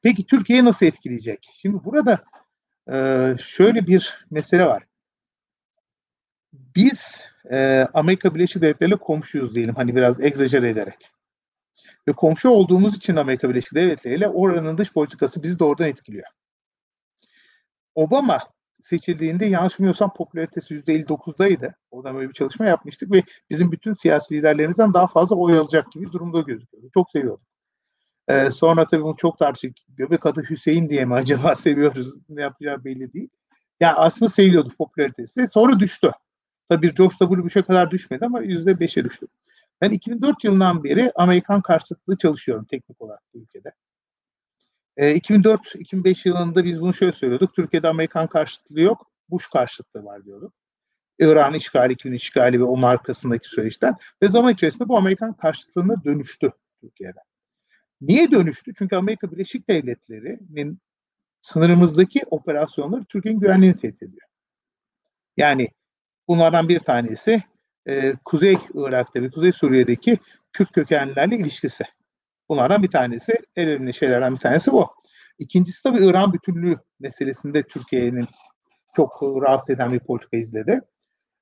Peki 0.02 0.26
Türkiye'yi 0.26 0.66
nasıl 0.66 0.86
etkileyecek? 0.86 1.50
Şimdi 1.54 1.84
burada 1.84 2.24
e, 2.92 2.96
şöyle 3.40 3.88
bir 3.88 4.26
mesele 4.32 4.66
var. 4.66 4.84
Biz 6.54 7.26
e, 7.52 7.88
Amerika 7.94 8.36
Birleşik 8.36 8.62
Devletleri 8.62 8.98
komşuyuz 8.98 9.56
diyelim 9.56 9.76
hani 9.76 9.96
biraz 9.96 10.22
egzajere 10.22 10.70
ederek. 10.70 11.12
Ve 12.08 12.12
komşu 12.12 12.50
olduğumuz 12.50 12.98
için 12.98 13.16
Amerika 13.16 13.50
Birleşik 13.50 13.76
Devletleri 13.76 14.16
ile 14.16 14.30
oranın 14.30 14.78
dış 14.78 14.94
politikası 14.94 15.44
bizi 15.44 15.60
doğrudan 15.60 15.88
etkiliyor. 15.88 16.26
Obama 17.96 18.40
seçildiğinde 18.82 19.46
yanlış 19.46 19.80
bilmiyorsam 19.80 20.14
popülaritesi 20.14 20.76
%59'daydı. 20.76 21.74
Oradan 21.92 22.16
böyle 22.16 22.30
bir 22.30 22.34
çalışma 22.34 22.66
yapmıştık 22.66 23.12
ve 23.12 23.24
bizim 23.50 23.72
bütün 23.72 23.94
siyasi 23.94 24.36
liderlerimizden 24.36 24.94
daha 24.94 25.08
fazla 25.08 25.36
oy 25.36 25.58
alacak 25.58 25.92
gibi 25.92 26.12
durumda 26.12 26.42
gözüküyordu. 26.42 26.90
Çok 26.94 27.12
seviyorduk. 27.12 27.46
Ee, 28.28 28.52
sonra 28.52 28.88
tabii 28.88 29.04
bunu 29.04 29.16
çok 29.18 29.40
tartıştık. 29.40 29.78
Göbek 29.88 30.26
adı 30.26 30.44
Hüseyin 30.50 30.90
diye 30.90 31.06
mi 31.06 31.14
acaba 31.14 31.56
seviyoruz? 31.56 32.30
Ne 32.30 32.42
yapacağı 32.42 32.84
belli 32.84 33.14
değil. 33.14 33.30
Yani 33.80 33.94
aslında 33.94 34.30
seviyorduk 34.30 34.78
popülaritesi. 34.78 35.48
Sonra 35.48 35.80
düştü. 35.80 36.12
Tabii 36.70 36.94
George 36.94 37.16
W. 37.20 37.44
Bush'a 37.44 37.62
kadar 37.62 37.92
düşmedi 37.92 38.26
ama 38.26 38.44
%5'e 38.44 39.04
düştü. 39.04 39.28
Ben 39.82 39.92
2004 39.92 40.44
yılından 40.44 40.84
beri 40.84 41.12
Amerikan 41.16 41.62
karşıtlığı 41.62 42.18
çalışıyorum 42.18 42.66
teknik 42.66 43.02
olarak 43.02 43.22
bu 43.34 43.40
ülkede. 43.40 43.74
E, 44.98 45.16
2004-2005 45.18 46.28
yılında 46.28 46.66
biz 46.66 46.82
bunu 46.82 46.94
şöyle 46.94 47.12
söylüyorduk. 47.12 47.56
Türkiye'de 47.56 47.88
Amerikan 47.88 48.28
karşıtlığı 48.28 48.82
yok, 48.82 49.12
Bush 49.30 49.48
karşıtlığı 49.48 50.06
var 50.06 50.26
diyorduk. 50.26 50.54
İran 51.20 51.54
işgali, 51.54 51.94
2000 51.94 52.14
işgali 52.14 52.60
ve 52.60 52.64
onun 52.64 52.82
arkasındaki 52.82 53.48
süreçten 53.48 53.96
ve 54.22 54.28
zaman 54.28 54.54
içerisinde 54.54 54.90
bu 54.90 54.98
Amerikan 54.98 55.34
karşıtlığına 55.34 56.04
dönüştü 56.04 56.52
Türkiye'de. 56.82 57.20
Niye 58.02 58.32
dönüştü? 58.32 58.74
Çünkü 58.78 58.96
Amerika 58.96 59.32
Birleşik 59.32 59.70
Devletleri'nin 59.70 60.80
sınırımızdaki 61.42 62.22
operasyonları 62.32 63.06
Türkiye'nin 63.06 63.40
güvenliğini 63.40 63.78
tehdit 63.78 64.04
ediyor. 64.04 64.28
Yani 65.38 65.70
bunlardan 66.28 66.70
bir 66.70 66.80
tanesi 66.80 67.44
e, 67.86 68.14
Kuzey 68.26 68.58
Irak'ta 68.74 69.22
ve 69.22 69.30
Kuzey 69.30 69.52
Suriye'deki 69.52 70.18
Kürt 70.54 70.72
kökenlilerle 70.72 71.36
ilişkisi. 71.36 71.84
Bunlardan 72.50 72.84
bir 72.84 72.92
tanesi, 72.92 73.34
en 73.56 73.68
önemli 73.68 73.94
şeylerden 73.94 74.34
bir 74.34 74.40
tanesi 74.40 74.72
bu. 74.72 74.90
İkincisi 75.40 75.84
tabii 75.84 76.06
İran 76.06 76.34
bütünlüğü 76.34 76.78
meselesinde 77.00 77.64
Türkiye'nin 77.64 78.26
çok 78.96 79.24
rahatsız 79.24 79.70
eden 79.70 79.94
bir 79.94 80.00
politika 80.00 80.38
izledi. 80.38 80.82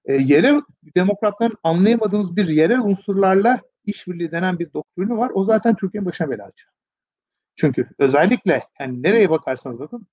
E, 0.05 0.13
yerel 0.13 0.61
demokratların 0.95 1.57
anlayamadığımız 1.63 2.35
bir 2.35 2.47
yerel 2.47 2.79
unsurlarla 2.79 3.61
işbirliği 3.85 4.31
denen 4.31 4.59
bir 4.59 4.73
doktrini 4.73 5.17
var. 5.17 5.31
O 5.33 5.43
zaten 5.43 5.75
Türkiye'nin 5.75 6.05
başına 6.05 6.29
bela 6.29 6.45
açıyor. 6.45 6.73
Çünkü 7.55 7.89
özellikle 7.99 8.63
yani 8.79 9.03
nereye 9.03 9.29
bakarsanız 9.29 9.79
bakın 9.79 10.07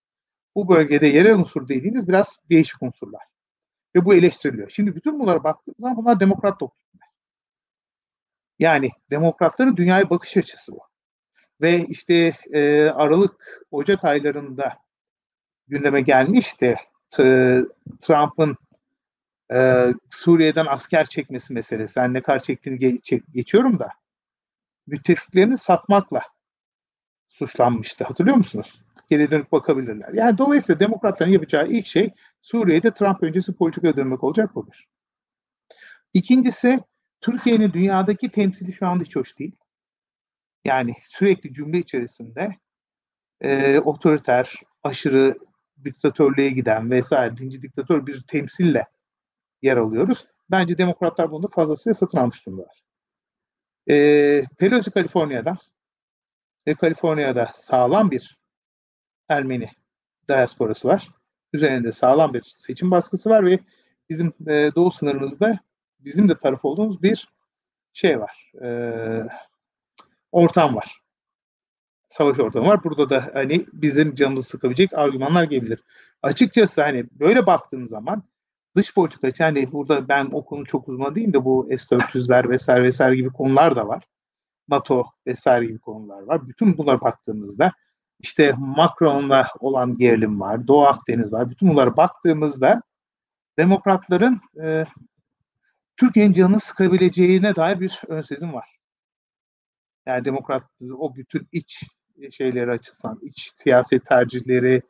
bu 0.55 0.69
bölgede 0.69 1.07
yerel 1.07 1.39
unsur 1.39 1.69
dediğiniz 1.69 2.09
biraz 2.09 2.41
değişik 2.51 2.83
unsurlar. 2.83 3.23
Ve 3.97 4.05
bu 4.05 4.15
eleştiriliyor. 4.15 4.71
Şimdi 4.71 4.95
bütün 4.95 5.21
bunlara 5.21 5.45
baktığımız 5.45 5.77
zaman 5.81 5.97
bunlar 5.97 6.21
demokrat 6.21 6.61
doktrinler. 6.61 7.09
Yani 8.59 8.91
demokratların 9.11 9.77
dünyaya 9.77 10.11
bakış 10.11 10.37
açısı 10.37 10.73
bu. 10.73 10.81
Ve 11.61 11.87
işte 11.87 12.37
e, 12.53 12.89
Aralık, 12.89 13.63
Ocak 13.71 14.05
aylarında 14.05 14.79
gündeme 15.69 16.01
gelmişti 16.01 16.77
Trump'ın 18.01 18.57
e, 19.53 19.87
Suriye'den 20.11 20.67
asker 20.67 21.07
çekmesi 21.07 21.53
meselesi. 21.53 21.99
Yani 21.99 22.15
ne 22.15 22.23
kadar 22.23 22.41
çektiğini 22.41 22.79
ge- 22.79 23.23
geçiyorum 23.33 23.79
da 23.79 23.89
müttefiklerini 24.87 25.59
satmakla 25.59 26.23
suçlanmıştı. 27.29 28.05
Hatırlıyor 28.05 28.37
musunuz? 28.37 28.83
Geri 29.11 29.31
dönüp 29.31 29.53
bakabilirler. 29.53 30.13
Yani 30.15 30.39
dolayısıyla 30.39 30.81
demokratların 30.81 31.31
yapacağı 31.31 31.69
ilk 31.69 31.87
şey 31.87 32.11
Suriye'de 32.43 32.95
Trump 32.95 33.23
öncesi 33.23 33.57
politikaya 33.57 33.97
dönmek 33.97 34.25
olacak 34.25 34.55
bu 34.55 34.67
bir. 34.67 34.87
İkincisi 36.13 36.81
Türkiye'nin 37.21 37.73
dünyadaki 37.73 38.29
temsili 38.29 38.73
şu 38.73 38.87
anda 38.87 39.05
hiç 39.05 39.17
hoş 39.17 39.39
değil. 39.39 39.57
Yani 40.65 40.95
sürekli 41.03 41.53
cümle 41.53 41.79
içerisinde 41.79 42.57
e, 43.41 43.79
otoriter, 43.79 44.55
aşırı 44.83 45.39
diktatörlüğe 45.85 46.51
giden 46.51 46.91
vesaire 46.91 47.37
dinci 47.37 47.63
diktatör 47.63 48.07
bir 48.07 48.23
temsille 48.23 48.87
yer 49.63 49.77
alıyoruz. 49.77 50.27
Bence 50.51 50.79
demokratlar 50.79 51.31
bunu 51.31 51.49
fazlasıyla 51.49 51.95
satın 51.95 52.19
almış 52.19 52.47
durumdalar. 52.47 52.83
E, 53.89 54.45
Pelosi 54.59 54.91
Kaliforniya'da 54.91 55.59
ve 56.67 56.75
Kaliforniya'da 56.75 57.53
sağlam 57.55 58.11
bir 58.11 58.39
Ermeni 59.29 59.71
diasporası 60.29 60.89
var. 60.89 61.09
Üzerinde 61.53 61.93
sağlam 61.93 62.35
bir 62.35 62.43
seçim 62.43 62.91
baskısı 62.91 63.31
var 63.31 63.47
ve 63.47 63.59
bizim 64.11 64.33
e, 64.47 64.71
doğu 64.75 64.91
sınırımızda 64.91 65.59
bizim 66.01 66.29
de 66.29 66.39
taraf 66.39 66.65
olduğumuz 66.65 67.03
bir 67.03 67.29
şey 67.93 68.21
var. 68.21 68.53
E, 68.63 68.69
ortam 70.33 70.77
var. 70.77 71.01
Savaş 72.09 72.39
ortamı 72.39 72.67
var. 72.67 72.85
Burada 72.85 73.11
da 73.11 73.31
hani 73.35 73.67
bizim 73.73 74.15
canımızı 74.15 74.49
sıkabilecek 74.49 74.95
argümanlar 74.95 75.45
gelebilir. 75.45 75.83
Açıkçası 76.23 76.83
hani 76.83 77.07
böyle 77.11 77.47
baktığım 77.47 77.89
zaman 77.89 78.23
dış 78.77 78.95
politika 78.95 79.45
yani 79.45 79.73
burada 79.73 80.09
ben 80.09 80.29
o 80.33 80.45
konu 80.45 80.65
çok 80.65 80.89
uzman 80.89 81.15
değilim 81.15 81.33
de 81.33 81.45
bu 81.45 81.69
S-400'ler 81.71 82.49
vesaire 82.51 82.83
vesaire 82.83 83.17
gibi 83.17 83.29
konular 83.29 83.77
da 83.77 83.89
var. 83.89 84.05
NATO 84.69 85.05
vesaire 85.27 85.67
gibi 85.67 85.79
konular 85.79 86.23
var. 86.23 86.49
Bütün 86.49 86.79
bunlara 86.79 87.01
baktığımızda 87.01 87.73
işte 88.21 88.55
Macron'la 88.59 89.49
olan 89.61 89.99
gerilim 89.99 90.41
var, 90.41 90.67
Doğu 90.67 90.87
Akdeniz 90.87 91.33
var. 91.33 91.51
Bütün 91.51 91.69
bunlara 91.69 91.97
baktığımızda 91.97 92.83
demokratların 93.59 94.41
e, 94.63 94.85
Türkiye'nin 95.97 96.33
canını 96.33 96.61
sıkabileceğine 96.61 97.57
dair 97.57 97.81
bir 97.81 98.01
ön 98.09 98.23
sezim 98.23 98.53
var. 98.53 98.77
Yani 100.07 100.25
demokrat 100.25 100.63
o 100.99 101.17
bütün 101.17 101.49
iç 101.53 101.83
şeyleri 102.31 102.71
açısından, 102.71 103.19
iç 103.23 103.53
siyaset 103.57 104.07
tercihleri, 104.07 104.83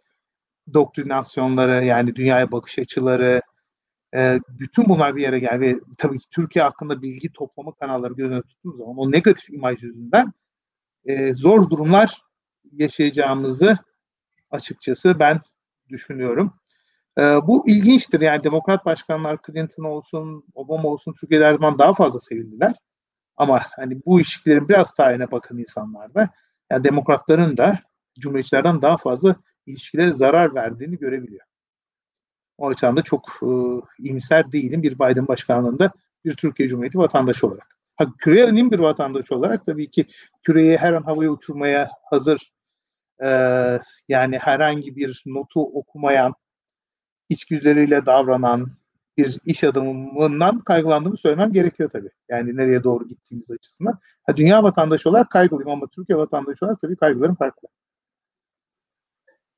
doktrinasyonları 0.74 1.84
yani 1.84 2.14
dünyaya 2.16 2.52
bakış 2.52 2.78
açıları, 2.78 3.42
e, 4.14 4.40
bütün 4.48 4.88
bunlar 4.88 5.16
bir 5.16 5.22
yere 5.22 5.38
geldi 5.38 5.60
ve 5.60 5.74
tabii 5.98 6.18
ki 6.18 6.26
Türkiye 6.30 6.64
hakkında 6.64 7.02
bilgi 7.02 7.32
toplama 7.32 7.72
kanalları 7.74 8.14
göz 8.14 8.30
önüne 8.30 8.42
tuttuğumuz 8.42 8.78
zaman 8.78 8.96
o 8.96 9.12
negatif 9.12 9.50
imaj 9.50 9.82
yüzünden 9.82 10.32
e, 11.04 11.34
zor 11.34 11.70
durumlar 11.70 12.25
yaşayacağımızı 12.72 13.78
açıkçası 14.50 15.18
ben 15.18 15.40
düşünüyorum. 15.88 16.54
E, 17.18 17.22
bu 17.22 17.68
ilginçtir 17.68 18.20
yani 18.20 18.44
demokrat 18.44 18.84
başkanlar 18.84 19.38
Clinton 19.46 19.84
olsun, 19.84 20.44
Obama 20.54 20.88
olsun 20.88 21.14
Türkiye'de 21.20 21.44
her 21.44 21.52
zaman 21.52 21.78
daha 21.78 21.94
fazla 21.94 22.20
sevildiler. 22.20 22.72
Ama 23.36 23.62
hani 23.76 24.00
bu 24.06 24.20
ilişkilerin 24.20 24.68
biraz 24.68 24.94
tarihine 24.94 25.30
bakan 25.30 25.58
insanlar 25.58 26.14
da 26.14 26.30
yani 26.70 26.84
demokratların 26.84 27.56
da 27.56 27.78
cumhuriyetçilerden 28.18 28.82
daha 28.82 28.96
fazla 28.96 29.36
ilişkilere 29.66 30.12
zarar 30.12 30.54
verdiğini 30.54 30.98
görebiliyor. 30.98 31.46
O 32.58 32.68
açıdan 32.68 32.96
da 32.96 33.02
çok 33.02 33.28
e, 33.42 33.48
iyimser 33.98 34.52
değilim 34.52 34.82
bir 34.82 34.94
Biden 34.94 35.28
başkanlığında 35.28 35.92
bir 36.24 36.36
Türkiye 36.36 36.68
Cumhuriyeti 36.68 36.98
vatandaşı 36.98 37.46
olarak. 37.46 37.78
Ha, 37.96 38.06
küreye 38.18 38.44
önemli 38.44 38.70
bir 38.70 38.78
vatandaş 38.78 39.32
olarak 39.32 39.66
tabii 39.66 39.90
ki 39.90 40.06
küreyi 40.42 40.76
her 40.76 40.92
an 40.92 41.02
havaya 41.02 41.30
uçurmaya 41.30 41.90
hazır 42.04 42.52
e, 43.24 43.28
yani 44.08 44.38
herhangi 44.38 44.96
bir 44.96 45.22
notu 45.26 45.60
okumayan, 45.60 46.34
içgüdüleriyle 47.28 48.06
davranan, 48.06 48.70
bir 49.16 49.38
iş 49.44 49.64
adamından 49.64 50.60
kaygılandığımı 50.60 51.16
söylemem 51.16 51.52
gerekiyor 51.52 51.90
tabii. 51.90 52.10
Yani 52.28 52.56
nereye 52.56 52.84
doğru 52.84 53.08
gittiğimiz 53.08 53.50
açısından. 53.50 53.98
Ha, 54.26 54.36
dünya 54.36 54.62
vatandaşı 54.62 55.10
olarak 55.10 55.30
kaygılıyım 55.30 55.70
ama 55.70 55.86
Türkiye 55.86 56.18
vatandaşı 56.18 56.64
olarak 56.64 56.80
tabii 56.80 56.96
kaygılarım 56.96 57.34
farklı. 57.34 57.68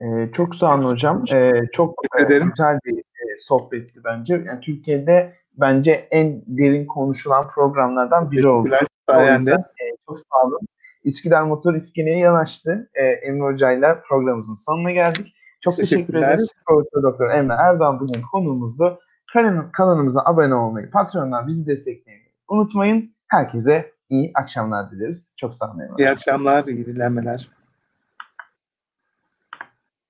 Ee, 0.01 0.31
çok 0.33 0.55
sağ 0.55 0.75
olun 0.75 0.85
hocam. 0.85 1.25
Ee, 1.35 1.63
çok 1.73 2.01
ederim. 2.21 2.51
güzel 2.57 2.79
bir 2.85 2.99
e, 2.99 3.37
sohbetti 3.41 4.05
bence. 4.05 4.35
Yani 4.47 4.61
Türkiye'de 4.61 5.35
bence 5.57 6.09
en 6.11 6.43
derin 6.47 6.87
konuşulan 6.87 7.49
programlardan 7.49 8.31
biri 8.31 8.49
oldu. 8.49 8.75
Sayende. 9.11 9.51
yüzden, 9.51 9.61
e, 9.61 9.97
çok 10.09 10.21
sağ 10.21 10.47
olun. 10.47 10.61
Üsküdar 11.09 11.43
Motor 11.43 11.75
İskele'ye 11.75 12.19
yanaştı. 12.19 12.91
E, 12.95 13.05
Emre 13.05 13.53
Hoca'yla 13.53 14.03
programımızın 14.09 14.55
sonuna 14.55 14.91
geldik. 14.91 15.35
Çok 15.61 15.77
teşekkür 15.77 16.15
ederiz. 16.15 16.49
Profesör 16.67 17.03
Doktor 17.03 17.31
Emre 17.31 17.55
Erdoğan 17.55 18.01
bugün 18.01 18.23
konuğumuzdu. 18.33 18.99
Kanal- 19.33 19.71
Kanalımıza 19.73 20.21
abone 20.25 20.55
olmayı, 20.55 20.91
Patreon'dan 20.91 21.47
bizi 21.47 21.67
desteklemeyi 21.67 22.33
unutmayın. 22.49 23.15
Herkese 23.29 23.93
iyi 24.11 24.31
akşamlar 24.35 24.91
dileriz. 24.91 25.29
Çok 25.37 25.55
sağ 25.55 25.71
olun. 25.71 25.81
Emre. 25.81 25.93
İyi 25.99 26.11
akşamlar, 26.11 26.65
iyi 26.65 26.87
dinlenmeler. 26.87 27.49